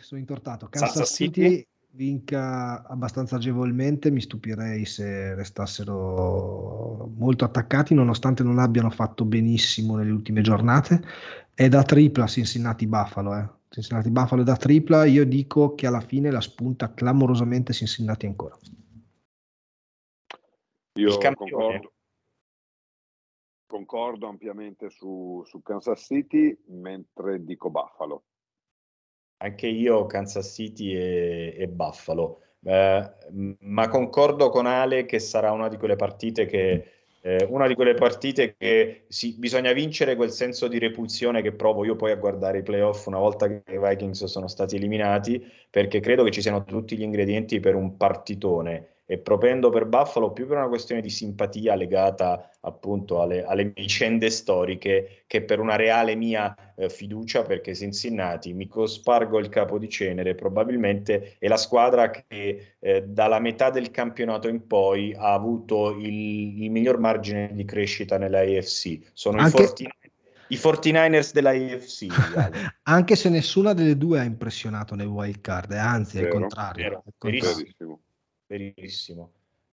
sono 0.00 0.20
intortato. 0.20 0.68
Kansas 0.68 1.14
City 1.14 1.66
vinca 1.92 2.86
abbastanza 2.86 3.36
agevolmente, 3.36 4.10
mi 4.10 4.20
stupirei 4.20 4.84
se 4.84 5.34
restassero 5.34 7.10
molto 7.16 7.44
attaccati 7.44 7.94
nonostante 7.94 8.42
non 8.42 8.58
abbiano 8.58 8.90
fatto 8.90 9.24
benissimo 9.24 9.96
nelle 9.96 10.10
ultime 10.10 10.42
giornate. 10.42 11.02
È 11.54 11.68
da 11.68 11.82
tripla 11.82 12.26
Cincinnati 12.26 12.86
Buffalo, 12.86 13.36
eh. 13.36 13.48
Cincinnati 13.68 14.10
Buffalo 14.10 14.42
è 14.42 14.44
da 14.44 14.56
tripla, 14.56 15.04
io 15.04 15.24
dico 15.24 15.74
che 15.74 15.86
alla 15.86 16.00
fine 16.00 16.30
la 16.30 16.40
spunta 16.40 16.92
clamorosamente 16.92 17.72
Cincinnati 17.72 18.26
ancora. 18.26 18.58
Io 21.00 21.18
concordo, 21.18 21.92
concordo 23.66 24.26
ampiamente 24.26 24.90
su, 24.90 25.42
su 25.46 25.62
Kansas 25.62 26.04
City, 26.04 26.56
mentre 26.66 27.44
dico 27.44 27.70
Buffalo. 27.70 28.24
Anche 29.38 29.68
io 29.68 30.06
Kansas 30.06 30.52
City 30.52 30.92
e, 30.94 31.54
e 31.58 31.68
Buffalo, 31.68 32.42
eh, 32.62 33.10
ma 33.60 33.88
concordo 33.88 34.50
con 34.50 34.66
Ale 34.66 35.06
che 35.06 35.18
sarà 35.18 35.52
una 35.52 35.68
di 35.68 35.78
quelle 35.78 35.96
partite 35.96 36.44
che 36.44 37.00
eh, 37.22 37.46
una 37.50 37.66
di 37.66 37.74
quelle 37.74 37.94
partite 37.94 38.54
che 38.56 39.04
sì, 39.08 39.36
bisogna 39.38 39.72
vincere 39.72 40.16
quel 40.16 40.30
senso 40.30 40.68
di 40.68 40.78
repulsione 40.78 41.42
che 41.42 41.52
provo 41.52 41.84
io 41.84 41.94
poi 41.94 42.12
a 42.12 42.16
guardare 42.16 42.58
i 42.58 42.62
playoff 42.62 43.06
una 43.06 43.18
volta 43.18 43.46
che 43.46 43.62
i 43.72 43.78
Vikings 43.78 44.24
sono 44.24 44.48
stati 44.48 44.76
eliminati, 44.76 45.44
perché 45.68 46.00
credo 46.00 46.24
che 46.24 46.30
ci 46.30 46.40
siano 46.40 46.64
tutti 46.64 46.96
gli 46.96 47.02
ingredienti 47.02 47.60
per 47.60 47.74
un 47.74 47.96
partitone 47.96 48.99
e 49.10 49.18
propendo 49.18 49.70
per 49.70 49.86
Buffalo 49.86 50.30
più 50.30 50.46
per 50.46 50.58
una 50.58 50.68
questione 50.68 51.00
di 51.00 51.10
simpatia 51.10 51.74
legata 51.74 52.48
appunto 52.60 53.20
alle, 53.20 53.42
alle 53.42 53.72
vicende 53.74 54.30
storiche 54.30 55.24
che 55.26 55.42
per 55.42 55.58
una 55.58 55.74
reale 55.74 56.14
mia 56.14 56.54
eh, 56.76 56.88
fiducia 56.88 57.42
perché 57.42 57.74
Cincinnati, 57.74 58.52
mi 58.52 58.68
cospargo 58.68 59.40
il 59.40 59.48
capo 59.48 59.78
di 59.78 59.88
cenere, 59.88 60.36
probabilmente 60.36 61.34
è 61.40 61.48
la 61.48 61.56
squadra 61.56 62.10
che 62.10 62.76
eh, 62.78 63.02
dalla 63.02 63.40
metà 63.40 63.70
del 63.70 63.90
campionato 63.90 64.46
in 64.46 64.64
poi 64.68 65.12
ha 65.12 65.32
avuto 65.32 65.90
il, 65.98 66.62
il 66.62 66.70
miglior 66.70 67.00
margine 67.00 67.50
di 67.52 67.64
crescita 67.64 68.16
nella 68.16 68.42
AFC. 68.42 69.10
Sono 69.12 69.38
Anche... 69.38 69.62
i 69.62 69.66
49 69.66 69.98
i 70.50 70.56
49ers 70.56 71.32
della 71.32 71.50
AFC. 71.50 72.06
Anche 72.84 73.16
se 73.16 73.28
nessuna 73.28 73.72
delle 73.72 73.96
due 73.96 74.20
ha 74.20 74.24
impressionato 74.24 74.94
nel 74.94 75.08
wild 75.08 75.40
card, 75.40 75.72
eh, 75.72 75.78
anzi, 75.78 76.20
vero, 76.20 76.26
al 76.26 76.40
contrario. 76.40 76.82
Vero, 76.84 77.04
verissimo 77.18 78.00
verissimo. 78.50 79.32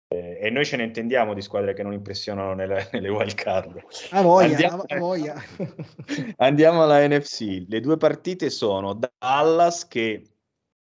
Eh, 0.08 0.38
e 0.40 0.50
noi 0.50 0.66
ce 0.66 0.78
ne 0.78 0.84
intendiamo 0.84 1.34
di 1.34 1.42
squadre 1.42 1.74
che 1.74 1.82
non 1.82 1.94
impressionano 1.94 2.54
nelle, 2.54 2.90
nelle 2.94 3.10
wild 3.10 3.34
card. 3.34 3.82
A 4.12 4.22
voglia, 4.22 4.52
andiamo, 4.52 4.84
a 4.86 4.98
voglia. 4.98 5.36
andiamo 6.38 6.84
alla 6.84 7.08
NFC. 7.08 7.66
Le 7.68 7.80
due 7.80 7.98
partite 7.98 8.50
sono 8.50 9.00
Dallas 9.18 9.88
che 9.88 10.30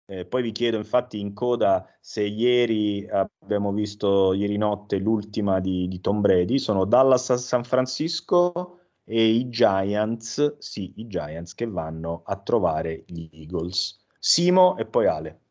eh, 0.07 0.25
poi 0.27 0.43
vi 0.43 0.53
chiedo 0.53 0.77
infatti 0.77 1.21
in 1.21 1.33
coda 1.33 1.87
se 2.01 2.23
ieri 2.23 3.07
abbiamo 3.09 3.73
visto 3.73 4.33
ieri 4.33 4.57
notte 4.57 4.99
l'ultima 4.99 5.61
di, 5.61 5.87
di 5.87 6.01
Tom 6.01 6.21
Brady, 6.21 6.59
sono 6.59 6.85
Dallas 6.85 7.31
a 7.31 7.37
San 7.37 7.63
Francisco 7.63 8.79
e 9.05 9.25
i 9.25 9.49
Giants, 9.49 10.59
sì, 10.59 10.93
i 10.97 11.07
Giants 11.07 11.55
che 11.55 11.67
vanno 11.67 12.23
a 12.25 12.37
trovare 12.37 13.05
gli 13.07 13.29
Eagles. 13.33 14.01
Simo 14.19 14.77
e 14.77 14.87
poi 14.87 15.07
Ale. 15.07 15.42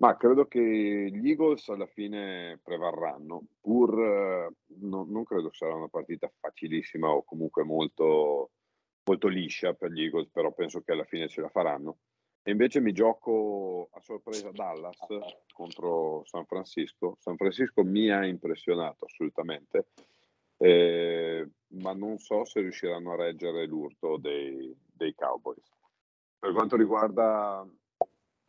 Ma 0.00 0.16
credo 0.16 0.46
che 0.46 0.60
gli 0.60 1.28
Eagles 1.28 1.68
alla 1.68 1.86
fine 1.86 2.58
prevarranno, 2.62 3.42
pur 3.60 4.00
eh, 4.00 4.50
no, 4.80 5.04
non 5.06 5.24
credo 5.24 5.52
sarà 5.52 5.74
una 5.74 5.88
partita 5.88 6.30
facilissima 6.40 7.10
o 7.10 7.22
comunque 7.22 7.64
molto, 7.64 8.52
molto 9.04 9.28
liscia 9.28 9.74
per 9.74 9.90
gli 9.90 10.04
Eagles, 10.04 10.30
però 10.30 10.52
penso 10.52 10.80
che 10.80 10.92
alla 10.92 11.04
fine 11.04 11.28
ce 11.28 11.42
la 11.42 11.50
faranno. 11.50 11.98
E 12.42 12.50
invece 12.50 12.80
mi 12.80 12.92
gioco 12.92 13.90
a 13.92 14.00
sorpresa 14.00 14.50
Dallas 14.50 14.96
contro 15.52 16.22
San 16.24 16.46
Francisco. 16.46 17.18
San 17.20 17.36
Francisco 17.36 17.84
mi 17.84 18.10
ha 18.10 18.24
impressionato 18.24 19.04
assolutamente, 19.04 19.88
eh, 20.56 21.46
ma 21.72 21.92
non 21.92 22.16
so 22.16 22.46
se 22.46 22.60
riusciranno 22.60 23.12
a 23.12 23.16
reggere 23.16 23.66
l'urto 23.66 24.16
dei, 24.16 24.74
dei 24.94 25.14
Cowboys. 25.14 25.68
Per 26.38 26.52
quanto 26.54 26.76
riguarda 26.76 27.68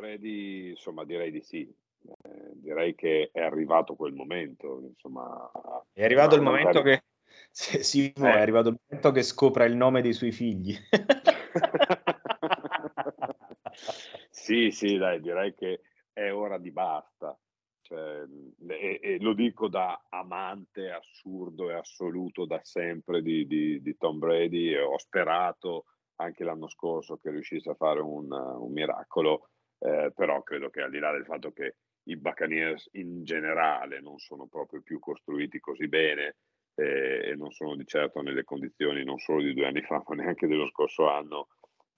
Brady, 0.02 0.72
insomma, 0.72 1.06
direi 1.06 1.30
di 1.30 1.42
sì. 1.42 1.62
eh, 1.62 2.52
direi 2.56 2.96
che 2.96 3.30
è 3.32 3.40
arrivato 3.40 3.96
quel 3.96 4.14
momento. 4.14 4.82
Insomma, 4.82 5.52
è 5.94 6.04
arrivato 6.04 6.36
il 6.36 6.42
momento 6.42 6.80
magari... 6.80 6.98
che 6.98 7.04
sì, 7.84 8.12
eh. 8.12 8.20
è 8.20 8.40
arrivato 8.40 8.70
il 8.70 8.80
momento 8.88 9.12
che 9.12 9.22
scopra 9.22 9.66
il 9.66 9.76
nome 9.76 10.02
dei 10.02 10.14
suoi 10.14 10.32
figli. 10.32 10.74
sì, 14.32 14.72
sì, 14.72 14.98
dai, 14.98 15.22
direi 15.22 15.54
che 15.54 15.82
è 16.12 16.34
ora 16.34 16.58
di 16.58 16.72
basta. 16.72 17.38
Cioè, 17.82 18.26
e, 18.70 19.00
e, 19.04 19.20
lo 19.20 19.34
dico 19.34 19.68
da 19.68 20.08
amante 20.10 20.90
assurdo 20.90 21.70
e 21.70 21.74
assoluto 21.74 22.46
da 22.46 22.60
sempre 22.64 23.22
di, 23.22 23.46
di, 23.46 23.80
di 23.84 23.98
Tom 23.98 24.18
Brady. 24.18 24.76
Ho 24.76 24.98
sperato 24.98 25.86
anche 26.16 26.44
l'anno 26.44 26.68
scorso 26.68 27.18
che 27.18 27.30
riuscisse 27.30 27.70
a 27.70 27.76
fare 27.76 28.00
un, 28.00 28.32
un 28.32 28.72
miracolo, 28.72 29.50
eh, 29.82 30.12
però 30.16 30.44
credo 30.44 30.70
che 30.70 30.82
al 30.82 30.92
di 30.92 31.00
là 31.00 31.12
del 31.12 31.26
fatto 31.26 31.52
che 31.52 31.78
i 32.04 32.16
Buccaneers 32.16 32.90
in 32.94 33.24
generale 33.24 34.00
non 34.00 34.18
sono 34.20 34.48
proprio 34.48 34.82
più 34.82 35.00
costruiti 35.00 35.60
così 35.60 35.88
bene 35.88 36.38
eh, 36.76 37.30
e 37.30 37.36
non 37.36 37.52
sono 37.52 37.76
di 37.76 37.86
certo 37.86 38.22
nelle 38.22 38.44
condizioni 38.44 39.04
non 39.04 39.18
solo 39.18 39.42
di 39.42 39.54
due 39.54 39.68
anni 39.68 39.82
fa, 39.82 40.04
ma 40.08 40.16
neanche 40.16 40.48
dello 40.48 40.68
scorso 40.68 41.10
anno, 41.10 41.50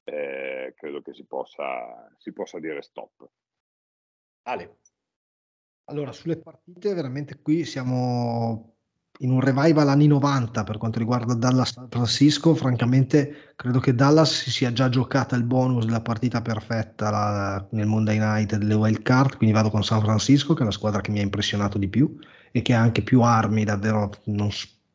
eh, 0.03 0.73
credo 0.76 1.01
che 1.01 1.14
si 1.14 1.26
possa, 1.26 2.14
si 2.18 2.31
possa 2.31 2.60
dire 2.60 2.81
stop. 2.81 3.30
Ale. 4.43 4.77
Allora, 5.85 6.14
sulle 6.14 6.39
partite 6.39 6.93
veramente 6.93 7.41
qui 7.41 7.65
siamo 7.65 8.73
in 9.19 9.31
un 9.31 9.40
revival 9.40 9.90
anni 9.90 10.07
90 10.07 10.64
per 10.64 10.77
quanto 10.77 10.99
riguarda 10.99 11.35
Dallas 11.35 11.73
San 11.73 11.88
Francisco. 11.90 12.56
Francamente, 12.56 13.53
credo 13.56 13.80
che 13.80 13.94
Dallas 13.94 14.31
si 14.31 14.49
sia 14.49 14.73
già 14.73 14.90
giocata 14.90 15.35
il 15.35 15.44
bonus 15.44 15.85
della 15.85 16.02
partita 16.02 16.41
perfetta 16.41 17.10
la, 17.10 17.68
nel 17.72 17.85
Monday 17.85 18.18
Night 18.18 18.56
delle 18.56 18.73
wild 18.73 19.03
card. 19.03 19.38
Quindi 19.38 19.56
vado 19.56 19.69
con 19.69 19.84
San 19.84 20.02
Francisco, 20.02 20.53
che 20.53 20.64
è 20.64 20.65
la 20.65 20.72
squadra 20.72 21.02
che 21.02 21.11
mi 21.11 21.19
ha 21.19 21.23
impressionato 21.23 21.77
di 21.77 21.88
più 21.88 22.18
e 22.52 22.61
che 22.61 22.73
ha 22.73 22.81
anche 22.81 23.03
più 23.03 23.22
armi. 23.22 23.64
Davvero, 23.64 24.10
non, 24.26 24.49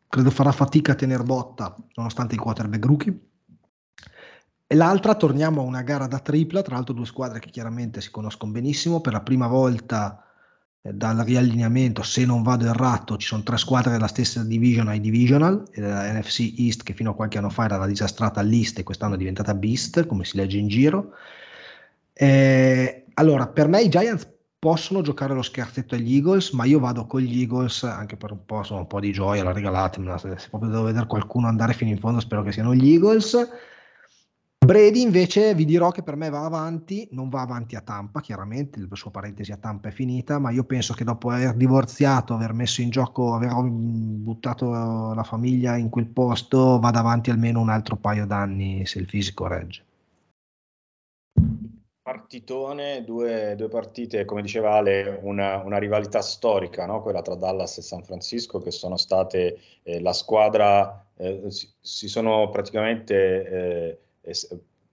credo 0.08 0.30
farà 0.30 0.52
fatica 0.52 0.92
a 0.92 0.96
tenere 0.96 1.22
botta 1.22 1.76
nonostante 1.94 2.34
il 2.34 2.40
quarterback 2.40 2.84
rookie. 2.84 3.20
E 4.70 4.74
l'altra 4.74 5.14
torniamo 5.14 5.62
a 5.62 5.64
una 5.64 5.80
gara 5.80 6.06
da 6.06 6.18
tripla, 6.18 6.60
tra 6.60 6.74
l'altro 6.74 6.92
due 6.92 7.06
squadre 7.06 7.38
che 7.38 7.48
chiaramente 7.48 8.00
si 8.00 8.10
conoscono 8.10 8.52
benissimo. 8.52 9.00
Per 9.00 9.12
la 9.12 9.22
prima 9.22 9.46
volta 9.46 10.22
dal 10.92 11.18
riallineamento, 11.18 12.02
se 12.02 12.24
non 12.24 12.42
vado 12.42 12.66
errato, 12.66 13.16
ci 13.16 13.26
sono 13.26 13.42
tre 13.42 13.56
squadre 13.56 13.90
della 13.92 14.06
stessa 14.06 14.42
division 14.44 14.88
ai 14.88 15.00
divisional, 15.00 15.62
e 15.72 15.80
la 15.80 16.12
NFC 16.12 16.54
East 16.58 16.82
che 16.82 16.92
fino 16.94 17.10
a 17.10 17.14
qualche 17.14 17.38
anno 17.38 17.50
fa 17.50 17.64
era 17.64 17.76
la 17.76 17.86
disastrata 17.86 18.40
list 18.40 18.78
e 18.78 18.82
quest'anno 18.82 19.14
è 19.14 19.18
diventata 19.18 19.54
Beast, 19.54 20.06
come 20.06 20.24
si 20.24 20.36
legge 20.36 20.58
in 20.58 20.68
giro. 20.68 21.12
Eh, 22.12 23.04
allora, 23.14 23.46
per 23.46 23.68
me 23.68 23.82
i 23.82 23.88
Giants 23.88 24.26
possono 24.58 25.02
giocare 25.02 25.34
lo 25.34 25.42
scherzetto 25.42 25.94
agli 25.94 26.14
Eagles, 26.14 26.50
ma 26.50 26.64
io 26.64 26.80
vado 26.80 27.06
con 27.06 27.20
gli 27.20 27.40
Eagles 27.40 27.84
anche 27.84 28.16
per 28.16 28.32
un 28.32 28.44
po', 28.44 28.58
insomma, 28.58 28.80
un 28.80 28.86
po' 28.86 29.00
di 29.00 29.12
gioia, 29.12 29.44
la 29.44 29.52
regalatemela, 29.52 30.18
se, 30.18 30.34
se 30.38 30.48
proprio 30.48 30.70
devo 30.70 30.82
vedere 30.84 31.06
qualcuno 31.06 31.46
andare 31.46 31.74
fino 31.74 31.90
in 31.90 31.98
fondo 31.98 32.20
spero 32.20 32.42
che 32.42 32.52
siano 32.52 32.74
gli 32.74 32.92
Eagles. 32.92 33.36
Brady 34.68 35.00
invece 35.00 35.54
vi 35.54 35.64
dirò 35.64 35.90
che 35.90 36.02
per 36.02 36.14
me 36.14 36.28
va 36.28 36.44
avanti, 36.44 37.08
non 37.12 37.30
va 37.30 37.40
avanti 37.40 37.74
a 37.74 37.80
Tampa, 37.80 38.20
chiaramente, 38.20 38.78
la 38.86 38.96
sua 38.96 39.10
parentesi 39.10 39.50
a 39.50 39.56
Tampa 39.56 39.88
è 39.88 39.92
finita, 39.92 40.38
ma 40.38 40.50
io 40.50 40.64
penso 40.64 40.92
che 40.92 41.04
dopo 41.04 41.30
aver 41.30 41.54
divorziato, 41.54 42.34
aver 42.34 42.52
messo 42.52 42.82
in 42.82 42.90
gioco, 42.90 43.32
aver 43.32 43.50
buttato 43.62 45.14
la 45.14 45.22
famiglia 45.22 45.78
in 45.78 45.88
quel 45.88 46.04
posto, 46.04 46.78
vada 46.80 46.98
avanti 46.98 47.30
almeno 47.30 47.60
un 47.60 47.70
altro 47.70 47.96
paio 47.96 48.26
d'anni 48.26 48.84
se 48.84 48.98
il 48.98 49.08
fisico 49.08 49.46
regge. 49.46 49.82
Partitone, 52.02 53.04
due, 53.04 53.54
due 53.56 53.68
partite, 53.68 54.26
come 54.26 54.42
diceva 54.42 54.74
Ale, 54.74 55.18
una, 55.22 55.62
una 55.64 55.78
rivalità 55.78 56.20
storica, 56.20 56.84
no? 56.84 57.00
quella 57.00 57.22
tra 57.22 57.36
Dallas 57.36 57.78
e 57.78 57.80
San 57.80 58.02
Francisco, 58.02 58.58
che 58.58 58.70
sono 58.70 58.98
state 58.98 59.58
eh, 59.82 59.98
la 60.02 60.12
squadra, 60.12 61.06
eh, 61.16 61.50
si, 61.50 61.66
si, 61.80 62.06
sono 62.06 62.50
praticamente... 62.50 63.48
Eh, 63.48 63.98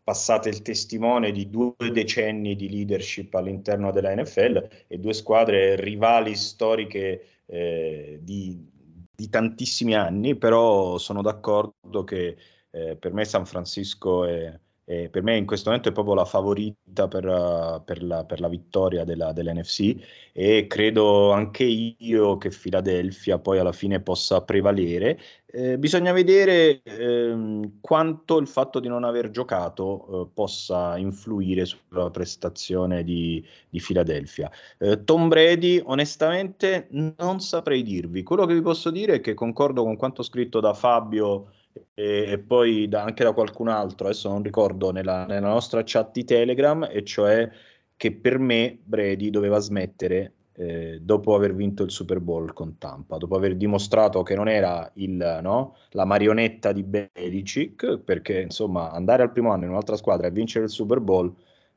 passate 0.04 0.50
il 0.50 0.62
testimone 0.62 1.32
di 1.32 1.50
due 1.50 1.74
decenni 1.92 2.56
di 2.56 2.70
leadership 2.70 3.34
all'interno 3.34 3.92
della 3.92 4.14
NFL 4.16 4.70
e 4.88 5.00
due 5.00 5.14
squadre 5.14 5.76
rivali 5.76 6.36
storiche 6.36 7.42
eh, 7.48 8.20
di, 8.22 8.70
di, 9.16 9.30
tantissimi 9.30 9.96
anni, 9.96 10.36
però 10.36 10.98
sono 11.00 11.24
d'accordo 11.24 12.04
che 12.04 12.38
eh, 12.70 12.96
per 12.98 13.14
me 13.14 13.26
San 13.26 13.46
Francisco 13.48 14.26
è, 14.26 14.60
eh, 14.86 15.10
per 15.10 15.24
me 15.24 15.36
in 15.36 15.46
questo 15.46 15.70
momento 15.70 15.90
è 15.90 15.92
proprio 15.92 16.14
la 16.14 16.26
favorita 16.26 17.08
per, 17.08 17.82
per, 17.84 18.04
la, 18.04 18.24
per 18.24 18.40
la, 18.40 18.48
vittoria 18.48 19.04
della, 19.04 19.34
dell'NFC 19.34 19.96
e 20.32 20.68
credo 20.68 21.32
anche 21.32 21.64
io 21.64 22.38
che 22.38 22.50
Philadelphia 22.50 23.40
poi 23.40 23.58
alla 23.58 23.72
fine 23.72 24.00
possa 24.00 24.42
prevalere. 24.44 25.20
Eh, 25.48 25.80
bisogna 25.80 26.12
vedere 26.12 26.84
ehm, 26.84 27.80
quanto 27.82 28.38
il 28.38 28.48
fatto 28.48 28.80
di 28.80 28.88
non 28.88 29.04
aver 29.04 29.32
giocato 29.32 30.28
eh, 30.28 30.32
possa 30.34 30.98
influire 30.98 31.66
sulla 31.66 32.12
prestazione 32.12 33.04
di, 33.04 33.44
di 33.70 33.80
Philadelphia. 33.80 34.52
Eh, 34.78 35.04
Tom 35.04 35.30
Brady, 35.30 35.82
onestamente, 35.84 36.88
non 37.18 37.40
saprei 37.40 37.82
dirvi. 37.82 38.22
Quello 38.22 38.46
che 38.46 38.54
vi 38.54 38.62
posso 38.62 38.92
dire 38.92 39.16
è 39.16 39.20
che 39.22 39.34
concordo 39.34 39.84
con 39.84 39.96
quanto 39.96 40.22
scritto 40.24 40.60
da 40.60 40.74
Fabio 40.74 41.48
e, 41.94 42.32
e 42.32 42.40
poi 42.40 42.88
da, 42.88 43.04
anche 43.04 43.24
da 43.24 43.34
qualcun 43.34 43.68
altro, 43.68 44.08
adesso 44.08 44.30
non 44.30 44.44
ricordo, 44.44 44.92
nella, 44.92 45.26
nella 45.26 45.48
nostra 45.48 45.82
chat 45.84 46.12
di 46.14 46.24
Telegram, 46.24 46.88
e 46.92 47.04
cioè 47.04 47.50
che 47.98 48.14
per 48.14 48.40
me 48.40 48.80
Brady 48.84 49.30
doveva 49.30 49.60
smettere 49.60 50.34
eh, 50.58 51.00
dopo 51.02 51.36
aver 51.36 51.54
vinto 51.54 51.84
il 51.84 51.92
Super 51.92 52.20
Bowl 52.20 52.54
con 52.54 52.78
Tampa, 52.78 53.18
dopo 53.18 53.36
aver 53.36 53.56
dimostrato 53.56 54.24
che 54.24 54.36
non 54.36 54.48
era 54.48 54.90
il, 54.96 55.40
no, 55.42 55.76
la 55.92 56.06
marionetta 56.06 56.72
di 56.72 56.84
Belichick, 56.84 58.00
perché 58.00 58.42
insomma 58.42 58.92
andare 58.92 59.24
al 59.24 59.32
primo 59.32 59.52
anno 59.52 59.66
in 59.66 59.72
un'altra 59.72 59.98
squadra 59.98 60.28
e 60.28 60.32
vincere 60.32 60.66
il 60.66 60.72
Super 60.72 61.00
Bowl, 61.00 61.34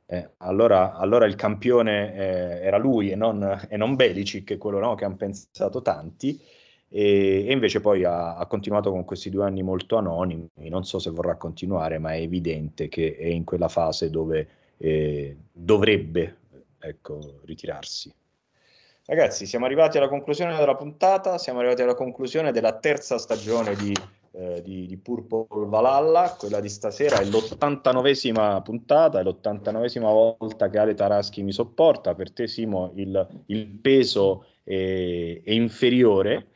eh, 0.06 0.30
allora, 0.38 0.94
allora, 0.94 1.26
il 1.26 1.34
campione 1.34 2.14
eh, 2.14 2.66
era 2.66 2.78
lui 2.78 3.10
e 3.10 3.14
non, 3.14 3.66
e 3.68 3.76
non 3.76 3.94
Belichick, 3.94 4.56
quello 4.56 4.78
no, 4.78 4.94
che 4.94 5.04
hanno 5.04 5.16
pensato 5.16 5.82
tanti 5.82 6.40
e, 6.90 7.46
e 7.46 7.52
invece 7.52 7.80
poi 7.80 8.04
ha, 8.04 8.36
ha, 8.36 8.46
continuato 8.46 8.90
con 8.90 9.04
questi 9.04 9.30
due 9.30 9.44
anni 9.44 9.62
molto 9.62 9.96
anonimi, 9.96 10.48
non 10.68 10.84
so 10.84 10.98
se 10.98 11.10
vorrà 11.10 11.36
continuare, 11.36 11.98
ma 11.98 12.14
è 12.14 12.20
evidente 12.20 12.88
che 12.88 13.16
è 13.16 13.26
in 13.26 13.44
quella 13.44 13.68
fase 13.68 14.10
dove 14.10 14.48
eh, 14.78 15.36
dovrebbe 15.52 16.36
ecco, 16.78 17.40
ritirarsi. 17.44 18.12
Ragazzi, 19.04 19.46
siamo 19.46 19.64
arrivati 19.64 19.96
alla 19.96 20.08
conclusione 20.08 20.54
della 20.56 20.74
puntata, 20.74 21.38
siamo 21.38 21.60
arrivati 21.60 21.80
alla 21.82 21.94
conclusione 21.94 22.52
della 22.52 22.78
terza 22.78 23.16
stagione 23.16 23.74
di, 23.74 23.94
eh, 24.38 24.62
di, 24.62 24.86
di 24.86 24.96
Purple 24.96 25.66
Valhalla, 25.66 26.36
quella 26.38 26.60
di 26.60 26.68
stasera 26.68 27.18
è 27.18 27.24
l'89esima 27.24 28.62
puntata, 28.62 29.18
è 29.18 29.24
l'89esima 29.24 30.36
volta 30.38 30.70
che 30.70 30.78
Ale 30.78 30.94
Taraschi 30.94 31.42
mi 31.42 31.50
sopporta, 31.50 32.14
per 32.14 32.30
te 32.30 32.46
Simo 32.46 32.92
il, 32.94 33.26
il 33.46 33.66
peso 33.66 34.44
è, 34.62 35.40
è 35.42 35.50
inferiore. 35.50 36.52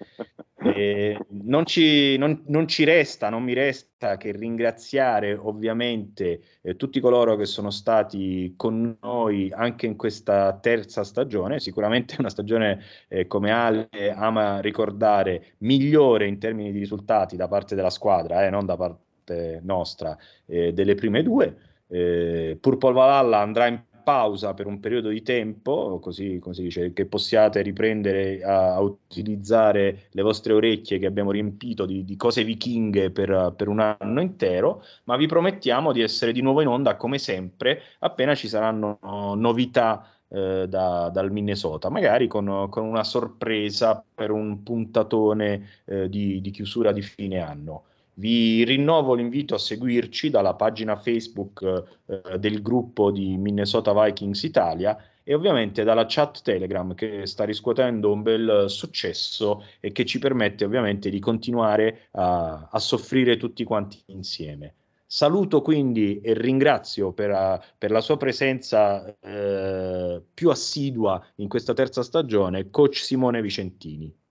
Non, 0.64 1.66
ci, 1.66 2.16
non, 2.18 2.44
non, 2.47 2.68
ci, 2.68 2.84
resta, 2.84 3.28
non 3.28 3.43
mi 3.43 3.52
resta 3.52 4.16
che 4.16 4.30
ringraziare 4.30 5.34
ovviamente 5.34 6.40
eh, 6.62 6.76
tutti 6.76 7.01
coloro 7.01 7.34
che 7.36 7.47
sono 7.47 7.70
stati 7.70 8.55
con 8.56 8.97
noi 9.01 9.51
anche 9.52 9.86
in 9.86 9.97
questa 9.97 10.56
terza 10.60 11.02
stagione, 11.02 11.59
sicuramente 11.59 12.16
una 12.18 12.30
stagione 12.30 12.80
eh, 13.09 13.26
come 13.26 13.51
Ale 13.51 13.89
ama 14.14 14.60
ricordare 14.60 15.55
migliore 15.59 16.26
in 16.26 16.39
termini 16.39 16.70
di 16.70 16.78
risultati 16.78 17.36
da 17.36 17.48
parte 17.48 17.74
della 17.74 17.90
squadra, 17.90 18.47
eh, 18.47 18.51
non 18.51 18.64
da 18.64 18.76
parte 18.76 19.60
nostra, 19.62 20.16
eh, 20.47 20.72
delle 20.72 20.94
prime 20.94 21.22
due. 21.22 21.56
Eh, 21.89 22.56
Purple 22.60 22.93
Valhalla 22.93 23.40
andrà 23.40 23.66
in 23.66 23.82
pausa 24.03 24.55
per 24.55 24.66
un 24.66 24.81
periodo 24.81 25.09
di 25.09 25.23
tempo, 25.23 25.99
così 26.01 26.39
come 26.41 26.55
si 26.55 26.62
dice, 26.62 26.93
che 26.93 27.07
possiate 27.07 27.62
riprendere 27.62 28.43
a, 28.43 28.81
utilizzare 28.81 30.09
le 30.11 30.23
vostre 30.23 30.53
orecchie 30.53 30.99
che 30.99 31.07
abbiamo 31.07 31.31
riempito 31.31 31.87
di, 31.87 32.05
di 32.05 32.16
cose 32.16 32.45
vichinghe 32.45 33.11
per, 33.11 33.55
per, 33.57 33.69
un 33.69 33.81
anno 33.81 34.20
intero, 34.20 34.83
ma 35.05 35.16
vi 35.16 35.27
promettiamo 35.27 35.93
di 35.93 36.03
essere 36.03 36.33
di 36.33 36.43
nuovo 36.43 36.61
in 36.61 36.69
onda 36.69 36.97
come 36.97 37.19
sempre 37.19 37.81
appena 38.01 38.35
ci 38.35 38.49
saranno 38.49 38.99
novità 39.37 40.07
eh, 40.29 40.66
da, 40.69 41.11
dal 41.11 41.31
Minnesota, 41.31 41.91
magari 41.91 42.27
con, 42.27 42.66
con, 42.70 42.85
una 42.85 43.05
sorpresa 43.05 44.03
per 44.15 44.31
un 44.31 44.62
puntatone 44.62 45.69
eh, 45.85 46.09
di, 46.09 46.41
di 46.41 46.51
chiusura 46.51 46.91
di 46.93 47.03
fine 47.03 47.41
anno. 47.41 47.85
Vi 48.14 48.62
rinnovo 48.64 49.14
l'invito 49.14 49.55
a 49.55 49.59
seguirci 49.59 50.28
dalla 50.28 50.55
pagina 50.55 50.97
Facebook 50.97 51.62
eh, 52.06 52.39
del 52.39 52.60
gruppo 52.60 53.10
di 53.10 53.39
Minnesota 53.39 53.93
Vikings 53.94 54.43
Italia 54.43 54.97
e 55.24 55.34
ovviamente 55.34 55.82
dalla 55.82 56.05
chat 56.06 56.43
Telegram 56.43 56.94
che 56.94 57.26
sta 57.26 57.44
riscuotendo 57.44 58.12
un 58.12 58.22
bel 58.22 58.64
successo 58.68 59.64
e 59.80 59.93
che 59.93 60.05
ci 60.05 60.18
permette 60.18 60.64
ovviamente 60.64 61.09
di 61.09 61.20
continuare 61.20 62.09
a, 62.12 62.68
a 62.70 62.78
soffrire 62.78 63.36
tutti 63.39 63.64
quanti 63.64 64.02
insieme. 64.06 64.74
Saluto 65.06 65.62
quindi 65.62 66.20
e 66.20 66.34
ringrazio 66.34 67.12
per, 67.12 67.62
per 67.76 67.90
la 67.90 68.01
sua 68.01 68.16
presenza 68.16 69.14
eh, 69.20 70.22
più 70.32 70.51
assidua 70.51 71.22
in 71.36 71.48
questa 71.48 71.74
terza 71.74 72.02
stagione, 72.02 72.70
coach 72.70 72.97
Simone 72.97 73.43
Vicentini. 73.43 74.22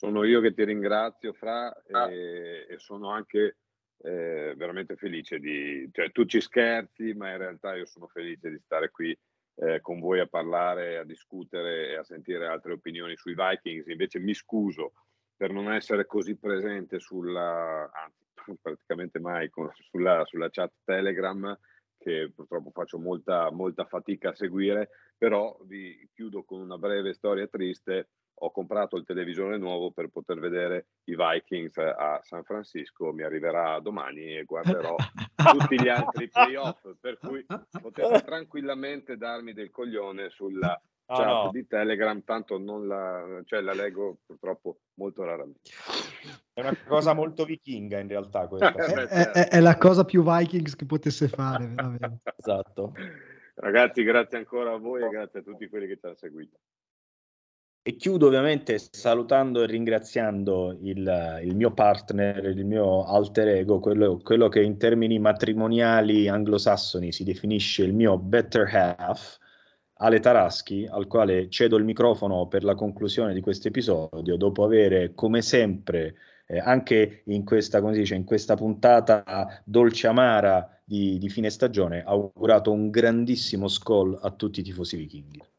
Sono 0.00 0.24
io 0.24 0.40
che 0.40 0.54
ti 0.54 0.64
ringrazio, 0.64 1.34
Fra, 1.34 1.70
e, 1.82 2.66
e 2.66 2.78
sono 2.78 3.10
anche 3.10 3.58
eh, 3.98 4.54
veramente 4.56 4.96
felice 4.96 5.38
di... 5.38 5.86
Cioè, 5.92 6.10
tu 6.10 6.24
ci 6.24 6.40
scherzi, 6.40 7.12
ma 7.12 7.32
in 7.32 7.36
realtà 7.36 7.74
io 7.74 7.84
sono 7.84 8.06
felice 8.06 8.48
di 8.48 8.58
stare 8.60 8.88
qui 8.88 9.14
eh, 9.56 9.82
con 9.82 10.00
voi 10.00 10.20
a 10.20 10.26
parlare, 10.26 10.96
a 10.96 11.04
discutere 11.04 11.90
e 11.90 11.96
a 11.96 12.02
sentire 12.02 12.46
altre 12.46 12.72
opinioni 12.72 13.14
sui 13.14 13.34
Vikings. 13.34 13.88
Invece 13.88 14.20
mi 14.20 14.32
scuso 14.32 14.94
per 15.36 15.52
non 15.52 15.70
essere 15.70 16.06
così 16.06 16.34
presente 16.38 16.98
sulla, 16.98 17.90
anzi, 17.92 18.24
praticamente 18.58 19.20
mai 19.20 19.50
con, 19.50 19.70
sulla, 19.90 20.24
sulla, 20.24 20.48
chat 20.48 20.72
Telegram 20.82 21.54
che 21.98 22.32
purtroppo 22.34 22.70
faccio 22.70 22.98
molta, 22.98 23.50
molta 23.50 23.84
fatica 23.84 24.30
a 24.30 24.34
seguire, 24.34 24.88
però 25.18 25.58
vi 25.64 26.08
chiudo 26.14 26.42
con 26.42 26.60
una 26.60 26.78
breve 26.78 27.12
storia 27.12 27.46
triste. 27.46 28.08
Ho 28.42 28.50
comprato 28.50 28.96
il 28.96 29.04
televisore 29.04 29.58
nuovo 29.58 29.90
per 29.90 30.08
poter 30.08 30.38
vedere 30.38 30.86
i 31.04 31.16
Vikings 31.16 31.76
a 31.76 32.20
San 32.22 32.42
Francisco, 32.42 33.12
mi 33.12 33.22
arriverà 33.22 33.78
domani 33.80 34.36
e 34.38 34.44
guarderò 34.44 34.96
tutti 35.58 35.80
gli 35.80 35.88
altri 35.88 36.28
playoff, 36.28 36.80
per 36.98 37.18
cui 37.18 37.44
potete 37.80 38.22
tranquillamente 38.22 39.16
darmi 39.16 39.52
del 39.52 39.70
coglione 39.70 40.30
sulla 40.30 40.80
no, 41.10 41.16
chat 41.16 41.26
no. 41.26 41.50
di 41.52 41.66
Telegram, 41.66 42.22
tanto 42.24 42.58
non 42.58 42.86
la, 42.86 43.42
cioè, 43.44 43.60
la 43.60 43.74
leggo 43.74 44.20
purtroppo 44.24 44.80
molto 44.94 45.22
raramente. 45.24 45.70
È 46.52 46.60
una 46.60 46.76
cosa 46.86 47.12
molto 47.12 47.44
vichinga 47.44 47.98
in 47.98 48.08
realtà 48.08 48.46
questa. 48.46 48.72
è, 48.72 49.06
è, 49.06 49.30
è, 49.32 49.48
è, 49.48 49.60
la 49.60 49.76
cosa 49.76 50.04
più 50.04 50.22
Vikings 50.22 50.76
che 50.76 50.86
potesse 50.86 51.28
fare, 51.28 51.66
veramente. 51.66 52.22
esatto. 52.36 52.94
Ragazzi, 53.54 54.02
grazie 54.02 54.38
ancora 54.38 54.72
a 54.72 54.78
voi 54.78 55.02
e 55.02 55.08
grazie 55.08 55.40
a 55.40 55.42
tutti 55.42 55.68
quelli 55.68 55.86
che 55.86 55.98
ci 55.98 56.06
hanno 56.06 56.16
seguito. 56.16 56.58
E 57.82 57.96
chiudo 57.96 58.26
ovviamente 58.26 58.78
salutando 58.78 59.62
e 59.62 59.66
ringraziando 59.66 60.76
il, 60.82 61.40
il, 61.42 61.56
mio 61.56 61.72
partner, 61.72 62.44
il 62.44 62.66
mio 62.66 63.04
alter 63.04 63.48
ego, 63.48 63.80
quello, 63.80 64.18
quello 64.18 64.48
che 64.48 64.60
in 64.60 64.76
termini 64.76 65.18
matrimoniali 65.18 66.28
anglosassoni 66.28 67.10
si 67.10 67.24
definisce 67.24 67.82
il 67.82 67.94
mio 67.94 68.18
better 68.18 68.68
half, 68.70 69.38
Ale 69.94 70.20
Taraschi, 70.20 70.86
al 70.90 71.06
quale 71.06 71.48
cedo 71.48 71.76
il 71.76 71.84
microfono 71.84 72.48
per 72.48 72.64
la 72.64 72.74
conclusione 72.74 73.32
di 73.32 73.40
questo 73.40 73.68
episodio, 73.68 74.36
dopo 74.36 74.62
avere, 74.62 75.14
come 75.14 75.40
sempre, 75.40 76.16
eh, 76.46 76.58
anche 76.58 77.22
in 77.26 77.44
questa, 77.44 77.80
come 77.80 77.94
si 77.94 78.00
dice, 78.00 78.14
in 78.14 78.24
questa 78.24 78.56
puntata 78.56 79.62
dolce 79.64 80.06
amara 80.06 80.82
di, 80.84 81.16
di 81.18 81.28
fine 81.30 81.48
stagione, 81.48 82.02
augurato 82.04 82.72
un 82.72 82.90
grandissimo 82.90 83.68
scoll 83.68 84.18
a 84.20 84.30
tutti 84.32 84.60
i 84.60 84.62
tifosi 84.62 84.96
vichinghi. 84.96 85.49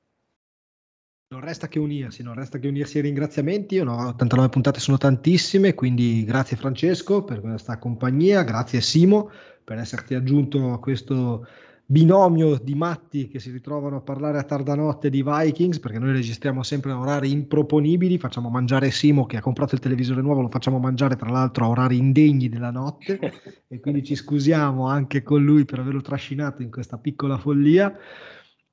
Non 1.31 1.39
resta 1.39 1.69
che 1.69 1.79
unirsi, 1.79 2.23
non 2.23 2.33
resta 2.33 2.59
che 2.59 2.67
unirsi 2.67 2.97
ai 2.97 3.03
ringraziamenti. 3.03 3.75
Io 3.75 3.85
no, 3.85 4.07
89 4.09 4.49
puntate 4.49 4.81
sono 4.81 4.97
tantissime, 4.97 5.73
quindi 5.73 6.25
grazie 6.25 6.57
Francesco 6.57 7.23
per 7.23 7.39
questa 7.39 7.77
compagnia, 7.77 8.43
grazie 8.43 8.81
Simo 8.81 9.31
per 9.63 9.77
esserti 9.77 10.13
aggiunto 10.13 10.73
a 10.73 10.79
questo 10.79 11.47
binomio 11.85 12.59
di 12.61 12.75
matti 12.75 13.29
che 13.29 13.39
si 13.39 13.49
ritrovano 13.49 13.95
a 13.95 14.01
parlare 14.01 14.39
a 14.39 14.43
tarda 14.43 14.75
notte 14.75 15.09
di 15.09 15.23
Vikings, 15.23 15.79
perché 15.79 15.99
noi 15.99 16.11
registriamo 16.11 16.63
sempre 16.63 16.91
a 16.91 16.99
orari 16.99 17.31
improponibili, 17.31 18.17
facciamo 18.17 18.49
mangiare 18.49 18.91
Simo 18.91 19.25
che 19.25 19.37
ha 19.37 19.41
comprato 19.41 19.75
il 19.75 19.79
televisore 19.81 20.21
nuovo, 20.21 20.41
lo 20.41 20.49
facciamo 20.49 20.79
mangiare 20.79 21.15
tra 21.15 21.29
l'altro 21.29 21.63
a 21.63 21.69
orari 21.69 21.95
indegni 21.95 22.49
della 22.49 22.71
notte 22.71 23.19
e 23.69 23.79
quindi 23.79 24.03
ci 24.03 24.15
scusiamo 24.15 24.85
anche 24.85 25.23
con 25.23 25.41
lui 25.41 25.63
per 25.63 25.79
averlo 25.79 26.01
trascinato 26.01 26.61
in 26.61 26.69
questa 26.69 26.97
piccola 26.97 27.37
follia. 27.37 27.97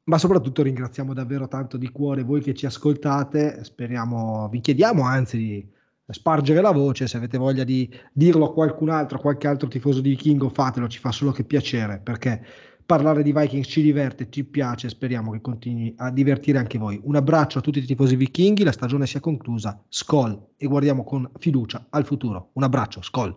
Ma 0.08 0.16
soprattutto 0.16 0.62
ringraziamo 0.62 1.12
davvero 1.12 1.48
tanto 1.48 1.76
di 1.76 1.90
cuore 1.90 2.22
voi 2.22 2.40
che 2.40 2.54
ci 2.54 2.64
ascoltate, 2.64 3.62
speriamo, 3.62 4.48
vi 4.48 4.60
chiediamo 4.60 5.02
anzi 5.02 5.36
di 5.36 5.68
spargere 6.08 6.62
la 6.62 6.70
voce, 6.70 7.06
se 7.06 7.18
avete 7.18 7.36
voglia 7.36 7.62
di 7.62 7.90
dirlo 8.10 8.46
a 8.46 8.52
qualcun 8.54 8.88
altro, 8.88 9.18
a 9.18 9.20
qualche 9.20 9.46
altro 9.46 9.68
tifoso 9.68 10.00
di 10.00 10.08
Vichingo, 10.08 10.48
fatelo, 10.48 10.88
ci 10.88 10.98
fa 10.98 11.12
solo 11.12 11.30
che 11.30 11.44
piacere, 11.44 12.00
perché 12.02 12.42
parlare 12.86 13.22
di 13.22 13.34
Vikings 13.34 13.68
ci 13.68 13.82
diverte, 13.82 14.30
ci 14.30 14.44
piace, 14.44 14.88
speriamo 14.88 15.32
che 15.32 15.42
continui 15.42 15.92
a 15.98 16.10
divertire 16.10 16.56
anche 16.56 16.78
voi. 16.78 16.98
Un 17.04 17.16
abbraccio 17.16 17.58
a 17.58 17.60
tutti 17.60 17.80
i 17.80 17.84
tifosi 17.84 18.16
vichinghi, 18.16 18.64
la 18.64 18.72
stagione 18.72 19.06
sia 19.06 19.20
conclusa, 19.20 19.78
Skol. 19.88 20.52
E 20.56 20.66
guardiamo 20.66 21.04
con 21.04 21.30
fiducia 21.38 21.88
al 21.90 22.06
futuro. 22.06 22.48
Un 22.54 22.62
abbraccio, 22.62 23.02
Skol. 23.02 23.36